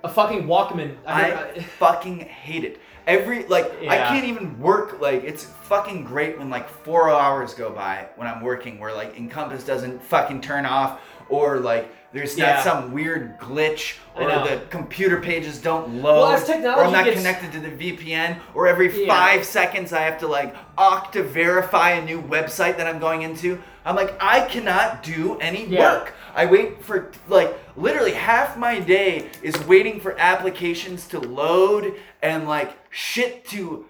A 0.06 0.08
fucking 0.08 0.44
Walkman. 0.46 0.96
I, 1.06 1.32
I 1.32 1.50
I, 1.50 1.58
fucking 1.78 2.20
hate 2.20 2.64
it. 2.64 2.80
Every 3.06 3.44
like 3.46 3.70
I 3.88 3.98
can't 4.08 4.24
even 4.24 4.58
work 4.58 5.00
like 5.00 5.22
it's 5.24 5.44
fucking 5.44 6.04
great 6.04 6.38
when 6.38 6.50
like 6.50 6.68
four 6.68 7.10
hours 7.10 7.54
go 7.54 7.70
by 7.70 8.08
when 8.16 8.26
I'm 8.28 8.40
working 8.42 8.78
where 8.80 8.92
like 8.94 9.16
Encompass 9.16 9.62
doesn't 9.64 10.02
fucking 10.02 10.40
turn 10.40 10.66
off 10.66 11.00
or 11.28 11.58
like 11.60 11.88
there's 12.12 12.36
Yeah. 12.36 12.54
not 12.54 12.64
some 12.64 12.92
weird 12.92 13.38
glitch 13.38 13.98
or 14.16 14.24
the 14.28 14.60
computer 14.70 15.20
pages 15.20 15.60
don't 15.60 16.02
load 16.02 16.14
Well, 16.22 16.32
as 16.32 16.44
technology 16.46 16.80
or 16.80 16.84
I'm 16.86 16.92
not 16.92 17.04
gets- 17.04 17.16
connected 17.18 17.52
to 17.52 17.60
the 17.60 17.70
VPN 17.70 18.38
or 18.54 18.66
every 18.66 18.88
Yeah. 19.06 19.08
five 19.14 19.44
seconds 19.44 19.92
I 19.92 20.00
have 20.00 20.18
to 20.20 20.26
like 20.26 20.54
Okta 20.76 21.24
Verify 21.26 21.90
a 21.90 22.04
new 22.04 22.20
website 22.22 22.76
that 22.78 22.88
I'm 22.88 22.98
going 22.98 23.22
into. 23.22 23.62
I'm 23.86 23.94
like 23.94 24.16
I 24.20 24.40
cannot 24.46 25.02
do 25.04 25.38
any 25.38 25.64
Yeah. 25.66 25.80
work. 25.92 26.12
I 26.34 26.44
wait 26.46 26.82
for 26.82 27.12
like 27.28 27.56
literally 27.76 28.12
half 28.12 28.58
my 28.58 28.80
day 28.80 29.28
is 29.42 29.56
waiting 29.66 30.00
for 30.00 30.18
applications 30.18 31.06
to 31.08 31.20
load 31.20 31.94
and 32.20 32.48
like 32.48 32.76
shit 32.90 33.44
to 33.50 33.86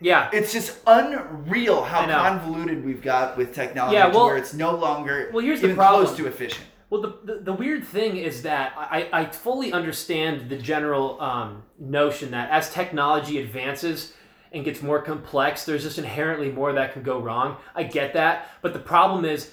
yeah. 0.00 0.30
it's 0.32 0.52
just 0.52 0.78
unreal 0.86 1.82
how 1.82 2.06
convoluted 2.06 2.84
we've 2.84 3.02
got 3.02 3.36
with 3.36 3.54
technology 3.54 3.94
Yeah, 3.96 4.06
to 4.08 4.16
well- 4.16 4.26
where 4.26 4.36
it's 4.36 4.54
no 4.54 4.74
longer 4.74 5.30
Well, 5.32 5.44
here's 5.44 5.60
the 5.60 5.74
problem. 5.74 6.04
close 6.06 6.16
to 6.16 6.26
efficient. 6.26 6.66
Well, 6.90 7.00
the, 7.00 7.14
the, 7.24 7.40
the 7.40 7.52
weird 7.54 7.84
thing 7.86 8.18
is 8.18 8.42
that 8.42 8.74
I, 8.76 9.08
I 9.12 9.24
fully 9.24 9.72
understand 9.72 10.50
the 10.50 10.58
general 10.58 11.18
um, 11.22 11.62
notion 11.78 12.32
that 12.32 12.50
as 12.50 12.68
technology 12.70 13.38
advances 13.38 14.12
and 14.52 14.64
gets 14.64 14.82
more 14.82 15.00
complex, 15.00 15.64
there's 15.64 15.82
just 15.82 15.98
inherently 15.98 16.50
more 16.50 16.72
that 16.72 16.92
can 16.92 17.02
go 17.02 17.18
wrong. 17.18 17.56
I 17.74 17.84
get 17.84 18.14
that. 18.14 18.50
But 18.60 18.72
the 18.72 18.78
problem 18.78 19.24
is 19.24 19.52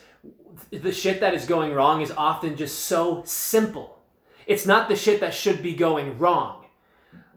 the 0.71 0.91
shit 0.91 1.21
that 1.21 1.33
is 1.33 1.45
going 1.45 1.73
wrong 1.73 2.01
is 2.01 2.11
often 2.11 2.55
just 2.55 2.79
so 2.85 3.23
simple. 3.25 3.99
It's 4.45 4.65
not 4.65 4.89
the 4.89 4.95
shit 4.95 5.19
that 5.21 5.33
should 5.33 5.61
be 5.63 5.73
going 5.73 6.17
wrong. 6.17 6.65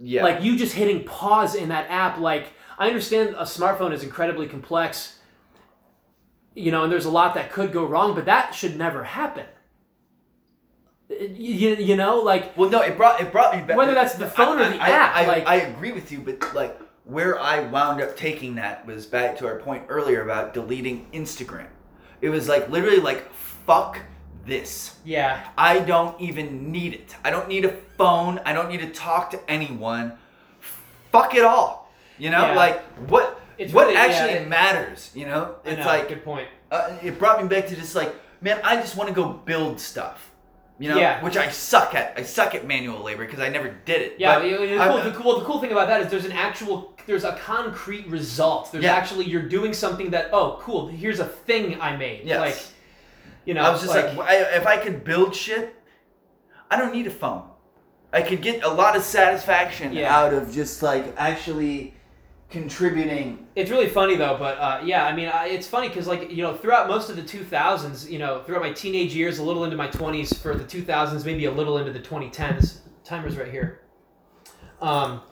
Yeah. 0.01 0.25
Like 0.25 0.43
you 0.43 0.57
just 0.57 0.75
hitting 0.75 1.05
pause 1.05 1.55
in 1.55 1.69
that 1.69 1.89
app. 1.89 2.19
Like 2.19 2.49
I 2.79 2.89
understand 2.89 3.31
a 3.31 3.43
smartphone 3.45 3.93
is 3.93 4.03
incredibly 4.03 4.49
complex, 4.49 5.19
you 6.55 6.73
know, 6.73 6.83
and 6.85 6.93
there's 6.93 7.05
a 7.05 7.11
lot 7.11 7.35
that 7.35 7.53
could 7.53 7.73
go 7.73 7.85
wrong, 7.85 8.15
but 8.15 8.25
that 8.25 8.55
should 8.55 8.77
never 8.77 9.05
happen. 9.05 9.47
You, 11.09 11.77
you 11.77 11.97
know, 11.97 12.17
like 12.21 12.57
Well, 12.57 12.71
no, 12.71 12.81
it 12.81 12.97
brought 12.97 13.21
it 13.21 13.31
brought 13.31 13.55
me 13.55 13.63
back. 13.63 13.77
Whether 13.77 13.95
that's 13.95 14.15
the 14.15 14.27
phone 14.27 14.59
or 14.59 14.69
the 14.69 14.83
I, 14.83 14.89
app, 14.89 15.15
I, 15.15 15.27
like- 15.27 15.47
I 15.47 15.55
agree 15.57 15.93
with 15.93 16.11
you, 16.11 16.21
but 16.21 16.55
like 16.55 16.79
where 17.05 17.39
I 17.41 17.61
wound 17.61 18.01
up 18.01 18.17
taking 18.17 18.55
that 18.57 18.87
was 18.87 19.07
back 19.07 19.37
to 19.39 19.47
our 19.47 19.59
point 19.59 19.85
earlier 19.89 20.23
about 20.23 20.55
deleting 20.55 21.07
Instagram. 21.13 21.67
It 22.21 22.29
was 22.31 22.49
like 22.49 22.69
literally 22.71 23.01
like 23.01 23.33
fuck 23.33 23.99
this. 24.45 24.97
yeah, 25.05 25.49
I 25.57 25.79
don't 25.81 26.21
even 26.21 26.73
need 26.73 26.95
it. 26.95 27.15
I 27.25 27.31
don't 27.31 27.49
need 27.49 27.65
a 27.65 27.73
phone. 27.97 28.41
I 28.45 28.53
don't 28.53 28.69
need 28.69 28.81
to 28.81 28.91
talk 28.91 29.31
to 29.33 29.51
anyone. 29.51 30.13
Fuck 31.13 31.35
it 31.35 31.45
all. 31.45 31.91
You 32.19 32.31
know, 32.31 32.47
Yeah. 32.47 32.55
like 32.57 32.81
what 33.09 33.41
It's 33.59 33.73
what 33.73 33.83
really- 33.87 33.95
yeah, 33.95 34.01
actually 34.05 34.33
it- 34.39 34.49
matters. 34.49 35.11
You 35.15 35.27
know, 35.27 35.57
it's 35.65 35.79
know, 35.81 35.87
like 35.87 36.09
good 36.09 36.25
point. 36.25 36.49
uh, 36.71 36.91
it 37.03 37.19
brought 37.19 37.41
me 37.43 37.49
back 37.49 37.67
to 37.69 37.77
just 37.77 37.95
like, 37.95 38.15
man, 38.41 38.61
I 38.65 38.77
just 38.77 38.97
want 38.97 39.09
to 39.09 39.15
go 39.15 39.29
build 39.29 39.79
stuff. 39.81 40.31
You 40.79 40.89
know, 40.89 40.99
Yeah. 40.99 41.23
which 41.23 41.37
I 41.37 41.49
suck 41.51 41.95
at. 41.95 42.14
I 42.16 42.23
suck 42.23 42.55
at 42.55 42.66
manual 42.66 43.03
labor 43.03 43.25
because 43.25 43.41
I 43.41 43.49
never 43.49 43.68
did 43.85 44.01
it. 44.03 44.14
Yeah, 44.18 44.39
But 44.39 44.49
the, 44.49 44.57
cool, 44.89 45.03
the, 45.03 45.11
cool, 45.12 45.39
the 45.39 45.45
cool 45.45 45.61
thing 45.61 45.70
about 45.73 45.87
that 45.89 46.01
is 46.01 46.11
there's 46.11 46.25
an 46.25 46.33
actual, 46.33 46.95
there's 47.07 47.25
a 47.25 47.33
concrete 47.37 48.07
result. 48.09 48.73
There's 48.73 48.85
Yeah. 48.85 48.95
actually 48.95 49.27
you're 49.27 49.49
doing 49.49 49.73
something 49.75 50.11
that 50.11 50.31
oh 50.33 50.59
cool, 50.61 50.89
here's 50.89 51.20
a 51.20 51.27
thing 51.27 51.81
I 51.81 51.97
made. 51.97 52.23
Yes. 52.25 52.41
Like, 52.41 52.59
you 53.45 53.55
know, 53.55 53.62
I 53.62 53.70
was 53.70 53.81
just 53.83 53.95
like, 53.95 54.07
I, 54.18 54.37
if 54.57 54.66
I 54.66 54.77
could 54.79 55.05
build 55.05 55.35
shit, 55.37 55.75
I 56.70 56.77
don't 56.77 56.93
need 56.95 57.07
a 57.07 57.11
phone. 57.11 57.45
I 58.12 58.23
could 58.23 58.43
get 58.43 58.62
a 58.64 58.68
lot 58.68 58.97
of 58.97 59.03
satisfaction 59.03 59.93
Yeah. 59.93 60.16
out 60.16 60.35
of 60.35 60.53
just 60.53 60.83
like 60.83 61.14
actually 61.16 61.95
contributing. 62.53 63.47
It's 63.57 63.71
really 63.71 63.89
funny 63.89 64.15
though, 64.15 64.37
but 64.39 64.59
uh, 64.59 64.81
yeah, 64.85 65.07
I 65.07 65.17
mean, 65.17 65.29
I, 65.29 65.49
it's 65.49 65.67
funny 65.67 65.89
because 65.89 66.07
like 66.07 66.31
you 66.31 66.43
know, 66.43 66.55
throughout 66.55 66.87
most 66.87 67.11
of 67.11 67.17
the 67.17 67.23
2000s, 67.23 68.09
you 68.09 68.19
know, 68.19 68.43
throughout 68.45 68.63
my 68.63 68.73
teenage 68.73 69.15
years, 69.15 69.39
a 69.39 69.43
little 69.43 69.65
into 69.65 69.77
my 69.77 69.89
20s 69.89 70.39
for 70.39 70.55
the 70.55 70.65
2000s, 70.65 71.25
maybe 71.25 71.47
a 71.47 71.51
little 71.51 71.79
into 71.79 71.93
the 71.93 71.99
2010s. 72.01 72.79
Timer's 73.05 73.37
right 73.37 73.51
here. 73.51 73.81
Um, 74.81 75.23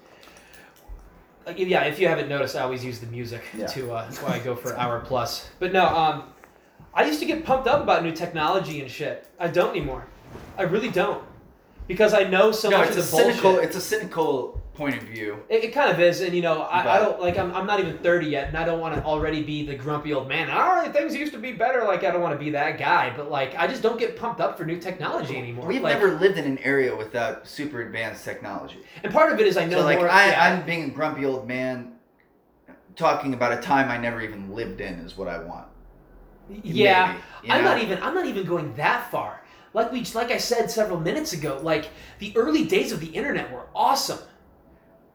like, 1.46 1.58
yeah, 1.58 1.84
if 1.84 1.98
you 2.00 2.08
haven't 2.08 2.28
noticed, 2.28 2.56
I 2.56 2.60
always 2.60 2.84
use 2.84 2.98
the 3.00 3.06
music 3.06 3.42
Yeah. 3.56 3.66
to. 3.66 3.92
Uh, 3.92 4.04
that's 4.04 4.18
why 4.22 4.30
I 4.34 4.38
go 4.40 4.56
for 4.56 4.76
hour 4.76 5.00
plus. 5.00 5.48
But 5.58 5.72
no, 5.72 5.86
um, 5.86 6.24
I 6.94 7.04
used 7.04 7.20
to 7.20 7.26
get 7.26 7.44
pumped 7.44 7.68
up 7.68 7.82
about 7.82 8.02
new 8.02 8.12
technology 8.12 8.80
and 8.80 8.90
shit. 8.90 9.28
I 9.38 9.48
don't 9.48 9.70
anymore. 9.70 10.06
I 10.58 10.62
really 10.62 10.90
don't, 10.90 11.22
because 11.86 12.12
I 12.14 12.24
know 12.24 12.52
so 12.52 12.70
no, 12.70 12.78
much 12.78 12.88
it's 12.88 12.98
of 12.98 13.08
a 13.08 13.10
bullshit. 13.10 13.26
cynical. 13.36 13.58
It's 13.58 13.76
a 13.76 13.80
cynical 13.80 14.59
point 14.80 14.96
of 14.96 15.02
view. 15.02 15.38
It, 15.50 15.64
it 15.64 15.74
kind 15.74 15.90
of 15.90 16.00
is, 16.00 16.22
and 16.22 16.34
you 16.34 16.40
know, 16.40 16.62
I, 16.62 16.96
I 16.96 16.98
don't 17.00 17.20
like. 17.20 17.36
I'm, 17.36 17.54
I'm 17.54 17.66
not 17.66 17.80
even 17.80 17.98
30 17.98 18.26
yet, 18.26 18.48
and 18.48 18.56
I 18.56 18.64
don't 18.64 18.80
want 18.80 18.94
to 18.94 19.04
already 19.04 19.42
be 19.42 19.66
the 19.66 19.74
grumpy 19.74 20.14
old 20.14 20.26
man. 20.26 20.48
I 20.48 20.84
don't. 20.84 20.92
things 20.94 21.14
used 21.14 21.34
to 21.34 21.38
be 21.38 21.52
better. 21.52 21.84
Like 21.84 22.02
I 22.02 22.10
don't 22.10 22.22
want 22.22 22.32
to 22.32 22.42
be 22.42 22.50
that 22.52 22.78
guy, 22.78 23.12
but 23.14 23.30
like 23.30 23.54
I 23.56 23.66
just 23.66 23.82
don't 23.82 23.98
get 23.98 24.16
pumped 24.16 24.40
up 24.40 24.56
for 24.56 24.64
new 24.64 24.80
technology 24.80 25.36
anymore. 25.36 25.66
We've 25.66 25.82
like, 25.82 25.92
never 25.92 26.18
lived 26.18 26.38
in 26.38 26.46
an 26.46 26.56
area 26.58 26.96
without 26.96 27.46
super 27.46 27.82
advanced 27.82 28.24
technology. 28.24 28.78
and 29.04 29.12
part 29.12 29.30
of 29.30 29.38
it 29.38 29.46
is 29.46 29.58
I 29.58 29.66
know 29.66 29.80
so 29.80 29.84
like 29.84 29.98
more. 29.98 30.08
I, 30.08 30.30
yeah, 30.30 30.44
I'm 30.44 30.64
being 30.64 30.84
a 30.84 30.88
grumpy 30.88 31.26
old 31.26 31.46
man, 31.46 31.92
talking 32.96 33.34
about 33.34 33.52
a 33.52 33.60
time 33.60 33.90
I 33.90 33.98
never 33.98 34.22
even 34.22 34.50
lived 34.50 34.80
in 34.80 34.94
is 35.00 35.14
what 35.14 35.28
I 35.28 35.44
want. 35.44 35.66
yeah. 36.48 37.18
Maybe, 37.42 37.48
you 37.48 37.52
I'm 37.52 37.64
know? 37.64 37.70
not 37.70 37.82
even. 37.82 38.02
I'm 38.02 38.14
not 38.14 38.24
even 38.24 38.46
going 38.46 38.74
that 38.76 39.10
far. 39.10 39.42
Like 39.74 39.92
we, 39.92 40.04
like 40.14 40.30
I 40.30 40.38
said 40.38 40.70
several 40.70 40.98
minutes 40.98 41.34
ago, 41.34 41.60
like 41.62 41.90
the 42.18 42.34
early 42.34 42.64
days 42.64 42.92
of 42.92 43.00
the 43.00 43.08
internet 43.08 43.52
were 43.52 43.66
awesome. 43.74 44.18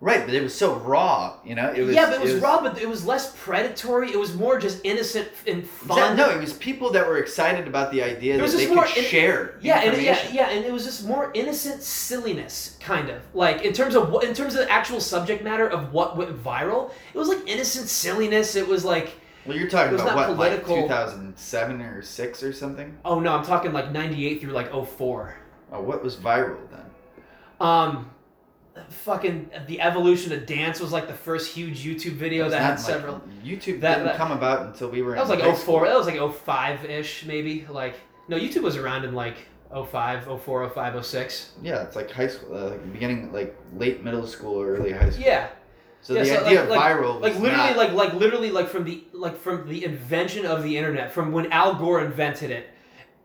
Right, 0.06 0.24
but 0.24 0.36
it 0.36 0.44
was 0.44 0.54
so 0.54 0.76
raw. 0.76 1.38
You 1.44 1.56
know, 1.56 1.74
it 1.76 1.82
was. 1.82 1.96
yeah, 1.96 2.06
but 2.12 2.22
it 2.22 2.34
was, 2.34 2.36
raw, 2.36 2.62
but 2.62 2.80
it 2.80 2.88
was 2.88 3.08
less 3.08 3.36
predatory. 3.44 4.12
It 4.12 4.20
was 4.20 4.36
more 4.36 4.60
just 4.60 4.80
innocent 4.86 5.30
and 5.48 5.68
fun. 5.68 5.98
Exact- 5.98 6.18
No, 6.18 6.30
it 6.30 6.40
was 6.40 6.54
people 6.54 6.92
that 6.92 7.08
were 7.08 7.18
excited 7.18 7.68
about 7.68 7.92
the 7.92 8.04
idea 8.04 8.36
It 8.38 8.42
was 8.44 8.52
that 8.52 8.60
they 8.60 8.64
just 8.66 8.76
more 8.76 8.84
could 8.86 8.98
in- 8.98 9.04
share 9.06 9.56
Yeah, 9.62 9.80
and 9.80 10.00
yeah, 10.00 10.20
yeah, 10.32 10.50
and 10.52 10.64
it 10.64 10.72
was 10.72 10.86
just 10.86 11.08
more 11.08 11.32
innocent 11.34 11.82
silliness, 11.82 12.78
kind 12.80 13.10
of 13.10 13.24
like 13.34 13.64
in 13.64 13.74
terms 13.74 13.96
of 13.96 14.12
what, 14.12 14.24
in 14.24 14.36
terms 14.36 14.54
of 14.54 14.60
the 14.60 14.72
actual 14.72 15.00
subject 15.00 15.44
matter 15.44 15.68
of 15.68 15.92
what 15.92 16.16
went 16.16 16.32
viral. 16.44 16.92
It 17.12 17.18
was 17.18 17.28
like 17.28 17.40
innocent 17.48 17.90
silliness. 17.90 18.56
It 18.56 18.68
was 18.68 18.86
like, 18.86 19.10
Well, 19.48 19.58
you're 19.58 19.70
talking 19.70 19.96
about 20.00 20.16
what, 20.16 20.28
political. 20.36 20.76
like 20.76 20.84
2007 20.84 21.82
or 21.82 22.04
six 22.04 22.44
or 22.44 22.54
something. 22.54 22.96
oh 23.04 23.20
no, 23.20 23.36
I'm 23.36 23.44
talking 23.44 23.74
like 23.74 23.92
'98 23.92 24.40
through 24.42 24.52
like 24.52 24.72
04. 24.72 25.36
Oh, 25.72 25.82
what 25.82 26.04
was 26.04 26.16
viral 26.16 26.60
then? 26.70 26.86
Um, 27.60 28.12
fucking 28.90 29.50
the 29.68 29.82
evolution 29.82 30.32
of 30.34 30.46
dance 30.46 30.80
was 30.80 30.92
like 30.92 31.08
the 31.08 31.14
first 31.14 31.54
huge 31.56 31.84
YouTube 31.86 32.14
video 32.14 32.50
that 32.50 32.62
had 32.62 32.70
like- 32.72 32.80
several. 32.80 33.22
YouTube 33.44 33.82
that- 33.82 33.96
didn't 33.96 34.06
that- 34.08 34.18
come 34.18 34.32
about 34.32 34.66
until 34.68 34.90
we 34.90 35.02
were. 35.02 35.14
That 35.16 35.22
was 35.22 35.30
in 35.32 35.40
like 35.40 35.46
high 35.48 35.54
04. 35.56 35.58
school. 35.58 35.80
That 35.82 35.98
was 35.98 36.08
like 36.08 36.20
05 36.44 36.86
ish, 36.86 37.26
maybe. 37.26 37.66
Like 37.70 37.96
no, 38.28 38.38
YouTube 38.38 38.64
was 38.64 38.76
around 38.78 39.06
in 39.06 39.14
like 39.14 39.38
05, 39.72 40.26
04, 40.42 40.70
05, 40.70 41.06
06. 41.06 41.52
Yeah, 41.62 41.84
it's 41.84 41.96
like 41.96 42.12
high 42.12 42.28
school, 42.28 42.56
uh, 42.56 42.70
like 42.72 42.94
beginning, 42.94 43.32
like 43.34 43.56
late 43.76 44.04
middle 44.04 44.26
school 44.28 44.60
or 44.62 44.76
early 44.76 44.92
high 44.92 45.10
school. 45.10 45.24
Yeah. 45.26 45.48
So 46.02 46.14
Yeah, 46.14 46.20
the 46.20 46.26
so, 46.28 46.46
idea 46.46 46.64
like- 46.66 46.70
of 46.70 46.76
viral 47.00 47.14
was 47.20 47.22
like 47.34 47.40
literally 47.42 47.70
not- 47.70 47.78
like 47.78 47.92
like 47.94 48.14
literally 48.14 48.52
like 48.52 48.68
from 48.70 48.84
the 48.84 49.04
like 49.14 49.38
from 49.38 49.68
the 49.68 49.84
invention 49.86 50.46
of 50.46 50.64
the 50.64 50.78
internet 50.78 51.12
from 51.12 51.32
when 51.32 51.52
al 51.52 51.76
gore 51.76 52.04
invented 52.04 52.52
it 52.52 52.68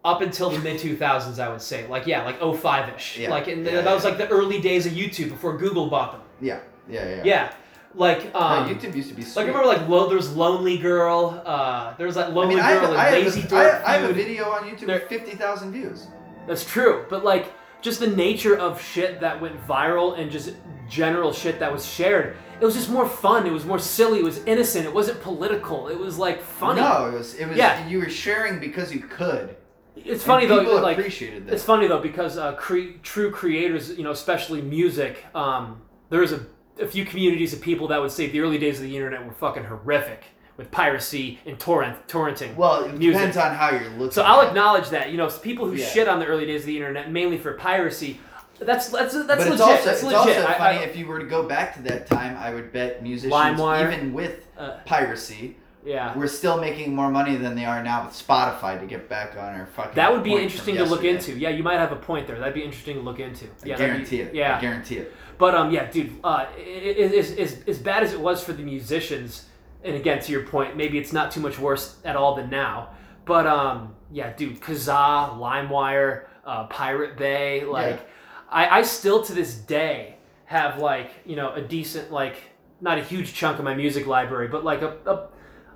up 0.05 0.23
until 0.23 0.49
the 0.51 0.59
mid 0.61 0.81
2000s 0.81 1.39
i 1.39 1.49
would 1.49 1.61
say 1.61 1.87
like 1.89 2.07
yeah 2.07 2.25
like 2.25 2.41
05ish 2.41 3.19
Yeah. 3.19 3.31
like 3.31 3.49
and 3.49 3.65
Yeah, 3.67 3.83
that 3.83 3.95
was 3.95 4.05
like 4.05 4.17
the 4.19 4.29
early 4.29 4.61
days 4.61 4.87
of 4.87 4.93
youtube 4.93 5.29
before 5.29 5.57
google 5.59 5.89
bought 5.89 6.13
them 6.13 6.23
yeah, 6.41 6.61
Yeah, 6.89 7.07
yeah. 7.17 7.23
Yeah, 7.25 7.53
like 7.95 8.33
No, 8.33 8.41
um, 8.41 8.69
YouTube 8.75 8.95
used 8.97 9.11
to 9.11 9.15
be. 9.15 9.23
like 9.23 9.31
Sweet. 9.31 9.43
I 9.43 9.47
remember 9.49 9.67
like 9.67 9.87
lo- 9.89 10.09
there's 10.09 10.35
Lonely 10.35 10.79
Girl. 10.79 11.43
Uh, 11.45 11.93
there's 11.99 12.15
that 12.15 12.29
I 12.31 12.33
Lonely 12.33 12.55
mean, 12.55 12.65
I 12.65 12.71
have, 12.71 12.83
Girl 12.83 12.97
I 12.97 13.07
and 13.09 13.15
have 13.17 13.25
Lazy 13.35 13.41
a, 13.47 13.49
Dork 13.51 13.75
I, 13.85 13.85
I 13.95 13.99
have 13.99 14.09
a 14.09 14.13
video 14.15 14.45
on 14.51 14.63
YouTube 14.69 14.87
There- 14.87 15.01
with 15.01 15.09
fifty 15.09 15.37
thousand 15.37 15.73
views. 15.73 16.07
That's 16.47 16.65
true, 16.65 17.05
but 17.11 17.25
like 17.25 17.53
just 17.83 18.01
the 18.01 18.07
nature 18.07 18.57
of 18.57 18.81
shit 18.81 19.21
that 19.21 19.39
went 19.41 19.57
viral 19.67 20.19
and 20.19 20.31
just 20.31 20.55
general 20.89 21.31
shit 21.33 21.59
that 21.61 21.71
was 21.71 21.85
shared. 21.87 22.37
It 22.61 22.65
was 22.65 22.75
just 22.75 22.89
more 22.91 23.07
fun. 23.09 23.47
It 23.47 23.53
was 23.53 23.65
more 23.67 23.79
silly. 23.79 24.19
It 24.21 24.25
was 24.25 24.39
innocent. 24.45 24.87
It 24.87 24.95
wasn't 24.95 25.21
political. 25.23 25.89
It 25.89 25.99
was 25.99 26.17
like 26.19 26.41
funny. 26.41 26.81
No, 26.81 27.09
it 27.09 27.13
was. 27.19 27.35
It 27.35 27.47
was. 27.49 27.57
Yeah. 27.59 27.87
You 27.87 27.99
were 27.99 28.09
sharing 28.09 28.59
because 28.61 28.93
you 28.95 29.01
could. 29.01 29.57
It's 30.05 30.25
funny 30.25 30.45
And 30.47 30.67
though. 30.67 30.81
Like 30.81 30.99
appreciated 30.99 31.47
that. 31.47 31.55
it's 31.55 31.63
funny 31.65 31.87
though 31.87 32.01
because 32.01 32.39
uh, 32.39 32.55
cre- 32.55 32.97
true 33.03 33.31
creators, 33.31 33.91
you 33.97 34.05
know, 34.05 34.11
especially 34.13 34.61
music. 34.63 35.25
Um, 35.35 35.81
there's 36.09 36.33
a, 36.33 36.41
a 36.81 36.87
few 36.87 37.05
communities 37.05 37.53
of 37.53 37.61
people 37.61 37.89
that 37.89 38.01
would 38.01 38.11
say 38.11 38.29
the 38.29 38.41
early 38.41 38.59
days 38.59 38.79
of 38.79 38.85
the 38.85 38.97
internet 38.97 39.25
were 39.25 39.33
fucking 39.33 39.65
horrific 39.65 40.25
with 40.57 40.71
piracy 40.71 41.39
and 41.47 41.59
torrent 41.59 42.07
torrenting. 42.09 42.55
well, 42.57 42.85
it 42.85 42.93
music. 42.99 43.15
depends 43.19 43.37
on 43.39 43.55
how 43.55 43.71
you're 43.71 43.89
looking. 43.91 44.11
So 44.11 44.23
I'll 44.23 44.43
it. 44.43 44.49
acknowledge 44.49 44.91
that. 44.91 45.11
You 45.11 45.17
know, 45.17 45.29
people 45.29 45.67
who 45.67 45.75
Yeah. 45.77 45.87
shit 45.87 46.09
on 46.09 46.19
the 46.19 46.27
early 46.27 46.45
days 46.47 46.61
of 46.63 46.67
the 46.67 46.77
internet 46.77 47.11
mainly 47.11 47.39
for 47.39 47.55
piracy. 47.55 48.21
That's 48.59 48.89
that's 48.91 49.15
that's 49.15 49.27
but 49.27 49.39
legit. 49.39 49.53
it's 49.53 49.61
also 49.63 49.85
that's 49.85 49.87
it's 49.87 50.03
legit. 50.03 50.19
also 50.19 50.47
I- 50.47 50.59
funny 50.59 50.79
I- 50.81 50.83
if 50.83 50.97
you 50.97 51.07
were 51.07 51.19
to 51.19 51.25
go 51.25 51.45
back 51.45 51.75
to 51.77 51.83
that 51.85 52.07
time. 52.07 52.37
I 52.37 52.53
would 52.53 52.73
bet 52.73 53.03
musicians, 53.03 53.33
LimeWire. 53.33 53.91
even 53.93 54.13
with 54.13 54.47
uh, 54.59 54.79
piracy, 54.85 55.57
yeah. 55.85 56.17
we're 56.17 56.27
still 56.27 56.61
making 56.61 56.95
more 56.95 57.11
money 57.11 57.37
than 57.37 57.55
they 57.55 57.65
are 57.65 57.83
now 57.83 58.05
with 58.05 58.15
Spotify 58.15 58.79
to 58.79 58.87
get 58.87 59.09
back 59.09 59.37
on 59.37 59.55
our 59.55 59.67
fucking. 59.67 59.95
That 59.95 60.13
would 60.13 60.23
be 60.23 60.35
interesting 60.35 60.77
to 60.77 60.85
look 60.85 61.05
into. 61.05 61.39
Yeah, 61.39 61.51
you 61.51 61.63
might 61.63 61.79
have 61.79 61.93
a 61.93 61.97
point 61.97 62.27
there. 62.27 62.39
That'd 62.39 62.55
be 62.55 62.63
interesting 62.63 62.97
to 62.97 63.03
look 63.03 63.19
into. 63.21 63.47
I 63.47 63.49
Yeah, 63.65 63.77
that'd 63.77 63.93
guarantee 63.93 64.17
be- 64.19 64.23
it. 64.23 64.35
Yeah, 64.35 64.57
I 64.57 64.61
guarantee 64.61 64.97
it. 64.99 65.15
But 65.39 65.55
um, 65.55 65.71
yeah, 65.71 65.91
dude, 65.91 66.13
uh, 66.23 66.47
it's, 66.57 67.31
it's, 67.31 67.67
as 67.67 67.79
bad 67.79 68.03
as 68.03 68.13
it 68.13 68.21
was 68.21 68.45
for 68.45 68.53
the 68.53 68.63
musicians, 68.63 69.47
and 69.83 69.97
again, 69.97 70.21
to 70.21 70.33
your 70.33 70.43
point, 70.43 70.77
maybe 70.77 70.99
it's 70.99 71.13
not 71.15 71.31
too 71.31 71.41
much 71.41 71.59
worse 71.59 71.97
at 72.05 72.15
all 72.15 72.35
than 72.35 72.51
now. 72.51 72.91
But 73.25 73.47
um, 73.47 73.95
yeah, 74.13 74.35
dude, 74.35 74.61
Kazaa, 74.61 75.39
LimeWire, 75.39 76.25
uh, 76.45 76.65
Pirate 76.67 77.17
Bay, 77.17 77.65
like, 77.65 77.97
Yeah. 77.97 78.03
I, 78.51 78.79
I 78.81 78.83
still 78.83 79.23
to 79.23 79.33
this 79.33 79.55
day 79.55 80.17
have 80.47 80.79
like 80.79 81.13
you 81.25 81.37
know 81.37 81.53
a 81.55 81.63
decent 81.63 82.11
like 82.11 82.37
not 82.81 82.99
a 82.99 83.05
huge 83.05 83.33
chunk 83.33 83.59
of 83.59 83.65
my 83.65 83.75
music 83.75 84.07
library, 84.07 84.49
but 84.49 84.65
like 84.65 84.83
a 84.83 84.97
a, 85.07 85.29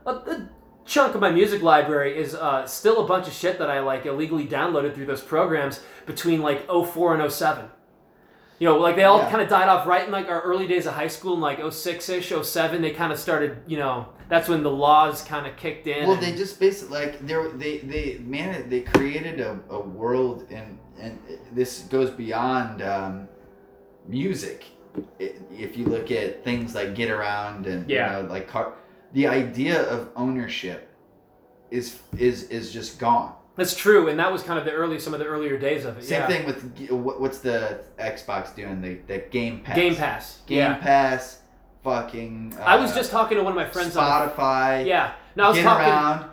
a, 0.06 0.48
chunk 0.86 1.14
of 1.14 1.20
my 1.20 1.30
music 1.30 1.62
library 1.62 2.16
is 2.16 2.34
uh, 2.34 2.66
still 2.66 3.02
a 3.02 3.08
bunch 3.08 3.26
of 3.26 3.32
shit 3.32 3.58
that 3.58 3.70
I 3.70 3.80
like 3.80 4.04
illegally 4.04 4.46
downloaded 4.46 4.94
through 4.94 5.06
those 5.06 5.22
programs 5.22 5.80
between 6.06 6.42
like 6.42 6.66
04 6.68 7.18
and 7.18 7.32
07. 7.32 7.66
You 8.58 8.68
know, 8.68 8.78
like 8.78 8.94
they 8.96 9.04
all 9.04 9.18
Yeah. 9.18 9.30
kind 9.30 9.42
of 9.42 9.48
died 9.48 9.68
off 9.68 9.86
right 9.86 10.04
in 10.04 10.12
like 10.12 10.28
our 10.28 10.40
early 10.42 10.66
days 10.66 10.86
of 10.86 10.92
high 10.94 11.08
school 11.08 11.34
in 11.34 11.40
like 11.40 11.58
06 11.72 12.08
ish, 12.08 12.32
07. 12.42 12.82
They 12.82 12.90
kind 12.90 13.12
of 13.12 13.18
started, 13.18 13.58
you 13.66 13.78
know, 13.78 14.08
that's 14.28 14.48
when 14.48 14.62
the 14.62 14.70
laws 14.70 15.22
kind 15.22 15.46
of 15.46 15.56
kicked 15.56 15.86
in. 15.86 16.06
Well, 16.06 16.16
they 16.16 16.34
just 16.34 16.60
basically 16.60 16.98
like 16.98 17.26
they 17.26 17.48
they 17.54 17.78
they 17.78 18.18
man 18.24 18.68
they 18.70 18.82
created 18.82 19.40
a, 19.40 19.58
a 19.70 19.80
world 19.80 20.46
and 20.50 20.78
and 21.00 21.18
this 21.52 21.80
goes 21.90 22.10
beyond 22.10 22.80
um, 22.82 23.26
music. 24.06 24.64
If 25.18 25.76
you 25.76 25.86
look 25.86 26.10
at 26.12 26.44
things 26.44 26.74
like 26.74 26.94
Getaround 26.94 27.66
and 27.66 27.90
Yeah. 27.90 28.18
you 28.18 28.22
know, 28.26 28.28
like 28.32 28.48
car, 28.48 28.74
the 29.14 29.26
idea 29.26 29.82
of 29.88 30.10
ownership 30.16 30.92
is 31.70 32.00
is 32.18 32.44
is 32.44 32.72
just 32.72 32.98
gone. 32.98 33.34
that's 33.56 33.74
true, 33.74 34.08
and 34.08 34.18
that 34.18 34.30
was 34.30 34.42
kind 34.42 34.58
of 34.58 34.64
the 34.64 34.72
early, 34.72 34.98
some 34.98 35.14
of 35.14 35.20
the 35.20 35.26
earlier 35.26 35.56
days 35.56 35.84
of 35.84 35.96
it. 35.96 36.04
Same 36.04 36.20
yeah. 36.20 36.26
thing 36.26 36.46
with 36.46 36.90
what's 36.90 37.38
the 37.38 37.80
Xbox 37.98 38.54
doing? 38.54 38.82
The 38.82 38.94
the 39.06 39.18
Game 39.30 39.60
Pass. 39.60 39.76
Game 39.76 39.94
Pass. 39.94 40.38
Game 40.46 40.58
yeah. 40.58 40.74
Pass. 40.74 41.40
Fucking. 41.82 42.54
Uh, 42.58 42.62
I 42.62 42.76
was 42.76 42.94
just 42.94 43.10
talking 43.10 43.36
to 43.38 43.44
one 43.44 43.52
of 43.52 43.56
my 43.56 43.68
friends 43.68 43.96
on 43.96 44.30
Spotify. 44.30 44.86
Yeah. 44.86 45.14
No, 45.36 45.44
I 45.44 45.48
was 45.50 45.58
talking. 45.58 45.86
around. 45.86 46.30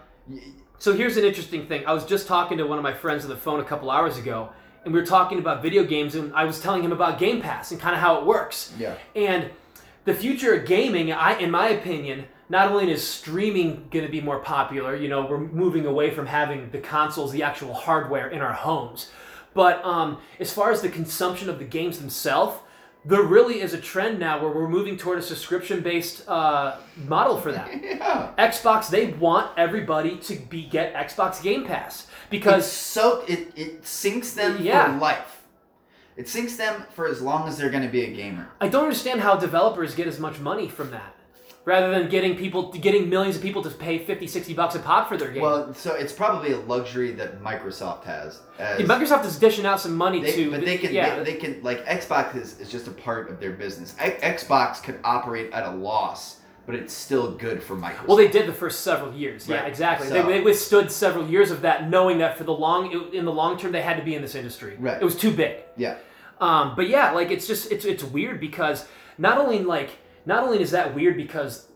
So 0.79 0.93
here's 0.93 1.17
an 1.17 1.25
interesting 1.25 1.67
thing. 1.67 1.85
I 1.85 1.93
was 1.93 2.05
just 2.05 2.25
talking 2.25 2.57
to 2.57 2.65
one 2.65 2.77
of 2.77 2.83
my 2.83 2.93
friends 2.93 3.23
on 3.23 3.29
the 3.29 3.37
phone 3.37 3.59
a 3.59 3.63
couple 3.63 3.91
hours 3.91 4.17
ago, 4.17 4.49
and 4.83 4.93
we 4.93 4.99
were 4.99 5.05
talking 5.05 5.39
about 5.39 5.61
video 5.61 5.83
games, 5.83 6.15
and 6.15 6.33
I 6.33 6.45
was 6.45 6.59
telling 6.59 6.83
him 6.83 6.91
about 6.91 7.19
Game 7.19 7.41
Pass 7.41 7.71
and 7.71 7.79
kind 7.79 7.93
of 7.93 8.01
how 8.01 8.17
it 8.19 8.25
works. 8.25 8.73
Yeah. 8.79 8.95
And 9.15 9.51
the 10.05 10.13
future 10.13 10.55
of 10.55 10.65
gaming, 10.65 11.11
I, 11.11 11.37
in 11.37 11.51
my 11.51 11.69
opinion, 11.69 12.25
not 12.51 12.71
only 12.71 12.91
is 12.91 13.05
streaming 13.05 13.87
going 13.91 14.05
to 14.05 14.11
be 14.11 14.21
more 14.21 14.39
popular, 14.39 14.95
you 14.95 15.07
know, 15.09 15.25
we're 15.25 15.39
moving 15.39 15.85
away 15.85 16.11
from 16.11 16.25
having 16.27 16.69
the 16.71 16.77
consoles, 16.79 17.31
the 17.31 17.43
actual 17.43 17.73
hardware 17.73 18.27
in 18.29 18.41
our 18.41 18.53
homes, 18.53 19.09
but 19.53 19.83
um, 19.83 20.17
as 20.39 20.53
far 20.53 20.71
as 20.71 20.81
the 20.81 20.89
consumption 20.89 21.49
of 21.49 21.57
the 21.59 21.65
games 21.65 21.99
themselves, 21.99 22.59
there 23.03 23.23
really 23.23 23.61
is 23.61 23.73
a 23.73 23.79
trend 23.81 24.19
now 24.19 24.39
where 24.39 24.51
we're 24.51 24.67
moving 24.69 24.95
toward 24.95 25.17
a 25.17 25.21
subscription-based 25.21 26.27
uh, 26.29 26.77
model 27.07 27.39
for 27.41 27.51
that. 27.51 27.69
Yeah. 27.83 28.31
Xbox, 28.37 28.89
they 28.89 29.07
want 29.13 29.51
everybody 29.57 30.17
to 30.17 30.35
be 30.35 30.65
get 30.65 30.93
Xbox 30.93 31.41
Game 31.41 31.65
Pass 31.65 32.01
It's 32.01 32.07
because 32.29 32.71
so 32.71 33.23
it, 33.27 33.51
it 33.55 33.85
sinks 33.87 34.33
them 34.33 34.61
Yeah. 34.61 34.93
for 34.93 34.99
life. 34.99 35.41
It 36.15 36.27
sinks 36.29 36.57
them 36.57 36.85
for 36.93 37.07
as 37.07 37.21
long 37.21 37.47
as 37.47 37.57
they're 37.57 37.69
going 37.71 37.83
to 37.83 37.89
be 37.89 38.03
a 38.05 38.11
gamer. 38.13 38.49
I 38.59 38.67
don't 38.67 38.83
understand 38.83 39.21
how 39.21 39.35
developers 39.35 39.95
get 39.95 40.07
as 40.07 40.19
much 40.19 40.39
money 40.39 40.67
from 40.67 40.91
that. 40.91 41.15
Rather 41.63 41.91
than 41.91 42.09
getting 42.09 42.35
people 42.35 42.71
getting 42.71 43.07
millions 43.07 43.35
of 43.35 43.41
people 43.43 43.61
to 43.61 43.69
pay 43.69 43.99
50 43.99 44.25
60 44.25 44.53
bucks 44.55 44.73
a 44.73 44.79
pop 44.79 45.07
for 45.07 45.15
their 45.15 45.29
game. 45.29 45.43
Well, 45.43 45.73
so 45.75 45.93
it's 45.93 46.11
probably 46.11 46.53
a 46.53 46.57
luxury 46.57 47.11
that 47.11 47.41
Microsoft 47.43 48.03
has. 48.05 48.39
Yeah, 48.57 48.77
Microsoft 48.79 49.25
is 49.25 49.37
dishing 49.37 49.65
out 49.65 49.79
some 49.79 49.95
money 49.95 50.21
they, 50.21 50.31
to 50.31 50.51
but 50.51 50.65
they 50.65 50.79
can 50.79 50.91
yeah, 50.91 51.17
they, 51.17 51.33
they 51.33 51.37
can 51.37 51.61
like 51.61 51.85
Xbox 51.85 52.35
is, 52.35 52.59
is 52.59 52.71
just 52.71 52.87
a 52.87 52.91
part 52.91 53.29
of 53.29 53.39
their 53.39 53.51
business. 53.51 53.95
X- 53.99 54.43
Xbox 54.43 54.81
could 54.81 54.99
operate 55.03 55.51
at 55.53 55.63
a 55.65 55.71
loss, 55.71 56.39
but 56.65 56.73
it's 56.73 56.93
still 56.93 57.31
good 57.31 57.61
for 57.61 57.75
Microsoft. 57.75 58.07
well, 58.07 58.17
they 58.17 58.27
did 58.27 58.47
the 58.47 58.53
first 58.53 58.81
several 58.81 59.13
years. 59.13 59.47
Yeah, 59.47 59.65
exactly. 59.65 60.07
So- 60.07 60.13
they, 60.15 60.21
they 60.23 60.41
withstood 60.41 60.91
several 60.91 61.27
years 61.27 61.51
of 61.51 61.61
that, 61.61 61.89
knowing 61.91 62.17
that 62.19 62.39
for 62.39 62.43
the 62.43 62.53
long 62.53 63.11
in 63.13 63.23
the 63.23 63.31
long 63.31 63.59
term 63.59 63.71
they 63.71 63.83
had 63.83 63.97
to 63.97 64.03
be 64.03 64.15
in 64.15 64.23
this 64.23 64.33
industry. 64.33 64.77
Right. 64.79 64.99
It 64.99 65.05
was 65.05 65.15
too 65.15 65.31
big. 65.31 65.57
yeah. 65.77 65.97
Um, 66.39 66.73
but 66.75 66.89
yeah, 66.89 67.11
like 67.11 67.29
it's 67.29 67.45
just 67.45 67.71
it's 67.71 67.85
it's 67.85 68.03
weird 68.03 68.39
because 68.39 68.87
not 69.19 69.37
only 69.37 69.59
like 69.59 69.91
not 70.25 70.43
only 70.43 70.61
is 70.61 70.71
that 70.71 70.93
weird 70.95 71.17
because 71.17 71.67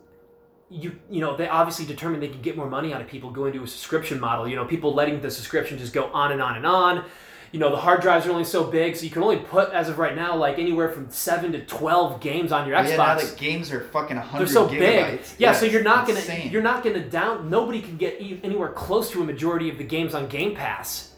you 0.69 0.95
you 1.09 1.21
know 1.21 1.35
they 1.37 1.47
obviously 1.47 1.85
determined 1.85 2.23
they 2.23 2.27
could 2.27 2.41
get 2.41 2.57
more 2.57 2.69
money 2.69 2.93
out 2.93 3.01
of 3.01 3.07
people 3.07 3.29
going 3.29 3.53
to 3.53 3.63
a 3.63 3.67
subscription 3.67 4.19
model. 4.19 4.47
You 4.47 4.55
know, 4.55 4.65
people 4.65 4.93
letting 4.93 5.21
the 5.21 5.29
subscription 5.31 5.77
just 5.77 5.93
go 5.93 6.05
on 6.07 6.31
and 6.31 6.41
on 6.41 6.57
and 6.57 6.65
on. 6.65 7.05
You 7.51 7.59
know, 7.59 7.69
the 7.69 7.77
hard 7.77 8.01
drives 8.01 8.25
are 8.25 8.31
only 8.31 8.43
so 8.43 8.65
big, 8.65 8.97
so 8.97 9.03
you 9.05 9.09
can 9.11 9.23
only 9.23 9.37
put 9.37 9.69
as 9.71 9.87
of 9.87 9.97
right 9.97 10.13
now 10.15 10.35
like 10.35 10.59
anywhere 10.59 10.89
from 10.89 11.09
seven 11.09 11.51
to 11.53 11.63
twelve 11.65 12.19
games 12.19 12.51
on 12.51 12.67
your 12.67 12.75
But 12.75 12.89
yeah, 12.89 12.97
now 12.97 13.15
Xbox. 13.15 13.29
that 13.29 13.37
games 13.37 13.71
are 13.71 13.79
fucking 13.81 14.17
100 14.17 14.39
They're 14.39 14.53
so 14.53 14.67
gigabytes. 14.67 15.09
big. 15.11 15.21
Yeah, 15.37 15.53
so 15.53 15.65
you're 15.65 15.83
not 15.83 16.05
gonna 16.07 16.21
you're 16.51 16.61
not 16.63 16.83
gonna 16.83 17.07
down. 17.07 17.49
Nobody 17.49 17.81
can 17.81 17.95
get 17.95 18.17
anywhere 18.43 18.69
close 18.69 19.09
to 19.11 19.21
a 19.21 19.23
majority 19.25 19.69
of 19.69 19.77
the 19.77 19.85
games 19.85 20.13
on 20.13 20.27
Game 20.27 20.53
Pass 20.55 21.13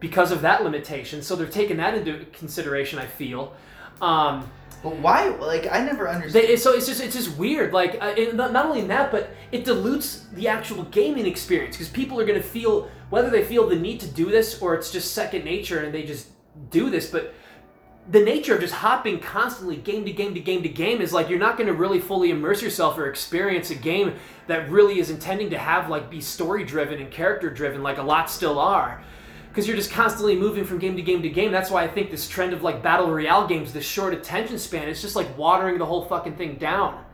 because 0.00 0.30
of 0.32 0.40
that 0.42 0.62
limitation. 0.64 1.20
So 1.22 1.36
they're 1.36 1.46
taking 1.46 1.76
that 1.78 1.94
into 1.94 2.24
consideration. 2.32 2.98
I 2.98 3.06
feel. 3.06 3.52
Um, 4.00 4.48
But 4.82 4.96
why? 4.96 5.28
Like 5.28 5.70
I 5.70 5.84
never 5.84 6.08
understood. 6.08 6.48
they, 6.48 6.56
so 6.56 6.72
it's 6.72 6.86
just 6.86 7.00
it's 7.00 7.14
just 7.14 7.36
weird. 7.36 7.72
Like 7.72 7.98
uh, 8.00 8.14
it, 8.16 8.34
not, 8.34 8.52
not 8.52 8.66
only 8.66 8.82
that, 8.82 9.12
but 9.12 9.30
it 9.52 9.64
dilutes 9.64 10.26
the 10.32 10.48
actual 10.48 10.84
gaming 10.84 11.26
experience 11.26 11.76
because 11.76 11.88
people 11.88 12.18
are 12.20 12.26
gonna 12.26 12.42
feel 12.42 12.90
whether 13.10 13.30
they 13.30 13.44
feel 13.44 13.68
the 13.68 13.76
need 13.76 14.00
to 14.00 14.08
do 14.08 14.30
this 14.30 14.60
or 14.60 14.74
it's 14.74 14.90
just 14.90 15.12
second 15.12 15.44
nature 15.44 15.84
and 15.84 15.94
they 15.94 16.02
just 16.02 16.28
do 16.70 16.90
this, 16.90 17.10
but. 17.10 17.34
The 18.10 18.18
nature 18.18 18.56
of 18.56 18.60
just 18.60 18.74
hopping 18.74 19.20
constantly 19.20 19.76
game 19.76 20.04
to 20.06 20.12
game 20.12 20.34
to 20.34 20.40
game 20.40 20.64
to 20.64 20.68
game 20.68 21.00
is 21.00 21.12
like 21.12 21.28
you're 21.28 21.38
not 21.38 21.56
going 21.56 21.68
to 21.68 21.72
really 21.72 22.00
fully 22.00 22.32
immerse 22.32 22.60
yourself 22.60 22.98
or 22.98 23.06
experience 23.06 23.70
a 23.70 23.76
game 23.76 24.16
that 24.48 24.68
really 24.68 24.98
is 24.98 25.08
intending 25.08 25.50
to 25.50 25.58
have 25.58 25.88
like 25.88 26.10
be 26.10 26.20
story 26.20 26.64
driven 26.64 27.00
and 27.00 27.12
character 27.12 27.48
driven 27.48 27.80
like 27.80 27.98
a 27.98 28.02
lot 28.02 28.28
still 28.28 28.58
are 28.58 29.04
because 29.52 29.68
you're 29.68 29.76
just 29.76 29.90
constantly 29.90 30.34
moving 30.34 30.64
from 30.64 30.78
game 30.78 30.96
to 30.96 31.02
game 31.02 31.20
to 31.20 31.28
game. 31.28 31.52
That's 31.52 31.70
why 31.70 31.82
I 31.84 31.88
think 31.88 32.10
this 32.10 32.26
trend 32.26 32.54
of 32.54 32.62
like 32.62 32.82
battle 32.82 33.10
royale 33.10 33.46
games, 33.46 33.70
this 33.74 33.84
short 33.84 34.14
attention 34.14 34.58
span, 34.58 34.88
is 34.88 35.02
just 35.02 35.14
like 35.14 35.36
watering 35.36 35.76
the 35.78 35.84
whole 35.84 36.06
fucking 36.06 36.36
thing 36.36 36.54
down. 36.56 37.04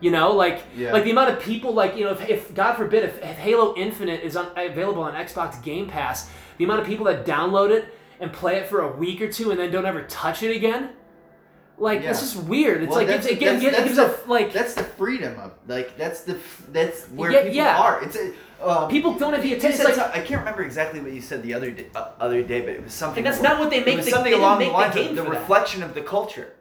You 0.00 0.12
know, 0.12 0.30
like 0.30 0.62
Yeah. 0.76 0.92
like 0.92 1.02
the 1.02 1.10
amount 1.10 1.30
of 1.30 1.40
people, 1.40 1.72
like 1.74 1.96
you 1.96 2.04
know, 2.04 2.12
if, 2.12 2.28
if 2.28 2.54
God 2.54 2.76
forbid, 2.76 3.02
if, 3.02 3.16
if 3.20 3.36
Halo 3.38 3.74
Infinite 3.76 4.22
is 4.22 4.36
on, 4.36 4.52
available 4.56 5.02
on 5.02 5.14
Xbox 5.14 5.60
Game 5.62 5.88
Pass, 5.88 6.30
the 6.58 6.64
amount 6.64 6.80
of 6.80 6.86
people 6.86 7.06
that 7.06 7.26
download 7.26 7.70
it 7.70 7.92
and 8.20 8.32
play 8.32 8.56
it 8.58 8.68
for 8.68 8.82
a 8.82 8.96
week 8.96 9.20
or 9.20 9.30
two 9.32 9.50
and 9.50 9.58
then 9.58 9.72
don't 9.72 9.86
ever 9.86 10.02
touch 10.02 10.44
it 10.44 10.54
again, 10.54 10.90
like 11.78 12.02
Yeah. 12.02 12.10
it's 12.10 12.20
just 12.20 12.36
weird. 12.44 12.82
It's 12.84 12.90
Well, 12.90 13.00
like 13.04 13.08
it's, 13.08 13.26
it, 13.26 13.40
gives- 13.40 13.60
that's- 13.62 13.82
it 13.82 13.84
gives 13.86 13.96
that's 13.96 14.24
a 14.24 14.28
like 14.30 14.52
That's 14.52 14.74
the 14.74 14.84
freedom 14.84 15.36
of 15.40 15.52
like 15.66 15.96
that's 15.96 16.20
the 16.20 16.38
that's 16.70 17.06
where 17.06 17.32
Yeah, 17.32 17.38
people 17.42 17.56
yeah. 17.56 17.78
are. 17.78 18.00
It's 18.04 18.14
a 18.16 18.32
um, 18.62 18.88
people 18.88 19.14
don't 19.14 19.32
have 19.32 19.42
the 19.42 19.54
attention. 19.54 19.84
like 19.84 19.98
I 19.98 20.20
can't 20.20 20.40
remember 20.40 20.62
exactly 20.62 21.00
what 21.00 21.12
you 21.12 21.20
said 21.20 21.42
the 21.42 21.54
other 21.54 21.70
day, 21.70 21.86
uh, 21.94 22.08
other 22.20 22.42
day, 22.42 22.60
but 22.60 22.70
it 22.70 22.82
was 22.84 22.92
something. 22.92 23.18
And 23.24 23.26
that's 23.26 23.40
along- 23.40 23.52
not 23.54 23.60
what 23.60 23.70
they 23.70 23.78
it 23.78 23.86
make 23.86 23.96
was 23.96 24.06
the- 24.06 24.10
something 24.12 24.32
along 24.34 24.58
the 24.58 24.66
the 24.66 24.70
lines 24.72 24.94
game 24.94 25.10
of 25.10 25.16
the 25.16 25.24
for 25.24 25.30
that. 25.30 25.40
reflection 25.40 25.82
of 25.82 25.94
the 25.94 26.02
culture. 26.02 26.54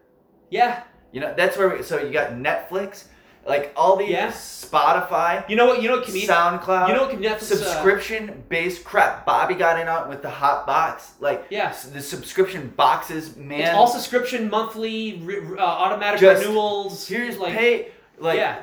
yeah, 0.49 0.83
You 1.11 1.21
know, 1.21 1.33
that's 1.35 1.57
where. 1.57 1.69
We, 1.69 1.83
so 1.83 1.99
you 1.99 2.11
got 2.11 2.31
Netflix. 2.31 3.05
like 3.45 3.71
all 3.77 3.95
these 3.95 4.09
Yeah. 4.09 4.27
Spotify, 4.31 5.47
You 5.49 5.55
know 5.55 5.65
what? 5.67 5.81
You 5.81 5.87
know 5.89 5.95
what 5.97 6.05
comedian? 6.05 6.29
SoundCloud, 6.29 6.89
You 6.89 6.93
know 6.95 7.03
what 7.07 7.21
Netflix? 7.21 7.51
uh, 7.53 7.55
subscription 7.55 8.43
based 8.49 8.83
crap. 8.83 9.25
Bobby 9.25 9.53
got 9.55 9.79
in 9.79 9.87
on 9.87 10.09
with 10.09 10.21
the 10.21 10.29
hot 10.29 10.67
box, 10.67 11.11
like 11.21 11.45
Yeah. 11.49 11.73
the 11.93 12.01
subscription 12.01 12.73
boxes, 12.75 13.35
man. 13.37 13.61
It's 13.61 13.69
all 13.73 13.87
subscription, 13.87 14.49
monthly, 14.49 15.21
re- 15.23 15.57
uh, 15.57 15.61
automatic 15.63 16.19
Just- 16.19 16.45
renewals. 16.45 17.07
Here's 17.07 17.37
like 17.37 17.53
pay. 17.55 17.91
Like 18.19 18.37
Yeah. 18.37 18.57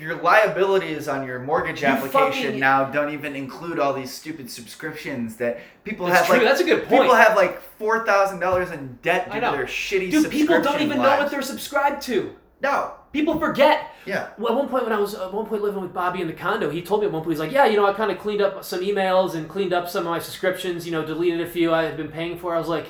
your 0.00 0.14
liabilities 0.22 1.06
on 1.06 1.26
your 1.26 1.38
mortgage 1.38 1.82
You 1.82 1.88
application 1.88 2.44
fucking- 2.44 2.60
now 2.60 2.84
don't 2.84 3.12
even 3.12 3.36
include 3.36 3.78
all 3.78 3.92
these 3.92 4.10
stupid 4.12 4.50
subscriptions 4.50 5.36
that 5.36 5.58
people 5.84 6.06
That's 6.06 6.20
have. 6.20 6.26
true. 6.28 6.36
Like 6.38 6.46
That's 6.46 6.60
a 6.60 6.64
good 6.64 6.86
point. 6.88 7.02
people 7.02 7.14
have 7.16 7.36
like 7.36 7.60
four 7.78 8.06
thousand 8.06 8.40
dollars 8.40 8.70
in 8.70 8.98
debt 9.02 9.30
due 9.30 9.40
to 9.40 9.50
their 9.50 9.66
shitty 9.66 10.10
Dude, 10.10 10.30
people 10.30 10.60
don't 10.62 10.80
even 10.80 10.96
know 10.98 11.18
what 11.18 11.30
they're 11.30 11.42
subscribed 11.42 12.00
to. 12.02 12.34
No. 12.62 12.92
People 13.12 13.38
forget. 13.38 13.90
Yeah. 14.06 14.28
Well, 14.38 14.52
at 14.52 14.58
one 14.58 14.68
point 14.68 14.84
when 14.84 14.92
I 14.92 14.98
was 14.98 15.14
at 15.14 15.32
one 15.32 15.44
point 15.46 15.62
living 15.62 15.82
with 15.82 15.92
Bobby 15.92 16.20
in 16.22 16.26
the 16.26 16.32
condo, 16.32 16.70
he 16.70 16.80
told 16.82 17.00
me 17.00 17.06
at 17.06 17.12
one 17.12 17.22
point 17.22 17.32
he's 17.34 17.40
like, 17.40 17.52
"Yeah, 17.52 17.66
you 17.66 17.76
know, 17.76 17.86
I 17.86 17.92
kind 17.92 18.10
of 18.10 18.18
cleaned 18.18 18.40
up 18.40 18.64
some 18.64 18.80
emails 18.80 19.34
and 19.34 19.48
cleaned 19.48 19.72
up 19.74 19.88
some 19.90 20.06
of 20.06 20.10
my 20.10 20.18
subscriptions. 20.18 20.86
You 20.86 20.92
know, 20.92 21.04
deleted 21.04 21.40
a 21.42 21.46
few 21.46 21.72
I 21.74 21.82
had 21.84 21.96
been 21.98 22.08
paying 22.08 22.38
for." 22.38 22.54
I 22.54 22.58
was 22.58 22.68
like, 22.68 22.86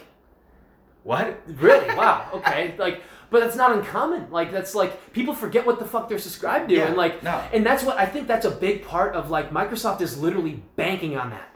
What? 1.04 1.40
"Really? 1.46 1.94
wow, 1.96 2.26
okay." 2.34 2.74
Like, 2.78 3.02
but 3.30 3.40
that's 3.40 3.56
not 3.56 3.72
uncommon. 3.76 4.30
Like, 4.30 4.52
that's 4.52 4.74
like 4.74 5.12
people 5.12 5.34
forget 5.34 5.66
what 5.66 5.78
the 5.78 5.84
fuck 5.84 6.08
they're 6.08 6.18
subscribed 6.18 6.68
to, 6.68 6.74
Yeah, 6.76 6.86
and 6.86 6.96
like, 6.96 7.22
no. 7.22 7.42
and 7.52 7.64
that's 7.66 7.82
what 7.82 7.96
I 7.98 8.06
think 8.06 8.26
that's 8.28 8.44
a 8.46 8.50
big 8.50 8.84
part 8.84 9.14
of 9.14 9.30
like 9.30 9.50
Microsoft 9.50 10.00
is 10.00 10.18
literally 10.18 10.62
banking 10.76 11.16
on 11.16 11.30
that. 11.30 11.48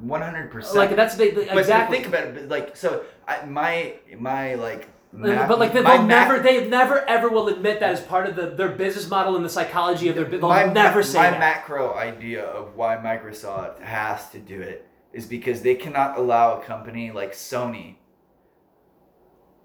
One 0.00 0.22
hundred 0.22 0.50
percent. 0.52 0.76
Like 0.76 0.94
that's 0.94 1.16
they, 1.16 1.30
they- 1.30 1.46
But 1.46 1.58
exactly. 1.58 1.96
think 1.96 2.08
about 2.08 2.24
it. 2.28 2.34
but, 2.34 2.48
Like 2.48 2.76
so, 2.76 3.04
I, 3.26 3.44
my 3.44 3.94
my 4.18 4.54
like. 4.54 4.88
But 5.16 5.60
like 5.60 5.72
they, 5.72 5.80
they'll 5.82 6.02
never, 6.02 6.40
they 6.40 6.68
never 6.68 6.98
ever 7.08 7.28
will 7.28 7.46
admit 7.46 7.78
that 7.78 7.92
as 7.92 8.00
part 8.00 8.28
of 8.28 8.34
the, 8.34 8.46
their 8.50 8.70
business 8.70 9.08
model 9.08 9.36
and 9.36 9.44
the 9.44 9.48
psychology 9.48 10.08
of 10.08 10.16
their. 10.16 10.24
They'll 10.24 10.40
my, 10.40 10.64
never 10.64 11.04
say 11.04 11.18
my 11.18 11.30
that. 11.30 11.38
macro 11.38 11.94
idea 11.94 12.42
of 12.44 12.74
why 12.74 12.96
Microsoft 12.96 13.80
has 13.80 14.28
to 14.30 14.40
do 14.40 14.60
it 14.60 14.88
is 15.12 15.26
because 15.26 15.62
they 15.62 15.76
cannot 15.76 16.18
allow 16.18 16.60
a 16.60 16.64
company 16.64 17.12
like 17.12 17.32
Sony 17.32 17.94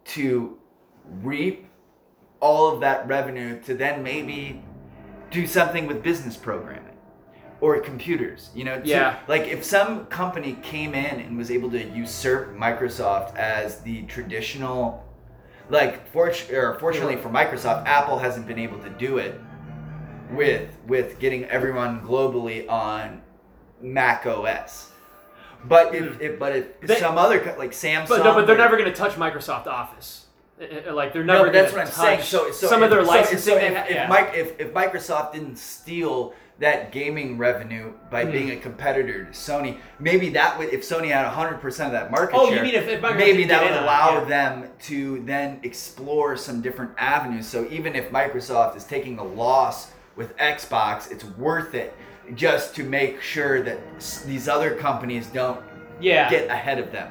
to 0.06 0.59
reap 1.22 1.68
all 2.40 2.70
of 2.74 2.80
that 2.82 3.08
revenue 3.08 3.60
to 3.62 3.74
then 3.74 4.02
maybe 4.04 4.64
do 5.32 5.46
something 5.46 5.88
with 5.88 6.02
business 6.02 6.38
programming 6.38 6.84
or 7.62 7.80
computers 7.80 8.50
you 8.56 8.64
know 8.64 8.80
to- 8.80 8.88
Yeah. 8.88 9.18
like 9.28 9.48
if 9.48 9.64
some 9.64 10.06
company 10.06 10.58
came 10.64 10.94
in 10.94 11.20
and 11.20 11.38
was 11.38 11.52
able 11.52 11.70
to 11.72 11.84
usurp 11.84 12.56
microsoft 12.56 13.36
as 13.36 13.82
the 13.82 14.04
traditional 14.04 15.06
like 15.70 16.08
fort- 16.12 16.50
or 16.52 16.80
fortunately 16.80 17.18
for 17.18 17.30
microsoft 17.30 17.86
apple 17.86 18.18
hasn't 18.20 18.48
been 18.48 18.60
able 18.60 18.80
to 18.80 18.90
do 18.92 19.18
it 19.18 19.40
with 20.32 20.70
with 20.88 21.20
getting 21.20 21.44
everyone 21.46 22.00
globally 22.02 22.70
on 22.70 23.22
mac 23.82 24.26
os 24.26 24.92
but 25.66 25.94
if, 25.94 26.22
if 26.22 26.40
but 26.40 26.56
if 26.56 26.66
Hmm. 26.80 26.86
They- 26.88 26.96
some 27.00 27.18
other 27.18 27.44
like 27.58 27.72
samsung 27.72 28.08
But 28.08 28.24
no, 28.24 28.34
but 28.34 28.48
they're 28.48 28.56
like- 28.56 28.64
never 28.64 28.78
going 28.78 28.90
to 28.90 28.96
touch 28.96 29.14
Microsoft 29.16 29.68
Office. 29.68 30.28
Uh, 30.60 30.90
uh, 30.90 30.94
Like 30.94 31.14
they're 31.14 31.24
no, 31.24 31.34
never. 31.34 31.46
but 31.46 31.54
that's 31.54 31.72
what 31.74 31.82
I'm 31.82 31.88
saying. 31.92 32.22
So, 32.24 32.52
so 32.52 32.68
some 32.68 32.82
if, 32.84 32.86
of 32.86 32.92
their 32.92 33.04
licensing. 33.04 33.54
So, 33.54 33.58
if, 33.58 33.64
if, 33.90 33.90
yeah. 33.92 34.08
Mike, 34.08 34.32
if, 34.36 34.60
if 34.60 34.74
Microsoft 34.74 35.34
didn't 35.34 35.58
steal 35.58 36.34
that 36.60 36.92
gaming 36.92 37.38
revenue 37.38 37.94
by 38.12 38.26
Hmm. 38.26 38.32
being 38.32 38.52
a 38.52 38.58
competitor 38.58 39.24
to 39.26 39.32
Sony, 39.32 39.78
maybe 40.00 40.30
that 40.32 40.60
would 40.60 40.70
if 40.74 40.82
Sony 40.82 41.10
had 41.10 41.24
100 41.26 41.62
percent 41.62 41.88
of 41.88 41.94
that 41.94 42.12
market 42.12 42.36
Oh, 42.36 42.50
you 42.50 42.56
share. 42.56 42.64
mean 42.64 42.76
if- 42.76 42.88
if 42.90 43.02
maybe 43.16 43.46
that 43.46 43.64
would 43.64 43.72
on 43.72 43.84
allow 43.84 44.20
yeah. 44.20 44.26
them 44.26 44.70
to 44.84 45.24
then 45.26 45.60
explore 45.64 46.36
some 46.36 46.62
different 46.62 46.92
avenues. 46.98 47.48
So 47.48 47.66
even 47.70 47.96
if 47.96 48.12
Microsoft 48.12 48.76
is 48.76 48.84
taking 48.84 49.18
a 49.20 49.24
loss 49.24 49.92
with 50.18 50.36
Xbox, 50.38 51.10
it's 51.10 51.24
worth 51.24 51.74
it 51.76 51.96
just 52.36 52.76
to 52.76 52.84
make 52.84 53.22
sure 53.22 53.62
that 53.64 53.80
these 54.28 54.50
other 54.50 54.76
companies 54.76 55.28
don't 55.28 55.62
yeah, 56.02 56.30
get 56.30 56.50
ahead 56.50 56.78
of 56.80 56.92
them. 56.92 57.10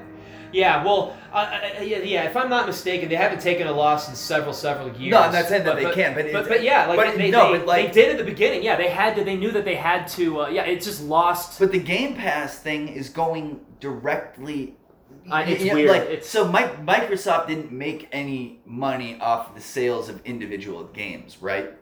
Yeah. 0.52 0.84
Well, 0.84 1.16
uh, 1.32 1.36
uh, 1.36 1.82
yeah, 1.82 1.98
yeah. 1.98 2.24
If 2.24 2.36
I'm 2.36 2.48
not 2.48 2.66
mistaken, 2.66 3.08
they 3.08 3.16
haven't 3.16 3.40
taken 3.40 3.66
a 3.66 3.72
loss 3.72 4.08
in 4.08 4.14
several, 4.14 4.52
several 4.52 4.88
years. 4.96 5.12
No, 5.12 5.20
I'm 5.20 5.32
not 5.32 5.46
saying 5.46 5.64
that 5.64 5.76
they 5.76 5.84
but, 5.84 5.94
can't, 5.94 6.14
but 6.14 6.32
but, 6.32 6.48
but 6.48 6.62
yeah, 6.62 6.86
like 6.86 6.96
but 6.96 7.16
they, 7.16 7.30
no, 7.30 7.52
they, 7.52 7.58
but 7.58 7.66
like- 7.66 7.92
they 7.92 8.02
did 8.02 8.10
at 8.12 8.18
the 8.18 8.24
beginning. 8.24 8.62
Yeah, 8.62 8.76
they 8.76 8.88
had 8.88 9.16
to. 9.16 9.24
They 9.24 9.36
knew 9.36 9.50
that 9.52 9.64
they 9.64 9.76
had 9.76 10.08
to. 10.08 10.42
Uh, 10.42 10.48
yeah, 10.48 10.64
it's 10.64 10.86
just 10.86 11.02
lost. 11.02 11.58
But 11.58 11.72
the 11.72 11.78
Game 11.78 12.14
Pass 12.14 12.58
thing 12.58 12.88
is 12.88 13.08
going 13.08 13.60
directly. 13.80 14.76
Uh, 15.30 15.44
it's 15.46 15.62
you 15.62 15.68
know, 15.68 15.74
weird. 15.74 15.90
Like, 15.90 16.02
It's- 16.02 16.28
so, 16.28 16.48
Mike, 16.48 16.84
Microsoft 16.86 17.48
didn't 17.48 17.70
make 17.70 18.08
any 18.12 18.60
money 18.64 19.18
off 19.20 19.54
the 19.54 19.60
sales 19.60 20.08
of 20.08 20.24
individual 20.24 20.84
games, 20.84 21.38
right? 21.42 21.74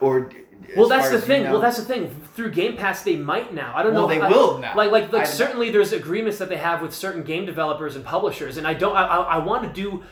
Or 0.00 0.30
Well, 0.76 0.88
that's 0.88 1.08
the 1.08 1.16
as 1.16 1.22
you 1.22 1.26
thing. 1.26 1.42
know? 1.44 1.52
Well, 1.52 1.60
that's 1.60 1.78
the 1.78 1.84
thing. 1.84 2.14
Through 2.34 2.50
Game 2.52 2.76
Pass, 2.76 3.02
they 3.02 3.16
might 3.16 3.52
now. 3.52 3.72
I 3.74 3.82
don't 3.82 3.92
Well, 3.94 4.02
know. 4.08 4.14
they 4.14 4.20
I- 4.20 4.28
will 4.28 4.58
now. 4.58 4.76
Like, 4.76 4.90
like, 4.92 5.12
like 5.12 5.22
I- 5.22 5.24
certainly, 5.26 5.70
there's 5.70 5.92
agreements 5.92 6.38
that 6.38 6.48
they 6.48 6.58
have 6.58 6.80
with 6.82 6.94
certain 6.94 7.22
game 7.22 7.44
developers 7.46 7.96
and 7.96 8.04
publishers, 8.04 8.56
and 8.56 8.66
I 8.66 8.74
don't. 8.74 8.94
I, 8.96 9.04
I, 9.04 9.16
I 9.16 9.38
want 9.38 9.62
to 9.64 9.68
do. 9.68 10.02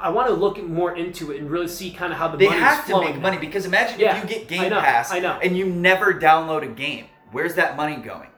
I 0.00 0.10
want 0.10 0.28
to 0.28 0.34
look 0.34 0.62
more 0.62 0.94
into 0.96 1.32
it 1.32 1.40
and 1.40 1.50
really 1.50 1.66
see 1.68 1.90
kind 1.90 2.12
of 2.12 2.18
how 2.18 2.28
the 2.28 2.36
They 2.38 2.46
money's 2.46 2.62
have 2.62 2.86
to 2.86 3.00
make 3.00 3.16
now. 3.16 3.20
money 3.22 3.36
because 3.38 3.66
imagine 3.66 3.98
Yeah, 3.98 4.16
if 4.16 4.22
you 4.22 4.28
get 4.28 4.42
I 4.42 4.44
Game 4.62 4.70
know, 4.70 4.80
Pass 4.80 5.12
I 5.12 5.18
know. 5.18 5.38
and 5.42 5.56
you 5.56 5.66
never 5.66 6.14
download 6.14 6.62
a 6.62 6.68
game. 6.68 7.06
Where's 7.32 7.54
that 7.56 7.76
money 7.76 7.96
going? 7.96 8.28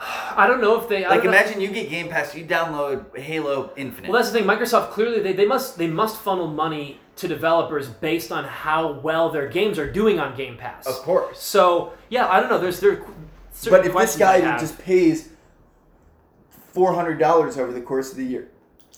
I 0.00 0.46
don't 0.46 0.60
know 0.62 0.80
if 0.80 0.88
they. 0.88 1.02
Like, 1.06 1.22
don't 1.22 1.32
know- 1.32 1.38
imagine 1.38 1.60
you 1.60 1.68
get 1.68 1.90
Game 1.90 2.08
Pass, 2.08 2.34
you 2.34 2.44
download 2.44 3.16
Halo 3.16 3.70
Infinite. 3.76 4.10
Well, 4.10 4.20
that's 4.20 4.32
the 4.32 4.38
thing. 4.38 4.48
Microsoft 4.48 4.90
clearly 4.90 5.20
they, 5.20 5.34
they 5.34 5.46
must 5.46 5.76
they 5.78 5.86
must 5.86 6.16
funnel 6.20 6.46
money 6.48 6.98
to 7.20 7.28
developers 7.28 7.88
based 7.88 8.32
on 8.32 8.44
how 8.44 8.92
well 8.92 9.30
their 9.30 9.48
games 9.48 9.78
are 9.78 9.90
doing 9.90 10.18
on 10.18 10.36
Game 10.36 10.56
Pass. 10.56 10.86
of 10.86 10.94
course. 10.96 11.40
So 11.40 11.92
yeah, 12.08 12.28
I 12.28 12.40
don't 12.40 12.48
know. 12.50 12.58
There's 12.58 12.80
there. 12.80 13.04
But 13.68 13.86
if 13.86 13.94
this 13.94 14.16
guy 14.16 14.34
I 14.36 14.40
who 14.40 14.46
have. 14.46 14.60
just 14.60 14.78
pays 14.78 15.28
four 16.72 16.94
hundred 16.94 17.18
dollars 17.18 17.56
over 17.58 17.72
the 17.72 17.80
course 17.80 18.10
of 18.10 18.16
the 18.16 18.24
year 18.24 18.48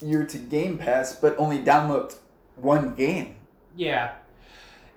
year 0.01 0.25
to 0.27 0.39
Game 0.39 0.79
Pass, 0.79 1.15
but 1.17 1.37
only 1.39 1.59
downloads 1.59 2.17
one 2.57 2.95
game, 2.95 3.37
Yeah. 3.77 4.13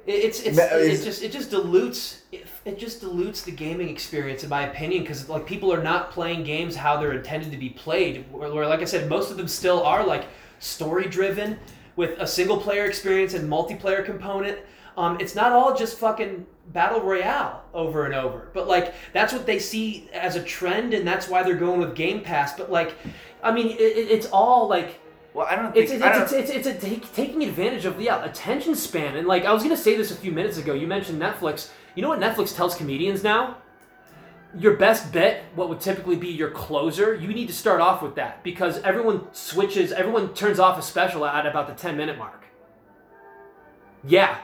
It- 0.07 0.23
It's 0.25 0.39
it's 0.41 0.57
it 0.59 1.03
just 1.03 1.23
it 1.23 1.31
just 1.31 1.49
dilutes 1.49 2.21
it, 2.31 2.45
it 2.63 2.77
just 2.77 2.99
dilutes 3.01 3.41
the 3.41 3.51
gaming 3.51 3.89
experience 3.89 4.43
in 4.43 4.49
my 4.49 4.67
opinion 4.67 5.01
because 5.03 5.29
like 5.29 5.47
people 5.47 5.73
are 5.73 5.81
not 5.81 6.11
playing 6.11 6.43
games 6.43 6.75
how 6.75 6.97
they're 6.97 7.13
intended 7.13 7.51
to 7.51 7.57
be 7.57 7.69
played 7.69 8.25
where, 8.31 8.53
where 8.53 8.67
like 8.67 8.81
I 8.81 8.85
said 8.85 9.09
most 9.09 9.31
of 9.31 9.37
them 9.37 9.47
still 9.47 9.81
are 9.83 10.05
like 10.05 10.25
story 10.59 11.07
driven 11.07 11.57
with 11.95 12.19
a 12.19 12.27
single 12.27 12.57
player 12.57 12.85
experience 12.85 13.33
and 13.33 13.49
multiplayer 13.49 14.03
component 14.05 14.59
um, 14.97 15.17
it's 15.19 15.35
not 15.35 15.51
all 15.51 15.75
just 15.75 15.97
fucking 15.99 16.45
battle 16.73 17.01
royale 17.01 17.63
over 17.73 18.05
and 18.05 18.13
over 18.15 18.49
but 18.53 18.67
like 18.67 18.93
that's 19.13 19.31
what 19.33 19.45
they 19.45 19.59
see 19.59 20.09
as 20.13 20.35
a 20.35 20.43
trend 20.43 20.93
and 20.93 21.07
that's 21.07 21.27
why 21.27 21.43
they're 21.43 21.55
going 21.55 21.79
with 21.79 21.95
game 21.95 22.21
pass 22.21 22.57
but 22.57 22.71
like 22.71 22.95
I 23.43 23.51
mean 23.51 23.67
it, 23.71 23.79
it- 23.79 24.11
it's 24.11 24.27
all 24.27 24.67
like 24.67 24.99
Well, 25.33 25.45
I 25.49 25.55
don't 25.55 25.73
think 25.73 25.83
it's 25.83 25.91
it's, 25.93 26.01
don't, 26.01 26.21
it's, 26.23 26.31
it's, 26.31 26.49
it's, 26.49 26.67
a 26.67 26.73
take, 26.73 27.13
taking 27.13 27.43
advantage 27.43 27.85
of 27.85 27.99
yeah 28.01 28.23
attention 28.23 28.73
span 28.75 29.15
and 29.17 29.27
like 29.27 29.45
I 29.45 29.53
was 29.53 29.63
gonna 29.63 29.77
say 29.77 29.95
this 29.97 30.11
a 30.11 30.15
few 30.15 30.31
minutes 30.31 30.57
ago. 30.57 30.73
You 30.73 30.87
mentioned 30.87 31.21
Netflix. 31.21 31.69
You 31.95 32.01
know 32.01 32.09
what 32.09 32.19
Netflix 32.19 32.55
tells 32.55 32.75
comedians 32.75 33.21
now? 33.23 33.57
Your 34.57 34.77
best 34.77 35.11
bet, 35.11 35.43
what 35.55 35.67
would 35.67 35.81
typically 35.81 36.15
be 36.15 36.29
your 36.29 36.49
closer, 36.49 37.13
you 37.13 37.27
need 37.27 37.47
to 37.47 37.53
start 37.53 37.81
off 37.81 38.01
with 38.01 38.15
that 38.15 38.41
because 38.41 38.81
everyone 38.83 39.27
switches, 39.33 39.91
everyone 39.91 40.33
turns 40.33 40.59
off 40.59 40.79
a 40.79 40.81
special 40.81 41.25
at 41.25 41.45
about 41.45 41.67
the 41.67 41.73
ten 41.73 41.97
minute 41.97 42.17
mark. 42.17 42.45
Yeah. 44.07 44.37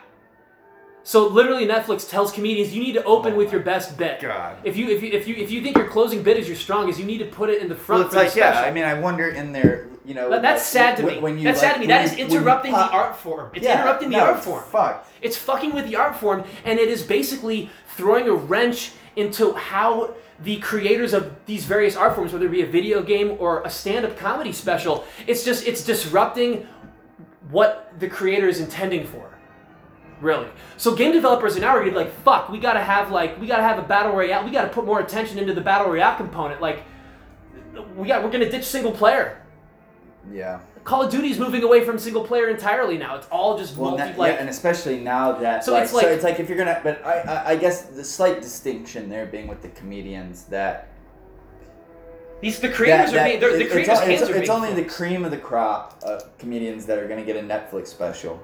So 1.03 1.27
literally, 1.27 1.65
Netflix 1.65 2.07
tells 2.09 2.31
comedians 2.31 2.73
you 2.75 2.81
need 2.83 2.93
to 2.93 3.03
open 3.03 3.33
Oh 3.33 3.37
with 3.37 3.51
your 3.51 3.61
best 3.61 3.97
bit. 3.97 4.19
God. 4.21 4.57
If 4.63 4.77
you 4.77 4.89
if 4.89 5.01
you 5.01 5.11
if 5.11 5.27
you 5.27 5.35
if 5.35 5.49
you 5.51 5.61
think 5.61 5.75
your 5.77 5.87
closing 5.87 6.21
bit 6.21 6.37
is 6.37 6.47
your 6.47 6.57
strongest, 6.57 6.99
you 6.99 7.05
need 7.05 7.17
to 7.19 7.25
put 7.25 7.49
it 7.49 7.61
in 7.61 7.69
the 7.69 7.75
front 7.75 7.99
Well, 7.99 8.05
it's 8.23 8.33
for 8.33 8.39
the 8.39 8.45
like 8.45 8.55
yeah. 8.55 8.61
I 8.61 8.71
mean, 8.71 8.83
I 8.83 8.93
wonder 8.99 9.27
in 9.29 9.51
there, 9.51 9.87
you 10.05 10.13
know, 10.13 10.29
That- 10.29 10.41
that's 10.43 10.61
like, 10.75 10.83
sad 10.95 10.97
to 10.97 11.03
me. 11.03 11.19
When 11.19 11.37
you, 11.39 11.43
that's 11.43 11.61
like, 11.61 11.71
sad 11.71 11.73
to 11.75 11.79
me. 11.81 11.87
That 11.87 12.05
is 12.05 12.11
you- 12.17 12.25
when 12.25 12.31
you 12.33 12.37
interrupting 12.39 12.71
pop- 12.73 12.91
the 12.91 12.97
art 12.97 13.15
form. 13.17 13.49
It's 13.55 13.65
Yeah, 13.65 13.81
interrupting 13.81 14.09
the 14.11 14.17
no, 14.17 14.25
art 14.25 14.43
form. 14.43 14.63
Fucked. 14.63 15.07
It's 15.21 15.37
fucking 15.37 15.73
with 15.73 15.87
the 15.87 15.95
art 15.95 16.15
form, 16.15 16.43
and 16.65 16.77
it 16.79 16.87
is 16.89 17.01
basically 17.01 17.69
throwing 17.95 18.27
a 18.27 18.33
wrench 18.33 18.91
into 19.15 19.53
how 19.53 20.13
the 20.43 20.57
creators 20.57 21.13
of 21.13 21.31
these 21.45 21.65
various 21.65 21.95
art 21.95 22.15
forms, 22.15 22.31
whether 22.33 22.45
it 22.45 22.51
be 22.51 22.61
a 22.61 22.65
video 22.67 23.01
game 23.01 23.35
or 23.39 23.61
a 23.63 23.69
stand-up 23.69 24.17
comedy 24.17 24.51
special, 24.51 25.03
it's 25.27 25.43
just 25.43 25.67
it's 25.67 25.83
disrupting 25.83 26.67
what 27.49 27.91
the 27.99 28.07
creator 28.07 28.47
is 28.47 28.59
intending 28.59 29.05
for. 29.05 29.29
Really. 30.21 30.47
So 30.77 30.95
game 30.95 31.11
developers 31.11 31.57
are 31.57 31.61
now 31.61 31.77
gonna 31.79 31.91
like, 31.91 32.13
fuck, 32.23 32.49
we 32.49 32.59
gotta 32.59 32.79
have 32.79 33.11
like 33.11 33.39
we 33.41 33.47
gotta 33.47 33.63
have 33.63 33.79
a 33.79 33.81
battle 33.81 34.13
royale. 34.13 34.45
We 34.45 34.51
gotta 34.51 34.69
put 34.69 34.85
more 34.85 34.99
attention 34.99 35.39
into 35.39 35.53
the 35.53 35.61
battle 35.61 35.87
royale 35.91 36.15
component. 36.15 36.61
Like 36.61 36.83
we 37.95 38.07
got 38.07 38.23
we're 38.23 38.29
gonna 38.31 38.49
ditch 38.49 38.65
single 38.65 38.91
player. 38.91 39.41
Yeah. 40.31 40.59
Call 40.83 41.03
of 41.03 41.11
Duty's 41.11 41.37
moving 41.39 41.63
away 41.63 41.83
from 41.83 41.97
single 41.99 42.23
player 42.23 42.49
entirely 42.49 42.97
now. 42.97 43.15
It's 43.15 43.27
all 43.31 43.57
just 43.57 43.77
Well, 43.77 43.91
multi 43.91 44.11
na- 44.11 44.17
like 44.17 44.33
yeah, 44.33 44.39
and 44.39 44.49
especially 44.49 44.99
now 44.99 45.31
that 45.33 45.63
So 45.63 45.73
like, 45.73 45.83
it's 45.83 45.93
like- 45.93 46.05
so 46.05 46.11
it's 46.11 46.23
like 46.23 46.39
if 46.39 46.49
you're 46.49 46.57
gonna, 46.57 46.79
but 46.83 47.05
I, 47.05 47.19
I, 47.19 47.49
I 47.51 47.55
guess 47.55 47.83
the 47.83 48.03
slight 48.03 48.41
distinction 48.41 49.09
there 49.09 49.25
being 49.25 49.47
with 49.47 49.61
the 49.61 49.69
comedians 49.69 50.45
that 50.45 50.87
these 52.41 52.59
the 52.59 52.69
creators 52.69 53.11
that- 53.11 53.21
are 53.21 53.29
being 53.29 53.39
the, 53.39 53.47
creators' 53.47 53.87
it's, 53.87 53.99
hands 53.99 54.21
it's, 54.21 54.29
it's 54.31 54.49
only 54.49 54.73
the 54.73 54.83
cream 54.83 55.23
of 55.23 55.31
the 55.31 55.37
crop 55.37 56.01
of 56.03 56.35
comedians 56.39 56.85
that 56.87 56.97
are 56.97 57.07
gonna 57.07 57.25
get 57.25 57.35
a 57.37 57.41
Netflix 57.41 57.87
special 57.87 58.39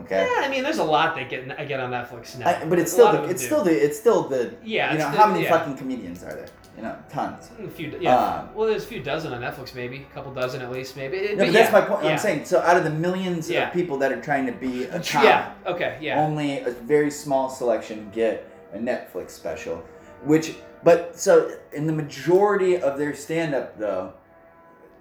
Okay. 0.00 0.26
Yeah, 0.26 0.46
I 0.46 0.48
mean, 0.48 0.62
there's 0.62 0.78
a 0.78 0.84
lot 0.84 1.16
that 1.16 1.28
get 1.28 1.58
I 1.58 1.64
get 1.64 1.80
on 1.80 1.90
Netflix 1.90 2.38
now. 2.38 2.48
I, 2.48 2.64
but 2.64 2.78
it's 2.78 2.92
still 2.92 3.12
the, 3.12 3.24
it's 3.24 3.40
do. 3.40 3.46
still 3.46 3.64
the 3.64 3.84
it's 3.84 3.98
still 3.98 4.28
the 4.28 4.54
Yeah, 4.64 4.92
you 4.92 4.98
know 4.98 5.10
the- 5.10 5.16
how 5.16 5.26
many 5.26 5.42
yeah. 5.44 5.50
fucking 5.50 5.76
comedians 5.76 6.22
are 6.22 6.34
there 6.34 6.46
you 6.78 6.84
know 6.84 6.96
tons 7.10 7.50
a 7.62 7.68
few. 7.68 7.96
Yeah. 8.00 8.16
Um, 8.16 8.54
well, 8.54 8.68
there's 8.68 8.84
a 8.84 8.86
few 8.86 9.02
dozen 9.02 9.32
on 9.32 9.40
Netflix, 9.40 9.74
maybe 9.74 10.06
a 10.08 10.14
couple 10.14 10.32
dozen 10.32 10.62
at 10.62 10.70
least, 10.70 10.96
maybe. 10.96 11.16
no, 11.20 11.28
but 11.28 11.38
but 11.38 11.52
that's 11.52 11.72
yeah, 11.72 11.80
my 11.80 11.80
point 11.80 12.04
yeah. 12.04 12.10
I'm 12.12 12.18
saying 12.18 12.44
so 12.44 12.60
out 12.60 12.76
of 12.76 12.84
the 12.84 12.90
millions 12.90 13.50
of 13.50 13.72
people 13.72 13.98
that 13.98 14.12
are 14.12 14.20
trying 14.20 14.46
to 14.46 14.52
be 14.52 14.84
a 14.84 15.00
comic 15.00 15.12
Yeah. 15.12 15.52
Okay. 15.66 15.98
Yeah. 16.00 16.20
only 16.20 16.60
a 16.60 16.70
very 16.70 17.10
small 17.10 17.50
selection 17.50 18.10
get 18.12 18.48
a 18.72 18.78
Netflix 18.78 19.30
special 19.30 19.84
which 20.22 20.56
but 20.84 21.18
so 21.18 21.56
in 21.72 21.86
the 21.86 21.92
majority 21.92 22.80
of 22.80 22.98
their 22.98 23.14
stand 23.14 23.54
up 23.54 23.78
though 23.78 24.12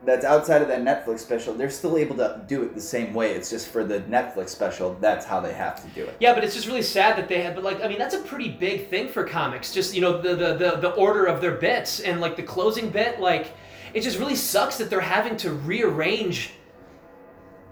that's 0.08 0.26
outside 0.26 0.62
of 0.64 0.68
that 0.70 0.82
Netflix 0.82 1.20
special 1.20 1.54
they're 1.54 1.70
still 1.70 1.98
able 1.98 2.16
to 2.16 2.42
do 2.48 2.64
it 2.64 2.74
the 2.74 2.82
same 2.82 3.14
way 3.14 3.34
it's 3.34 3.50
just 3.50 3.68
for 3.68 3.84
the 3.84 4.00
Netflix 4.02 4.50
special 4.50 4.96
that's 5.00 5.26
how 5.26 5.40
they 5.40 5.54
have 5.54 5.80
to 5.84 5.88
do 5.90 6.04
it 6.06 6.16
Yeah, 6.20 6.34
but 6.34 6.44
it's 6.44 6.56
just 6.56 6.66
really 6.66 6.82
sad 6.82 7.18
that 7.18 7.28
they 7.28 7.42
had. 7.42 7.54
But 7.54 7.64
like, 7.64 7.84
I 7.84 7.88
mean, 7.88 8.00
that's 8.00 8.16
a 8.16 8.20
pretty 8.20 8.50
big 8.50 8.90
thing 8.90 9.08
for 9.10 9.24
comics. 9.24 9.74
Just 9.74 9.94
you 9.94 10.02
know, 10.02 10.20
the 10.22 10.34
the 10.36 10.54
the, 10.56 10.72
the 10.78 10.90
order 10.92 11.26
of 11.26 11.42
their 11.42 11.56
bits 11.56 12.00
and 12.00 12.20
like 12.22 12.36
the 12.36 12.44
closing 12.44 12.90
bit. 12.90 13.20
Like, 13.20 13.52
it 13.94 14.02
just 14.02 14.18
really 14.18 14.36
sucks 14.36 14.78
that 14.80 14.90
they're 14.90 15.02
having 15.02 15.36
to 15.38 15.52
rearrange 15.52 16.52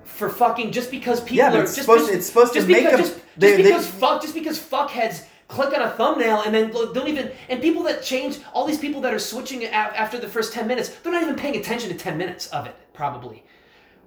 for 0.03 0.29
fucking 0.29 0.71
just 0.71 0.91
because 0.91 1.19
people 1.21 1.37
Yeah, 1.37 1.53
are 1.57 1.61
it's 1.63 1.75
just, 1.75 1.87
supposed- 1.87 2.05
just, 2.07 2.13
it's 2.17 2.27
supposed 2.27 2.53
to 2.53 2.59
just 2.59 2.67
make 2.69 2.83
because, 2.83 2.91
them- 2.91 3.01
just, 3.01 3.15
just 3.15 3.39
they- 3.39 3.55
they- 3.57 3.63
because 3.63 3.87
fuck 3.87 4.21
just 4.21 4.33
because 4.33 4.59
fuckheads 4.59 5.23
click 5.55 5.73
on 5.77 5.81
a 5.81 5.89
thumbnail 5.91 6.41
and 6.45 6.53
then 6.53 6.71
don't 6.71 7.07
even 7.07 7.31
and 7.49 7.61
people 7.61 7.83
that 7.83 8.03
change 8.03 8.39
all 8.53 8.65
these 8.65 8.77
people 8.79 9.01
that 9.01 9.13
are 9.13 9.19
switching 9.19 9.65
after 9.65 10.17
the 10.19 10.27
first 10.27 10.53
10 10.53 10.67
minutes 10.67 10.89
they're 11.01 11.11
not 11.13 11.23
even 11.23 11.35
paying 11.35 11.55
attention 11.55 11.89
to 11.89 11.95
10 11.95 12.17
minutes 12.17 12.47
of 12.47 12.65
it 12.67 12.75
probably 12.93 13.43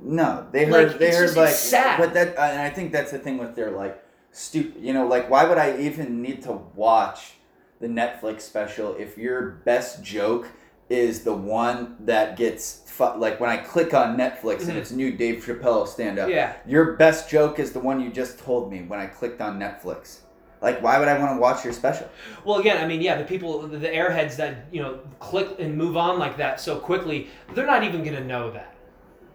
No, 0.00 0.46
they 0.52 0.64
heard. 0.66 0.88
Like, 0.90 0.98
they 0.98 1.08
it's 1.08 1.16
heard 1.16 1.24
just- 1.26 1.36
like. 1.36 1.48
it's 1.50 1.58
sad. 1.58 1.98
But 1.98 2.14
that, 2.14 2.28
and 2.38 2.60
I 2.60 2.70
think 2.70 2.92
that's 2.92 3.10
the 3.10 3.18
thing 3.18 3.36
with 3.38 3.56
their 3.56 3.70
like 3.72 3.94
stupid. 4.30 4.80
You 4.80 4.92
know, 4.92 5.06
like 5.06 5.28
why 5.28 5.42
would 5.48 5.58
I 5.58 5.76
even 5.80 6.22
need 6.22 6.42
to 6.44 6.52
watch 6.74 7.32
the 7.80 7.88
Netflix 7.88 8.42
special 8.42 8.94
if 8.96 9.18
your 9.18 9.40
best 9.64 10.02
joke 10.04 10.46
is 10.88 11.24
the 11.24 11.34
one 11.34 11.96
that 12.00 12.36
gets 12.36 12.82
fu- 12.86 13.16
like 13.24 13.40
when 13.40 13.50
I 13.50 13.56
click 13.58 13.92
on 13.92 14.16
Netflix 14.16 14.58
Mhm. 14.62 14.68
and 14.70 14.78
it's 14.78 14.90
new 14.92 15.10
Dave 15.12 15.44
Chappelle 15.44 15.86
stand 15.86 16.18
up. 16.18 16.28
Yeah. 16.30 16.52
Your 16.66 16.92
best 16.92 17.28
joke 17.28 17.58
is 17.58 17.72
the 17.72 17.80
one 17.80 18.00
you 18.00 18.10
just 18.10 18.38
told 18.38 18.70
me 18.72 18.78
when 18.90 19.00
I 19.00 19.06
clicked 19.06 19.40
on 19.40 19.58
Netflix. 19.58 20.18
Like, 20.60 20.82
why 20.82 20.98
would 20.98 21.08
I 21.08 21.18
want 21.18 21.36
to 21.36 21.40
watch 21.40 21.64
your 21.64 21.72
special? 21.72 22.08
Well, 22.44 22.58
again, 22.58 22.82
I 22.82 22.86
mean, 22.86 23.00
yeah, 23.00 23.16
the 23.16 23.24
people, 23.24 23.66
the, 23.68 23.78
airheads 23.88 24.36
that 24.36 24.66
you 24.72 24.82
know 24.82 25.00
click 25.20 25.48
and 25.58 25.76
move 25.76 25.96
on 25.96 26.18
like 26.18 26.36
that 26.38 26.60
so 26.60 26.78
quickly, 26.78 27.28
they're 27.54 27.66
not 27.66 27.84
even 27.84 28.02
gonna 28.04 28.24
know 28.24 28.50
that. 28.50 28.74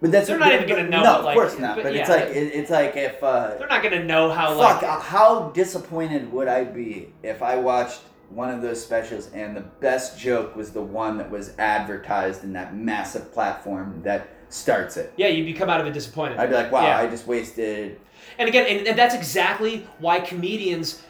But 0.02 0.12
that's 0.12 0.28
They're 0.28 0.38
not 0.38 0.52
even 0.52 0.68
gonna 0.68 0.90
know 0.90 1.02
No, 1.02 1.16
it, 1.22 1.26
of 1.30 1.34
course 1.34 1.58
not. 1.58 1.78
but 1.78 1.84
But, 1.84 1.96
it's 1.96 2.10
like 2.10 2.24
it, 2.26 2.54
it's 2.54 2.70
like 2.70 2.98
if. 2.98 3.24
Uh, 3.24 3.56
They're 3.58 3.70
not 3.70 3.82
gonna 3.82 4.04
know 4.04 4.30
how 4.30 4.50
Fuck, 4.58 4.82
like. 4.82 4.84
uh, 4.84 5.00
how 5.00 5.50
disappointed 5.52 6.30
would 6.34 6.50
I 6.50 6.66
be 6.66 7.14
if 7.24 7.42
I 7.42 7.56
watched 7.56 8.02
one 8.30 8.50
of 8.50 8.62
those 8.62 8.84
specials 8.84 9.32
and 9.32 9.56
the 9.56 9.62
best 9.62 10.20
joke 10.20 10.58
was 10.58 10.72
the 10.72 10.82
one 10.82 11.18
that 11.20 11.32
was 11.32 11.54
advertised 11.58 12.44
in 12.44 12.52
that 12.54 12.76
massive 12.76 13.32
platform 13.32 14.02
that 14.04 14.28
starts 14.50 14.98
it? 14.98 15.14
Yeah, 15.16 15.28
you'd 15.28 15.46
be 15.46 15.54
come 15.54 15.70
out 15.70 15.80
of 15.80 15.88
it 15.88 15.94
disappointed. 15.94 16.38
I'd 16.38 16.50
be 16.50 16.56
like, 16.56 16.72
wow, 16.72 16.82
Yeah. 16.82 16.98
I 16.98 17.08
just 17.08 17.26
wasted. 17.26 17.98
And 18.38 18.50
again, 18.50 18.66
and, 18.68 18.88
and 18.88 19.00
that's 19.00 19.16
exactly 19.16 19.88
why 20.00 20.20
comedians 20.20 21.02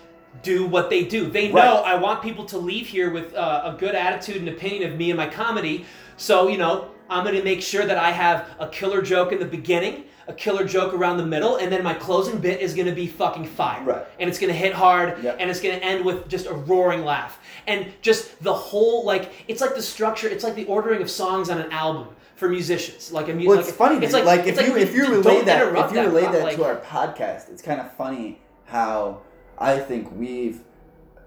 do 0.41 0.65
what 0.65 0.89
they 0.89 1.03
do. 1.05 1.27
They 1.29 1.49
know 1.49 1.81
Right. 1.83 1.93
I 1.93 1.95
want 1.95 2.21
people 2.21 2.45
to 2.45 2.57
leave 2.57 2.87
here 2.87 3.09
with 3.11 3.33
uh, 3.35 3.73
a 3.73 3.77
good 3.79 3.95
attitude 3.95 4.37
and 4.37 4.49
opinion 4.49 4.91
of 4.91 4.97
me 4.97 5.11
and 5.11 5.17
my 5.17 5.27
comedy. 5.27 5.85
So, 6.17 6.47
you 6.47 6.57
know, 6.57 6.89
I'm 7.09 7.23
going 7.23 7.35
to 7.35 7.43
make 7.43 7.61
sure 7.61 7.85
that 7.85 7.97
I 7.97 8.11
have 8.11 8.47
a 8.59 8.67
killer 8.67 9.01
joke 9.01 9.31
in 9.31 9.39
the 9.39 9.45
beginning, 9.45 10.05
a 10.27 10.33
killer 10.33 10.65
joke 10.65 10.93
around 10.93 11.17
the 11.17 11.25
middle, 11.25 11.57
and 11.57 11.71
then 11.71 11.83
my 11.83 11.93
closing 11.93 12.39
bit 12.39 12.61
is 12.61 12.73
going 12.73 12.87
to 12.87 12.93
be 12.95 13.07
fucking 13.07 13.45
fire. 13.45 13.83
Right. 13.83 14.05
And 14.19 14.29
it's 14.29 14.39
going 14.39 14.51
to 14.51 14.57
hit 14.57 14.73
hard, 14.73 15.21
Yep. 15.23 15.37
and 15.39 15.49
it's 15.49 15.59
going 15.61 15.77
to 15.77 15.83
end 15.85 16.03
with 16.03 16.27
just 16.27 16.47
a 16.47 16.53
roaring 16.53 17.03
laugh. 17.05 17.39
And 17.67 17.87
just 18.01 18.41
the 18.43 18.53
whole, 18.53 19.05
like, 19.05 19.31
it's 19.47 19.61
like 19.61 19.75
the 19.75 19.81
structure, 19.81 20.27
it's 20.27 20.43
like 20.43 20.55
the 20.55 20.65
ordering 20.65 21.01
of 21.01 21.09
songs 21.09 21.49
on 21.49 21.59
an 21.59 21.71
album. 21.71 22.07
For 22.35 22.49
musicians, 22.49 23.11
like 23.11 23.29
a 23.29 23.33
music. 23.33 23.47
Well, 23.47 23.57
like 23.59 23.67
it's 23.67 23.77
funny. 23.77 24.03
It's 24.03 24.11
like, 24.11 24.25
like, 24.25 24.39
if 24.41 24.47
it's 24.47 24.57
like 24.57 24.67
you 24.67 24.75
if 24.75 24.93
you 24.93 25.03
don't 25.03 25.11
relay 25.23 25.45
that 25.45 25.61
if 25.61 25.93
you 25.93 26.01
relay 26.01 26.23
that 26.23 26.41
like- 26.43 26.55
to 26.57 26.65
our 26.65 26.75
podcast, 26.77 27.49
it's 27.49 27.61
kind 27.61 27.79
of 27.79 27.93
funny 27.93 28.41
how 28.65 29.21
I 29.63 29.79
think 29.79 30.11
we've 30.15 30.61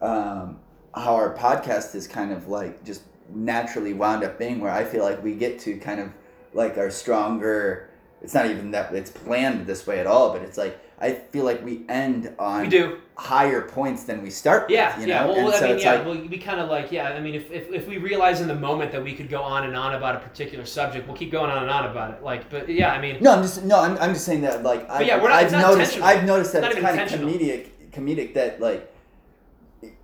um, 0.02 0.58
how 0.94 1.14
our 1.14 1.34
podcast 1.34 1.94
is 1.94 2.06
kind 2.06 2.32
of 2.32 2.48
like 2.48 2.84
just 2.84 3.02
naturally 3.30 3.94
wound 3.94 4.24
up 4.24 4.38
being 4.38 4.60
where 4.60 4.70
I 4.70 4.84
feel 4.84 5.02
like 5.02 5.22
we 5.24 5.34
get 5.34 5.58
to 5.60 5.78
kind 5.78 6.00
of 6.00 6.10
like 6.52 6.76
our 6.76 6.90
stronger. 6.90 7.90
It's 8.22 8.34
not 8.34 8.46
even 8.46 8.70
that 8.72 8.94
it's 8.94 9.10
planned 9.10 9.66
this 9.66 9.86
way 9.86 10.00
at 10.00 10.06
all, 10.06 10.32
but 10.32 10.42
it's 10.42 10.58
like 10.58 10.78
I 11.00 11.12
feel 11.12 11.44
like 11.44 11.64
we 11.64 11.84
end 11.88 12.34
on 12.38 12.62
we 12.62 12.68
do. 12.68 12.98
higher 13.16 13.62
points 13.62 14.04
than 14.04 14.22
we 14.22 14.30
start. 14.30 14.70
Yeah, 14.70 14.96
with, 14.96 15.06
you 15.06 15.12
yeah. 15.12 15.26
know? 15.26 15.32
Well, 15.32 15.46
And 15.46 15.54
I 15.54 15.58
so 15.58 15.68
mean, 15.68 15.78
yeah. 15.78 15.92
like- 15.92 16.06
well, 16.06 16.16
we 16.16 16.38
kind 16.38 16.58
of 16.58 16.70
like, 16.70 16.90
yeah. 16.90 17.10
I 17.10 17.20
mean, 17.20 17.34
if, 17.34 17.50
if, 17.50 17.70
if 17.70 17.86
we 17.86 17.98
realize 17.98 18.40
in 18.40 18.48
the 18.48 18.54
moment 18.54 18.92
that 18.92 19.04
we 19.04 19.14
could 19.14 19.28
go 19.28 19.42
on 19.42 19.64
and 19.64 19.76
on 19.76 19.94
about 19.94 20.16
a 20.16 20.20
particular 20.20 20.64
subject, 20.64 21.06
we'll 21.06 21.16
keep 21.16 21.30
going 21.30 21.50
on 21.50 21.58
and 21.62 21.70
on 21.70 21.84
about 21.90 22.14
it. 22.14 22.22
Like, 22.22 22.48
but 22.48 22.66
yeah, 22.70 22.92
I 22.92 23.00
mean, 23.00 23.18
No, 23.20 23.32
I'm 23.32 23.42
just 23.42 23.62
no. 23.64 23.78
I'm, 23.78 23.98
I'm 23.98 24.14
just 24.14 24.24
saying 24.24 24.40
that 24.42 24.62
like 24.62 24.88
I've, 24.88 25.06
yeah, 25.06 25.22
we're 25.22 25.28
not- 25.28 25.44
I've 25.44 25.52
noticed. 25.52 25.98
I've 26.00 26.24
noticed 26.24 26.52
that 26.54 26.64
It's 26.64 26.76
it's, 26.76 26.82
kind 26.84 26.98
of 27.00 27.08
comedic 27.08 27.68
comedic 27.96 28.34
that 28.34 28.60
like 28.60 28.92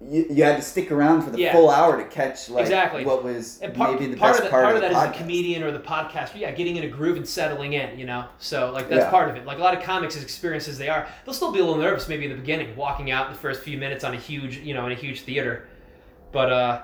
you, 0.01 0.27
you 0.31 0.45
had 0.45 0.57
to 0.57 0.63
stick 0.63 0.93
around 0.93 1.23
for 1.23 1.31
the 1.31 1.39
Yeah. 1.41 1.53
full 1.53 1.71
hour 1.71 1.97
to 1.97 2.05
catch 2.09 2.49
like 2.51 2.63
Exactly. 2.63 3.05
what 3.05 3.25
was 3.25 3.59
and 3.63 3.75
part, 3.75 3.93
maybe 3.99 4.13
the 4.13 4.17
part 4.17 4.33
best 4.35 4.39
of 4.41 4.45
that, 4.45 4.51
part, 4.51 4.65
part 4.65 4.77
of 4.77 4.83
the 4.83 4.89
that 4.89 4.93
is 4.93 4.99
podcast. 4.99 5.13
the 5.13 5.19
comedian 5.19 5.63
or 5.63 5.71
the 5.73 5.79
podcast. 5.81 6.31
Yeah, 6.37 6.51
getting 6.53 6.77
in 6.77 6.85
a 6.85 6.89
groove 6.89 7.17
and 7.17 7.27
settling 7.29 7.73
in. 7.73 7.99
You 7.99 8.05
know, 8.07 8.27
so 8.39 8.71
like 8.73 8.89
that's 8.89 9.05
Yeah. 9.05 9.11
part 9.11 9.31
of 9.31 9.37
it. 9.37 9.47
Like 9.47 9.59
a 9.59 9.63
lot 9.63 9.75
of 9.77 9.83
comics, 9.83 10.17
as 10.17 10.23
experienced 10.23 10.69
as 10.69 10.79
they 10.79 10.89
are, 10.89 11.07
they'll 11.25 11.35
still 11.35 11.53
be 11.53 11.59
a 11.61 11.65
little 11.65 11.81
nervous 11.81 12.07
maybe 12.09 12.25
in 12.27 12.31
the 12.31 12.37
beginning, 12.37 12.77
walking 12.77 13.11
out 13.11 13.31
the 13.31 13.39
first 13.39 13.63
few 13.63 13.79
minutes 13.79 14.05
on 14.05 14.13
a 14.15 14.19
huge, 14.19 14.59
you 14.59 14.75
know, 14.75 14.87
in 14.87 14.93
a 14.93 14.97
huge 14.97 15.23
theater. 15.23 15.67
But 16.33 16.53
uh, 16.53 16.81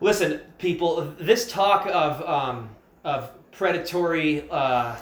listen, 0.00 0.40
people, 0.58 1.14
this 1.18 1.50
talk 1.50 1.86
of 1.86 2.22
um, 2.28 2.70
of 3.04 3.30
predatory 3.52 4.48
uh, 4.50 4.96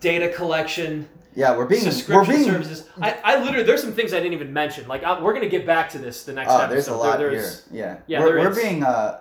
data 0.00 0.28
collection 0.32 1.08
Yeah, 1.34 1.56
we're 1.56 1.66
being 1.66 1.84
we're 1.84 1.90
subscription 1.92 2.34
being 2.34 2.50
services. 2.50 2.88
I, 3.00 3.18
I 3.24 3.42
literally 3.42 3.64
there's 3.64 3.82
some 3.82 3.92
things 3.92 4.12
I 4.12 4.18
didn't 4.18 4.34
even 4.34 4.52
mention. 4.52 4.86
Like 4.88 5.02
I, 5.04 5.20
we're 5.20 5.34
gonna 5.34 5.48
get 5.48 5.66
back 5.66 5.90
to 5.90 5.98
this 5.98 6.24
the 6.24 6.32
next 6.32 6.50
oh, 6.50 6.58
episode. 6.58 6.70
there's 6.74 6.86
a 6.88 6.90
There- 6.90 6.98
lot 6.98 7.18
there's 7.18 7.64
here. 7.70 8.00
Yeah, 8.06 8.18
Yeah, 8.18 8.24
we're, 8.24 8.38
we're 8.38 8.54
being 8.54 8.82
uh, 8.82 9.20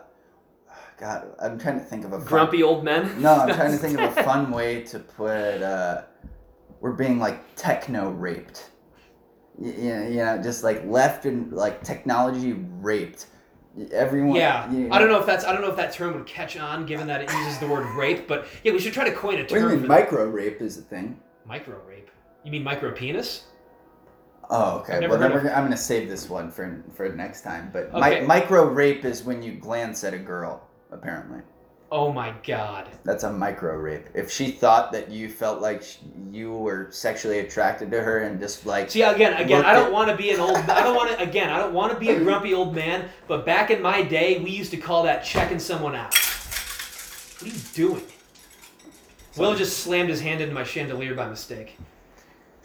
God, 1.00 1.28
I'm 1.40 1.60
trying 1.60 1.80
to 1.80 1.86
think 1.86 2.06
of 2.06 2.14
a 2.14 2.18
fun, 2.18 2.28
grumpy 2.28 2.64
old 2.64 2.84
men. 2.84 3.22
No, 3.22 3.34
I'm 3.36 3.54
trying 3.54 3.72
to 3.72 3.78
think 3.86 4.00
of 4.00 4.18
a 4.18 4.24
fun 4.24 4.52
way 4.52 4.82
to 4.84 5.00
put. 5.00 5.62
Uh, 5.62 6.02
we're 6.82 6.94
being 6.94 7.20
like 7.20 7.56
techno 7.56 8.10
raped. 8.10 8.72
Yeah, 9.60 10.08
you 10.08 10.18
know, 10.18 10.42
just 10.42 10.64
like 10.64 10.84
left 10.86 11.26
and 11.26 11.52
like 11.52 11.84
technology 11.84 12.54
raped. 12.54 13.28
Everyone. 13.92 14.36
Yeah, 14.36 14.72
you 14.72 14.90
I 14.92 14.98
don't 15.00 15.08
know 15.10 15.20
if 15.20 15.26
that's 15.26 15.46
I 15.46 15.52
don't 15.52 15.62
know 15.62 15.70
if 15.70 15.76
that 15.76 15.94
term 15.94 16.14
would 16.16 16.26
catch 16.26 16.58
on 16.58 16.86
given 16.86 17.06
that 17.08 17.22
it 17.22 17.32
uses 17.32 17.60
the 17.60 17.68
word 17.68 17.86
rape, 17.96 18.28
but 18.28 18.48
yeah, 18.64 18.72
we 18.72 18.80
should 18.80 18.94
try 18.94 19.04
to 19.08 19.16
coin 19.16 19.36
a 19.36 19.42
What 19.42 19.50
do 19.50 19.56
you 19.56 19.62
term 19.62 19.80
mean 19.82 19.88
micro 19.88 20.26
rape 20.26 20.62
is 20.62 20.78
a 20.78 20.82
thing? 20.82 21.20
micro 21.46 21.80
rape. 21.88 22.10
You 22.44 22.52
mean 22.52 22.64
micro 22.64 22.92
penis? 22.92 23.44
Oh, 24.50 24.80
okay. 24.80 25.06
Well, 25.08 25.20
then 25.20 25.32
I'm 25.34 25.42
going 25.42 25.72
to 25.72 25.78
save 25.78 26.08
this 26.08 26.30
one 26.30 26.50
for 26.50 26.84
for 26.94 27.10
next 27.10 27.42
time. 27.42 27.70
But 27.74 27.94
Okay. 27.94 28.22
mi- 28.22 28.26
micro 28.26 28.66
rape 28.66 29.04
is 29.06 29.24
when 29.24 29.42
you 29.44 29.54
glance 29.54 30.04
at 30.04 30.14
a 30.14 30.18
girl. 30.20 30.64
Apparently, 30.92 31.42
Oh 31.90 32.12
my 32.12 32.34
god. 32.46 32.90
that's 33.06 33.24
a 33.24 33.32
micro 33.32 33.76
rape. 33.78 34.08
If 34.14 34.30
she 34.30 34.52
thought 34.52 34.92
that 34.92 35.10
you 35.10 35.30
felt 35.30 35.62
like 35.62 35.82
sh- 35.82 35.98
you 36.32 36.52
were 36.52 36.90
sexually 36.92 37.40
attracted 37.40 37.92
to 37.92 38.02
her 38.02 38.20
and 38.24 38.40
just 38.42 38.66
like 38.66 38.92
See 38.92 39.04
again, 39.04 39.34
again, 39.42 39.64
I 39.64 39.72
don't 39.74 39.86
at- 39.88 39.92
want 39.94 40.10
to 40.10 40.18
be 40.18 40.32
an 40.32 40.40
old. 40.42 40.58
I 40.58 40.84
don't 40.84 40.96
want 40.98 41.12
to 41.12 41.22
again. 41.24 41.50
I 41.50 41.60
don't 41.60 41.74
want 41.74 41.94
to 41.94 42.00
be 42.00 42.10
a 42.10 42.20
grumpy 42.24 42.54
old 42.54 42.76
man. 42.76 43.08
But 43.30 43.46
back 43.46 43.72
in 43.72 43.82
my 43.82 44.02
day, 44.02 44.40
we 44.40 44.50
used 44.52 44.72
to 44.72 44.78
call 44.78 45.04
that 45.04 45.24
checking 45.24 45.60
someone 45.60 45.96
out. 45.96 46.14
What 46.14 47.44
are 47.44 47.56
you 47.56 47.62
doing? 47.74 48.04
Will 49.38 49.56
just 49.56 49.80
slammed 49.80 50.10
his 50.10 50.20
hand 50.20 50.42
into 50.42 50.54
my 50.54 50.64
chandelier 50.64 51.14
by 51.14 51.30
mistake. 51.30 51.78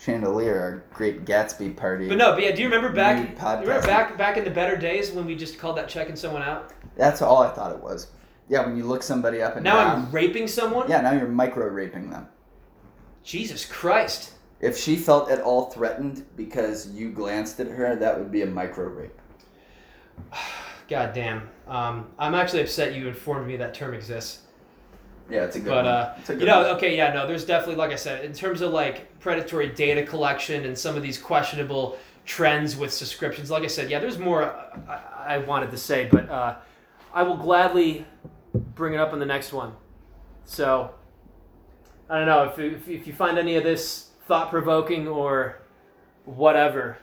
chandelier, 0.01 0.59
our 0.59 0.83
great 0.95 1.25
Gatsby 1.27 1.77
party. 1.77 2.09
But 2.09 2.17
no, 2.19 2.33
but 2.33 2.43
yeah, 2.43 2.51
do 2.53 2.63
you 2.63 2.69
remember 2.69 2.91
back? 2.93 3.19
You 3.19 3.37
remember 3.61 3.87
back 3.87 4.17
back 4.19 4.37
in 4.37 4.43
the 4.45 4.51
better 4.51 4.77
days 4.77 5.13
when 5.13 5.27
we 5.27 5.37
just 5.37 5.59
called 5.59 5.77
that 5.77 5.89
checking 5.89 6.17
someone 6.17 6.43
out? 6.43 6.73
That's 6.97 7.23
all 7.23 7.43
I 7.43 7.51
thought 7.51 7.73
it 7.73 7.79
was. 7.83 8.09
Yeah, 8.49 8.67
when 8.67 8.77
you 8.77 8.85
look 8.85 9.03
somebody 9.03 9.41
up 9.41 9.57
and 9.57 9.65
Now 9.65 9.77
down. 9.77 9.91
I'm 10.07 10.11
raping 10.11 10.47
someone. 10.49 10.89
yeah, 10.91 11.01
now 11.01 11.13
you're 11.13 11.29
micro 11.29 11.67
raping 11.69 12.11
them. 12.11 12.27
Jesus 13.25 13.65
Christ. 13.65 14.33
If 14.61 14.77
she 14.77 14.97
felt 14.97 15.31
at 15.31 15.41
all 15.41 15.71
threatened 15.71 16.25
because 16.37 16.89
you 16.91 17.11
glanced 17.11 17.59
at 17.61 17.69
her, 17.69 17.97
that 17.97 18.19
would 18.19 18.31
be 18.31 18.43
a 18.43 18.47
micro 18.47 18.85
rape. 18.87 19.19
God 20.89 21.13
damn. 21.15 21.49
Um, 21.67 22.09
I'm 22.19 22.35
actually 22.35 22.63
upset 22.63 22.95
you 22.95 23.09
informed 23.09 23.47
me 23.47 23.57
that 23.57 23.75
term 23.75 23.95
exists. 23.95 24.41
Yeah, 25.31 25.45
it's 25.45 25.57
a 25.57 25.61
good 25.61 25.69
But 25.71 25.85
one. 25.85 25.87
uh, 25.87 26.15
It's 26.19 26.31
a 26.31 26.35
you 26.35 26.45
know, 26.45 26.63
one. 26.63 26.77
okay, 26.77 26.97
yeah, 26.97 27.13
no, 27.13 27.27
there's 27.27 27.45
definitely, 27.47 27.77
like 27.77 27.93
I 27.93 27.97
said, 27.97 28.25
in 28.25 28.33
terms 28.33 28.61
of 28.61 28.73
like 28.73 29.19
predatory 29.21 29.69
data 29.69 30.03
collection 30.05 30.65
and 30.67 30.77
some 30.77 30.97
of 30.97 31.03
these 31.03 31.17
questionable 31.17 31.97
trends 32.27 32.77
with 32.77 32.93
subscriptions. 32.93 33.51
Like 33.51 33.63
I 33.63 33.69
said, 33.69 33.89
yeah, 33.91 34.01
there's 34.01 34.19
more 34.19 34.45
I, 34.89 35.01
I 35.37 35.39
wanted 35.39 35.71
to 35.71 35.79
say, 35.79 36.09
but 36.13 36.29
uh, 36.29 36.57
I 37.15 37.23
will 37.23 37.37
gladly 37.37 38.05
bring 38.55 38.95
it 38.95 39.01
up 39.01 39.13
in 39.13 39.19
the 39.19 39.27
next 39.27 39.53
one. 39.53 39.73
So 40.45 40.91
I 42.11 42.19
don't 42.19 42.27
know 42.27 42.45
if 42.45 42.59
if, 42.59 42.89
if 42.89 43.07
you 43.07 43.13
find 43.13 43.39
any 43.39 43.57
of 43.57 43.65
this 43.65 44.11
thought 44.27 44.51
provoking 44.51 45.09
or 45.09 45.63
whatever. 46.25 46.99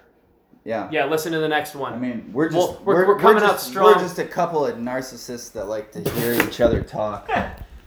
Yeah. 0.66 0.90
Yeah, 0.92 1.06
listen 1.06 1.32
to 1.32 1.40
the 1.40 1.48
next 1.48 1.74
one. 1.76 1.94
I 1.94 1.98
mean, 1.98 2.32
we're 2.34 2.50
just 2.50 2.58
Well, 2.58 2.82
we're- 2.84 3.08
we're 3.08 3.18
coming 3.18 3.42
out 3.42 3.54
just, 3.54 3.68
strong. 3.68 3.86
We're 3.96 4.00
just 4.02 4.20
a 4.20 4.26
couple 4.26 4.66
of 4.66 4.76
narcissists 4.78 5.52
that 5.54 5.66
like 5.68 5.92
to 5.94 6.08
hear 6.12 6.34
each 6.34 6.60
other 6.62 6.82
talk. 6.84 7.30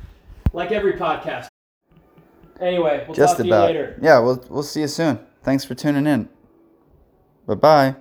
like 0.52 0.72
every 0.72 0.94
podcast. 0.94 1.48
Anyway, 2.60 3.05
we'll 3.06 3.14
just 3.14 3.36
talk 3.36 3.44
to 3.44 3.51
about. 3.51 3.72
you 3.72 3.78
later. 3.78 3.98
Yeah, 4.01 4.18
we'll 4.20 4.43
we'll 4.48 4.62
see 4.62 4.80
you 4.80 4.89
soon. 4.89 5.18
Thanks 5.43 5.64
for 5.64 5.74
tuning 5.74 6.06
in. 6.06 6.28
Bye 7.47 7.55
bye. 7.55 7.97